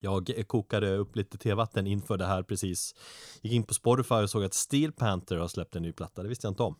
Jag 0.00 0.44
kokade 0.46 0.96
upp 0.96 1.16
lite 1.16 1.38
tevatten 1.38 1.86
inför 1.86 2.16
det 2.16 2.26
här 2.26 2.42
precis. 2.42 2.94
Gick 3.42 3.52
in 3.52 3.62
på 3.62 3.74
Spotify 3.74 4.14
och 4.14 4.30
såg 4.30 4.44
att 4.44 4.54
Steel 4.54 4.92
Panther 4.92 5.36
har 5.36 5.48
släppt 5.48 5.76
en 5.76 5.82
ny 5.82 5.92
platta, 5.92 6.22
det 6.22 6.28
visste 6.28 6.46
jag 6.46 6.52
inte 6.52 6.62
om. 6.62 6.76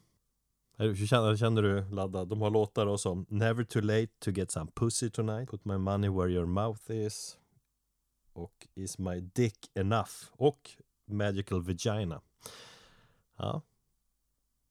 Hur 0.81 1.07
känner, 1.07 1.37
känner 1.37 1.63
du 1.63 1.91
laddad? 1.91 2.29
De 2.29 2.41
har 2.41 2.51
låtar 2.51 2.87
då 2.87 2.99
som 2.99 3.27
Never 3.29 3.65
too 3.65 3.83
late 3.83 4.07
to 4.19 4.31
get 4.31 4.51
some 4.51 4.71
pussy 4.75 5.11
tonight 5.11 5.51
Put 5.51 5.65
my 5.65 5.79
money 5.79 6.11
where 6.11 6.31
your 6.31 6.47
mouth 6.47 6.91
is 6.91 7.37
Och 8.33 8.69
Is 8.75 8.99
my 8.99 9.21
dick 9.21 9.71
enough 9.75 10.11
Och 10.33 10.71
Magical 11.05 11.63
Vagina 11.63 12.21
Ja 13.39 13.63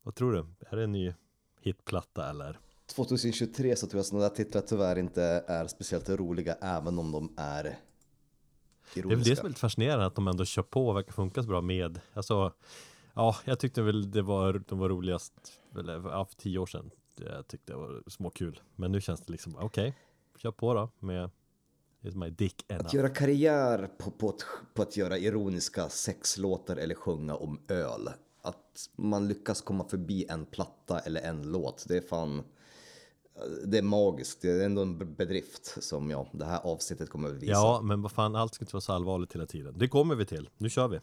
Vad 0.04 0.16
tror 0.16 0.34
du? 0.34 0.46
Är 0.70 0.76
det 0.76 0.84
en 0.84 0.92
ny 0.92 1.14
hitplatta 1.62 2.30
eller? 2.30 2.60
2023 2.96 3.76
så 3.76 3.88
tror 3.88 4.00
jag 4.00 4.06
sådana 4.06 4.30
där 4.30 4.36
titlar 4.36 4.62
tyvärr 4.62 5.00
inte 5.00 5.24
är 5.48 5.68
speciellt 5.68 6.10
roliga 6.10 6.54
även 6.62 7.00
om 7.00 7.12
de 7.12 7.34
är 7.38 7.78
ironiska. 8.98 9.24
Det 9.24 9.30
är 9.30 9.32
det 9.32 9.36
som 9.36 9.46
är 9.46 9.50
lite 9.50 9.62
fascinerande 9.62 10.06
att 10.06 10.16
de 10.16 10.28
ändå 10.28 10.46
kör 10.46 10.64
på 10.64 10.88
och 10.88 10.96
verkar 10.96 11.12
funka 11.12 11.44
så 11.44 11.50
bra 11.50 11.62
med 11.62 12.00
Alltså 12.14 12.54
Ja, 13.20 13.36
jag 13.46 13.60
tyckte 13.60 13.82
väl 13.82 14.12
det 14.12 14.22
var, 14.22 14.64
de 14.68 14.80
var 14.80 14.90
roligast 14.90 15.34
eller, 15.80 15.94
ja, 15.94 16.26
för 16.26 16.36
tio 16.36 16.60
år 16.60 16.66
sedan. 16.66 16.92
Jag 17.16 17.48
tyckte 17.48 17.74
det 17.74 17.78
var 17.78 18.04
småkul. 18.08 18.62
Men 18.76 18.92
nu 18.92 19.02
känns 19.02 19.22
det 19.22 19.32
liksom, 19.32 19.56
okej, 19.56 19.66
okay, 19.66 19.94
kör 20.38 20.52
på 20.52 20.74
då 20.74 20.90
med. 21.00 21.30
Att 22.86 22.94
göra 22.94 23.10
karriär 23.10 23.90
på, 23.98 24.12
på, 24.12 24.30
att, 24.30 24.46
på 24.74 24.82
att 24.82 24.98
göra 24.98 25.18
ironiska 25.18 25.90
sexlåtar 25.90 26.76
eller 26.76 26.96
sjunga 26.96 27.36
om 27.36 27.60
öl. 27.68 28.10
Att 28.42 28.90
man 28.96 29.28
lyckas 29.28 29.62
komma 29.62 29.84
förbi 29.84 30.26
en 30.30 30.46
platta 30.46 31.00
eller 31.00 31.22
en 31.22 31.52
låt, 31.52 31.86
det 31.88 31.98
är 31.98 32.02
fan... 32.02 32.44
Det 33.66 33.78
är 33.78 33.82
magiskt, 33.82 34.42
det 34.42 34.50
är 34.50 34.66
ändå 34.66 34.82
en 34.82 35.16
bedrift 35.16 35.84
som 35.84 36.10
ja, 36.10 36.28
det 36.32 36.46
här 36.46 36.60
avsnittet 36.64 37.10
kommer 37.10 37.30
att 37.30 37.36
visa. 37.36 37.52
Ja, 37.52 37.82
men 37.84 38.02
vad 38.02 38.12
fan, 38.12 38.36
allt 38.36 38.54
ska 38.54 38.64
inte 38.64 38.76
vara 38.76 38.82
så 38.82 38.94
allvarligt 38.94 39.36
hela 39.36 39.46
tiden. 39.46 39.78
Det 39.78 39.88
kommer 39.88 40.16
vi 40.16 40.26
till, 40.26 40.50
nu 40.58 40.70
kör 40.70 40.88
vi. 40.88 41.00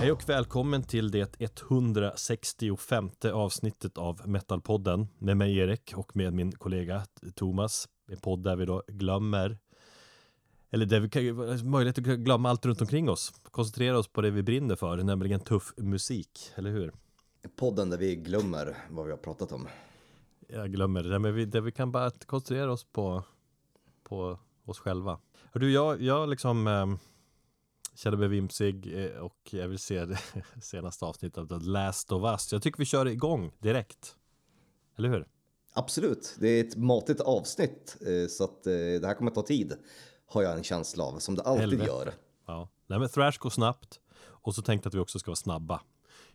Hej 0.00 0.12
och 0.12 0.28
välkommen 0.28 0.82
till 0.82 1.10
det 1.10 1.40
165 1.40 3.10
avsnittet 3.32 3.98
av 3.98 4.28
Metalpodden 4.28 5.06
med 5.18 5.36
mig 5.36 5.58
Erik 5.58 5.92
och 5.96 6.16
med 6.16 6.32
min 6.32 6.52
kollega 6.52 7.02
Thomas. 7.34 7.88
En 8.10 8.16
podd 8.16 8.44
där 8.44 8.56
vi 8.56 8.64
då 8.64 8.82
glömmer 8.88 9.58
eller 10.70 10.86
där 10.86 11.00
vi 11.00 11.08
kan 11.08 11.70
möjlighet 11.70 11.98
att 11.98 12.04
glömma 12.04 12.50
allt 12.50 12.66
runt 12.66 12.80
omkring 12.80 13.10
oss. 13.10 13.32
Koncentrera 13.42 13.98
oss 13.98 14.08
på 14.08 14.20
det 14.20 14.30
vi 14.30 14.42
brinner 14.42 14.76
för, 14.76 14.96
nämligen 14.96 15.40
tuff 15.40 15.72
musik, 15.76 16.52
eller 16.54 16.70
hur? 16.70 16.92
Podden 17.56 17.90
där 17.90 17.98
vi 17.98 18.16
glömmer 18.16 18.76
vad 18.90 19.04
vi 19.04 19.10
har 19.10 19.18
pratat 19.18 19.52
om. 19.52 19.68
Jag 20.48 20.72
glömmer 20.72 21.02
det, 21.02 21.18
men 21.18 21.34
vi, 21.34 21.44
där 21.44 21.60
vi 21.60 21.72
kan 21.72 21.92
bara 21.92 22.10
koncentrera 22.10 22.72
oss 22.72 22.84
på, 22.84 23.24
på 24.04 24.38
oss 24.64 24.78
själva. 24.78 25.20
Hör 25.52 25.60
du, 25.60 25.72
jag, 25.72 26.02
jag 26.02 26.28
liksom 26.28 26.66
eh, 26.66 26.86
känner 27.94 28.16
mig 28.16 28.28
vimsig 28.28 29.04
eh, 29.04 29.20
och 29.20 29.48
jag 29.50 29.68
vill 29.68 29.78
se 29.78 30.04
det 30.04 30.18
senaste 30.62 31.04
avsnittet 31.04 31.38
av 31.38 31.46
The 31.46 31.70
Last 31.70 32.12
of 32.12 32.24
Us. 32.24 32.52
Jag 32.52 32.62
tycker 32.62 32.78
vi 32.78 32.84
kör 32.84 33.06
igång 33.06 33.52
direkt. 33.58 34.16
Eller 34.96 35.08
hur? 35.08 35.28
Absolut, 35.72 36.36
det 36.40 36.48
är 36.48 36.64
ett 36.64 36.76
matigt 36.76 37.20
avsnitt 37.20 37.96
eh, 38.00 38.28
så 38.28 38.44
att 38.44 38.66
eh, 38.66 38.72
det 38.72 39.06
här 39.06 39.14
kommer 39.14 39.30
ta 39.30 39.42
tid. 39.42 39.72
Har 40.28 40.42
jag 40.42 40.56
en 40.56 40.64
känsla 40.64 41.04
av, 41.04 41.18
som 41.18 41.34
det 41.34 41.42
alltid 41.42 41.60
Helvete. 41.60 41.86
gör. 41.86 42.12
Ja, 42.46 42.68
Nej, 42.86 42.98
men 42.98 43.08
Thrash 43.08 43.38
går 43.38 43.50
snabbt 43.50 44.00
och 44.20 44.54
så 44.54 44.62
tänkte 44.62 44.86
jag 44.86 44.90
att 44.90 44.94
vi 44.94 44.98
också 44.98 45.18
ska 45.18 45.30
vara 45.30 45.36
snabba. 45.36 45.80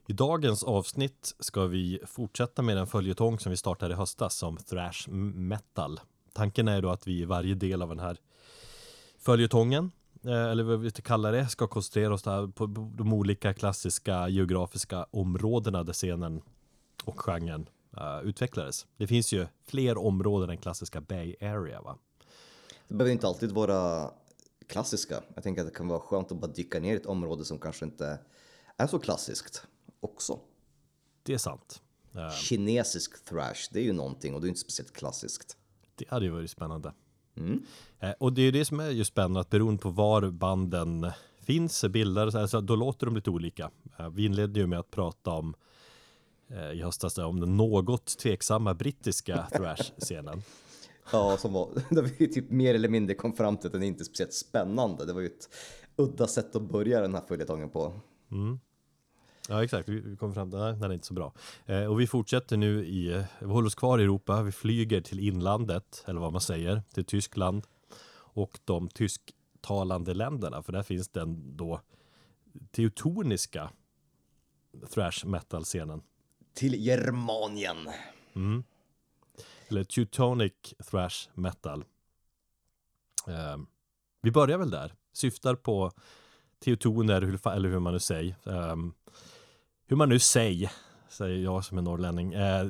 I 0.08 0.14
dagens 0.14 0.64
avsnitt 0.64 1.36
ska 1.40 1.66
vi 1.66 2.00
fortsätta 2.06 2.62
med 2.62 2.78
den 2.78 2.88
följetong 2.88 3.40
som 3.40 3.50
vi 3.50 3.58
startade 3.58 3.94
i 3.94 3.98
höstas 3.98 4.36
som 4.36 4.58
Thrash 4.58 5.10
Metal. 5.10 6.00
Tanken 6.34 6.68
är 6.68 6.82
då 6.82 6.90
att 6.90 7.08
vi 7.08 7.20
i 7.20 7.26
varje 7.26 7.56
del 7.56 7.82
av 7.82 7.90
den 7.90 8.00
här 8.00 8.18
följetongen 9.20 9.92
Eh, 10.26 10.46
eller 10.52 10.64
vad 10.64 10.80
vi 10.80 10.90
ska 10.90 11.02
kalla 11.02 11.32
det, 11.32 11.48
ska 11.48 11.68
koncentrera 11.68 12.14
oss 12.14 12.24
på 12.56 12.66
de 12.98 13.14
olika 13.14 13.54
klassiska 13.54 14.30
geografiska 14.30 15.06
områdena 15.12 15.84
där 15.84 15.94
scenen 15.94 16.42
och 17.04 17.20
genren 17.20 17.70
uh, 17.98 18.30
utvecklades. 18.30 18.88
Det 18.98 19.08
finns 19.08 19.34
ju 19.34 19.48
fler 19.68 19.98
områden 19.98 20.50
än 20.50 20.58
klassiska 20.58 21.02
Bay 21.02 21.36
Area 21.42 21.82
va? 21.82 21.98
Det 22.88 22.94
behöver 22.94 23.12
inte 23.12 23.28
alltid 23.28 23.52
vara 23.52 24.12
klassiska. 24.68 25.24
Jag 25.36 25.44
tänker 25.44 25.62
att 25.62 25.68
det 25.68 25.74
kan 25.74 25.88
vara 25.88 26.00
skönt 26.00 26.32
att 26.32 26.38
bara 26.38 26.52
dyka 26.52 26.80
ner 26.80 26.94
i 26.94 26.98
ett 26.98 27.06
område 27.06 27.46
som 27.46 27.60
kanske 27.60 27.86
inte 27.86 28.20
är 28.78 28.88
så 28.88 29.00
klassiskt 29.00 29.68
också. 30.00 30.40
Det 31.24 31.34
är 31.34 31.38
sant. 31.38 31.82
Uh, 32.16 32.32
Kinesisk 32.32 33.26
thrash, 33.26 33.70
det 33.72 33.80
är 33.80 33.84
ju 33.84 33.94
någonting 33.94 34.36
och 34.36 34.42
det 34.42 34.48
är 34.48 34.50
inte 34.50 34.62
speciellt 34.62 34.94
klassiskt. 34.94 35.58
Det 35.96 36.10
hade 36.10 36.26
ju 36.26 36.32
varit 36.32 36.52
spännande. 36.52 36.94
Mm. 37.36 37.66
Eh, 38.00 38.12
och 38.20 38.34
det 38.34 38.42
är 38.42 38.52
det 38.52 38.66
som 38.66 38.80
är 38.80 38.90
just 38.90 39.12
spännande, 39.12 39.40
att 39.40 39.50
beroende 39.50 39.82
på 39.82 39.90
var 39.90 40.30
banden 40.30 41.12
finns, 41.42 41.86
bildades, 41.86 42.36
alltså, 42.36 42.62
då 42.62 42.76
låter 42.76 43.06
de 43.06 43.16
lite 43.16 43.30
olika. 43.30 43.72
Eh, 44.00 44.10
vi 44.10 44.26
inledde 44.26 44.60
ju 44.60 44.68
med 44.68 44.80
att 44.80 44.92
prata 44.92 45.32
om 45.32 45.56
eh, 46.48 46.72
i 46.72 46.82
höstas 46.82 47.18
om 47.18 47.40
den 47.40 47.58
något 47.58 48.18
tveksamma 48.18 48.74
brittiska 48.74 49.48
thrash-scenen. 49.52 50.44
Ja, 51.12 51.38
som 51.38 51.54
var, 51.54 51.70
där 51.90 52.02
vi 52.02 52.28
typ 52.28 52.50
mer 52.50 52.76
eller 52.76 52.90
mindre 52.90 53.16
kom 53.16 53.34
fram 53.34 53.58
till 53.58 53.68
att 53.68 53.74
den 53.74 53.84
inte 53.84 54.02
är 54.02 54.06
speciellt 54.06 54.34
spännande. 54.34 55.06
Det 55.06 55.14
var 55.14 55.22
ju 55.22 55.28
ett 55.28 55.50
udda 55.96 56.28
sätt 56.28 56.56
att 56.56 56.62
börja 56.62 57.02
den 57.02 57.14
här 57.14 57.24
följetongen 57.28 57.70
på. 57.70 57.94
Mm. 58.32 58.60
Ja 59.50 59.64
exakt, 59.64 59.90
vi 59.90 60.16
kommer 60.16 60.34
fram 60.34 60.52
till 60.52 60.60
att 60.60 60.80
den 60.80 60.92
är 60.92 60.94
inte 60.94 61.08
så 61.08 61.14
bra. 61.14 61.34
Eh, 61.66 61.86
och 61.86 62.00
vi 62.00 62.08
fortsätter 62.08 62.58
nu 62.58 62.86
i, 62.86 63.26
vi 63.40 63.46
håller 63.46 63.68
oss 63.68 63.76
kvar 63.76 64.00
i 64.00 64.04
Europa, 64.04 64.42
vi 64.42 64.52
flyger 64.52 65.02
till 65.02 65.20
inlandet, 65.20 66.04
eller 66.08 66.20
vad 66.20 66.32
man 66.32 66.42
säger, 66.42 66.82
till 66.94 67.06
Tyskland 67.06 67.68
och 68.16 68.60
de 68.66 68.88
tysktalande 68.88 70.14
länderna, 70.14 70.64
för 70.64 70.74
där 70.74 70.84
finns 70.84 71.10
den 71.10 71.58
då 71.58 71.82
teutoniska 72.72 73.70
thrash 74.94 75.26
metal-scenen. 75.26 76.02
Till 76.54 76.74
Germanien. 76.86 77.78
Mm. 78.36 78.64
Eller 79.68 79.84
Teutonic 79.84 80.54
thrash 80.92 81.30
metal. 81.34 81.86
Eh, 83.28 83.58
vi 84.22 84.32
börjar 84.32 84.58
väl 84.58 84.70
där, 84.70 84.94
syftar 85.14 85.56
på 85.56 85.92
teutoner, 86.60 87.22
eller 87.48 87.70
hur 87.70 87.80
man 87.80 87.94
nu 87.94 88.00
säger. 88.00 88.36
Um, 88.44 88.94
hur 89.86 89.96
man 89.98 90.10
nu 90.10 90.20
säger, 90.20 90.72
säger 91.10 91.44
jag 91.44 91.66
som 91.66 91.78
är 91.78 91.82
norrlänning. 91.82 92.34
Eh, 92.34 92.68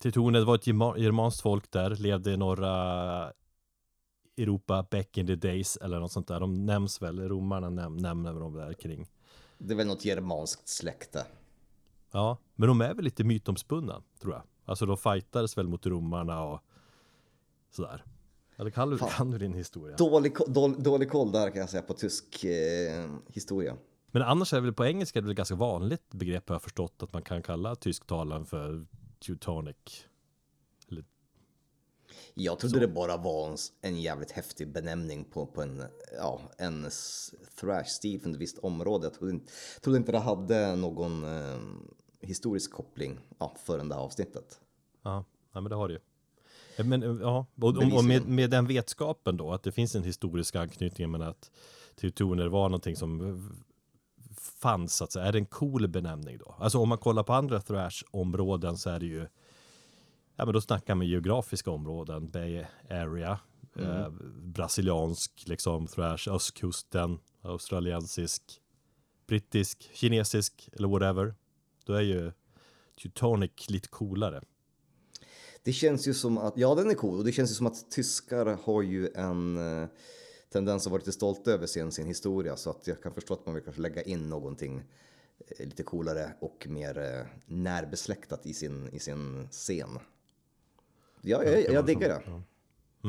Teutoner 0.00 0.44
var 0.44 0.54
ett 0.54 0.66
germanskt 0.66 1.40
folk 1.40 1.70
där, 1.70 1.90
levde 1.90 2.32
i 2.32 2.36
norra 2.36 3.32
Europa 4.36 4.86
back 4.90 5.18
in 5.18 5.26
the 5.26 5.34
days 5.34 5.76
eller 5.76 6.00
något 6.00 6.12
sånt 6.12 6.28
där. 6.28 6.40
De 6.40 6.66
nämns 6.66 7.02
väl, 7.02 7.28
romarna 7.28 7.70
näm 7.70 7.96
nämner 7.96 8.34
de 8.34 8.54
där 8.54 8.72
kring. 8.72 9.06
Det 9.58 9.74
är 9.74 9.76
väl 9.76 9.86
något 9.86 10.04
germanskt 10.04 10.68
släkte. 10.68 11.26
Ja, 12.10 12.38
men 12.54 12.68
de 12.68 12.80
är 12.80 12.94
väl 12.94 13.04
lite 13.04 13.24
mytomspunna 13.24 14.02
tror 14.20 14.34
jag. 14.34 14.42
Alltså 14.66 14.86
de 14.86 14.96
fightades 14.96 15.58
väl 15.58 15.68
mot 15.68 15.86
romarna 15.86 16.44
och 16.44 16.60
sådär. 17.70 18.04
Eller 18.56 18.70
kan 18.70 18.90
du, 18.90 18.98
kan 19.16 19.30
du 19.30 19.38
din 19.38 19.54
historia? 19.54 19.96
Dålig, 19.96 20.36
dålig, 20.46 20.82
dålig 20.82 21.10
koll 21.10 21.32
där 21.32 21.50
kan 21.50 21.60
jag 21.60 21.70
säga 21.70 21.82
på 21.82 21.94
tysk 21.94 22.44
eh, 22.44 23.10
historia. 23.28 23.76
Men 24.10 24.22
annars 24.22 24.52
är 24.52 24.56
det 24.56 24.62
väl 24.62 24.72
på 24.72 24.84
engelska 24.84 25.18
är 25.18 25.22
det 25.22 25.26
väl 25.26 25.36
ganska 25.36 25.54
vanligt 25.54 26.10
begrepp 26.10 26.44
jag 26.46 26.54
har 26.54 26.60
förstått 26.60 27.02
att 27.02 27.12
man 27.12 27.22
kan 27.22 27.42
kalla 27.42 27.74
tysktalaren 27.74 28.46
för 28.46 28.86
Teutonic. 29.26 29.76
Eller... 30.88 31.04
Jag 32.34 32.58
trodde 32.58 32.74
så. 32.74 32.80
det 32.80 32.88
bara 32.88 33.16
var 33.16 33.50
en, 33.50 33.56
en 33.80 34.00
jävligt 34.00 34.30
häftig 34.30 34.72
benämning 34.72 35.24
på, 35.24 35.46
på 35.46 35.62
en, 35.62 35.82
ja, 36.18 36.40
en 36.58 36.86
thrash-stil 37.60 38.20
från 38.20 38.34
ett 38.34 38.40
visst 38.40 38.58
område. 38.58 39.06
Jag 39.06 39.14
trodde 39.14 39.32
inte, 39.32 39.52
trodde 39.82 39.98
inte 39.98 40.12
det 40.12 40.18
hade 40.18 40.76
någon 40.76 41.24
eh, 41.24 41.60
historisk 42.20 42.72
koppling 42.72 43.20
ja, 43.38 43.54
förrän 43.64 43.88
det 43.88 43.94
här 43.94 44.02
avsnittet. 44.02 44.60
Ja, 45.02 45.24
ja 45.52 45.60
men 45.60 45.70
det 45.70 45.76
har 45.76 45.88
det 45.88 45.94
ju. 45.94 46.00
Men, 46.84 47.20
ja, 47.20 47.46
och, 47.60 47.68
och 47.68 48.04
med, 48.04 48.26
med, 48.26 48.50
den 48.50 48.66
vetskapen 48.66 49.36
då, 49.36 49.52
att 49.52 49.62
det 49.62 49.72
finns 49.72 49.94
en 49.94 50.02
historisk 50.02 50.56
anknytning, 50.56 51.10
men 51.10 51.22
att 51.22 51.50
teutoner 51.96 52.48
var 52.48 52.68
någonting 52.68 52.96
som 52.96 53.40
fanns, 54.40 54.96
så 54.96 55.04
att 55.04 55.12
säga. 55.12 55.24
Är 55.26 55.32
det 55.32 55.38
en 55.38 55.46
cool 55.46 55.88
benämning 55.88 56.38
då? 56.38 56.54
Alltså 56.58 56.78
om 56.78 56.88
man 56.88 56.98
kollar 56.98 57.22
på 57.22 57.32
andra 57.32 57.60
thrash-områden 57.60 58.76
så 58.76 58.90
är 58.90 59.00
det 59.00 59.06
ju, 59.06 59.26
ja 60.36 60.44
men 60.44 60.54
då 60.54 60.60
snackar 60.60 60.94
man 60.94 61.06
geografiska 61.06 61.70
områden, 61.70 62.30
Bay 62.30 62.64
Area, 62.90 63.38
mm. 63.76 63.90
eh, 63.90 64.08
brasiliansk, 64.42 65.42
liksom 65.46 65.86
thrash, 65.86 66.28
östkusten, 66.28 67.18
australiensisk, 67.42 68.42
brittisk, 69.26 69.90
kinesisk 69.94 70.68
eller 70.72 70.88
whatever. 70.88 71.34
Då 71.86 71.92
är 71.92 72.02
ju 72.02 72.32
Teutonic 73.02 73.70
lite 73.70 73.88
coolare. 73.88 74.42
Det 75.62 75.72
känns 75.72 76.08
ju 76.08 76.14
som 76.14 76.38
att, 76.38 76.56
ja 76.56 76.74
den 76.74 76.90
är 76.90 76.94
cool 76.94 77.18
och 77.18 77.24
det 77.24 77.32
känns 77.32 77.50
ju 77.50 77.54
som 77.54 77.66
att 77.66 77.90
tyskar 77.90 78.58
har 78.62 78.82
ju 78.82 79.10
en 79.14 79.56
eh, 79.56 79.88
tendens 80.52 80.86
att 80.86 80.90
vara 80.90 80.98
lite 80.98 81.12
stolta 81.12 81.50
över 81.50 81.66
sin, 81.66 81.92
sin 81.92 82.06
historia 82.06 82.56
så 82.56 82.70
att 82.70 82.86
jag 82.86 83.02
kan 83.02 83.14
förstå 83.14 83.34
att 83.34 83.46
man 83.46 83.54
vill 83.54 83.64
kanske 83.64 83.82
lägga 83.82 84.02
in 84.02 84.28
någonting 84.28 84.82
eh, 85.38 85.66
lite 85.66 85.82
coolare 85.82 86.32
och 86.40 86.66
mer 86.68 86.98
eh, 86.98 87.26
närbesläktat 87.46 88.46
i 88.46 88.54
sin, 88.54 88.88
i 88.92 88.98
sin 88.98 89.48
scen. 89.50 89.98
Ja, 91.20 91.44
jag, 91.44 91.62
jag, 91.62 91.72
jag 91.72 91.86
diggar 91.86 92.08
det. 92.08 92.42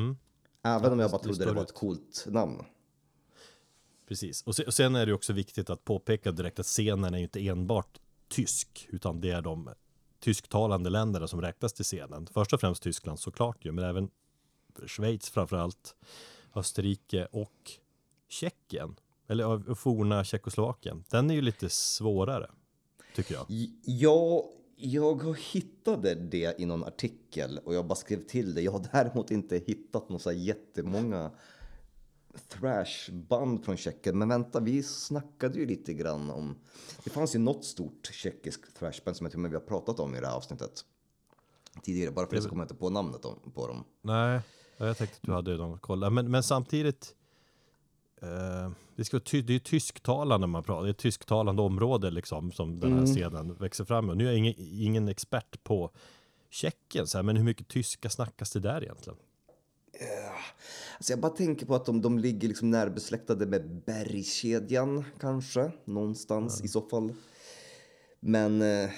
Mm. 0.00 0.16
Även 0.62 0.92
om 0.92 0.98
jag 0.98 1.10
bara 1.10 1.22
trodde 1.22 1.44
det 1.44 1.52
var 1.52 1.62
ett 1.62 1.74
coolt 1.74 2.26
namn. 2.28 2.64
Precis, 4.08 4.42
och 4.42 4.74
sen 4.74 4.94
är 4.94 5.06
det 5.06 5.12
också 5.12 5.32
viktigt 5.32 5.70
att 5.70 5.84
påpeka 5.84 6.32
direkt 6.32 6.58
att 6.58 6.66
scenen 6.66 7.14
är 7.14 7.18
inte 7.18 7.48
enbart 7.48 8.00
tysk, 8.28 8.88
utan 8.90 9.20
det 9.20 9.30
är 9.30 9.42
de 9.42 9.70
tysktalande 10.20 10.90
länderna 10.90 11.28
som 11.28 11.40
räknas 11.40 11.72
till 11.72 11.84
scenen. 11.84 12.28
Först 12.32 12.52
och 12.52 12.60
främst 12.60 12.82
Tyskland 12.82 13.20
såklart 13.20 13.64
ju, 13.64 13.72
men 13.72 13.84
även 13.84 14.10
Schweiz 14.86 15.30
framförallt, 15.30 15.94
Österrike 16.54 17.28
och 17.32 17.70
Tjeckien, 18.28 18.96
eller 19.26 19.74
forna 19.74 20.24
Tjeckoslovakien. 20.24 21.04
Den 21.10 21.30
är 21.30 21.34
ju 21.34 21.40
lite 21.40 21.68
svårare, 21.68 22.50
tycker 23.14 23.34
jag. 23.34 23.46
Ja, 23.84 24.44
jag 24.76 25.38
hittade 25.38 26.14
det 26.14 26.60
i 26.60 26.66
någon 26.66 26.84
artikel 26.84 27.60
och 27.64 27.74
jag 27.74 27.86
bara 27.86 27.94
skrev 27.94 28.26
till 28.26 28.54
det. 28.54 28.62
Jag 28.62 28.72
har 28.72 28.86
däremot 28.92 29.30
inte 29.30 29.56
hittat 29.66 30.08
några 30.08 30.20
så 30.20 30.32
jättemånga 30.32 31.30
thrashband 32.48 33.64
från 33.64 33.76
Tjeckien. 33.76 34.18
Men 34.18 34.28
vänta, 34.28 34.60
vi 34.60 34.82
snackade 34.82 35.58
ju 35.58 35.66
lite 35.66 35.94
grann 35.94 36.30
om... 36.30 36.56
Det 37.04 37.10
fanns 37.10 37.34
ju 37.34 37.38
något 37.38 37.64
stort 37.64 38.10
tjeckiskt 38.12 38.76
thrashband 38.78 39.16
som 39.16 39.24
jag 39.24 39.32
tror 39.32 39.48
vi 39.48 39.54
har 39.54 39.60
pratat 39.60 40.00
om 40.00 40.14
i 40.14 40.20
det 40.20 40.26
här 40.26 40.36
avsnittet. 40.36 40.84
Tidigare, 41.82 42.10
bara 42.10 42.26
för 42.26 42.36
det 42.36 42.42
så 42.42 42.48
kommer 42.48 42.62
jag 42.62 42.64
inte 42.64 42.74
på 42.74 42.90
namnet 42.90 43.22
på 43.54 43.66
dem. 43.66 43.84
Nej, 44.02 44.40
jag 44.76 44.96
tänkte 44.96 45.16
att 45.16 45.26
du 45.26 45.32
hade 45.32 45.56
dem 45.56 45.78
kolla. 45.80 46.10
Men, 46.10 46.30
men 46.30 46.42
samtidigt... 46.42 47.14
Eh, 48.22 48.70
det, 48.96 49.04
ska 49.04 49.20
det 49.30 49.54
är 49.54 49.58
tysktalande 49.58 50.46
man 50.46 50.62
pratar, 50.62 50.82
det 50.82 50.88
är 50.88 50.90
ett 50.90 50.98
tysktalande 50.98 51.62
område 51.62 52.10
liksom 52.10 52.52
som 52.52 52.80
den 52.80 52.92
här 52.92 52.98
mm. 52.98 53.14
scenen 53.14 53.54
växer 53.54 53.84
fram 53.84 54.06
med. 54.06 54.16
Nu 54.16 54.24
är 54.24 54.28
jag 54.28 54.38
ingen, 54.38 54.54
ingen 54.58 55.08
expert 55.08 55.64
på 55.64 55.90
Tjeckien, 56.50 57.06
så 57.06 57.18
här, 57.18 57.22
men 57.22 57.36
hur 57.36 57.44
mycket 57.44 57.68
tyska 57.68 58.10
snackas 58.10 58.50
det 58.50 58.60
där 58.60 58.82
egentligen? 58.82 59.18
Alltså 60.96 61.12
jag 61.12 61.20
bara 61.20 61.32
tänker 61.32 61.66
på 61.66 61.74
att 61.74 61.86
de, 61.86 62.02
de 62.02 62.18
ligger 62.18 62.48
liksom 62.48 62.70
närbesläktade 62.70 63.46
med 63.46 63.82
bergskedjan 63.86 65.04
kanske, 65.20 65.72
någonstans 65.84 66.54
mm. 66.60 66.64
i 66.64 66.68
så 66.68 66.80
fall. 66.80 67.12
Men 68.20 68.62
eh, 68.62 68.90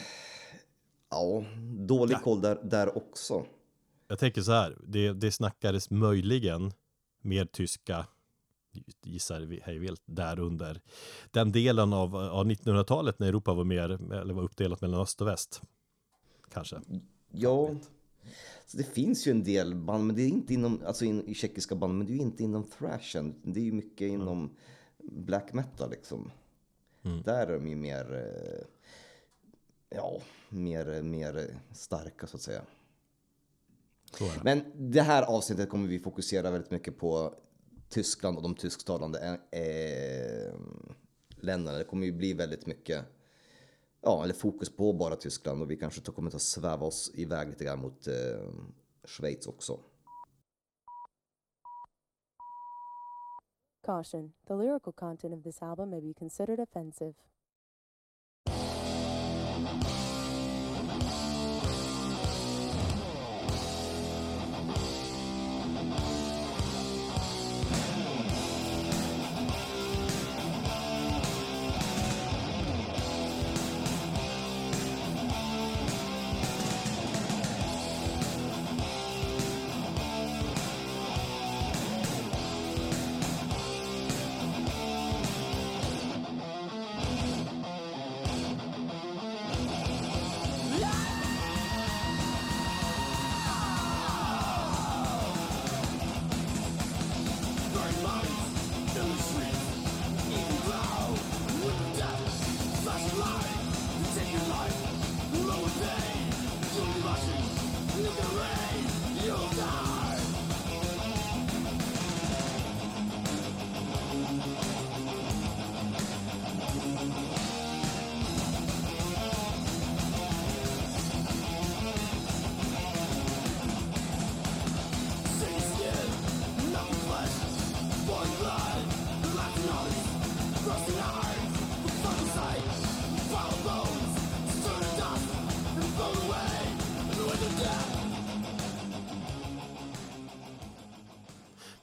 ja, 1.11 1.45
dålig 1.79 2.15
ja. 2.15 2.19
koll 2.19 2.41
där, 2.41 2.61
där 2.63 2.97
också. 2.97 3.45
Jag 4.09 4.19
tänker 4.19 4.43
så 4.43 4.53
här, 4.53 4.79
det, 4.87 5.13
det 5.13 5.33
snackades 5.33 5.91
möjligen 5.91 6.73
mer 7.23 7.45
tyska 7.45 8.07
gissar 9.03 9.61
hej 9.63 9.79
vilt, 9.79 10.03
där 10.07 10.39
under 10.39 10.81
den 11.31 11.53
delen 11.53 11.93
av, 11.93 12.17
av 12.17 12.47
1900-talet 12.47 13.19
när 13.19 13.29
Europa 13.29 13.55
var 13.55 13.65
mer, 13.65 14.13
eller 14.13 14.35
var 14.35 14.43
uppdelat 14.43 14.81
mellan 14.81 15.01
öst 15.01 15.21
och 15.21 15.27
väst. 15.27 15.63
Kanske. 16.53 16.81
Ja, 17.31 17.71
så 18.67 18.77
det 18.77 18.85
finns 18.85 19.27
ju 19.27 19.31
en 19.31 19.45
del 19.45 19.75
band, 19.75 20.07
men 20.07 20.17
det 20.17 20.23
är 20.23 20.29
inte 20.29 20.55
inom, 20.55 20.83
alltså 20.87 21.05
in, 21.05 21.29
i 21.29 21.35
tjeckiska 21.35 21.75
band, 21.75 21.99
men 21.99 22.07
det 22.07 22.13
är 22.13 22.15
ju 22.15 22.23
inte 22.23 22.43
inom 22.43 22.65
thrashen. 22.65 23.35
Det 23.43 23.61
är 23.61 23.65
ju 23.65 23.73
mycket 23.73 24.09
inom 24.09 24.39
mm. 24.39 24.55
black 25.25 25.53
metal 25.53 25.91
liksom. 25.91 26.31
Mm. 27.03 27.23
Där 27.23 27.47
är 27.47 27.53
de 27.53 27.69
ju 27.69 27.77
mer, 27.77 28.15
eh, 28.15 28.65
ja, 29.97 30.21
mer, 30.49 31.03
mer 31.03 31.59
starka 31.73 32.27
så 32.27 32.37
att 32.37 32.43
säga. 32.43 32.63
Så 34.19 34.25
men 34.43 34.65
det 34.75 35.03
här 35.03 35.23
avsnittet 35.23 35.69
kommer 35.69 35.89
vi 35.89 35.99
fokusera 35.99 36.51
väldigt 36.51 36.71
mycket 36.71 36.99
på 36.99 37.35
Tyskland 37.89 38.37
och 38.37 38.43
de 38.43 38.55
tysktalande 38.55 39.39
äh, 39.51 40.55
länderna. 41.31 41.79
Det 41.79 41.85
kommer 41.85 42.07
ju 42.07 42.13
bli 42.13 42.33
väldigt 42.33 42.67
mycket 42.67 43.05
ja, 44.03 44.25
eller 44.25 44.35
fokus 44.35 44.77
på 44.77 44.93
bara 44.93 45.17
Tyskland 45.17 45.63
och 45.63 45.71
vi 45.71 45.77
kanske 45.77 46.13
kommer 46.13 46.35
att 46.35 46.43
sväva 46.43 46.87
oss 46.87 47.11
iväg 47.15 47.49
lite 47.49 47.65
grann 47.65 47.81
mot 47.81 48.07
eh, 48.07 48.15
Schweiz 49.05 49.47
också. 49.47 49.81
Caution, 53.85 54.33
the 54.47 54.55
lyrical 54.55 54.93
content 54.93 55.35
of 55.35 55.43
this 55.43 55.63
album 55.63 55.91
may 55.91 56.01
be 56.01 56.15
considered 56.15 56.61
offensive. 56.61 57.15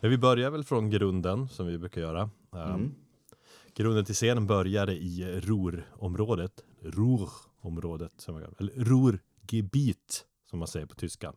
Vi 0.09 0.17
börjar 0.17 0.51
väl 0.51 0.63
från 0.63 0.89
grunden 0.89 1.47
som 1.47 1.67
vi 1.67 1.77
brukar 1.77 2.01
göra. 2.01 2.21
Ehm, 2.51 2.73
mm. 2.73 2.95
grunden 3.73 4.05
till 4.05 4.15
scenen 4.15 4.47
börjar 4.47 4.89
i 4.89 5.41
Ruhrområdet. 5.41 6.63
Ruhrområdet, 6.81 8.27
eller 8.59 8.73
Ruhrgebiet 8.73 10.25
som 10.49 10.59
man 10.59 10.67
säger 10.67 10.85
på 10.85 10.95
tyska. 10.95 11.33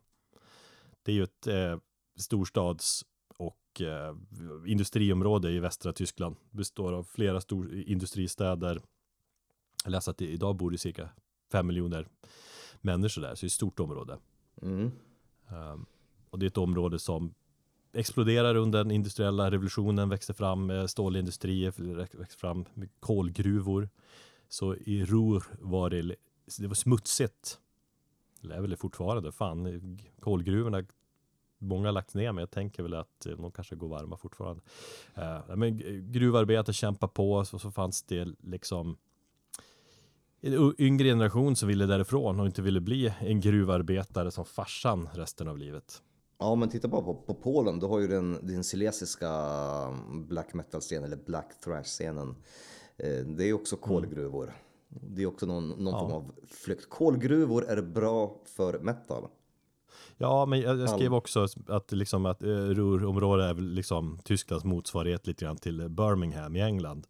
Det 1.02 1.12
är 1.12 1.16
ju 1.16 1.22
ett 1.22 1.46
eh, 1.46 1.78
storstads 2.16 3.04
och 3.36 3.80
eh, 3.80 4.16
industriområde 4.66 5.50
i 5.50 5.58
västra 5.58 5.92
Tyskland. 5.92 6.36
Består 6.50 6.92
av 6.92 7.04
flera 7.04 7.40
stor 7.40 7.74
industristäder. 7.74 8.80
Jag 9.84 9.90
läser 9.90 10.10
att 10.10 10.18
det 10.18 10.26
idag 10.26 10.56
bor 10.56 10.70
det 10.70 10.78
cirka 10.78 11.08
fem 11.52 11.66
miljoner 11.66 12.08
människor 12.80 13.22
där, 13.22 13.34
så 13.34 13.40
det 13.40 13.44
är 13.44 13.48
ett 13.48 13.52
stort 13.52 13.80
område. 13.80 14.18
Mm. 14.62 14.90
Um, 15.48 15.86
och 16.30 16.38
det 16.38 16.46
är 16.46 16.48
ett 16.48 16.58
område 16.58 16.98
som 16.98 17.34
exploderar 17.92 18.54
under 18.54 18.84
den 18.84 18.90
industriella 18.90 19.50
revolutionen, 19.50 20.08
växte 20.08 20.34
fram 20.34 20.70
eh, 20.70 20.86
stålindustrier, 20.86 21.72
växte 22.18 22.40
fram 22.40 22.64
kolgruvor. 23.00 23.88
Så 24.48 24.74
i 24.74 25.04
Ruhr 25.04 25.42
var 25.60 25.90
det, 25.90 26.14
det 26.58 26.66
var 26.66 26.74
smutsigt. 26.74 27.58
Det 28.40 28.54
är 28.54 28.60
väl 28.60 28.70
det 28.70 28.76
fortfarande, 28.76 29.32
fan, 29.32 29.98
kolgruvorna 30.20 30.84
Många 31.62 31.88
har 31.88 31.92
lagt 31.92 32.14
ner 32.14 32.32
men 32.32 32.42
jag 32.42 32.50
tänker 32.50 32.82
väl 32.82 32.94
att 32.94 33.26
eh, 33.26 33.32
de 33.32 33.50
kanske 33.50 33.76
går 33.76 33.88
varma 33.88 34.16
fortfarande. 34.16 34.62
Uh, 35.18 35.56
men 35.56 35.78
gruvarbetare 36.12 36.74
kämpar 36.74 37.08
på 37.08 37.32
och 37.32 37.46
så 37.46 37.70
fanns 37.70 38.02
det 38.02 38.28
liksom 38.42 38.96
en 40.40 40.74
yngre 40.78 41.04
generation 41.08 41.56
som 41.56 41.68
ville 41.68 41.86
därifrån 41.86 42.40
och 42.40 42.46
inte 42.46 42.62
ville 42.62 42.80
bli 42.80 43.14
en 43.20 43.40
gruvarbetare 43.40 44.30
som 44.30 44.44
farsan 44.44 45.08
resten 45.14 45.48
av 45.48 45.58
livet. 45.58 46.02
Ja, 46.40 46.54
men 46.54 46.68
titta 46.68 46.88
bara 46.88 47.02
på, 47.02 47.14
på 47.14 47.34
Polen. 47.34 47.78
Du 47.78 47.86
har 47.86 48.00
ju 48.00 48.06
den, 48.06 48.38
den 48.42 48.64
silesiska 48.64 49.28
black 50.28 50.54
metal-scenen, 50.54 51.04
eller 51.04 51.16
black 51.16 51.60
thrash-scenen. 51.64 52.34
Eh, 52.96 53.26
det 53.26 53.44
är 53.44 53.52
också 53.52 53.76
mm. 53.76 53.88
kolgruvor. 53.88 54.44
Mm. 54.44 55.14
Det 55.14 55.22
är 55.22 55.26
också 55.26 55.46
någon, 55.46 55.68
någon 55.68 55.86
ja. 55.86 56.00
form 56.00 56.12
av 56.12 56.32
flykt. 56.46 56.88
Kolgruvor 56.88 57.64
är 57.64 57.82
bra 57.82 58.40
för 58.44 58.78
metal. 58.78 59.28
Ja, 60.16 60.46
men 60.46 60.60
jag, 60.60 60.78
jag 60.78 60.90
skrev 60.90 61.14
också 61.14 61.46
att, 61.66 61.92
liksom 61.92 62.26
att 62.26 62.42
eh, 62.42 62.48
Ruhrområdet 62.48 63.56
är 63.56 63.60
liksom 63.60 64.18
Tysklands 64.24 64.64
motsvarighet 64.64 65.26
lite 65.26 65.44
grann 65.44 65.56
till 65.56 65.88
Birmingham 65.88 66.56
i 66.56 66.60
England. 66.60 67.06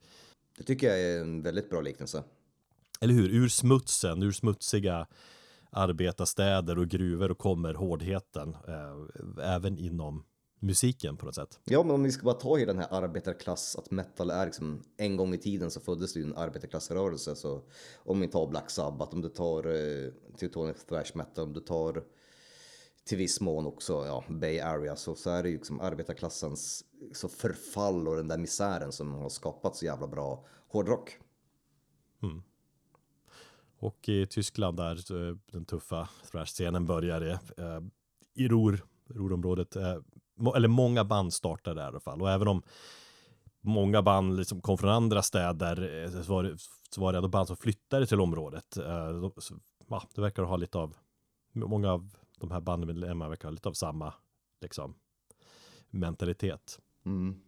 Det 0.59 0.65
tycker 0.65 0.87
jag 0.87 1.01
är 1.01 1.21
en 1.21 1.43
väldigt 1.43 1.71
bra 1.71 1.81
liknelse. 1.81 2.23
eller 3.01 3.15
hur, 3.15 3.29
ur 3.29 3.49
smutsen, 3.49 4.23
ur 4.23 4.33
smutsiga 4.33 5.07
arbetarstäder 5.71 6.79
och 6.79 6.89
gruvor 6.89 7.31
och 7.31 7.39
kommer 7.39 7.75
hårdheten 7.75 8.57
eh, 8.69 9.55
även 9.55 9.79
inom 9.79 10.25
musiken 10.61 11.17
på 11.17 11.27
något 11.27 11.35
sätt. 11.35 11.61
Ja, 11.65 11.83
men 11.83 11.95
om 11.95 12.03
vi 12.03 12.13
ska 12.13 12.25
bara 12.25 12.35
ta 12.35 12.59
i 12.59 12.65
den 12.65 12.79
här 12.79 12.89
arbetarklass, 12.91 13.77
att 13.77 13.91
metal 13.91 14.31
är 14.31 14.47
liksom, 14.47 14.83
en 14.97 15.17
gång 15.17 15.35
i 15.35 15.39
tiden 15.39 15.71
så 15.71 15.81
föddes 15.81 16.13
det 16.13 16.21
ju 16.21 16.27
en 16.27 16.37
arbetarklassrörelse. 16.37 17.37
Så 17.37 17.63
om 17.97 18.21
vi 18.21 18.29
tar 18.29 18.47
Black 18.47 18.71
Sabbath, 18.71 19.15
om 19.15 19.23
du 19.23 19.29
tar 19.29 19.67
eh, 19.67 20.11
Teutonic 20.41 20.85
Thrash 20.85 21.11
Metal, 21.15 21.45
om 21.45 21.53
du 21.53 21.61
tar 21.61 22.05
till 23.05 23.19
viss 23.19 23.41
mån 23.41 23.67
också 23.67 24.07
ja, 24.07 24.25
Bay 24.29 24.61
Area 24.61 24.97
så, 24.97 25.15
så 25.15 25.31
är 25.31 25.43
det 25.43 25.49
ju 25.49 25.57
liksom 25.57 25.81
arbetarklassens 25.81 26.85
så 27.13 27.29
förfall 27.29 28.09
och 28.09 28.17
den 28.17 28.29
där 28.29 28.39
misären 28.39 28.93
som 28.93 29.15
har 29.15 29.29
skapat 29.29 29.77
så 29.77 29.85
jävla 29.85 30.07
bra 30.07 30.47
hårdrock. 30.69 31.19
Mm. 32.23 32.43
Och 33.81 34.09
i 34.09 34.27
Tyskland 34.27 34.77
där 34.77 35.29
eh, 35.29 35.37
den 35.53 35.65
tuffa 35.65 36.09
thrash-scenen 36.31 36.87
började 36.87 37.31
eh, 37.33 37.81
i 38.35 38.49
Ruhr, 38.49 38.85
Ruhrområdet, 39.09 39.77
eh, 39.77 39.97
eller 40.57 40.69
många 40.69 41.05
band 41.05 41.33
startade 41.33 41.81
där 41.81 41.85
i 41.85 41.89
alla 41.89 42.01
fall. 42.01 42.23
Och 42.23 42.31
även 42.31 42.49
om 42.49 42.63
många 43.61 44.03
band 44.03 44.37
liksom 44.37 44.61
kom 44.61 44.79
från 44.79 44.91
andra 44.91 45.23
städer 45.23 46.09
så 46.23 46.33
var, 46.33 46.43
det, 46.43 46.59
så 46.91 47.01
var 47.01 47.13
det 47.13 47.19
ändå 47.19 47.29
band 47.29 47.47
som 47.47 47.57
flyttade 47.57 48.07
till 48.07 48.21
området. 48.21 48.67
Så, 49.39 49.55
ja, 49.89 50.03
det 50.15 50.21
verkar 50.21 50.43
ha 50.43 50.57
lite 50.57 50.79
av, 50.79 50.97
många 51.53 51.93
av 51.93 52.17
de 52.39 52.51
här 52.51 52.61
bandmedlemmarna 52.61 53.29
verkar 53.29 53.49
ha 53.49 53.53
lite 53.53 53.69
av 53.69 53.73
samma 53.73 54.15
liksom, 54.61 54.95
mentalitet. 55.91 56.79
Mm. 57.07 57.41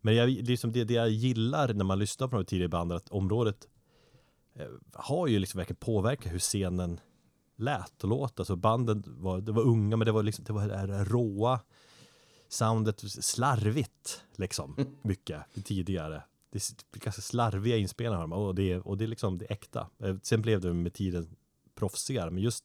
Men 0.00 0.14
jag, 0.14 0.30
liksom 0.30 0.72
det, 0.72 0.84
det 0.84 0.94
jag 0.94 1.10
gillar 1.10 1.74
när 1.74 1.84
man 1.84 1.98
lyssnar 1.98 2.28
på 2.28 2.36
de 2.36 2.44
tidigare 2.44 2.68
banden, 2.68 2.96
att 2.96 3.08
området 3.08 3.68
har 4.92 5.26
ju 5.26 5.38
liksom 5.38 5.58
verkligen 5.58 5.80
påverkat 5.80 6.32
hur 6.32 6.38
scenen 6.38 7.00
lät 7.56 8.02
och 8.04 8.08
låt. 8.08 8.38
Alltså 8.38 8.56
banden 8.56 9.04
var, 9.06 9.40
det 9.40 9.52
var 9.52 9.62
unga 9.62 9.96
men 9.96 10.06
det 10.06 10.12
var 10.12 10.22
liksom 10.22 10.44
det 10.44 10.52
var 10.52 10.68
det 10.68 10.76
här 10.76 11.04
råa 11.04 11.60
soundet 12.48 13.00
slarvigt 13.00 14.24
liksom 14.36 14.96
mycket 15.02 15.64
tidigare. 15.64 16.22
Det 16.50 16.58
är 16.94 16.98
ganska 16.98 17.22
slarviga 17.22 17.76
inspelningar 17.76 18.34
och 18.34 18.54
det, 18.54 18.78
och 18.78 18.98
det 18.98 19.04
är 19.04 19.08
liksom 19.08 19.38
det 19.38 19.44
är 19.44 19.52
äkta. 19.52 19.90
Eh, 19.98 20.16
sen 20.22 20.42
blev 20.42 20.60
det 20.60 20.72
med 20.72 20.94
tiden 20.94 21.36
proffsigare 21.74 22.30
men 22.30 22.42
just 22.42 22.64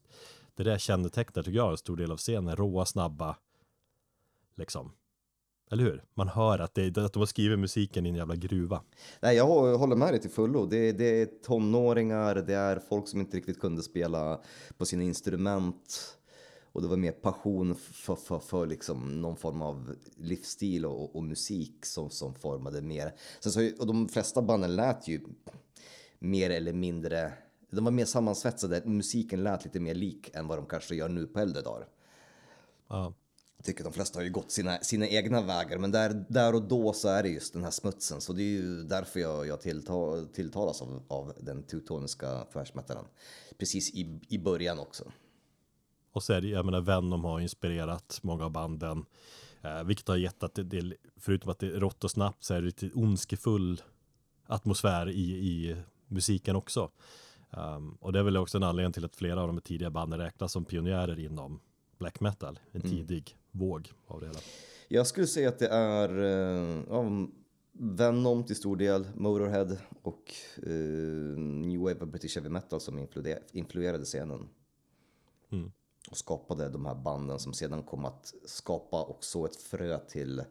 det 0.56 0.64
där 0.64 0.78
kännetecknar 0.78 1.44
tycker 1.44 1.58
jag 1.58 1.72
en 1.72 1.78
stor 1.78 1.98
del 1.98 2.12
av 2.12 2.18
scenen. 2.18 2.56
Råa, 2.56 2.86
snabba, 2.86 3.38
liksom. 4.56 4.92
Eller 5.72 5.84
hur? 5.84 6.04
Man 6.14 6.28
hör 6.28 6.60
att, 6.60 6.76
det, 6.76 6.98
att 6.98 7.14
de 7.14 7.20
har 7.20 7.26
skrivit 7.26 7.60
musiken 7.60 8.06
i 8.06 8.10
en 8.10 8.16
jävla 8.16 8.36
gruva. 8.36 8.82
Nej, 9.20 9.36
jag 9.36 9.46
håller 9.78 9.96
med 9.96 10.14
dig 10.14 10.22
till 10.22 10.30
fullo. 10.30 10.66
Det, 10.66 10.92
det 10.92 11.22
är 11.22 11.26
tonåringar, 11.26 12.36
det 12.36 12.54
är 12.54 12.80
folk 12.90 13.08
som 13.08 13.20
inte 13.20 13.38
riktigt 13.38 13.60
kunde 13.60 13.84
spela 13.84 14.42
på 14.78 14.86
sina 14.86 15.04
instrument. 15.04 16.14
Och 16.72 16.82
det 16.82 16.88
var 16.88 16.98
mer 16.98 17.12
passion 17.12 17.76
för, 17.76 18.16
för, 18.16 18.40
för 18.40 18.66
liksom 18.66 19.22
någon 19.22 19.38
form 19.38 19.62
av 19.62 19.96
livsstil 20.18 20.86
och, 20.86 21.16
och 21.16 21.24
musik 21.24 21.86
som, 21.86 22.10
som 22.10 22.34
formade 22.34 22.82
mer. 22.82 23.14
Sen 23.40 23.52
så, 23.52 23.72
och 23.80 23.88
de 23.88 24.10
flesta 24.10 24.42
banden 24.42 24.76
lät 24.76 25.08
ju 25.08 25.22
mer 26.20 26.50
eller 26.50 26.74
mindre 26.74 27.34
de 27.70 27.84
var 27.84 27.92
mer 27.92 28.06
sammansvetsade, 28.06 28.82
musiken 28.86 29.44
lät 29.44 29.66
lite 29.66 29.80
mer 29.80 29.96
lik 29.96 30.36
än 30.36 30.48
vad 30.48 30.58
de 30.58 30.66
kanske 30.66 30.96
gör 30.96 31.10
nu 31.10 31.28
på 31.28 31.40
äldre 31.40 31.62
dagar. 31.62 31.88
Ja. 32.88 33.14
Jag 33.68 33.76
tycker 33.76 33.84
de 33.84 33.94
flesta 33.94 34.20
har 34.20 34.24
ju 34.24 34.30
gått 34.30 34.52
sina, 34.52 34.78
sina 34.78 35.08
egna 35.08 35.42
vägar, 35.42 35.78
men 35.78 35.92
där, 35.92 36.26
där 36.30 36.56
och 36.56 36.62
då 36.62 36.94
så 36.94 37.08
är 37.08 37.24
det 37.24 37.30
just 37.30 37.54
den 37.54 37.64
här 37.64 37.72
smutsen. 37.72 38.22
Så 38.22 38.34
det 38.34 38.42
är 38.42 38.62
ju 38.62 38.84
därför 38.84 39.20
jag, 39.20 39.48
jag 39.48 39.62
tilltal, 39.62 40.28
tilltalas 40.28 40.82
av, 40.82 41.04
av 41.08 41.34
den 41.40 41.64
teutoniska 41.64 42.46
thrash 42.54 42.72
Precis 43.58 43.94
i, 43.94 44.20
i 44.30 44.38
början 44.38 44.80
också. 44.80 45.04
Och 46.12 46.24
så 46.24 46.34
är 46.34 46.42
det, 46.42 46.48
jag 46.48 46.66
menar, 46.66 46.82
Venom 46.82 47.24
har 47.24 47.40
inspirerat 47.40 48.20
många 48.22 48.46
av 48.46 48.52
banden. 48.52 49.06
Eh, 49.62 49.84
vilket 49.84 50.08
har 50.08 50.18
gett 50.18 50.44
att 50.44 50.56
det, 50.56 50.64
det, 50.64 50.94
förutom 51.18 51.52
att 51.52 51.60
det 51.60 51.68
är 51.68 51.80
rått 51.80 52.04
och 52.04 52.12
snabbt, 52.12 52.44
så 52.44 52.54
är 52.54 52.62
det 52.62 52.66
lite 52.66 52.90
ondskefull 52.94 53.82
atmosfär 54.46 55.10
i, 55.10 55.32
i 55.32 55.76
musiken 56.08 56.56
också. 56.56 56.92
Um, 57.50 57.98
och 58.02 58.14
det 58.14 58.20
är 58.20 58.24
väl 58.24 58.38
också 58.38 58.58
en 58.58 58.64
anledning 58.64 58.94
till 58.94 59.06
att 59.06 59.16
flera 59.16 59.42
av 59.42 59.48
de 59.48 59.62
tidiga 59.62 59.90
banden 59.90 60.20
räknas 60.20 60.52
som 60.52 60.66
pionjärer 60.66 61.20
inom 61.20 61.60
black 61.98 62.20
metal. 62.20 62.60
En 62.72 62.82
mm. 62.82 62.92
tidig 62.92 63.38
mm. 63.54 63.68
våg 63.68 63.92
av 64.08 64.22
det 64.22 64.28
hela. 64.28 64.40
Jag 64.88 65.08
skulle 65.08 65.28
säga 65.28 65.50
att 65.50 65.60
det 65.60 65.68
är 65.68 66.18
uh, 66.18 66.84
ja, 66.90 67.28
Venom 67.80 68.44
till 68.44 68.56
stor 68.56 68.76
del, 68.76 69.08
Motorhead 69.16 69.78
och 70.02 70.34
uh, 70.68 71.38
New 71.38 71.80
Wave 71.80 72.00
of 72.00 72.10
British 72.10 72.36
Heavy 72.36 72.50
Metal 72.50 72.82
som 72.82 73.08
influerade 73.52 74.06
scenen. 74.06 74.50
Mm. 75.50 75.72
Och 76.10 76.18
skapade 76.18 76.70
de 76.70 76.86
här 76.86 76.96
banden 76.96 77.40
som 77.40 77.54
sedan 77.54 77.84
kom 77.84 78.06
att 78.06 78.34
skapa 78.46 79.04
också 79.04 79.46
ett 79.46 79.56
frö 79.56 80.00
till 80.00 80.44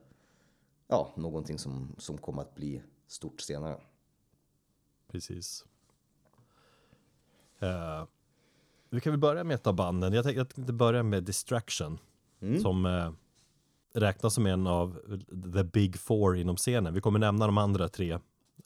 ja, 0.87 1.13
någonting 1.17 1.59
som, 1.59 1.95
som 1.99 2.19
kom 2.19 2.39
att 2.39 2.55
bli 2.55 2.83
stort 3.07 3.41
senare. 3.41 3.81
Precis. 5.09 5.65
Uh, 7.63 8.05
vi 8.91 9.01
kan 9.01 9.13
väl 9.13 9.21
börja 9.21 9.45
med 9.45 9.55
ett 9.55 9.67
av 9.67 9.75
banden. 9.75 10.13
Jag 10.13 10.25
tänkte 10.25 10.73
börja 10.73 11.03
med 11.03 11.25
Distraction. 11.25 11.99
Mm. 12.41 12.61
Som 12.61 12.87
uh, 12.87 13.13
räknas 13.95 14.35
som 14.35 14.47
en 14.47 14.67
av 14.67 14.99
the 15.55 15.65
big 15.65 15.99
four 15.99 16.37
inom 16.37 16.57
scenen. 16.57 16.95
Vi 16.95 17.01
kommer 17.01 17.19
nämna 17.19 17.47
de 17.47 17.59
andra 17.59 17.89
tre 17.89 18.15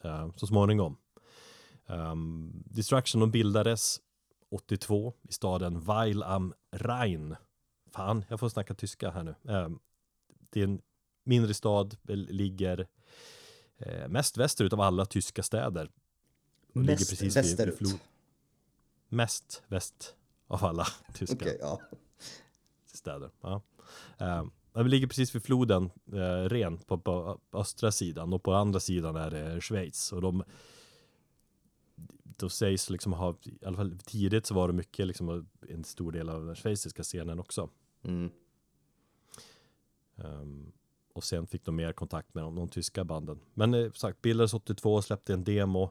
uh, 0.05 0.33
så 0.37 0.47
småningom. 0.47 0.97
Um, 1.87 2.63
Distraction 2.67 3.21
de 3.21 3.31
bildades 3.31 4.01
82 4.51 5.15
i 5.29 5.33
staden 5.33 5.81
Weil 5.81 6.23
am 6.23 6.55
Rhein. 6.73 7.37
Fan, 7.93 8.25
jag 8.29 8.41
får 8.41 8.49
snacka 8.49 8.75
tyska 8.75 9.11
här 9.11 9.23
nu. 9.23 9.35
Um, 9.43 9.81
det 10.51 10.61
är 10.61 10.65
en 10.65 10.81
mindre 11.25 11.55
stad, 11.55 11.97
ligger 12.09 12.87
mest 14.09 14.37
västerut 14.37 14.73
av 14.73 14.81
alla 14.81 15.07
tyska 15.07 15.43
städer. 15.43 15.91
Mest 16.73 16.89
ligger 16.89 17.11
precis 17.11 17.37
västerut? 17.37 18.01
Mest 19.11 19.63
väst 19.69 20.15
av 20.47 20.65
alla 20.65 20.87
tyska 21.15 21.37
okay, 21.37 21.57
ja. 21.61 21.81
städer. 22.87 23.31
Ja. 23.41 23.63
Uh, 24.21 24.83
vi 24.83 24.89
ligger 24.89 25.07
precis 25.07 25.35
vid 25.35 25.43
floden 25.43 25.91
uh, 26.13 26.49
Ren 26.49 26.79
på, 26.79 26.99
på, 26.99 27.41
östra 27.53 27.93
sidan 27.93 28.33
och 28.33 28.43
på 28.43 28.55
andra 28.55 28.81
sidan 28.81 29.17
är 29.17 29.31
det 29.31 29.61
Schweiz. 29.61 30.13
Och 30.13 30.23
de, 30.23 30.45
då 32.23 32.49
sägs 32.49 32.91
liksom 32.91 33.13
ha, 33.13 33.37
i 33.43 33.67
alla 33.67 33.77
fall 33.77 33.99
tidigt 34.05 34.47
så 34.47 34.55
var 34.55 34.69
det 34.69 34.75
mycket 34.75 35.07
liksom 35.07 35.49
en 35.69 35.85
stor 35.85 36.13
del 36.13 36.29
av 36.29 36.47
den 36.47 36.57
schweiziska 36.57 37.03
scenen 37.03 37.41
också. 37.41 37.71
Mm. 38.03 38.31
Um, 40.17 40.73
och 41.13 41.25
sen 41.25 41.47
fick 41.47 41.65
de 41.65 41.77
mer 41.77 41.93
kontakt 41.93 42.35
med 42.35 42.45
de, 42.45 42.55
de 42.55 42.69
tyska 42.69 43.05
banden. 43.05 43.41
Men 43.55 43.75
eh, 43.75 43.93
sagt, 43.93 44.23
bildades 44.23 44.55
82 44.55 44.95
och 44.95 45.05
släppte 45.05 45.33
en 45.33 45.45
demo 45.45 45.91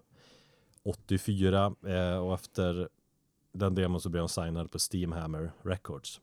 84 0.84 1.76
eh, 1.88 2.18
och 2.18 2.34
efter 2.34 2.90
den 3.52 3.76
demon 3.76 4.02
så 4.02 4.10
blev 4.10 4.22
de 4.22 4.30
signade 4.30 4.70
på 4.70 4.80
Steamhammer 4.80 5.52
Records. 5.62 6.22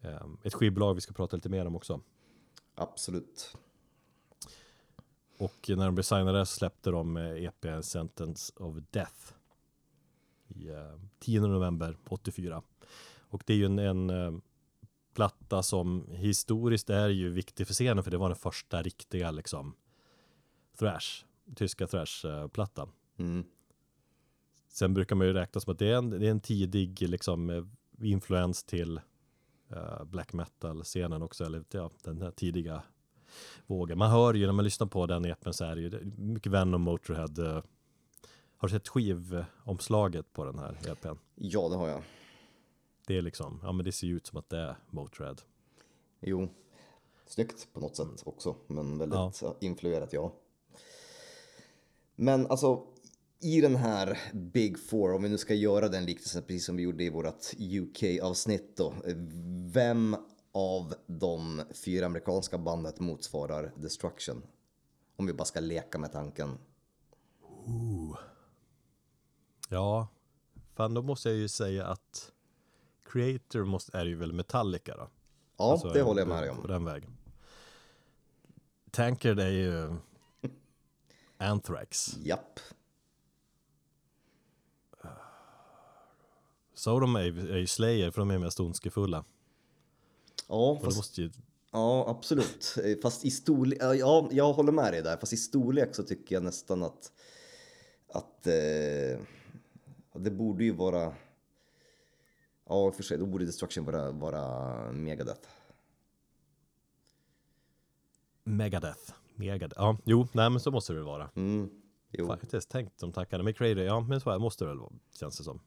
Ehm, 0.00 0.38
ett 0.42 0.54
skivbolag 0.54 0.94
vi 0.94 1.00
ska 1.00 1.12
prata 1.12 1.36
lite 1.36 1.48
mer 1.48 1.66
om 1.66 1.76
också. 1.76 2.00
Absolut. 2.74 3.56
Och 5.38 5.70
när 5.76 5.86
de 5.86 5.94
blev 5.94 6.02
signade 6.02 6.46
släppte 6.46 6.90
de 6.90 7.16
EP 7.16 7.64
eh, 7.64 7.78
e 7.78 7.82
Sentence 7.82 8.52
of 8.56 8.76
Death. 8.90 9.32
I 10.48 10.68
10 11.18 11.40
eh, 11.40 11.48
november 11.48 11.96
84. 12.08 12.62
Och 13.18 13.42
det 13.46 13.52
är 13.52 13.56
ju 13.56 13.64
en, 13.64 13.78
en 13.78 14.10
eh, 14.10 14.32
platta 15.14 15.62
som 15.62 16.06
historiskt 16.10 16.90
är 16.90 17.08
ju 17.08 17.30
viktig 17.30 17.66
för 17.66 17.74
scenen 17.74 18.04
för 18.04 18.10
det 18.10 18.18
var 18.18 18.28
den 18.28 18.38
första 18.38 18.82
riktiga 18.82 19.30
liksom 19.30 19.76
thrash, 20.78 21.24
tyska 21.54 21.86
thrash-plattan. 21.86 22.92
Mm. 23.16 23.44
Sen 24.72 24.94
brukar 24.94 25.16
man 25.16 25.26
ju 25.26 25.32
räkna 25.32 25.60
som 25.60 25.72
att 25.72 25.78
det 25.78 25.88
är 25.88 25.96
en, 25.96 26.10
det 26.10 26.26
är 26.26 26.30
en 26.30 26.40
tidig 26.40 27.08
liksom, 27.08 27.50
eh, 27.50 27.64
influens 28.02 28.64
till 28.64 29.00
uh, 29.72 30.04
black 30.04 30.32
metal-scenen 30.32 31.22
också, 31.22 31.44
eller 31.44 31.64
ja, 31.70 31.90
den 32.02 32.22
här 32.22 32.30
tidiga 32.30 32.82
vågen. 33.66 33.98
Man 33.98 34.10
hör 34.10 34.34
ju 34.34 34.46
när 34.46 34.52
man 34.52 34.64
lyssnar 34.64 34.86
på 34.86 35.06
den 35.06 35.24
epen 35.24 35.54
så 35.54 35.64
är 35.64 35.76
det 35.76 35.80
ju 35.80 36.12
mycket 36.16 36.52
Venom 36.52 36.82
Motorhead. 36.82 37.34
Uh, 37.38 37.62
har 38.56 38.68
du 38.68 38.74
sett 38.74 38.88
skivomslaget 38.88 40.32
på 40.32 40.44
den 40.44 40.58
här 40.58 40.78
epen? 40.88 41.18
Ja, 41.34 41.68
det 41.68 41.76
har 41.76 41.88
jag. 41.88 42.02
Det 43.06 43.18
är 43.18 43.22
liksom, 43.22 43.60
ja 43.62 43.72
men 43.72 43.84
det 43.84 43.92
ser 43.92 44.06
ju 44.06 44.16
ut 44.16 44.26
som 44.26 44.38
att 44.38 44.48
det 44.48 44.58
är 44.58 44.76
Motorhead. 44.90 45.36
Jo, 46.20 46.48
snyggt 47.26 47.68
på 47.72 47.80
något 47.80 47.96
sätt 47.96 48.22
också, 48.24 48.54
men 48.66 48.98
väldigt 48.98 49.18
ja. 49.42 49.56
influerat 49.60 50.12
ja. 50.12 50.32
Men 52.14 52.46
alltså, 52.46 52.86
i 53.42 53.60
den 53.60 53.76
här 53.76 54.18
Big 54.32 54.78
Four, 54.78 55.14
om 55.14 55.22
vi 55.22 55.28
nu 55.28 55.38
ska 55.38 55.54
göra 55.54 55.88
den 55.88 56.04
liknelsen 56.04 56.42
precis 56.42 56.64
som 56.64 56.76
vi 56.76 56.82
gjorde 56.82 57.04
i 57.04 57.10
vårt 57.10 57.52
UK-avsnitt 57.58 58.76
då. 58.76 58.94
Vem 59.72 60.16
av 60.52 60.94
de 61.06 61.62
fyra 61.84 62.06
amerikanska 62.06 62.58
bandet 62.58 63.00
motsvarar 63.00 63.72
Destruction? 63.76 64.42
Om 65.16 65.26
vi 65.26 65.32
bara 65.32 65.44
ska 65.44 65.60
leka 65.60 65.98
med 65.98 66.12
tanken. 66.12 66.58
Ooh. 67.66 68.18
Ja, 69.68 70.08
fan 70.74 70.94
då 70.94 71.02
måste 71.02 71.28
jag 71.28 71.38
ju 71.38 71.48
säga 71.48 71.86
att 71.86 72.32
Creator 73.04 73.64
måste, 73.64 73.98
är 73.98 74.04
ju 74.04 74.16
väl 74.16 74.32
Metallica 74.32 74.96
då. 74.96 75.08
Ja, 75.56 75.72
alltså, 75.72 75.88
det 75.88 76.02
håller 76.02 76.20
jag 76.20 76.28
med 76.28 76.42
dig 76.42 76.50
om. 76.50 76.62
På 76.62 76.68
den 76.68 76.84
vägen. 76.84 77.16
Tankard 78.90 79.38
är 79.38 79.50
ju 79.50 79.96
Anthrax. 81.36 82.16
Japp. 82.24 82.60
Sodom 86.82 87.16
är, 87.16 87.50
är 87.50 87.58
ju 87.58 87.66
Slayer 87.66 88.10
för 88.10 88.20
de 88.20 88.30
är 88.30 88.38
mest 88.38 88.60
ondskefulla. 88.60 89.24
Ja, 90.48 90.80
fast, 90.84 91.18
ju... 91.18 91.30
ja, 91.72 92.04
absolut. 92.08 92.74
Fast 93.02 93.24
i 93.24 93.30
storlek, 93.30 93.78
ja, 93.82 94.28
jag 94.30 94.52
håller 94.52 94.72
med 94.72 94.92
dig 94.92 95.02
där. 95.02 95.16
Fast 95.16 95.32
i 95.32 95.36
storlek 95.36 95.94
så 95.94 96.02
tycker 96.02 96.34
jag 96.34 96.42
nästan 96.42 96.82
att, 96.82 97.12
att 98.08 98.46
eh, 98.46 99.20
det 100.12 100.30
borde 100.30 100.64
ju 100.64 100.72
vara, 100.72 101.14
ja 102.68 102.92
för 102.92 103.02
sig, 103.02 103.18
då 103.18 103.26
borde 103.26 103.44
Destruction 103.44 103.84
vara, 103.84 104.10
vara 104.10 104.92
Megadeth. 104.92 105.48
Megadeth. 108.44 109.12
Megadeth. 109.34 109.74
Ja, 109.76 109.98
jo, 110.04 110.28
nej 110.32 110.50
men 110.50 110.60
så 110.60 110.70
måste 110.70 110.92
det 110.92 110.98
väl 110.98 111.06
vara. 111.06 111.30
Mm, 111.36 111.70
jo. 112.10 112.36
Ens 112.50 112.66
tänkt 112.66 113.00
de 113.00 113.12
tankarna. 113.12 113.44
Men 113.44 113.54
Crader, 113.54 113.84
ja 113.84 114.00
men 114.00 114.20
så 114.20 114.30
här 114.30 114.38
måste 114.38 114.64
det 114.64 114.68
väl 114.68 114.78
vara, 114.78 114.92
känns 115.18 115.38
det 115.38 115.44
som. 115.44 115.60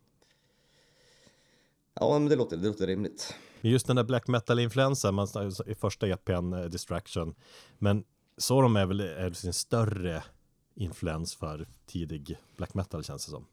Ja, 2.00 2.20
men 2.20 2.30
det 2.30 2.36
låter, 2.36 2.58
det 2.58 2.68
låter 2.68 2.88
rimligt. 2.88 3.36
Just 3.62 3.88
den 3.88 3.96
där 3.96 4.04
black 4.04 4.28
metal-influensen, 4.28 5.16
i 5.66 5.76
första 5.76 6.08
EPn, 6.08 6.54
uh, 6.54 6.66
Distraction. 6.66 7.36
Men 7.80 8.04
så 8.38 8.62
de 8.62 8.76
är 8.76 8.86
väl 8.86 9.00
är 9.00 9.32
sin 9.32 9.54
större 9.54 10.24
influens 10.76 11.36
för 11.36 11.68
tidig 11.86 12.38
black 12.58 12.74
metal 12.74 13.04
känns 13.04 13.26
det 13.26 13.32
som. 13.32 13.46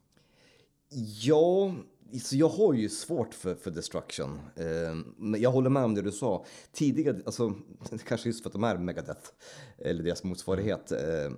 Ja, 1.21 1.75
så 2.23 2.37
jag 2.37 2.49
har 2.49 2.73
ju 2.73 2.89
svårt 2.89 3.35
för, 3.35 3.55
för 3.55 3.71
Destruction. 3.71 4.41
Eh, 4.57 4.97
men 5.17 5.41
jag 5.41 5.53
håller 5.53 5.71
med 5.71 5.85
om 5.85 5.95
det 5.95 6.03
du 6.03 6.13
sa. 6.13 6.45
Tidigare, 6.73 7.21
alltså 7.27 7.55
kanske 8.09 8.29
just 8.29 8.43
för 8.43 8.49
att 8.49 8.53
de 8.53 8.65
är 8.65 8.79
Megadeth, 8.79 9.31
eller 9.79 10.05
deras 10.05 10.25
motsvarighet. 10.25 10.93
Eh, 10.93 11.33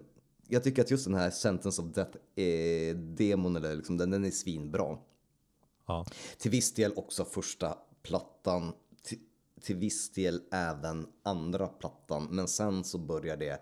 jag 0.49 0.65
tycker 0.65 0.83
att 0.83 0.91
just 0.91 1.05
den 1.05 1.15
här 1.15 1.31
Sentence 1.31 1.83
of 1.83 1.89
Death-demon, 1.89 3.57
eller 3.57 3.77
liksom, 3.77 3.97
den, 3.97 4.11
den 4.11 4.25
är 4.25 4.31
svinbra. 4.31 4.99
Ja. 5.87 6.07
Till 6.39 6.51
viss 6.51 6.75
del 6.75 6.93
också 6.97 7.25
första 7.25 7.79
plattan, 8.03 8.73
till, 9.03 9.19
till 9.61 9.77
viss 9.77 10.13
del 10.13 10.43
även 10.53 11.07
andra 11.23 11.67
plattan, 11.67 12.29
men 12.31 12.49
sen 12.49 12.85
så 12.85 12.99
börjar 12.99 13.37
det 13.37 13.61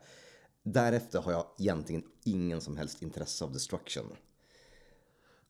Därefter 0.63 1.23
har 1.23 1.33
jag 1.33 1.47
egentligen 1.59 2.03
ingen 2.25 2.61
som 2.61 2.77
helst 2.77 3.03
intresse 3.03 3.45
av 3.45 3.53
Destruction. 3.53 4.17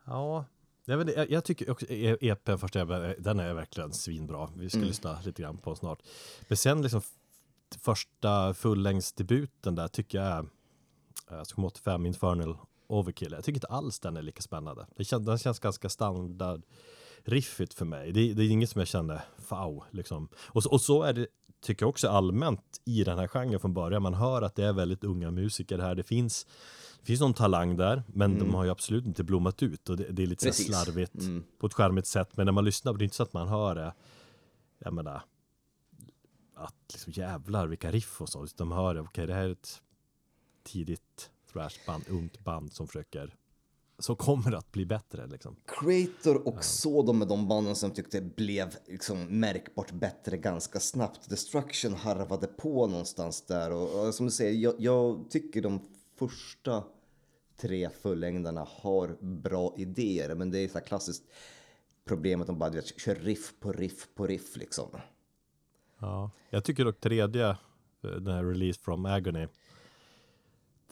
Ja, 0.05 0.45
jag, 0.85 0.99
vet, 0.99 1.17
jag, 1.17 1.31
jag 1.31 1.45
tycker 1.45 1.71
också 1.71 1.87
EPn 1.89 2.51
e 2.51 2.59
första 2.59 2.85
den 3.19 3.41
är 3.41 3.55
verkligen 3.55 3.93
svinbra. 3.93 4.51
Vi 4.57 4.69
ska 4.69 4.79
mm. 4.79 4.89
lyssna 4.89 5.21
lite 5.21 5.43
grann 5.43 5.59
på 5.59 5.75
snart. 5.75 6.03
Men 6.49 6.57
sen 6.57 6.83
liksom 6.83 7.03
första 7.79 8.55
fullängdsdebuten 8.55 9.75
där 9.75 9.89
tycker 9.89 10.19
jag, 10.19 10.49
jag 11.31 11.47
ska 11.47 11.55
komma 11.55 11.67
85 11.67 12.07
Infernal 12.07 12.57
Overkill. 12.93 13.33
Jag 13.33 13.45
tycker 13.45 13.57
inte 13.57 13.67
alls 13.67 14.01
den 14.01 14.17
är 14.17 14.23
lika 14.23 14.43
spännande. 14.43 14.87
Det 14.97 15.05
känns, 15.05 15.27
den 15.27 15.39
känns 15.39 15.59
ganska 15.59 15.89
standard 15.89 16.63
riffigt 17.25 17.75
för 17.75 17.85
mig. 17.85 18.13
Det, 18.13 18.33
det 18.33 18.45
är 18.45 18.51
inget 18.51 18.71
som 18.71 18.79
jag 18.79 18.89
känner, 18.89 19.21
wow, 19.49 19.85
liksom. 19.91 20.29
Och, 20.37 20.67
och 20.67 20.81
så 20.81 21.03
är 21.03 21.13
det, 21.13 21.27
tycker 21.61 21.83
jag 21.83 21.91
också 21.91 22.09
allmänt 22.09 22.81
i 22.85 23.05
den 23.05 23.19
här 23.19 23.29
genren 23.29 23.61
från 23.61 23.75
början. 23.75 24.03
Man 24.03 24.15
hör 24.15 24.43
att 24.43 24.55
det 24.55 24.65
är 24.65 24.73
väldigt 24.73 25.05
unga 25.05 25.31
musiker 25.31 25.79
här. 25.79 25.95
Det 25.95 26.03
finns, 26.03 26.47
det 27.01 27.07
finns 27.07 27.21
någon 27.21 27.35
talang 27.35 27.77
där, 27.77 28.03
men 28.07 28.31
mm. 28.31 28.47
de 28.47 28.55
har 28.55 28.65
ju 28.65 28.71
absolut 28.71 29.07
inte 29.07 29.25
blommat 29.25 29.63
ut 29.63 29.89
och 29.89 29.97
det, 29.97 30.05
det 30.05 30.23
är 30.23 30.27
lite 30.27 30.53
så 30.53 30.63
slarvigt 30.63 31.15
mm. 31.15 31.45
på 31.59 31.67
ett 31.67 31.75
charmigt 31.75 32.07
sätt. 32.07 32.37
Men 32.37 32.47
när 32.47 32.53
man 32.53 32.65
lyssnar, 32.65 32.93
det 32.95 33.03
är 33.03 33.05
inte 33.05 33.17
så 33.17 33.23
att 33.23 33.33
man 33.33 33.49
hör 33.49 33.75
det, 33.75 33.95
jag 34.79 34.93
menar, 34.95 35.23
att 36.55 36.75
liksom 36.93 37.13
jävlar 37.13 37.67
vilka 37.67 37.91
riff 37.91 38.21
och 38.21 38.29
så, 38.29 38.47
man 38.59 38.79
hör 38.79 38.95
det, 38.95 39.01
okej 39.01 39.11
okay, 39.11 39.27
det 39.27 39.35
här 39.35 39.45
är 39.45 39.53
ett 39.53 39.83
tidigt 40.63 41.31
thrashband, 41.53 42.05
ungt 42.09 42.45
band 42.45 42.73
som 42.73 42.87
försöker 42.87 43.35
så 44.03 44.15
kommer 44.15 44.51
det 44.51 44.59
att 44.59 44.73
bli 44.73 44.87
bättre. 44.87 45.27
Liksom. 45.27 45.57
Creator 45.67 46.49
och 46.49 46.55
ja. 46.57 46.63
Sodom 46.63 47.19
med 47.19 47.29
de 47.29 47.49
banden 47.49 47.77
som 47.77 47.91
tyckte 47.91 48.21
blev 48.21 48.77
liksom 48.87 49.41
märkbart 49.41 49.93
bättre 49.93 50.37
ganska 50.37 50.81
snabbt. 50.81 51.31
Destruction 51.31 51.95
harvade 51.95 52.47
på 52.47 52.87
någonstans 52.87 53.47
där 53.47 53.73
och, 53.73 54.07
och 54.07 54.15
som 54.15 54.27
du 54.27 54.33
säger, 54.33 54.61
jag, 54.63 54.75
jag, 54.79 55.31
tycker 55.31 55.63
de 55.63 55.81
första 56.19 56.85
tre 57.57 57.91
fullängdarna 58.03 58.67
har 58.71 59.17
bra 59.21 59.75
idéer, 59.77 60.35
men 60.35 60.51
det 60.51 60.59
är 60.59 60.69
så 60.69 60.79
här 60.79 60.87
klassiskt 60.87 61.23
problemet 62.05 62.47
de 62.47 62.59
bara 62.59 62.71
vet, 62.71 63.01
kör 63.01 63.15
riff 63.15 63.55
på 63.61 63.73
riff 63.73 64.09
på 64.15 64.27
riff 64.27 64.57
liksom. 64.57 64.89
Ja, 65.99 66.31
jag 66.51 66.65
tycker 66.65 66.85
dock 66.85 67.01
tredje, 67.01 67.49
eh, 67.49 67.57
den 68.01 68.35
här 68.35 68.45
Release 68.45 68.81
from 68.81 69.07
Agony, 69.07 69.47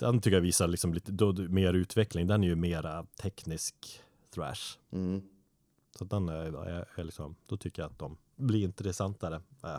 den 0.00 0.20
tycker 0.20 0.36
jag 0.36 0.42
visar 0.42 0.68
liksom 0.68 0.94
lite 0.94 1.12
då, 1.12 1.32
mer 1.32 1.74
utveckling. 1.74 2.26
Den 2.26 2.44
är 2.44 2.48
ju 2.48 2.56
mera 2.56 3.06
teknisk 3.22 4.02
thrash. 4.34 4.78
Mm. 4.90 5.22
Så 5.98 6.04
den 6.04 6.28
är, 6.28 6.66
är, 6.66 6.88
är, 6.94 7.04
liksom, 7.04 7.36
då 7.46 7.56
tycker 7.56 7.82
jag 7.82 7.90
att 7.90 7.98
de 7.98 8.16
blir 8.36 8.64
intressantare. 8.64 9.34
Äh, 9.64 9.70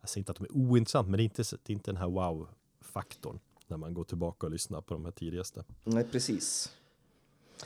jag 0.00 0.08
säger 0.08 0.20
inte 0.20 0.32
att 0.32 0.38
de 0.38 0.44
är 0.44 0.56
ointressanta, 0.56 1.10
men 1.10 1.18
det 1.18 1.22
är 1.22 1.24
inte, 1.24 1.42
det 1.42 1.72
är 1.72 1.74
inte 1.74 1.90
den 1.90 1.96
här 1.96 2.08
wow-faktorn 2.08 3.38
när 3.66 3.76
man 3.76 3.94
går 3.94 4.04
tillbaka 4.04 4.46
och 4.46 4.52
lyssnar 4.52 4.80
på 4.80 4.94
de 4.94 5.04
här 5.04 5.12
tidigaste. 5.12 5.64
Nej, 5.84 6.04
precis. 6.04 6.76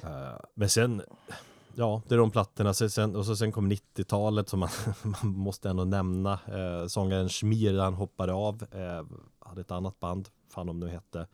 Uh, 0.05 0.40
men 0.55 0.69
sen, 0.69 1.03
ja, 1.75 2.03
det 2.09 2.14
är 2.14 2.19
de 2.19 2.31
plattorna. 2.31 2.75
Sen, 2.75 3.16
och 3.16 3.27
så 3.27 3.37
sen 3.37 3.53
kom 3.53 3.73
90-talet 3.73 4.49
som 4.49 4.61
man, 4.61 4.69
man 5.03 5.33
måste 5.33 5.71
ändå 5.71 5.85
nämna. 5.85 6.33
Uh, 6.33 6.87
sångaren 6.87 7.29
Schmier, 7.29 7.79
han 7.79 7.95
hoppade 7.95 8.33
av, 8.33 8.62
uh, 8.75 9.19
hade 9.38 9.61
ett 9.61 9.71
annat 9.71 10.01
band, 10.01 10.29
fan 10.49 10.69
om 10.69 10.81
det 10.81 10.87
nu 10.87 10.93
hette. 10.93 11.27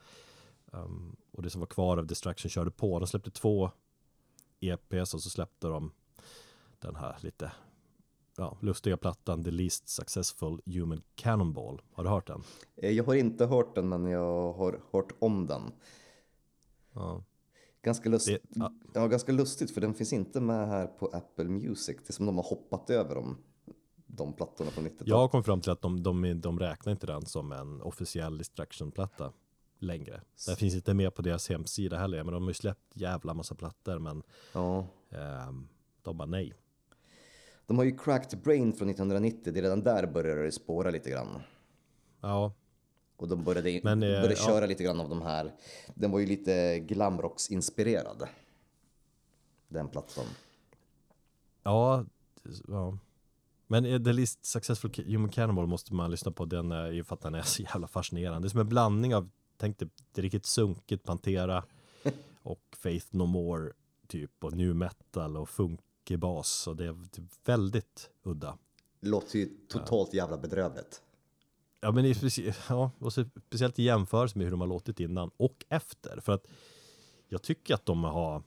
Um, 0.76 1.16
och 1.32 1.42
det 1.42 1.50
som 1.50 1.60
var 1.60 1.66
kvar 1.66 1.96
av 1.96 2.06
Distraction 2.06 2.50
körde 2.50 2.70
på. 2.70 2.98
De 2.98 3.06
släppte 3.06 3.30
två 3.30 3.70
EPs 4.60 5.14
och 5.14 5.22
så 5.22 5.30
släppte 5.30 5.66
de 5.66 5.92
den 6.78 6.96
här 6.96 7.16
lite 7.20 7.52
ja, 8.36 8.58
lustiga 8.60 8.96
plattan 8.96 9.44
The 9.44 9.50
Least 9.50 9.88
Successful 9.88 10.60
Human 10.66 11.02
Cannonball. 11.14 11.82
Har 11.92 12.04
du 12.04 12.10
hört 12.10 12.26
den? 12.26 12.42
Eh, 12.76 12.90
jag 12.90 13.04
har 13.04 13.14
inte 13.14 13.46
hört 13.46 13.74
den 13.74 13.88
men 13.88 14.06
jag 14.06 14.52
har 14.52 14.80
hört 14.92 15.12
om 15.18 15.46
den. 15.46 15.62
Ja. 16.92 17.24
Ganska, 17.82 18.08
lust 18.08 18.26
det, 18.26 18.38
ja. 18.48 18.72
ja. 18.94 19.06
ganska 19.06 19.32
lustigt 19.32 19.70
för 19.70 19.80
den 19.80 19.94
finns 19.94 20.12
inte 20.12 20.40
med 20.40 20.68
här 20.68 20.86
på 20.86 21.06
Apple 21.06 21.44
Music. 21.44 21.96
Det 21.96 22.10
är 22.10 22.12
som 22.12 22.26
de 22.26 22.36
har 22.36 22.44
hoppat 22.44 22.90
över 22.90 23.14
dem 23.14 23.38
de 24.06 24.32
plattorna 24.32 24.70
från 24.70 24.84
90-talet. 24.84 25.08
Jag 25.08 25.30
kom 25.30 25.44
fram 25.44 25.60
till 25.60 25.70
att 25.72 25.82
de, 25.82 26.02
de, 26.02 26.40
de 26.40 26.58
räknar 26.58 26.92
inte 26.92 27.06
den 27.06 27.26
som 27.26 27.52
en 27.52 27.82
officiell 27.82 28.38
distraction-platta 28.38 29.32
längre. 29.78 30.20
Det 30.46 30.56
finns 30.56 30.74
inte 30.74 30.94
med 30.94 31.14
på 31.14 31.22
deras 31.22 31.48
hemsida 31.48 31.98
heller, 31.98 32.24
men 32.24 32.34
de 32.34 32.42
har 32.42 32.50
ju 32.50 32.54
släppt 32.54 32.92
jävla 32.94 33.34
massa 33.34 33.54
plattor, 33.54 33.98
men 33.98 34.22
ja. 34.52 34.78
eh, 35.10 35.52
de 36.02 36.16
bara 36.16 36.26
nej. 36.26 36.54
De 37.66 37.78
har 37.78 37.84
ju 37.84 37.98
Cracked 37.98 38.42
Brain 38.42 38.72
från 38.72 38.88
1990, 38.88 39.52
det 39.52 39.60
är 39.60 39.62
redan 39.62 39.82
där 39.82 40.06
började 40.06 40.42
det 40.42 40.52
spåra 40.52 40.90
lite 40.90 41.10
grann. 41.10 41.42
Ja. 42.20 42.52
Och 43.16 43.28
de 43.28 43.44
började, 43.44 43.80
men, 43.84 44.02
eh, 44.02 44.08
började 44.08 44.36
köra 44.36 44.60
ja. 44.60 44.66
lite 44.66 44.84
grann 44.84 45.00
av 45.00 45.08
de 45.08 45.22
här, 45.22 45.54
den 45.94 46.10
var 46.10 46.18
ju 46.18 46.26
lite 46.26 46.78
glamrocks-inspirerad. 46.78 48.28
Den 49.68 49.88
plattan. 49.88 50.24
Ja, 51.62 52.04
ja. 52.68 52.98
Men 53.66 54.04
The 54.04 54.12
Least 54.12 54.44
Successful 54.44 54.90
Human 55.06 55.30
Cannibal 55.30 55.66
måste 55.66 55.94
man 55.94 56.10
lyssna 56.10 56.32
på, 56.32 56.44
den 56.44 56.72
är 56.72 56.90
ju 56.90 57.04
för 57.04 57.14
att 57.14 57.20
den 57.20 57.34
är 57.34 57.42
så 57.42 57.62
jävla 57.62 57.88
fascinerande. 57.88 58.40
Det 58.40 58.46
är 58.46 58.50
som 58.50 58.60
en 58.60 58.68
blandning 58.68 59.14
av 59.14 59.30
tänk 59.56 59.78
dig 59.78 59.88
det 60.12 60.20
är 60.20 60.22
riktigt 60.22 60.46
sunkigt 60.46 61.04
Pantera 61.04 61.64
och 62.42 62.62
Faith 62.76 63.06
No 63.10 63.26
More 63.26 63.72
typ 64.06 64.44
och 64.44 64.52
new 64.52 64.74
metal 64.74 65.36
och 65.36 65.48
funkig 65.48 66.18
bas 66.18 66.66
och 66.66 66.76
det 66.76 66.84
är 66.84 66.96
väldigt 67.44 68.10
udda. 68.22 68.58
Låter 69.00 69.38
ju 69.38 69.48
totalt 69.68 70.14
jävla 70.14 70.36
bedrövligt. 70.36 71.02
Ja, 71.80 71.92
men 71.92 72.14
ja, 72.68 72.90
och 72.98 73.12
speciellt 73.12 73.78
i 73.78 73.82
jämförelse 73.82 74.38
med 74.38 74.44
hur 74.44 74.50
de 74.50 74.60
har 74.60 74.68
låtit 74.68 75.00
innan 75.00 75.30
och 75.36 75.64
efter. 75.68 76.20
För 76.20 76.32
att 76.32 76.46
jag 77.28 77.42
tycker 77.42 77.74
att 77.74 77.86
de 77.86 78.04
har, 78.04 78.42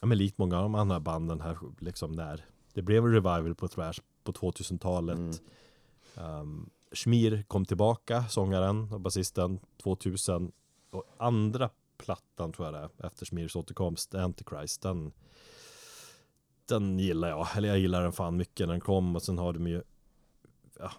ja, 0.00 0.06
men 0.06 0.18
likt 0.18 0.38
många 0.38 0.56
av 0.56 0.62
de 0.62 0.74
andra 0.74 1.00
banden 1.00 1.40
här, 1.40 1.58
liksom 1.78 2.12
när 2.12 2.46
det 2.72 2.82
blev 2.82 3.04
en 3.04 3.12
revival 3.12 3.54
på 3.54 3.68
thrash 3.68 4.00
på 4.24 4.32
2000-talet. 4.32 5.18
Mm. 5.18 6.40
Um, 6.40 6.70
Schmir 6.96 7.42
kom 7.42 7.64
tillbaka, 7.64 8.24
sångaren 8.28 8.92
och 8.92 9.00
basisten 9.00 9.60
2000 9.82 10.52
och 10.90 11.04
andra 11.18 11.70
plattan 11.98 12.52
tror 12.52 12.66
jag 12.66 12.74
det 12.74 12.80
är, 12.80 13.06
efter 13.06 13.26
Schmirs 13.26 13.56
återkomst, 13.56 14.14
Antichrist, 14.14 14.82
den 14.82 15.12
den 16.68 16.98
gillar 16.98 17.28
jag, 17.28 17.48
eller 17.56 17.68
jag 17.68 17.78
gillar 17.78 18.02
den 18.02 18.12
fan 18.12 18.36
mycket 18.36 18.66
när 18.66 18.74
den 18.74 18.80
kom 18.80 19.16
och 19.16 19.22
sen 19.22 19.38
har 19.38 19.52
de 19.52 19.66
ju 19.66 19.82
ja, 20.78 20.92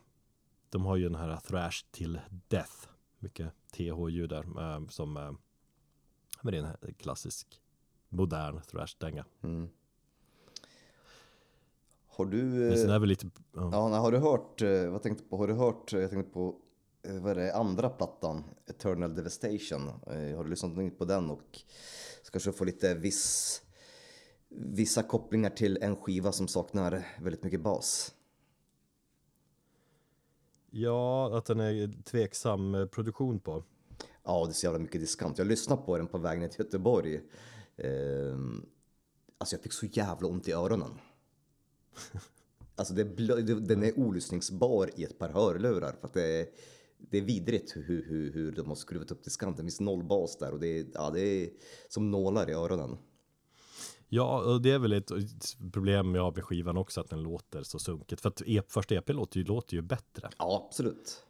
de 0.69 0.85
har 0.85 0.95
ju 0.95 1.03
den 1.03 1.15
här 1.15 1.37
thrash 1.37 1.85
till 1.91 2.19
death, 2.47 2.87
mycket 3.19 3.53
TH-ljud 3.71 4.29
där, 4.29 4.43
eh, 4.43 4.87
som 4.87 5.17
äh, 5.17 5.31
men 6.41 6.51
det 6.51 6.57
är 6.57 6.77
en 6.81 6.93
klassisk 6.93 7.61
modern 8.09 8.61
thrash-dänga. 8.61 9.25
Mm. 9.41 9.69
Har 12.17 12.25
du... 12.25 12.43
Men 12.43 12.77
sen 12.77 12.89
är 12.89 12.99
väl 12.99 13.09
lite... 13.09 13.29
Ja. 13.53 13.69
ja, 13.71 13.97
har 13.97 14.11
du 14.11 14.17
hört, 14.17 14.61
eh, 14.61 14.89
vad 14.89 15.03
tänkte 15.03 15.23
på, 15.23 15.37
har 15.37 15.47
du 15.47 15.53
hört, 15.53 15.91
jag 15.91 16.09
tänkte 16.09 16.31
på, 16.31 16.55
eh, 17.07 17.21
vad 17.21 17.31
är 17.31 17.35
det, 17.35 17.55
andra 17.55 17.89
plattan, 17.89 18.43
Eternal 18.65 19.15
Devastation. 19.15 19.87
Har 20.35 20.43
du 20.43 20.49
lyssnat 20.49 20.97
på 20.97 21.05
den 21.05 21.29
och 21.29 21.59
ska 22.23 22.31
kanske 22.31 22.51
få 22.51 22.65
lite 22.65 22.95
viss, 22.95 23.61
vissa 24.49 25.03
kopplingar 25.03 25.49
till 25.49 25.77
en 25.81 25.95
skiva 25.95 26.31
som 26.31 26.47
saknar 26.47 27.05
väldigt 27.21 27.43
mycket 27.43 27.61
bas? 27.61 28.13
Ja, 30.71 31.37
att 31.37 31.45
den 31.45 31.59
är 31.59 32.03
tveksam 32.03 32.87
produktion 32.91 33.39
på. 33.39 33.63
Ja, 34.23 34.45
det 34.45 34.51
är 34.51 34.53
så 34.53 34.65
jävla 34.65 34.79
mycket 34.79 35.01
diskant. 35.01 35.37
Jag 35.37 35.47
lyssnade 35.47 35.81
på 35.81 35.97
den 35.97 36.07
på 36.07 36.17
vägen 36.17 36.49
till 36.49 36.59
Göteborg. 36.59 37.15
Eh, 37.75 38.37
alltså 39.37 39.55
jag 39.55 39.63
fick 39.63 39.73
så 39.73 39.85
jävla 39.85 40.27
ont 40.27 40.47
i 40.47 40.51
öronen. 40.51 40.91
Alltså 42.79 42.93
det, 42.93 43.03
den 43.59 43.83
är 43.83 43.99
olyssningsbar 43.99 44.89
i 44.95 45.03
ett 45.03 45.19
par 45.19 45.29
hörlurar 45.29 45.95
för 45.99 46.07
att 46.07 46.13
det 46.13 46.41
är, 46.41 46.47
det 46.97 47.17
är 47.17 47.21
vidrigt 47.21 47.75
hur, 47.75 48.05
hur, 48.05 48.33
hur 48.33 48.51
de 48.51 48.67
har 48.67 48.75
skruvat 48.75 49.11
upp 49.11 49.23
diskanten. 49.23 49.65
Det 49.65 49.71
finns 49.71 49.79
noll 49.79 50.03
bas 50.03 50.37
där 50.37 50.51
och 50.51 50.59
det 50.59 50.67
är, 50.67 50.85
ja, 50.93 51.09
det 51.09 51.21
är 51.21 51.49
som 51.89 52.11
nålar 52.11 52.49
i 52.49 52.53
öronen. 52.53 52.97
Ja, 54.09 54.53
och 54.53 54.61
det 54.61 54.71
är 54.71 54.79
väl 54.79 54.93
ett 54.93 55.11
problem 55.73 56.15
jag 56.15 56.23
har 56.23 56.31
med 56.31 56.43
skivan 56.43 56.77
också, 56.77 57.01
att 57.01 57.09
den 57.09 57.23
låter 57.23 57.63
så 57.63 57.79
sunkigt. 57.79 58.21
För 58.21 58.29
att 58.29 58.41
e 58.45 58.61
första 58.67 58.95
EP 58.95 59.09
låter 59.09 59.37
ju, 59.37 59.43
låter 59.43 59.75
ju 59.75 59.81
bättre. 59.81 60.29
Ja, 60.37 60.65
absolut. 60.67 61.23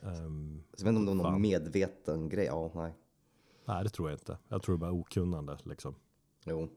Um, 0.00 0.64
jag 0.76 0.84
vet 0.84 0.88
inte 0.88 1.10
om 1.10 1.18
det 1.18 1.22
var 1.24 1.30
någon 1.30 1.42
medveten 1.42 2.28
grej. 2.28 2.44
Ja, 2.46 2.72
nej. 2.74 2.94
Nej, 3.64 3.84
det 3.84 3.90
tror 3.90 4.10
jag 4.10 4.14
inte. 4.14 4.38
Jag 4.48 4.62
tror 4.62 4.74
det 4.74 4.78
bara 4.80 4.92
okunnande 4.92 5.58
liksom. 5.64 5.94
Jo. 6.44 6.68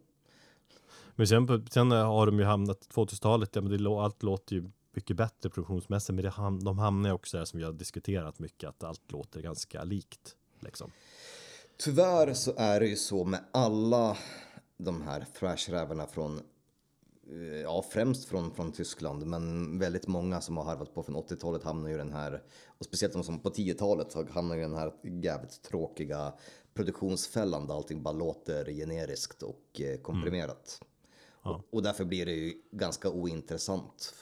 Men 1.17 1.27
sen, 1.27 1.67
sen 1.69 1.91
har 1.91 2.25
de 2.25 2.39
ju 2.39 2.45
hamnat, 2.45 2.87
2000-talet, 2.93 3.55
ja, 3.55 3.61
men 3.61 3.83
det, 3.83 3.89
allt 3.89 4.23
låter 4.23 4.55
ju 4.55 4.69
mycket 4.93 5.17
bättre 5.17 5.49
produktionsmässigt. 5.49 6.15
Men 6.15 6.23
det, 6.23 6.63
de 6.65 6.79
hamnar 6.79 7.09
ju 7.09 7.13
också 7.13 7.37
där 7.37 7.45
som 7.45 7.59
vi 7.59 7.65
har 7.65 7.71
diskuterat 7.71 8.39
mycket, 8.39 8.69
att 8.69 8.83
allt 8.83 9.11
låter 9.11 9.41
ganska 9.41 9.83
likt. 9.83 10.35
Liksom. 10.59 10.91
Tyvärr 11.77 12.33
så 12.33 12.53
är 12.57 12.79
det 12.79 12.87
ju 12.87 12.95
så 12.95 13.23
med 13.23 13.39
alla 13.51 14.17
de 14.77 15.01
här 15.01 15.25
thrashrävarna 15.39 16.07
från 16.07 16.41
eh, 17.31 17.61
Ja, 17.61 17.85
främst 17.89 18.29
från, 18.29 18.51
från 18.51 18.71
Tyskland, 18.71 19.25
men 19.25 19.79
väldigt 19.79 20.07
många 20.07 20.41
som 20.41 20.57
har 20.57 20.63
harvat 20.63 20.93
på 20.93 21.03
från 21.03 21.15
80-talet 21.15 21.63
hamnar 21.63 21.89
ju 21.89 21.97
den 21.97 22.13
här, 22.13 22.43
och 22.67 22.85
speciellt 22.85 23.13
de 23.13 23.23
som 23.23 23.39
på 23.39 23.49
10-talet 23.49 24.29
hamnar 24.29 24.57
i 24.57 24.61
den 24.61 24.75
här 24.75 24.93
jävligt 25.03 25.61
tråkiga 25.61 26.33
produktionsfällan 26.73 27.67
där 27.67 27.73
allting 27.73 28.03
bara 28.03 28.13
låter 28.13 28.65
generiskt 28.65 29.43
och 29.43 29.81
eh, 29.81 29.97
komprimerat. 30.01 30.79
Mm. 30.81 30.87
Ja. 31.47 31.63
Och, 31.69 31.83
därför 31.83 32.05
blir 32.05 32.25
det 32.25 32.31
ju 32.31 32.53
ganska 32.71 33.09
ointressant. 33.09 34.13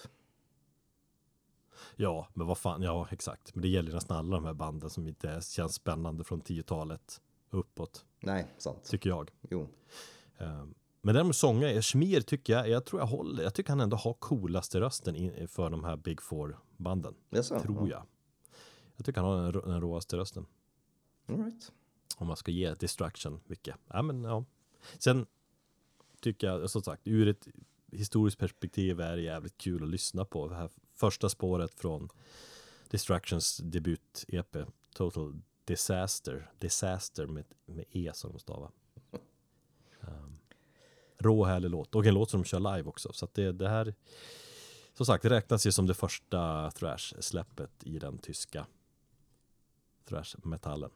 Ja, 1.95 2.27
men 2.33 2.47
vad 2.47 2.57
fan, 2.57 2.81
ja 2.81 3.07
exakt. 3.11 3.55
Men 3.55 3.61
det 3.61 3.67
gäller 3.67 3.93
nästan 3.93 4.17
alla 4.17 4.35
de 4.35 4.45
här 4.45 4.53
banden 4.53 4.89
som 4.89 5.07
inte 5.07 5.41
känns 5.41 5.75
spännande 5.75 6.23
från 6.23 6.41
10-talet 6.41 7.21
uppåt. 7.49 8.05
Nej, 8.19 8.47
sant. 8.57 8.83
Tycker 8.83 9.09
jag. 9.09 9.31
Jo. 9.49 9.69
Ehm, 10.37 10.75
men 11.01 11.15
däremot 11.15 11.35
sångare, 11.35 11.81
Schmier 11.81 12.21
tycker 12.21 12.53
jag, 12.53 12.69
jag 12.69 12.85
tror 12.85 13.01
jag 13.01 13.07
håller, 13.07 13.43
jag 13.43 13.53
tycker 13.53 13.69
han 13.69 13.79
ändå 13.79 13.97
har 13.97 14.13
coolaste 14.13 14.79
rösten 14.79 15.47
för 15.47 15.69
de 15.69 15.83
här 15.83 15.97
Big 15.97 16.21
Four 16.21 16.59
banden. 16.77 17.15
Yes, 17.35 17.47
tror 17.47 17.89
jag. 17.89 18.03
Jag 18.95 19.05
tycker 19.05 19.21
han 19.21 19.29
har 19.29 19.51
den, 19.51 19.61
den 19.69 19.81
råaste 19.81 20.17
rösten. 20.17 20.45
All 21.27 21.37
right. 21.37 21.71
Om 22.17 22.27
man 22.27 22.37
ska 22.37 22.51
ge 22.51 22.73
Distraction 22.73 23.39
mycket. 23.45 23.75
Ja, 23.87 24.01
men 24.01 24.23
ja. 24.23 24.45
Sen 24.97 25.25
tycker 26.25 26.47
jag, 26.47 26.69
som 26.69 26.81
sagt, 26.81 27.01
ur 27.05 27.27
ett 27.27 27.47
historiskt 27.91 28.37
perspektiv 28.39 28.99
är 28.99 29.15
det 29.15 29.21
jävligt 29.21 29.57
kul 29.57 29.83
att 29.83 29.89
lyssna 29.89 30.25
på. 30.25 30.47
Det 30.47 30.55
här 30.55 30.69
första 30.95 31.29
spåret 31.29 31.73
från 31.73 32.09
Distractions 32.89 33.59
debut-EP, 33.59 34.65
Total 34.93 35.41
Disaster. 35.65 36.51
Disaster 36.59 37.27
med, 37.27 37.45
med 37.65 37.85
E 37.91 38.11
som 38.13 38.31
de 38.31 38.39
stavar. 38.39 38.71
Um, 40.01 40.37
rå 41.17 41.45
härlig 41.45 41.69
låt 41.69 41.95
och 41.95 42.05
en 42.05 42.13
låt 42.13 42.29
som 42.29 42.41
de 42.41 42.47
kör 42.47 42.75
live 42.75 42.89
också. 42.89 43.13
Så 43.13 43.25
att 43.25 43.33
det, 43.33 43.51
det 43.51 43.69
här, 43.69 43.93
som 44.93 45.05
sagt, 45.05 45.23
det 45.23 45.29
räknas 45.29 45.67
ju 45.67 45.71
som 45.71 45.87
det 45.87 45.93
första 45.93 46.71
thrash-släppet 46.71 47.83
i 47.83 47.99
den 47.99 48.17
tyska 48.17 48.65
thrash-metallen. 50.05 50.91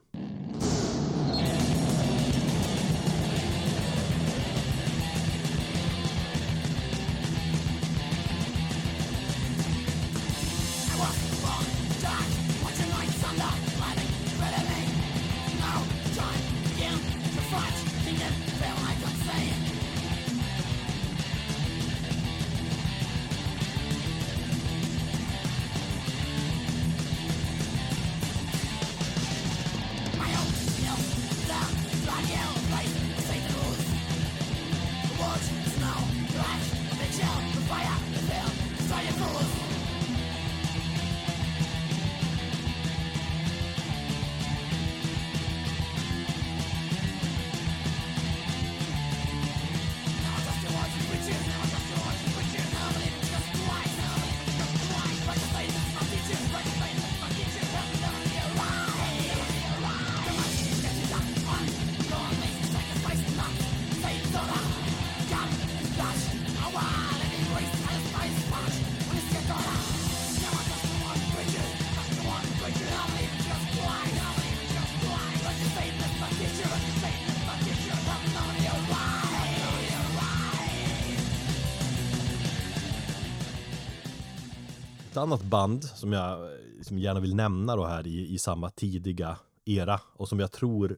Annat 85.20 85.42
band 85.42 85.84
som 85.84 86.12
jag 86.12 86.50
som 86.82 86.98
gärna 86.98 87.20
vill 87.20 87.34
nämna 87.34 87.76
då 87.76 87.84
här 87.84 88.06
i, 88.06 88.34
i 88.34 88.38
samma 88.38 88.70
tidiga 88.70 89.36
era 89.64 90.00
och 90.16 90.28
som 90.28 90.40
jag 90.40 90.52
tror 90.52 90.96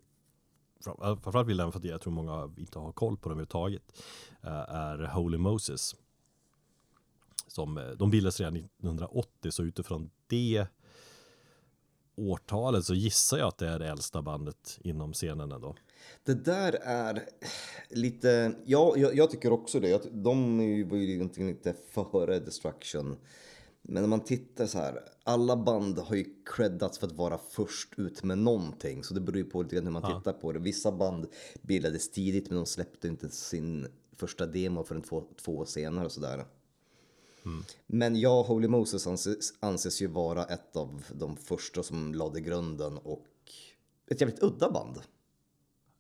framförallt 0.85 1.49
vill 1.49 1.59
jag 1.59 1.73
för 1.73 1.79
att 1.79 1.85
jag 1.85 2.01
tror 2.01 2.13
många 2.13 2.51
inte 2.57 2.79
har 2.79 2.93
koll 2.93 3.17
på 3.17 3.29
dem 3.29 3.39
överhuvudtaget 3.39 3.83
eh, 4.43 4.75
är 4.75 4.99
Holy 4.99 5.39
Moses. 5.39 5.95
Som, 7.47 7.79
eh, 7.79 7.85
de 7.85 8.11
bildades 8.11 8.41
redan 8.41 8.57
1980 8.57 9.51
så 9.51 9.63
utifrån 9.63 10.11
det 10.27 10.67
årtalet 12.17 12.85
så 12.85 12.95
gissar 12.95 13.39
jag 13.39 13.49
att 13.49 13.59
det 13.59 13.69
är 13.69 13.79
det 13.79 13.89
äldsta 13.89 14.23
bandet 14.23 14.79
inom 14.81 15.13
scenen 15.13 15.53
ändå. 15.53 15.75
Det 16.25 16.35
där 16.35 16.73
är 16.83 17.29
lite, 17.91 18.55
ja, 18.65 18.95
jag, 18.97 19.17
jag 19.17 19.31
tycker 19.31 19.53
också 19.53 19.81
det. 19.81 20.03
De 20.13 20.59
var 20.89 20.97
ju 20.97 21.15
egentligen 21.15 21.51
lite 21.51 21.75
före 21.93 22.39
Destruction. 22.39 23.17
Men 23.83 24.03
när 24.03 24.09
man 24.09 24.25
tittar 24.25 24.67
så 24.67 24.79
här, 24.79 25.03
alla 25.25 25.57
band 25.57 25.99
har 25.99 26.17
ju 26.17 26.25
creddats 26.45 26.99
för 26.99 27.07
att 27.07 27.13
vara 27.13 27.39
först 27.39 27.95
ut 27.97 28.23
med 28.23 28.39
någonting. 28.39 29.05
Så 29.05 29.15
det 29.15 29.21
beror 29.21 29.37
ju 29.37 29.45
på 29.45 29.63
lite 29.63 29.75
grann 29.75 29.85
hur 29.85 29.93
man 29.93 30.03
ja. 30.11 30.19
tittar 30.19 30.33
på 30.33 30.53
det. 30.53 30.59
Vissa 30.59 30.93
band 30.93 31.27
bildades 31.63 32.11
tidigt 32.11 32.51
men 32.51 32.57
de 32.57 32.67
släppte 32.67 33.09
inte 33.09 33.29
sin 33.29 33.87
första 34.13 34.47
demo 34.47 34.85
förrän 34.85 35.03
två, 35.03 35.25
två 35.37 35.57
år 35.57 35.65
senare 35.65 36.05
och 36.05 36.13
sådär. 36.13 36.45
Mm. 37.45 37.65
Men 37.87 38.21
ja, 38.21 38.43
Holy 38.43 38.69
Moses 38.69 39.07
anses, 39.07 39.55
anses 39.61 40.03
ju 40.03 40.07
vara 40.07 40.45
ett 40.45 40.77
av 40.77 41.05
de 41.13 41.37
första 41.37 41.83
som 41.83 42.15
lade 42.15 42.41
grunden 42.41 42.99
och 42.99 43.27
ett 44.07 44.21
jävligt 44.21 44.43
udda 44.43 44.71
band. 44.71 45.01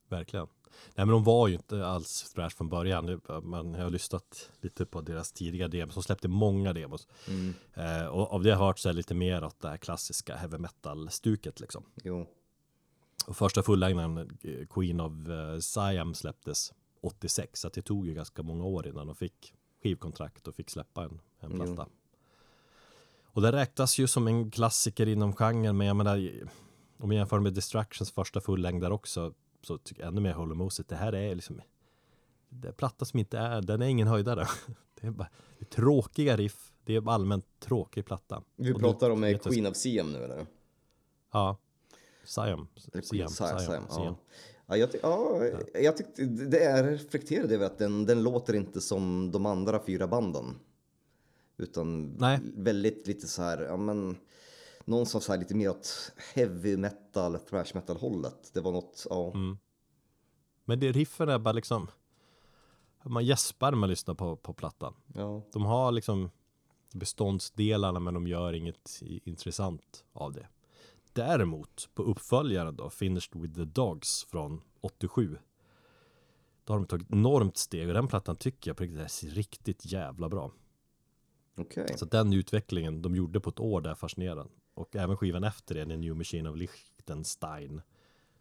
Verkligen. 0.09 0.47
Nej 0.95 1.07
men 1.07 1.09
de 1.09 1.25
var 1.25 1.49
ju 1.49 1.55
inte 1.55 1.87
alls 1.87 2.33
thrash 2.35 2.51
från 2.51 2.69
början. 2.69 3.21
Man 3.43 3.75
har 3.75 3.91
lyssnat 3.91 4.51
lite 4.61 4.87
på 4.87 5.01
deras 5.01 5.33
tidiga 5.33 5.69
demos. 5.69 5.95
De 5.95 6.03
släppte 6.03 6.29
många 6.29 6.73
demos. 6.73 7.09
Mm. 7.29 7.55
Eh, 7.75 8.07
och 8.07 8.33
av 8.33 8.43
det 8.43 8.51
har 8.51 8.61
jag 8.61 8.67
hört 8.67 8.79
så 8.79 8.89
är 8.89 8.93
lite 8.93 9.15
mer 9.15 9.45
åt 9.45 9.61
det 9.61 9.69
här 9.69 9.77
klassiska 9.77 10.37
heavy 10.37 10.59
metal-stuket 10.59 11.61
liksom. 11.61 11.85
Jo. 12.05 12.27
Och 13.27 13.37
första 13.37 13.63
fullängden, 13.63 14.19
eh, 14.19 14.67
Queen 14.71 15.01
of 15.01 15.13
uh, 15.29 15.59
Siam, 15.59 16.15
släpptes 16.15 16.73
86, 17.01 17.61
så 17.61 17.69
det 17.69 17.83
tog 17.83 18.07
ju 18.07 18.15
ganska 18.15 18.43
många 18.43 18.65
år 18.65 18.87
innan 18.87 19.07
de 19.07 19.17
fick 19.17 19.55
skivkontrakt 19.83 20.49
och 20.49 20.55
fick 20.55 20.71
släppa 20.71 21.05
en, 21.05 21.21
en 21.41 21.51
platta. 21.51 21.73
Mm. 21.73 21.89
Och 23.33 23.43
det 23.43 23.53
räknas 23.53 23.99
ju 23.99 24.07
som 24.07 24.27
en 24.27 24.51
klassiker 24.51 25.09
inom 25.09 25.33
genren, 25.33 25.77
men 25.77 25.87
jag 25.87 25.97
menar, 25.97 26.31
om 26.99 27.13
jag 27.13 27.19
jämför 27.19 27.41
med 27.41 27.55
Distractions 27.55 28.11
första 28.11 28.41
fullängdare 28.41 28.93
också, 28.93 29.35
så 29.63 29.79
tycker 29.79 30.03
jag 30.03 30.09
ännu 30.09 30.21
mer 30.21 30.33
håller 30.33 30.55
Moses. 30.55 30.87
Det 30.87 30.97
här 30.97 31.15
är 31.15 31.35
liksom, 31.35 31.61
det 32.49 32.69
är 32.69 32.73
platta 32.73 33.05
som 33.05 33.19
inte 33.19 33.39
är, 33.39 33.63
den 33.63 33.83
är 33.83 33.87
ingen 33.87 34.09
höjdare. 34.09 34.47
Det 35.01 35.07
är 35.07 35.11
bara 35.11 35.29
det 35.59 35.65
är 35.65 35.71
tråkiga 35.71 36.37
riff, 36.37 36.73
det 36.85 36.97
är 36.97 37.11
allmänt 37.11 37.45
tråkig 37.61 38.07
platta. 38.07 38.43
Vi 38.57 38.75
pratar 38.75 39.11
om 39.11 39.25
eh, 39.25 39.39
Queen 39.39 39.67
of 39.67 39.77
Siam 39.77 40.13
nu 40.13 40.25
eller? 40.25 40.47
Ja, 41.33 41.57
Siam. 42.25 42.69
Siam, 43.03 43.29
Siam, 43.29 43.29
Siam, 43.29 43.85
ja. 43.89 44.17
Ja, 44.67 44.77
jag, 44.77 44.91
ja, 45.03 45.43
jag 45.75 45.97
tyckte 45.97 46.25
det 46.25 46.65
är 46.65 46.85
reflekterade 46.85 47.55
över 47.55 47.67
att 47.67 47.79
den, 47.79 48.07
den 48.07 48.23
låter 48.23 48.55
inte 48.55 48.81
som 48.81 49.31
de 49.31 49.47
andra 49.47 49.85
fyra 49.87 50.07
banden. 50.07 50.59
Utan 51.57 52.17
Nej. 52.19 52.41
väldigt 52.57 53.07
lite 53.07 53.27
så 53.27 53.43
här, 53.43 53.63
ja 53.63 53.77
men 53.77 54.17
någon 54.85 55.07
som 55.07 55.21
här 55.29 55.39
lite 55.39 55.55
mer 55.55 55.71
åt 55.71 56.13
heavy 56.35 56.77
metal, 56.77 57.39
thrash 57.39 57.75
metal 57.75 57.97
hållet. 57.97 58.51
Det 58.53 58.61
var 58.61 58.73
något, 58.73 59.07
ja. 59.11 59.33
Mm. 59.35 59.59
Men 60.65 60.81
det 60.81 60.93
riffen 60.93 61.29
är 61.29 61.39
bara 61.39 61.53
liksom, 61.53 61.91
man 63.03 63.25
gäspar 63.25 63.71
när 63.71 63.79
man 63.79 63.89
lyssnar 63.89 64.15
på, 64.15 64.37
på 64.37 64.55
plattan. 64.55 64.95
Ja. 65.15 65.43
De 65.53 65.65
har 65.65 65.93
liksom 65.93 66.31
beståndsdelarna 66.93 68.01
men 68.01 68.15
de 68.15 68.27
gör 68.27 68.53
inget 68.53 69.03
intressant 69.03 70.05
av 70.13 70.33
det. 70.33 70.49
Däremot 71.13 71.89
på 71.95 72.03
uppföljaren 72.03 72.77
då, 72.77 72.91
Finished 72.91 73.43
with 73.43 73.55
the 73.55 73.65
Dogs 73.65 74.25
från 74.25 74.61
87. 74.81 75.39
Då 76.65 76.73
har 76.73 76.79
de 76.79 76.87
tagit 76.87 77.13
enormt 77.13 77.57
steg 77.57 77.89
och 77.89 77.95
den 77.95 78.09
plattan 78.09 78.37
tycker 78.37 78.71
jag 78.71 78.77
på 78.77 78.85
riktigt 78.85 79.23
är 79.23 79.27
riktigt 79.27 79.93
jävla 79.93 80.29
bra. 80.29 80.53
Okay. 81.57 81.87
Så 81.97 82.05
den 82.05 82.33
utvecklingen 82.33 83.03
de 83.03 83.17
gjorde 83.17 83.41
på 83.41 83.51
ett 83.51 83.61
år 83.61 83.81
där 83.81 83.95
fascinerande. 83.95 84.53
Och 84.75 84.97
även 84.97 85.17
skivan 85.17 85.45
efter 85.45 85.75
det, 85.75 85.87
The 85.87 85.97
New 85.97 86.17
Machine 86.17 86.47
of 86.47 86.57
Liechtenstein. 86.57 87.83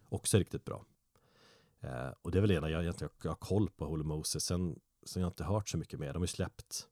Också 0.08 0.38
riktigt 0.38 0.64
bra. 0.64 0.84
Eh, 1.80 2.10
och 2.22 2.30
det 2.30 2.38
är 2.38 2.40
väl 2.40 2.50
ena 2.50 2.70
jag 2.70 2.82
egentligen 2.82 3.10
har 3.24 3.34
koll 3.34 3.70
på 3.70 3.84
Holy 3.84 4.04
Moses. 4.04 4.44
Sen, 4.44 4.80
sen 5.02 5.22
har 5.22 5.26
jag 5.26 5.32
inte 5.32 5.44
hört 5.44 5.68
så 5.68 5.78
mycket 5.78 5.98
mer. 5.98 6.12
De 6.12 6.18
har 6.18 6.22
ju 6.22 6.26
släppt 6.26 6.88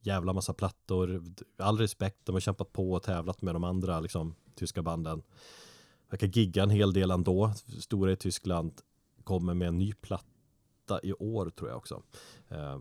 jävla 0.00 0.32
massa 0.32 0.54
plattor. 0.54 1.24
All 1.56 1.78
respekt, 1.78 2.18
de 2.24 2.34
har 2.34 2.40
kämpat 2.40 2.72
på 2.72 2.92
och 2.92 3.02
tävlat 3.02 3.42
med 3.42 3.54
de 3.54 3.64
andra 3.64 4.00
liksom, 4.00 4.34
tyska 4.54 4.82
banden. 4.82 5.22
Verkar 6.10 6.26
gigga 6.26 6.62
en 6.62 6.70
hel 6.70 6.92
del 6.92 7.10
ändå. 7.10 7.52
Stora 7.80 8.12
i 8.12 8.16
Tyskland 8.16 8.80
kommer 9.24 9.54
med 9.54 9.68
en 9.68 9.78
ny 9.78 9.92
platta 9.92 11.00
i 11.02 11.12
år 11.12 11.50
tror 11.50 11.70
jag 11.70 11.78
också. 11.78 12.02
Eh, 12.48 12.78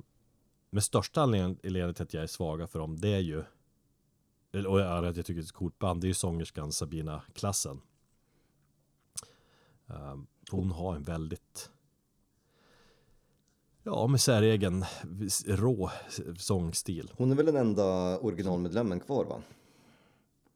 men 0.70 0.82
största 0.82 1.22
anledningen 1.22 1.94
till 1.94 2.04
att 2.04 2.14
jag 2.14 2.24
är 2.24 2.28
svaga 2.28 2.68
för 2.68 2.80
dem, 2.80 3.00
det 3.00 3.10
är 3.10 3.20
ju 3.20 3.44
och 4.66 5.08
att 5.08 5.16
jag 5.16 5.26
tycker 5.26 5.34
det 5.34 5.40
är 5.40 5.44
ett 5.44 5.52
coolt 5.52 5.80
band, 5.80 6.02
det 6.02 6.06
är 6.06 6.10
ju 6.10 6.14
sångerskan 6.14 6.72
Sabina 6.72 7.22
Klassen. 7.34 7.82
Um, 9.88 10.28
hon 10.52 10.72
har 10.72 10.96
en 10.96 11.04
väldigt 11.04 11.72
Ja, 13.84 14.08
med 14.08 14.22
säregen 14.22 14.86
rå 15.46 15.92
sångstil. 16.38 17.12
Hon 17.18 17.32
är 17.32 17.36
väl 17.36 17.46
den 17.46 17.56
enda 17.56 18.20
originalmedlemmen 18.20 19.00
kvar 19.00 19.26
va? 19.26 19.42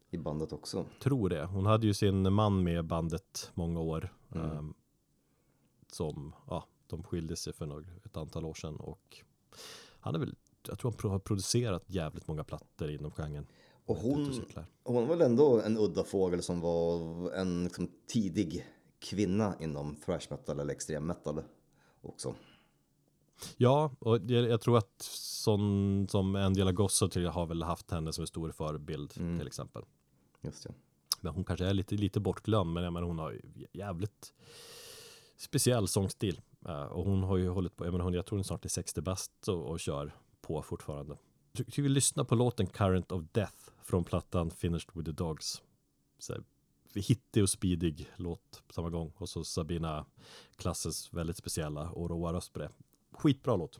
I 0.09 0.17
bandet 0.17 0.53
också. 0.53 0.85
Tror 0.99 1.29
det. 1.29 1.45
Hon 1.45 1.65
hade 1.65 1.87
ju 1.87 1.93
sin 1.93 2.33
man 2.33 2.63
med 2.63 2.85
bandet 2.85 3.51
många 3.53 3.79
år. 3.79 4.13
Mm. 4.35 4.57
Um, 4.57 4.73
som, 5.91 6.35
ja, 6.47 6.65
de 6.87 7.03
skilde 7.03 7.35
sig 7.35 7.53
för 7.53 7.65
några, 7.65 7.85
ett 8.05 8.17
antal 8.17 8.45
år 8.45 8.53
sedan 8.53 8.75
och 8.75 9.23
han 9.99 10.15
är 10.15 10.19
väl, 10.19 10.35
jag 10.67 10.79
tror 10.79 10.95
han 11.01 11.11
har 11.11 11.19
producerat 11.19 11.83
jävligt 11.87 12.27
många 12.27 12.43
plattor 12.43 12.89
inom 12.89 13.11
genren. 13.11 13.47
Och 13.85 13.95
hon, 13.95 14.43
hon 14.83 14.95
var 14.95 15.15
väl 15.15 15.21
ändå 15.21 15.61
en 15.61 15.77
udda 15.77 16.03
fågel 16.03 16.43
som 16.43 16.61
var 16.61 17.31
en 17.31 17.63
liksom, 17.63 17.91
tidig 18.07 18.65
kvinna 18.99 19.55
inom 19.59 19.95
thrash 19.95 20.27
metal 20.29 20.59
eller 20.59 20.73
extrem 20.73 21.05
metal 21.05 21.43
också. 22.01 22.35
Ja, 23.57 23.91
och 23.99 24.19
jag, 24.27 24.49
jag 24.49 24.61
tror 24.61 24.77
att 24.77 25.01
sån 25.01 26.07
som 26.09 26.35
Angela 26.35 26.71
Gosso 26.71 27.27
har 27.29 27.45
väl 27.45 27.63
haft 27.63 27.91
henne 27.91 28.13
som 28.13 28.21
en 28.21 28.27
stor 28.27 28.51
förebild 28.51 29.13
mm. 29.17 29.37
till 29.37 29.47
exempel. 29.47 29.83
Just 30.41 30.63
det. 30.63 30.73
Men 31.21 31.33
hon 31.33 31.43
kanske 31.43 31.65
är 31.65 31.73
lite, 31.73 31.95
lite 31.95 32.19
bortglömd, 32.19 32.73
men, 32.73 32.93
men 32.93 33.03
hon 33.03 33.19
har 33.19 33.41
jävligt 33.73 34.33
speciell 35.37 35.87
sångstil. 35.87 36.41
Uh, 36.69 36.83
och 36.83 37.05
hon 37.05 37.23
har 37.23 37.37
ju 37.37 37.49
hållit 37.49 37.75
på, 37.75 37.85
jag, 37.85 37.91
menar, 37.91 38.05
hon, 38.05 38.13
jag 38.13 38.25
tror 38.25 38.37
hon 38.37 38.43
snart 38.43 38.65
är 38.65 38.69
60 38.69 39.01
bast 39.01 39.47
och, 39.47 39.65
och 39.65 39.79
kör 39.79 40.15
på 40.41 40.61
fortfarande. 40.61 41.17
Tycker 41.53 41.81
vi 41.81 41.89
lyssnar 41.89 42.23
på 42.23 42.35
låten 42.35 42.67
Current 42.67 43.11
of 43.11 43.23
Death 43.31 43.55
från 43.83 44.03
plattan 44.03 44.51
Finished 44.51 44.89
with 44.93 45.05
the 45.05 45.11
Dogs. 45.11 45.61
Så 46.19 46.35
hittig 46.95 47.43
och 47.43 47.49
speedig 47.49 48.09
låt 48.15 48.63
på 48.67 48.73
samma 48.73 48.89
gång. 48.89 49.11
Och 49.17 49.29
så 49.29 49.43
Sabina 49.43 50.05
Klasses 50.55 51.13
väldigt 51.13 51.37
speciella 51.37 51.89
och 51.89 52.09
råa 52.09 52.33
röst 52.33 52.53
på 52.53 52.59
det. 52.59 52.69
Skitbra 53.11 53.55
låt. 53.55 53.79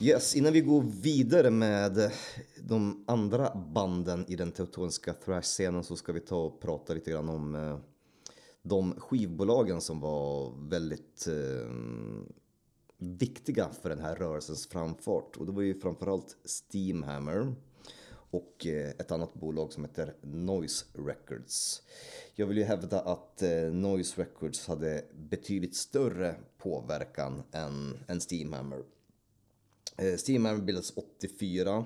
Yes, 0.00 0.36
innan 0.36 0.52
vi 0.52 0.60
går 0.60 0.82
vidare 0.82 1.50
med 1.50 2.12
de 2.62 3.04
andra 3.06 3.54
banden 3.54 4.24
i 4.28 4.36
den 4.36 4.52
teutoniska 4.52 5.14
thrash-scenen 5.14 5.84
så 5.84 5.96
ska 5.96 6.12
vi 6.12 6.20
ta 6.20 6.36
och 6.36 6.60
prata 6.60 6.94
lite 6.94 7.10
grann 7.10 7.28
om 7.28 7.54
eh, 7.54 7.78
de 8.62 9.00
skivbolagen 9.00 9.80
som 9.80 10.00
var 10.00 10.52
väldigt 10.68 11.26
eh, 11.26 11.70
viktiga 12.98 13.68
för 13.82 13.88
den 13.88 13.98
här 13.98 14.16
rörelsens 14.16 14.66
framfart. 14.66 15.36
Och 15.36 15.46
det 15.46 15.52
var 15.52 15.62
ju 15.62 15.80
framförallt 15.80 16.36
Steamhammer 16.44 17.54
och 18.30 18.66
eh, 18.66 18.90
ett 18.90 19.12
annat 19.12 19.34
bolag 19.34 19.72
som 19.72 19.84
heter 19.84 20.14
Noise 20.22 20.84
Records. 20.92 21.82
Jag 22.34 22.46
vill 22.46 22.58
ju 22.58 22.64
hävda 22.64 23.00
att 23.00 23.42
eh, 23.42 23.72
Noise 23.72 24.22
Records 24.22 24.66
hade 24.66 25.04
betydligt 25.14 25.76
större 25.76 26.34
påverkan 26.58 27.42
än, 27.52 27.98
än 28.08 28.20
Steamhammer. 28.20 28.82
Eh, 29.98 30.14
Steam 30.26 30.66
bildades 30.66 30.92
84. 30.96 31.84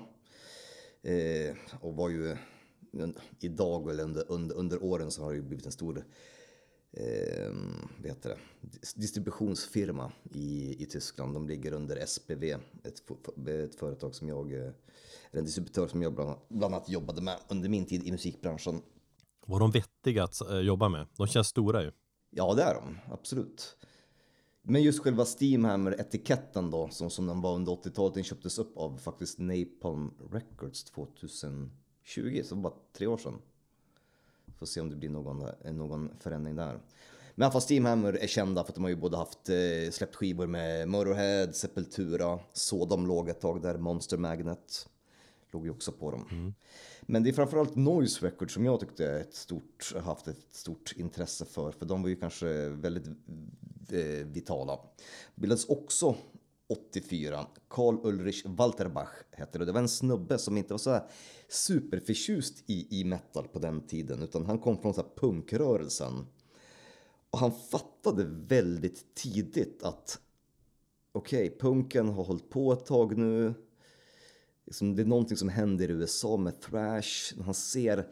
Eh, 1.01 1.55
och 1.81 1.95
var 1.95 2.09
ju 2.09 2.37
idag 3.39 3.89
eller 3.89 4.03
under, 4.03 4.31
under, 4.31 4.55
under 4.55 4.83
åren 4.83 5.11
så 5.11 5.23
har 5.23 5.31
det 5.31 5.35
ju 5.35 5.41
blivit 5.43 5.65
en 5.65 5.71
stor 5.71 6.05
eh, 6.91 7.51
vet 8.01 8.21
det, 8.21 8.37
distributionsfirma 8.95 10.11
i, 10.31 10.83
i 10.83 10.85
Tyskland. 10.85 11.33
De 11.33 11.47
ligger 11.47 11.71
under 11.73 12.05
SPV, 12.05 12.43
ett, 12.83 13.01
ett 13.47 13.75
företag 13.75 14.15
som 14.15 14.29
jag, 14.29 14.51
eller 14.51 14.73
en 15.31 15.45
distributör 15.45 15.87
som 15.87 16.01
jag 16.01 16.13
bland, 16.13 16.35
bland 16.49 16.75
annat 16.75 16.89
jobbade 16.89 17.21
med 17.21 17.37
under 17.47 17.69
min 17.69 17.85
tid 17.85 18.07
i 18.07 18.11
musikbranschen. 18.11 18.81
Var 19.45 19.59
de 19.59 19.71
vettiga 19.71 20.23
att 20.23 20.41
eh, 20.41 20.59
jobba 20.59 20.89
med? 20.89 21.07
De 21.17 21.27
känns 21.27 21.47
stora 21.47 21.83
ju. 21.83 21.91
Ja, 22.29 22.53
det 22.53 22.63
är 22.63 22.73
de, 22.73 22.99
absolut. 23.11 23.75
Men 24.65 24.81
just 24.81 24.99
själva 24.99 25.25
Steamhammer-etiketten 25.25 26.71
då, 26.71 26.89
som, 26.89 27.09
som 27.09 27.27
den 27.27 27.41
var 27.41 27.55
under 27.55 27.71
80-talet, 27.71 28.13
den 28.13 28.23
köptes 28.23 28.59
upp 28.59 28.77
av 28.77 28.97
faktiskt 28.97 29.39
Napalm 29.39 30.11
Records 30.31 30.83
2020, 30.83 31.69
så 32.05 32.55
det 32.55 32.61
var 32.61 32.61
bara 32.61 32.73
tre 32.97 33.07
år 33.07 33.17
sedan. 33.17 33.41
Får 34.57 34.65
se 34.65 34.81
om 34.81 34.89
det 34.89 34.95
blir 34.95 35.09
någon, 35.09 35.41
eh, 35.41 35.73
någon 35.73 36.09
förändring 36.19 36.55
där. 36.55 36.79
Men 37.35 37.43
i 37.43 37.45
alla 37.45 37.51
fall 37.51 37.61
Steamhammer 37.61 38.13
är 38.13 38.27
kända 38.27 38.63
för 38.63 38.71
att 38.71 38.75
de 38.75 38.83
har 38.83 38.89
ju 38.89 38.95
både 38.95 39.17
haft 39.17 39.49
eh, 39.49 39.91
släppt 39.91 40.15
skivor 40.15 40.47
med 40.47 40.87
Motorhead, 40.87 41.53
Sepultura, 41.53 42.39
Sodom 42.53 43.07
låg 43.07 43.29
ett 43.29 43.41
tag 43.41 43.61
där, 43.61 43.77
Monster 43.77 44.17
Magnet 44.17 44.89
låg 45.53 45.65
ju 45.65 45.71
också 45.71 45.91
på 45.91 46.11
dem. 46.11 46.27
Mm. 46.31 46.53
Men 47.01 47.23
det 47.23 47.29
är 47.29 47.33
framförallt 47.33 47.75
Noise 47.75 48.25
Records 48.25 48.53
som 48.53 48.65
jag 48.65 48.79
tyckte 48.79 49.05
ett 49.05 49.35
stort, 49.35 49.93
haft 50.03 50.27
ett 50.27 50.45
stort 50.51 50.93
intresse 50.95 51.45
för, 51.45 51.71
för 51.71 51.85
de 51.85 52.01
var 52.01 52.09
ju 52.09 52.15
kanske 52.15 52.69
väldigt 52.69 53.07
eh, 53.89 54.27
vitala. 54.27 54.79
Bildades 55.35 55.65
också 55.65 56.15
84. 56.69 57.47
Karl 57.67 57.97
Ulrich 58.03 58.45
Walterbach 58.45 59.09
hette 59.31 59.59
det. 59.59 59.65
Det 59.65 59.71
var 59.71 59.79
en 59.79 59.89
snubbe 59.89 60.37
som 60.37 60.57
inte 60.57 60.73
var 60.73 60.77
så 60.77 60.91
här 60.91 61.03
superförtjust 61.47 62.63
i, 62.67 62.99
i 62.99 63.03
metal 63.03 63.47
på 63.47 63.59
den 63.59 63.87
tiden, 63.87 64.23
utan 64.23 64.45
han 64.45 64.59
kom 64.59 64.77
från 64.77 64.93
så 64.93 65.01
här 65.01 65.09
punkrörelsen. 65.15 66.27
Och 67.29 67.39
han 67.39 67.51
fattade 67.51 68.23
väldigt 68.47 69.15
tidigt 69.15 69.83
att 69.83 70.19
okej, 71.11 71.47
okay, 71.47 71.59
punken 71.59 72.09
har 72.09 72.23
hållit 72.23 72.49
på 72.49 72.73
ett 72.73 72.85
tag 72.85 73.17
nu. 73.17 73.53
Liksom, 74.65 74.95
det 74.95 75.01
är 75.01 75.05
någonting 75.05 75.37
som 75.37 75.49
händer 75.49 75.89
i 75.89 75.93
USA 75.93 76.37
med 76.37 76.61
thrash. 76.61 77.41
Han 77.45 77.53
ser 77.53 78.07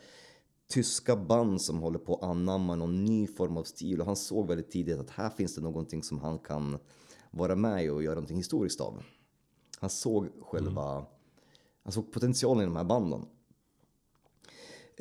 tyska 0.68 1.16
band 1.16 1.62
som 1.62 1.80
håller 1.80 2.00
på 2.00 2.16
att 2.16 2.24
anamma 2.24 2.76
någon 2.76 3.06
ny 3.06 3.28
form 3.28 3.58
av 3.58 3.64
stil 3.64 4.00
och 4.00 4.06
han 4.06 4.16
såg 4.16 4.48
väldigt 4.48 4.72
tidigt 4.72 5.00
att 5.00 5.10
här 5.10 5.30
finns 5.30 5.56
det 5.56 5.62
någonting 5.62 6.04
som 6.04 6.20
han 6.20 6.40
kan 6.40 6.78
vara 7.32 7.56
med 7.56 7.92
och 7.92 8.04
göra 8.04 8.16
någonting 8.16 8.38
historiskt 8.38 8.82
av. 8.82 9.04
Han 9.80 9.90
såg 9.90 10.28
själva, 10.42 10.92
mm. 10.92 11.06
han 11.84 11.94
såg 11.94 12.12
potentialen 12.12 12.64
i 12.64 12.66
de 12.66 12.76
här 12.76 12.84
banden. 12.84 13.26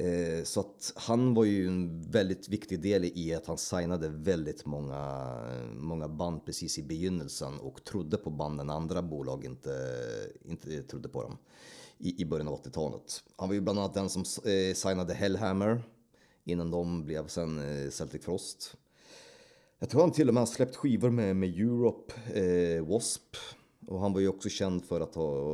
Eh, 0.00 0.44
så 0.44 0.60
att 0.60 0.92
han 0.96 1.34
var 1.34 1.44
ju 1.44 1.66
en 1.66 2.02
väldigt 2.10 2.48
viktig 2.48 2.82
del 2.82 3.04
i 3.04 3.34
att 3.34 3.46
han 3.46 3.58
signade 3.58 4.08
väldigt 4.08 4.66
många, 4.66 5.34
många 5.74 6.08
band 6.08 6.44
precis 6.44 6.78
i 6.78 6.82
begynnelsen 6.82 7.58
och 7.58 7.84
trodde 7.84 8.16
på 8.16 8.30
banden 8.30 8.70
andra 8.70 9.02
bolag 9.02 9.44
inte, 9.44 9.70
inte 10.44 10.82
trodde 10.82 11.08
på 11.08 11.22
dem 11.22 11.38
i, 11.98 12.22
i 12.22 12.24
början 12.24 12.48
av 12.48 12.62
80-talet. 12.62 13.22
Han 13.36 13.48
var 13.48 13.54
ju 13.54 13.60
bland 13.60 13.78
annat 13.78 13.94
den 13.94 14.08
som 14.08 14.24
eh, 14.52 14.74
signade 14.74 15.14
Hellhammer 15.14 15.82
innan 16.44 16.70
de 16.70 17.04
blev 17.04 17.26
sen 17.26 17.58
eh, 17.58 17.90
Celtic 17.90 18.24
Frost. 18.24 18.76
Jag 19.78 19.90
tror 19.90 20.00
han 20.00 20.12
till 20.12 20.28
och 20.28 20.34
med 20.34 20.40
har 20.40 20.46
släppt 20.46 20.76
skivor 20.76 21.10
med, 21.10 21.36
med 21.36 21.48
Europe, 21.48 22.14
eh, 22.34 22.82
W.A.S.P. 22.82 23.38
Och 23.86 24.00
han 24.00 24.12
var 24.12 24.20
ju 24.20 24.28
också 24.28 24.48
känd 24.48 24.84
för 24.84 25.00
att 25.00 25.14
ha 25.14 25.46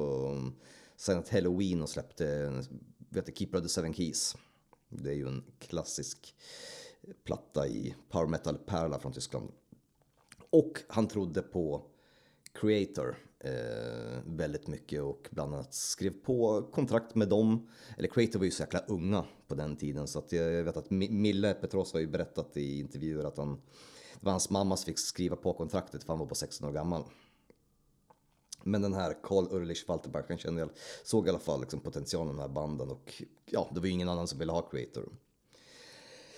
signat 0.96 1.28
Halloween 1.28 1.82
och 1.82 1.88
släppte, 1.88 2.52
vi 3.16 3.22
du, 3.22 3.32
Keeper 3.32 3.58
of 3.58 3.64
the 3.64 3.68
Seven 3.68 3.94
Keys. 3.94 4.36
Det 4.88 5.10
är 5.10 5.14
ju 5.14 5.28
en 5.28 5.44
klassisk 5.58 6.34
platta 7.24 7.68
i 7.68 7.94
power 8.08 8.26
metal-pärla 8.26 8.98
från 8.98 9.12
Tyskland. 9.12 9.52
Och 10.50 10.80
han 10.88 11.08
trodde 11.08 11.42
på 11.42 11.86
Creator 12.52 13.16
eh, 13.40 14.18
väldigt 14.26 14.66
mycket 14.66 15.02
och 15.02 15.28
bland 15.30 15.54
annat 15.54 15.74
skrev 15.74 16.10
på 16.10 16.62
kontrakt 16.72 17.14
med 17.14 17.28
dem. 17.28 17.68
Eller 17.98 18.08
Creator 18.08 18.38
var 18.38 18.44
ju 18.44 18.50
så 18.50 18.62
jäkla 18.62 18.80
unga 18.80 19.24
på 19.48 19.54
den 19.54 19.76
tiden 19.76 20.08
så 20.08 20.18
att 20.18 20.32
jag 20.32 20.64
vet 20.64 20.76
att 20.76 20.90
Mille 20.90 21.54
Petros 21.54 21.92
har 21.92 22.00
ju 22.00 22.06
berättat 22.06 22.56
i 22.56 22.80
intervjuer 22.80 23.24
att 23.24 23.36
han 23.36 23.60
det 24.20 24.24
var 24.26 24.32
hans 24.32 24.50
mamma 24.50 24.76
som 24.76 24.86
fick 24.86 24.98
skriva 24.98 25.36
på 25.36 25.52
kontraktet 25.52 26.04
för 26.04 26.12
han 26.12 26.18
var 26.18 26.26
bara 26.26 26.34
16 26.34 26.68
år 26.68 26.72
gammal. 26.72 27.04
Men 28.66 28.82
den 28.82 28.94
här 28.94 29.16
Karl 29.22 29.46
Ulrich 29.50 29.88
Walterberg, 29.88 30.24
han 30.28 30.38
kände, 30.38 30.60
jag 30.60 30.70
såg 31.04 31.26
i 31.26 31.30
alla 31.30 31.38
fall 31.38 31.60
liksom 31.60 31.80
potentialen 31.80 32.34
i 32.34 32.36
de 32.36 32.40
här 32.40 32.48
banden 32.48 32.90
och 32.90 33.22
ja, 33.50 33.70
det 33.74 33.80
var 33.80 33.86
ju 33.86 33.92
ingen 33.92 34.08
annan 34.08 34.28
som 34.28 34.38
ville 34.38 34.52
ha 34.52 34.62
Creator. 34.62 35.08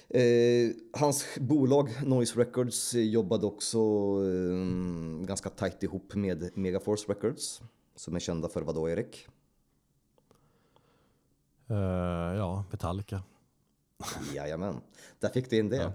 Eh, 0.09 0.71
hans 0.93 1.27
bolag 1.37 1.91
Noise 2.05 2.41
Records 2.41 2.95
jobbade 2.95 3.47
också 3.47 3.79
eh, 4.25 5.27
ganska 5.27 5.51
tajt 5.51 5.83
ihop 5.83 6.15
med 6.15 6.57
Megaforce 6.57 7.13
Records 7.13 7.63
som 7.97 8.17
är 8.17 8.21
kända 8.21 8.49
för 8.49 8.63
vadå 8.63 8.89
Erik? 8.89 9.27
Uh, 11.71 11.77
ja, 12.37 12.65
Metallica. 12.71 13.23
Jajamän, 14.35 14.81
där 15.21 15.29
fick 15.29 15.51
du 15.51 15.57
in 15.59 15.69
det. 15.69 15.77
Ja. 15.77 15.93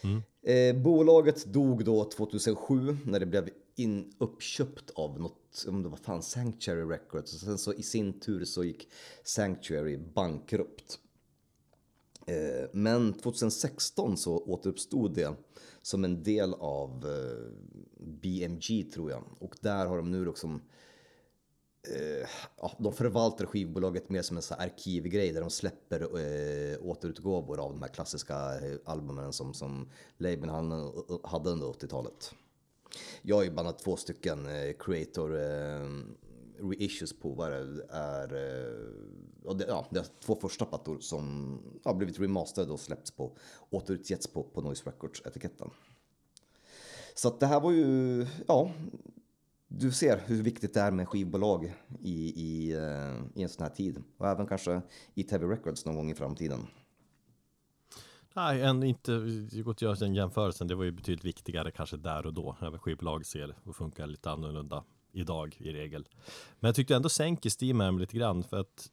Mm. 0.00 0.22
Eh, 0.42 0.82
bolaget 0.82 1.46
dog 1.46 1.84
då 1.84 2.04
2007 2.04 2.96
när 3.04 3.20
det 3.20 3.26
blev 3.26 3.48
in, 3.74 4.12
uppköpt 4.18 4.90
av 4.90 5.20
något, 5.20 5.64
om 5.68 5.82
det 5.82 5.88
var 5.88 5.96
fan 5.96 6.22
Sanctuary 6.22 6.84
Records. 6.84 7.34
Och 7.34 7.40
sen 7.40 7.58
så 7.58 7.72
i 7.72 7.82
sin 7.82 8.20
tur 8.20 8.44
så 8.44 8.64
gick 8.64 8.88
Sanctuary 9.24 9.96
bankrupt. 9.96 10.98
Eh, 12.26 12.68
men 12.72 13.12
2016 13.12 14.16
så 14.16 14.38
återuppstod 14.38 15.14
det 15.14 15.34
som 15.82 16.04
en 16.04 16.22
del 16.22 16.54
av 16.54 17.06
eh, 17.06 17.52
BMG 17.98 18.84
tror 18.94 19.10
jag. 19.10 19.24
Och 19.38 19.56
där 19.60 19.86
har 19.86 19.96
de 19.96 20.10
nu 20.10 20.24
liksom 20.24 20.62
eh, 21.88 22.28
ja, 22.56 22.72
de 22.78 22.92
förvaltar 22.92 23.46
skivbolaget 23.46 24.08
mer 24.08 24.22
som 24.22 24.36
en 24.36 24.42
så 24.42 24.54
arkivgrej 24.54 25.32
där 25.32 25.40
de 25.40 25.50
släpper 25.50 26.00
eh, 26.00 26.78
återutgåvor 26.80 27.60
av 27.60 27.72
de 27.72 27.82
här 27.82 27.88
klassiska 27.88 28.34
eh, 28.34 28.76
albumen 28.84 29.32
som, 29.32 29.54
som 29.54 29.90
labeln 30.16 30.50
hade 31.24 31.50
under 31.50 31.66
80-talet. 31.66 32.34
Jag 33.22 33.36
har 33.36 33.42
ju 33.42 33.50
bland 33.50 33.78
två 33.78 33.96
stycken 33.96 34.46
eh, 34.46 34.72
creator 34.78 35.36
eh, 35.36 35.86
reissues 36.62 37.12
på 37.12 37.28
vad 37.28 37.52
det 37.52 37.86
är. 37.90 38.34
Eh, 38.34 39.48
och 39.48 39.56
det, 39.56 39.64
ja, 39.68 39.86
det 39.90 39.98
är 40.00 40.06
två 40.24 40.36
första 40.36 40.64
plattor 40.64 40.98
som 41.00 41.58
har 41.84 41.94
blivit 41.94 42.20
remasterade 42.20 42.72
och 42.72 42.80
släppts 42.80 43.10
på, 43.10 43.36
återutgetts 43.70 44.26
på, 44.26 44.42
på 44.42 44.60
Noise 44.60 44.90
Records-etiketten. 44.90 45.70
Så 47.14 47.28
att 47.28 47.40
det 47.40 47.46
här 47.46 47.60
var 47.60 47.70
ju, 47.70 48.26
ja, 48.46 48.70
du 49.68 49.92
ser 49.92 50.22
hur 50.26 50.42
viktigt 50.42 50.74
det 50.74 50.80
är 50.80 50.90
med 50.90 51.08
skivbolag 51.08 51.74
i, 52.00 52.32
i, 52.42 52.72
eh, 52.72 53.22
i 53.34 53.42
en 53.42 53.48
sån 53.48 53.62
här 53.62 53.74
tid. 53.74 54.02
Och 54.16 54.28
även 54.28 54.46
kanske 54.46 54.82
i 55.14 55.22
TV 55.22 55.46
Records 55.46 55.84
någon 55.84 55.96
gång 55.96 56.10
i 56.10 56.14
framtiden. 56.14 56.66
Nej, 58.34 58.62
en, 58.62 58.82
inte, 58.82 59.12
det 59.50 59.62
går 59.62 59.70
att 59.70 59.82
göra 59.82 59.94
den 59.94 60.14
jämförelsen. 60.14 60.66
Det 60.66 60.74
var 60.74 60.84
ju 60.84 60.90
betydligt 60.90 61.24
viktigare 61.24 61.70
kanske 61.70 61.96
där 61.96 62.26
och 62.26 62.34
då. 62.34 62.56
Även 62.60 62.78
skivbolag 62.78 63.26
ser 63.26 63.56
och 63.64 63.76
funkar 63.76 64.06
lite 64.06 64.30
annorlunda 64.30 64.84
idag 65.12 65.56
i 65.58 65.72
regel. 65.72 66.08
Men 66.60 66.68
jag 66.68 66.74
tyckte 66.74 66.96
ändå 66.96 67.08
sänker 67.08 67.50
Steam 67.64 67.98
lite 67.98 68.16
grann 68.16 68.44
för 68.44 68.60
att 68.60 68.90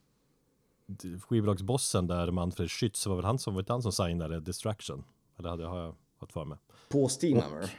skivbolagsbossen 1.21 2.08
där 2.08 2.32
Manfred 2.32 2.67
Schütz 2.67 3.10
var 3.10 3.15
väl 3.15 3.25
han 3.25 3.39
som, 3.39 3.56
var 3.56 3.65
han 3.67 3.82
som 3.82 3.91
signade 3.91 4.39
Distraction? 4.39 5.04
Eller 5.38 5.49
hade, 5.49 5.65
har 5.65 5.80
jag 5.80 5.95
fått 6.19 6.34
för 6.34 6.45
mig? 6.45 6.58
På 6.89 7.08
Steamhammer? 7.08 7.73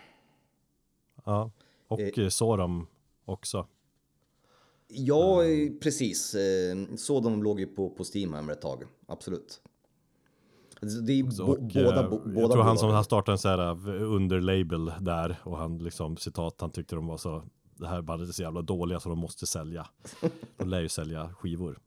Ja, 1.25 1.51
och 1.89 2.19
eh, 2.19 2.29
så 2.29 2.57
de 2.57 2.87
också. 3.25 3.67
Ja, 4.89 5.45
mm. 5.45 5.79
precis. 5.81 6.35
Eh, 6.35 6.77
så 6.97 7.21
de 7.21 7.43
låg 7.43 7.61
ju 7.61 7.67
på, 7.67 7.91
på 7.91 8.05
Steamhammer 8.05 8.53
ett 8.53 8.61
tag, 8.61 8.85
absolut. 9.07 9.63
Det 10.81 11.13
är 11.13 11.23
bo, 11.23 11.53
och, 11.53 11.59
båda, 11.63 12.11
bo, 12.11 12.19
båda 12.19 12.41
Jag 12.41 12.53
tror 12.53 12.63
han 12.63 12.79
som 12.79 13.05
startade 13.05 13.35
en 13.35 13.39
sån 13.39 13.51
här 13.51 13.89
underlabel 14.03 14.93
där 15.01 15.37
och 15.43 15.59
han 15.59 15.79
liksom 15.79 16.17
citat, 16.17 16.61
han 16.61 16.71
tyckte 16.71 16.95
de 16.95 17.07
var 17.07 17.17
så 17.17 17.43
det 17.81 17.89
här 17.89 18.03
bandet 18.03 18.29
är 18.29 18.33
så 18.33 18.43
jävla 18.43 18.63
dåliga 18.63 19.01
så 19.01 19.09
de 19.09 19.19
måste 19.19 19.47
sälja. 19.47 19.87
De 20.57 20.69
lär 20.69 20.81
ju 20.81 20.89
sälja 20.89 21.35
skivor. 21.39 21.79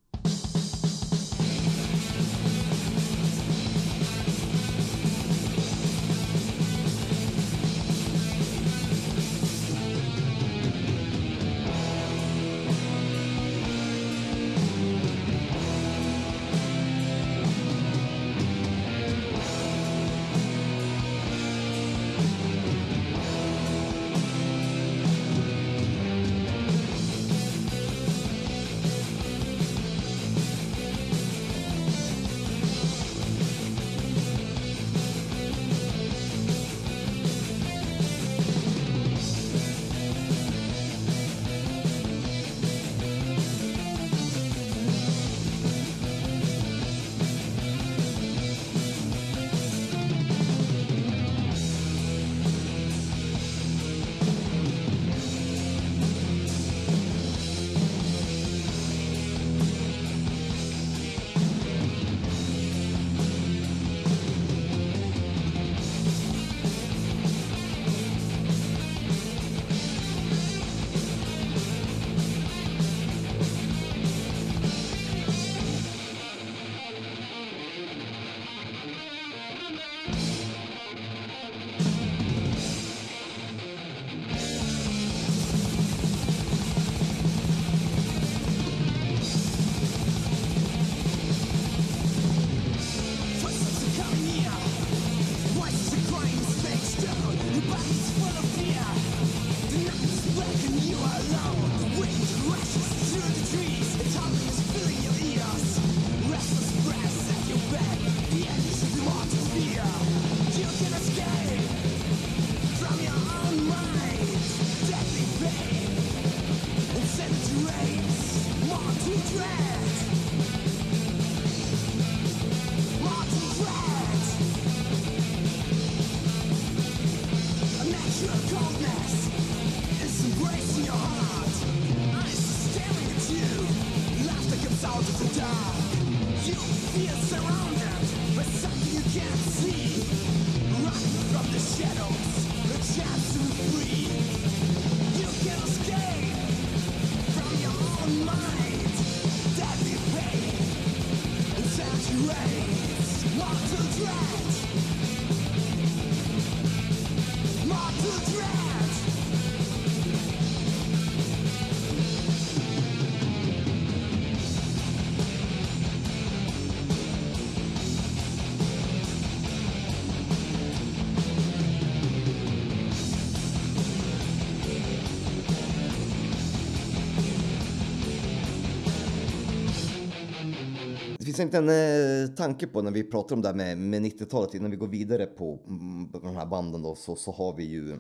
Finns 181.34 181.54
en 181.54 181.70
eh, 181.70 182.36
tanke 182.36 182.68
på 182.68 182.82
när 182.82 182.92
vi 182.92 183.04
pratar 183.04 183.36
om 183.36 183.42
det 183.42 183.48
här 183.48 183.56
med, 183.56 183.78
med 183.78 184.02
90-talet, 184.02 184.54
innan 184.54 184.72
vi 184.72 184.78
går 184.78 184.88
vidare 184.88 185.26
på, 185.26 185.60
mm, 185.68 186.12
på 186.12 186.20
de 186.20 186.36
här 186.36 186.46
banden 186.46 186.82
då, 186.82 186.96
så, 186.96 187.16
så 187.16 187.32
har 187.32 187.56
vi 187.56 187.64
ju 187.64 188.00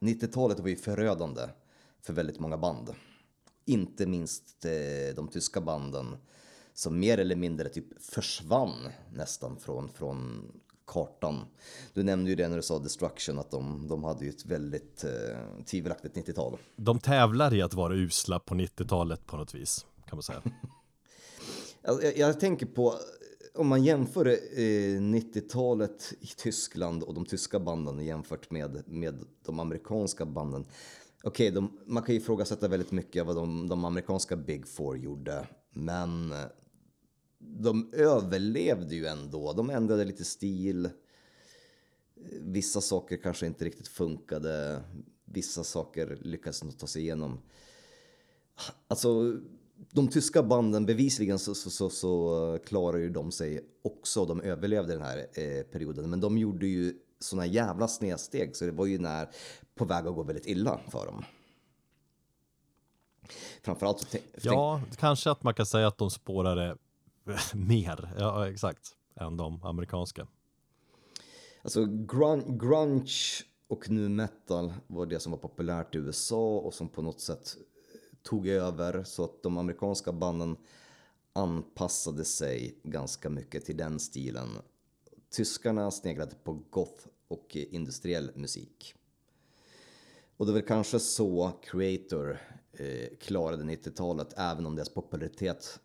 90-talet 0.00 0.60
var 0.60 0.68
ju 0.68 0.76
förödande 0.76 1.42
för 2.02 2.12
väldigt 2.12 2.40
många 2.40 2.58
band. 2.58 2.90
Inte 3.64 4.06
minst 4.06 4.64
eh, 4.64 5.14
de 5.16 5.28
tyska 5.28 5.60
banden 5.60 6.16
som 6.74 7.00
mer 7.00 7.18
eller 7.18 7.36
mindre 7.36 7.68
typ 7.68 8.02
försvann 8.02 8.88
nästan 9.14 9.56
från, 9.56 9.88
från 9.88 10.44
kartan. 10.86 11.44
Du 11.94 12.02
nämnde 12.02 12.30
ju 12.30 12.36
det 12.36 12.48
när 12.48 12.56
du 12.56 12.62
sa 12.62 12.78
Destruction, 12.78 13.38
att 13.38 13.50
de, 13.50 13.88
de 13.88 14.04
hade 14.04 14.24
ju 14.24 14.30
ett 14.30 14.46
väldigt 14.46 15.04
eh, 15.04 15.64
tvivelaktigt 15.66 16.16
90-tal. 16.16 16.58
De 16.76 16.98
tävlar 16.98 17.54
i 17.54 17.62
att 17.62 17.74
vara 17.74 17.94
usla 17.94 18.38
på 18.38 18.54
90-talet 18.54 19.26
på 19.26 19.36
något 19.36 19.54
vis, 19.54 19.86
kan 20.06 20.16
man 20.16 20.22
säga. 20.22 20.42
Alltså, 21.84 22.06
jag, 22.06 22.16
jag, 22.16 22.40
tänker 22.40 22.66
på, 22.66 22.94
om 23.54 23.68
man 23.68 23.84
jämför 23.84 24.26
eh, 24.26 25.00
90-talet 25.00 26.14
i 26.20 26.26
Tyskland 26.26 27.02
och 27.02 27.14
de 27.14 27.26
tyska 27.26 27.60
banden 27.60 28.04
jämfört 28.04 28.50
med, 28.50 28.82
med 28.86 29.24
de 29.44 29.60
amerikanska 29.60 30.26
banden. 30.26 30.64
Okej, 31.22 31.50
okay, 31.50 31.68
man 31.86 32.02
kan 32.02 32.14
ju 32.14 32.20
ifrågasätta 32.20 32.68
väldigt 32.68 32.92
mycket 32.92 33.20
av 33.20 33.26
vad 33.26 33.36
de, 33.36 33.68
de 33.68 33.84
amerikanska 33.84 34.36
Big 34.36 34.68
Four 34.68 34.96
gjorde, 34.96 35.48
men 35.70 36.32
eh, 36.32 36.38
de 37.38 37.90
överlevde 37.92 38.94
ju 38.94 39.06
ändå. 39.06 39.52
De 39.52 39.70
ändrade 39.70 40.04
lite 40.04 40.24
stil. 40.24 40.90
Vissa 42.40 42.80
saker 42.80 43.16
kanske 43.16 43.46
inte 43.46 43.64
riktigt 43.64 43.88
funkade. 43.88 44.82
Vissa 45.24 45.64
saker 45.64 46.18
lyckades 46.20 46.64
nog 46.64 46.78
ta 46.78 46.86
sig 46.86 47.02
igenom. 47.02 47.40
Alltså, 48.88 49.40
de 49.90 50.08
tyska 50.08 50.42
banden 50.42 50.86
bevisligen 50.86 51.38
så, 51.38 51.54
så, 51.54 51.70
så, 51.70 51.90
så 51.90 52.58
klarar 52.64 52.98
ju 52.98 53.10
de 53.10 53.32
sig 53.32 53.60
också. 53.82 54.24
De 54.24 54.40
överlevde 54.40 54.92
den 54.92 55.02
här 55.02 55.18
eh, 55.18 55.62
perioden. 55.62 56.10
Men 56.10 56.20
de 56.20 56.38
gjorde 56.38 56.66
ju 56.66 56.94
såna 57.20 57.46
jävla 57.46 57.88
snedsteg 57.88 58.56
så 58.56 58.64
det 58.64 58.72
var 58.72 58.86
ju 58.86 58.98
när 58.98 59.28
på 59.74 59.84
väg 59.84 60.06
att 60.06 60.14
gå 60.14 60.22
väldigt 60.22 60.46
illa 60.46 60.80
för 60.88 61.06
dem. 61.06 61.24
Framförallt 63.62 64.16
Ja, 64.42 64.80
kanske 64.98 65.30
att 65.30 65.42
man 65.42 65.54
kan 65.54 65.66
säga 65.66 65.86
att 65.86 65.98
de 65.98 66.10
spårade 66.10 66.76
mer, 67.54 68.14
ja 68.18 68.48
exakt, 68.48 68.96
än 69.16 69.36
de 69.36 69.64
amerikanska. 69.64 70.26
Alltså 71.62 71.84
grunge, 71.86 72.44
grunge 72.48 73.42
och 73.68 73.90
nu 73.90 74.08
metal 74.08 74.72
var 74.86 75.06
det 75.06 75.20
som 75.20 75.32
var 75.32 75.38
populärt 75.38 75.94
i 75.94 75.98
USA 75.98 76.58
och 76.58 76.74
som 76.74 76.88
på 76.88 77.02
något 77.02 77.20
sätt 77.20 77.56
tog 78.22 78.48
över 78.48 79.04
så 79.04 79.24
att 79.24 79.42
de 79.42 79.58
amerikanska 79.58 80.12
banden 80.12 80.56
anpassade 81.32 82.24
sig 82.24 82.80
ganska 82.82 83.30
mycket 83.30 83.64
till 83.64 83.76
den 83.76 83.98
stilen. 84.00 84.48
Tyskarna 85.30 85.90
sneglade 85.90 86.34
på 86.44 86.52
goth 86.70 87.06
och 87.28 87.56
industriell 87.56 88.30
musik. 88.34 88.94
Och 90.36 90.46
det 90.46 90.52
är 90.52 90.54
väl 90.54 90.62
kanske 90.62 90.98
så 90.98 91.52
Creator 91.62 92.38
eh, 92.72 93.16
klarade 93.20 93.64
90-talet, 93.64 94.34
även 94.36 94.66
om 94.66 94.76
deras 94.76 94.88
popularitet 94.88 95.80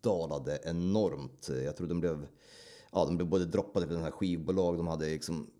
dalade 0.00 0.60
enormt. 0.64 1.48
Jag 1.64 1.76
tror 1.76 1.86
de 1.86 2.00
blev, 2.00 2.26
ja, 2.92 3.04
de 3.04 3.16
blev 3.16 3.28
både 3.28 3.44
droppade 3.44 3.86
för 3.86 3.94
den 3.94 4.04
här 4.04 4.10
skivbolag, 4.10 4.76
de 4.76 4.86
hade 4.86 5.06
liksom, 5.06 5.50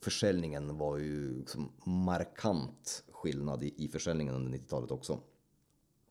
försäljningen 0.00 0.78
var 0.78 0.98
ju 0.98 1.38
liksom 1.38 1.72
markant 1.84 3.04
skillnad 3.22 3.62
i, 3.62 3.74
i 3.84 3.88
försäljningen 3.88 4.34
under 4.34 4.58
90-talet 4.58 4.90
också. 4.90 5.20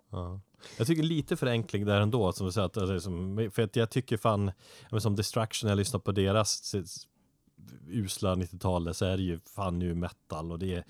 Ja. 0.09 0.39
Jag 0.77 0.87
tycker 0.87 1.03
lite 1.03 1.37
förenkling 1.37 1.85
där 1.85 2.01
ändå, 2.01 2.31
som 2.31 2.45
du 2.45 2.51
säger, 2.51 2.65
att, 2.65 2.77
alltså, 2.77 3.09
för 3.51 3.61
att 3.61 3.75
jag 3.75 3.89
tycker 3.89 4.17
fan, 4.17 4.51
som 4.99 5.15
Distraction, 5.15 5.69
jag 5.69 5.77
lyssnar 5.77 5.99
på 5.99 6.11
deras 6.11 6.75
usla 7.87 8.35
90-talet 8.35 8.97
så 8.97 9.05
är 9.05 9.17
det 9.17 9.23
ju 9.23 9.39
fan 9.39 9.79
nu 9.79 9.95
metal 9.95 10.51
och 10.51 10.59
det 10.59 10.75
är 10.75 10.85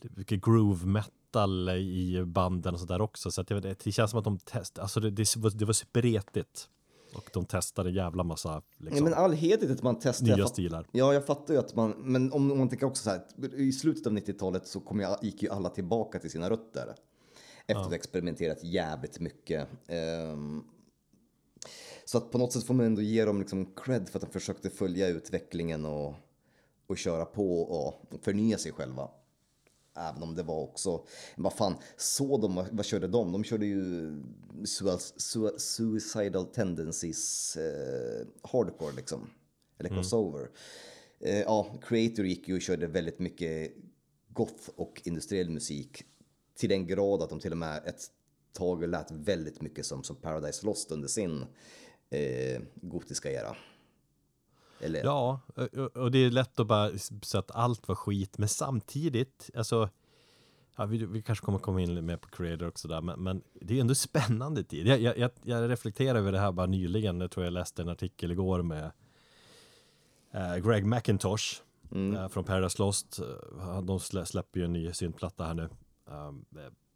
mycket 0.00 0.44
groove 0.44 0.86
metal 0.86 1.68
i 1.68 2.24
banden 2.26 2.74
och 2.74 2.80
sådär 2.80 3.00
också. 3.00 3.30
Så 3.30 3.40
att 3.40 3.48
det, 3.48 3.60
det 3.60 3.92
känns 3.92 4.10
som 4.10 4.18
att 4.18 4.24
de 4.24 4.38
testade, 4.38 4.82
alltså 4.82 5.00
det, 5.00 5.10
det, 5.10 5.36
var, 5.36 5.50
det 5.50 5.64
var 5.64 5.72
spretigt. 5.72 6.68
Och 7.14 7.30
de 7.32 7.44
testade 7.44 7.88
en 7.88 7.94
jävla 7.94 8.24
massa 8.24 8.62
liksom, 8.78 8.96
ja, 8.96 9.04
men 9.04 9.14
all 9.14 9.32
heder 9.32 9.72
att 9.72 9.82
man 9.82 9.98
testar. 10.00 10.36
nya 10.36 10.46
stilar. 10.46 10.86
Ja, 10.92 11.14
jag 11.14 11.26
fattar 11.26 11.54
ju 11.54 11.60
att 11.60 11.74
man, 11.74 11.90
men 11.90 12.32
om, 12.32 12.52
om 12.52 12.58
man 12.58 12.68
tänker 12.68 12.86
också 12.86 13.02
så 13.02 13.10
här, 13.10 13.20
i 13.54 13.72
slutet 13.72 14.06
av 14.06 14.12
90-talet 14.12 14.66
så 14.66 14.80
kom 14.80 15.00
jag, 15.00 15.18
gick 15.22 15.42
ju 15.42 15.48
alla 15.48 15.68
tillbaka 15.70 16.18
till 16.18 16.30
sina 16.30 16.50
rötter. 16.50 16.94
Efter 17.66 17.80
att 17.80 17.86
ha 17.86 17.94
experimenterat 17.94 18.64
jävligt 18.64 19.20
mycket. 19.20 19.68
Um, 20.32 20.64
så 22.04 22.18
att 22.18 22.30
på 22.30 22.38
något 22.38 22.52
sätt 22.52 22.64
får 22.64 22.74
man 22.74 22.86
ändå 22.86 23.02
ge 23.02 23.24
dem 23.24 23.38
liksom 23.38 23.66
cred 23.76 24.08
för 24.08 24.18
att 24.18 24.24
de 24.24 24.32
försökte 24.32 24.70
följa 24.70 25.08
utvecklingen 25.08 25.84
och, 25.84 26.14
och 26.86 26.98
köra 26.98 27.24
på 27.24 27.62
och 27.62 27.94
förnya 28.22 28.58
sig 28.58 28.72
själva. 28.72 29.08
Även 29.96 30.22
om 30.22 30.34
det 30.34 30.42
var 30.42 30.60
också, 30.60 31.06
vad 31.36 31.52
fan, 31.52 31.74
så 31.96 32.36
de, 32.36 32.66
vad 32.72 32.84
körde 32.84 33.08
de? 33.08 33.32
De 33.32 33.44
körde 33.44 33.66
ju 33.66 34.12
suicidal 35.56 36.46
tendencies 36.46 37.56
eh, 37.56 38.26
hardcore 38.42 38.92
liksom. 38.96 39.30
Eller 39.78 39.90
mm. 39.90 40.02
crossover. 40.02 40.40
Mm. 40.40 40.50
Eh, 41.20 41.40
ja, 41.40 41.78
Creator 41.82 42.26
gick 42.26 42.48
ju 42.48 42.54
och 42.54 42.62
körde 42.62 42.86
väldigt 42.86 43.18
mycket 43.18 43.72
goth 44.28 44.70
och 44.76 45.02
industriell 45.04 45.50
musik 45.50 46.02
till 46.54 46.68
den 46.68 46.86
grad 46.86 47.22
att 47.22 47.30
de 47.30 47.40
till 47.40 47.52
och 47.52 47.58
med 47.58 47.82
ett 47.86 48.10
tag 48.52 48.88
lät 48.88 49.10
väldigt 49.10 49.60
mycket 49.60 49.86
som, 49.86 50.02
som 50.02 50.16
Paradise 50.16 50.66
Lost 50.66 50.90
under 50.90 51.08
sin 51.08 51.44
eh, 52.10 52.62
gotiska 52.74 53.32
era. 53.32 53.56
Eller? 54.80 55.04
Ja, 55.04 55.40
och 55.94 56.10
det 56.10 56.18
är 56.18 56.30
lätt 56.30 56.60
att 56.60 56.66
bara 56.66 56.98
säga 56.98 57.38
att 57.38 57.50
allt 57.50 57.88
var 57.88 57.94
skit, 57.94 58.38
men 58.38 58.48
samtidigt, 58.48 59.50
alltså 59.56 59.88
Ja, 60.76 60.86
vi, 60.86 61.06
vi 61.06 61.22
kanske 61.22 61.44
kommer 61.44 61.58
komma 61.58 61.80
in 61.80 62.06
mer 62.06 62.16
på 62.16 62.28
creator 62.28 62.68
också 62.68 62.88
där, 62.88 63.00
men, 63.00 63.22
men 63.22 63.42
det 63.60 63.76
är 63.76 63.80
ändå 63.80 63.94
spännande 63.94 64.64
tid. 64.64 64.86
Jag, 64.86 65.18
jag, 65.18 65.30
jag 65.42 65.70
reflekterar 65.70 66.18
över 66.18 66.32
det 66.32 66.38
här 66.38 66.52
bara 66.52 66.66
nyligen, 66.66 67.20
jag 67.20 67.30
tror 67.30 67.44
jag 67.44 67.52
läste 67.52 67.82
en 67.82 67.88
artikel 67.88 68.30
igår 68.30 68.62
med 68.62 68.92
eh, 70.30 70.56
Greg 70.56 70.86
McIntosh 70.86 71.62
mm. 71.92 72.16
eh, 72.16 72.28
från 72.28 72.44
Paradise 72.44 72.82
Lost. 72.82 73.20
De 73.82 74.00
släpper 74.00 74.60
ju 74.60 74.64
en 74.64 74.72
ny 74.72 74.92
syntplatta 74.92 75.44
här 75.44 75.54
nu. 75.54 75.68
Um, 76.06 76.44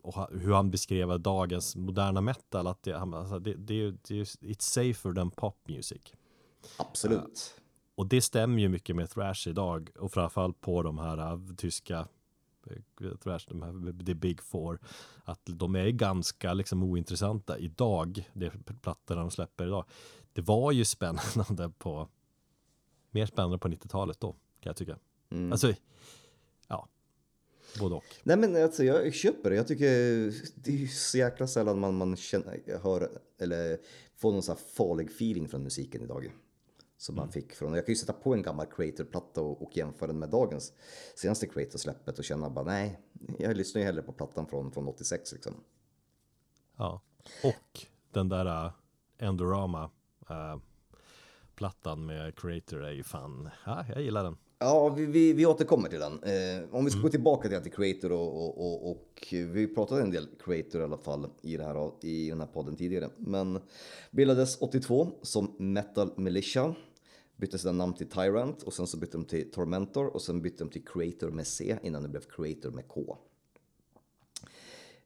och 0.03 0.29
hur 0.41 0.55
han 0.55 0.71
beskrev 0.71 1.21
dagens 1.21 1.77
moderna 1.77 2.21
metal, 2.21 2.67
att 2.67 2.83
det, 2.83 2.93
alltså, 2.93 3.39
det, 3.39 3.55
det, 3.55 3.91
det, 3.91 4.23
it's 4.23 4.61
safer 4.61 5.15
than 5.15 5.31
pop 5.31 5.69
music. 5.69 6.03
Absolut. 6.77 7.21
Uh, 7.21 7.65
och 7.99 8.07
det 8.07 8.23
stämmer 8.23 8.63
ju 8.63 8.69
mycket 8.69 8.97
med 8.97 9.11
thrash 9.11 9.49
idag 9.49 9.91
och 9.99 10.13
framförallt 10.13 10.61
på 10.61 10.83
de 10.83 10.99
här 10.99 11.33
uh, 11.33 11.55
tyska 11.57 12.09
uh, 13.01 13.17
thrash, 13.17 13.47
de 13.49 13.63
här, 13.63 14.05
the 14.05 14.15
big 14.15 14.43
four, 14.43 14.79
att 15.25 15.41
de 15.45 15.77
är 15.77 15.91
ganska 15.91 16.55
liksom 16.55 16.83
ointressanta 16.83 17.59
idag, 17.59 18.31
de 18.33 18.51
plattorna 18.83 19.21
de 19.21 19.31
släpper 19.31 19.67
idag. 19.67 19.85
Det 20.33 20.41
var 20.41 20.73
ju 20.73 20.85
spännande 20.85 21.71
på, 21.79 22.09
mer 23.11 23.27
spännande 23.27 23.59
på 23.59 23.69
90-talet 23.69 24.21
då, 24.21 24.33
kan 24.33 24.71
jag 24.71 24.77
tycka. 24.77 24.99
Mm. 25.31 25.53
Alltså, 25.53 25.75
Både 27.79 27.95
och. 27.95 28.05
Nej 28.23 28.37
men 28.37 28.63
alltså 28.63 28.85
jag 28.85 29.15
köper 29.15 29.51
det. 29.51 29.57
Jag 29.57 29.69
tycker 29.69 29.87
det 30.55 30.83
är 30.83 30.87
så 30.87 31.19
jäkla 31.19 31.47
sällan 31.47 31.81
man, 31.81 31.97
man 31.97 32.17
känner, 32.17 32.81
hör 32.83 33.09
eller 33.39 33.79
får 34.17 34.33
någon 34.33 34.43
sån 34.43 34.57
här 34.57 34.63
farlig 34.75 35.07
feeling 35.07 35.49
från 35.49 35.63
musiken 35.63 36.03
idag. 36.03 36.33
Som 36.99 37.15
mm. 37.15 37.23
man 37.25 37.33
fick 37.33 37.53
från, 37.53 37.75
jag 37.75 37.87
kan 37.87 37.93
ju 37.93 37.97
sätta 37.97 38.13
på 38.13 38.35
en 38.35 38.43
gammal 38.43 38.67
Creator-platta 38.67 39.41
och, 39.41 39.63
och 39.63 39.77
jämföra 39.77 40.07
den 40.07 40.19
med 40.19 40.31
dagens 40.31 40.73
senaste 41.15 41.47
Creator-släppet 41.47 42.19
och 42.19 42.25
känna 42.25 42.51
bara 42.51 42.65
nej, 42.65 43.01
jag 43.39 43.57
lyssnar 43.57 43.81
ju 43.81 43.87
hellre 43.87 44.03
på 44.03 44.13
plattan 44.13 44.47
från, 44.47 44.73
från 44.73 44.89
86 44.89 45.33
liksom. 45.33 45.55
Ja, 46.77 47.03
och 47.45 47.87
den 48.13 48.29
där 48.29 48.73
Endorama 49.19 49.91
uh, 50.31 50.57
plattan 51.55 52.07
med 52.07 52.37
Creator 52.39 52.85
är 52.85 52.93
ju 52.93 53.03
fan, 53.03 53.49
ja, 53.67 53.85
jag 53.89 54.03
gillar 54.03 54.25
den. 54.25 54.37
Ja, 54.61 54.89
vi, 54.89 55.07
vi, 55.07 55.33
vi 55.33 55.47
återkommer 55.47 55.89
till 55.89 56.01
den. 56.01 56.13
Eh, 56.13 56.75
om 56.75 56.85
vi 56.85 56.91
ska 56.91 56.99
mm. 56.99 57.03
gå 57.03 57.09
tillbaka 57.09 57.61
till 57.61 57.73
Creator 57.73 58.13
och, 58.13 58.37
och, 58.37 58.59
och, 58.59 58.91
och, 58.91 59.29
vi 59.31 59.75
pratade 59.75 60.03
en 60.03 60.11
del 60.11 60.29
Creator 60.45 60.81
i 60.81 60.85
alla 60.85 60.99
fall 60.99 61.27
i, 61.43 61.57
det 61.57 61.65
här, 61.65 62.05
i 62.05 62.31
den 62.31 62.41
här 62.41 62.47
podden 62.47 62.77
tidigare. 62.77 63.09
Men 63.17 63.61
bildades 64.11 64.57
82 64.61 65.11
som 65.23 65.55
Metal 65.59 66.13
Militia. 66.17 66.75
Bytte 67.39 67.59
sedan 67.59 67.79
namn 67.79 67.95
till 67.95 68.09
Tyrant 68.09 68.63
och 68.63 68.75
sen 68.75 68.87
så 68.87 68.97
bytte 68.97 69.17
de 69.17 69.25
till 69.25 69.51
Tormentor 69.51 70.07
och 70.07 70.23
sen 70.23 70.43
bytte 70.43 70.65
de 70.65 70.71
till 70.71 70.85
Creator 70.85 71.31
med 71.31 71.47
C 71.47 71.79
innan 71.83 72.03
det 72.03 72.09
blev 72.09 72.21
Creator 72.21 72.71
med 72.71 72.89
K. 72.89 73.19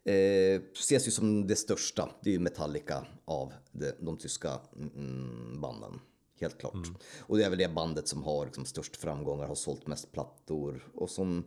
Eh, 0.05 0.61
ses 0.73 1.07
ju 1.07 1.11
som 1.11 1.47
det 1.47 1.57
största, 1.57 2.11
det 2.23 2.31
är 2.31 2.33
ju 2.33 2.39
Metallica 2.39 3.07
av 3.25 3.53
de, 3.73 3.93
de 4.01 4.17
tyska 4.17 4.61
mm, 4.77 5.61
banden. 5.61 6.01
Helt 6.41 6.59
klart. 6.59 6.75
Mm. 6.75 6.95
Och 7.21 7.39
det 7.39 7.45
är 7.45 7.51
väl 7.51 7.59
det 7.59 7.75
bandet 7.75 8.09
som 8.09 8.23
har 8.23 8.45
liksom, 8.45 8.65
störst 8.65 8.97
framgångar, 8.97 9.47
har 9.47 9.55
sålt 9.55 9.87
mest 9.87 10.13
plattor 10.13 10.89
och 10.95 11.11
som 11.11 11.45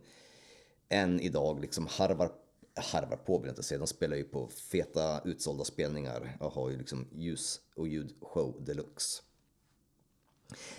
än 0.88 1.20
idag 1.20 1.60
liksom 1.60 1.86
harvar, 1.86 2.32
harvar 2.92 3.16
på 3.16 3.38
vill 3.38 3.46
jag 3.46 3.52
inte 3.52 3.62
säga. 3.62 3.78
De 3.78 3.86
spelar 3.86 4.16
ju 4.16 4.24
på 4.24 4.48
feta 4.48 5.20
utsålda 5.24 5.64
spelningar 5.64 6.36
och 6.40 6.52
har 6.52 6.70
ju 6.70 6.78
liksom 6.78 7.06
ljus 7.12 7.60
och 7.76 7.88
ljudshow 7.88 8.64
deluxe. 8.64 9.22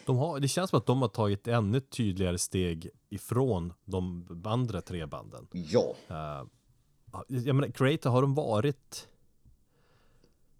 De 0.05 0.17
har, 0.17 0.39
det 0.39 0.47
känns 0.47 0.69
som 0.69 0.79
att 0.79 0.85
de 0.85 1.01
har 1.01 1.09
tagit 1.09 1.47
ännu 1.47 1.79
tydligare 1.79 2.37
steg 2.37 2.89
ifrån 3.09 3.73
de 3.85 4.25
andra 4.45 4.81
tre 4.81 5.05
banden. 5.05 5.47
Ja. 5.51 5.95
Uh, 6.11 6.47
jag 7.27 7.55
menar, 7.55 7.71
Creator, 7.71 8.09
har 8.09 8.21
de 8.21 8.35
varit 8.35 9.07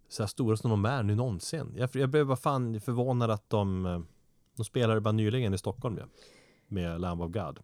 så 0.08 0.24
här 0.24 0.28
stora 0.28 0.58
som 0.58 0.70
de 0.70 0.86
är 0.86 1.04
nu 1.04 1.16
någonsin? 1.16 1.74
Jag, 1.78 1.90
jag 1.96 2.10
blev 2.10 2.28
bara 2.28 2.38
fan 2.38 2.82
förvånad 2.82 3.32
att 3.32 3.50
de 3.50 3.86
eh, 3.86 4.00
De 4.56 4.66
spelade 4.66 5.02
bara 5.02 5.12
nyligen 5.12 5.54
i 5.54 5.58
Stockholm 5.58 5.98
ja, 5.98 6.06
Med 6.68 7.02
Lamb 7.02 7.22
of 7.22 7.32
God 7.32 7.60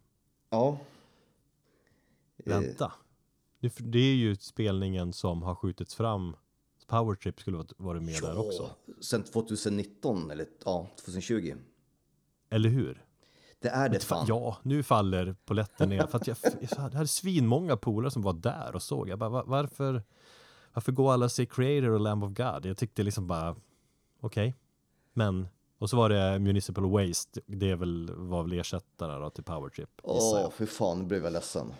Ja 0.50 0.78
Vänta 2.36 2.92
Det 3.60 3.98
är 3.98 4.14
ju 4.14 4.36
spelningen 4.36 5.12
som 5.12 5.42
har 5.42 5.54
skjutits 5.54 5.94
fram 5.94 6.36
Powertrip 6.86 7.40
skulle 7.40 7.64
varit 7.76 8.02
med 8.02 8.14
ja, 8.14 8.28
där 8.28 8.38
också 8.38 8.70
Sen 9.00 9.22
2019 9.22 10.30
eller 10.30 10.46
ja, 10.64 10.88
2020 10.96 11.54
Eller 12.50 12.68
hur? 12.68 13.04
Det 13.64 13.68
är 13.68 13.88
det 13.88 14.00
fan. 14.00 14.26
Ja, 14.28 14.56
nu 14.62 14.82
faller 14.82 15.36
poletten 15.44 15.88
ner. 15.88 16.06
För 16.06 16.18
att 16.18 16.26
jag, 16.26 16.36
jag 16.60 16.76
hade 16.78 17.08
svinmånga 17.08 17.76
polare 17.76 18.10
som 18.10 18.22
var 18.22 18.32
där 18.32 18.74
och 18.74 18.82
såg. 18.82 19.08
Jag 19.08 19.18
bara, 19.18 19.30
var, 19.30 19.44
varför, 19.46 20.02
varför 20.72 20.92
går 20.92 21.12
alla 21.12 21.28
sig 21.28 21.46
Creator 21.46 21.90
och 21.90 22.00
Lamb 22.00 22.24
of 22.24 22.30
God? 22.30 22.66
Jag 22.66 22.76
tyckte 22.76 23.02
liksom 23.02 23.26
bara, 23.26 23.50
okej. 23.50 24.48
Okay. 24.48 24.52
Men, 25.12 25.48
och 25.78 25.90
så 25.90 25.96
var 25.96 26.08
det 26.08 26.38
Municipal 26.38 26.90
Waste. 26.90 27.40
Det 27.46 27.74
väl, 27.74 28.10
var 28.14 28.42
väl 28.42 28.52
ersättare 28.52 29.20
då 29.20 29.30
till 29.30 29.44
Powertrip. 29.44 29.90
Åh, 30.02 30.50
för 30.50 30.66
fan, 30.66 30.98
nu 30.98 31.04
blev 31.04 31.24
jag 31.24 31.32
ledsen. 31.32 31.72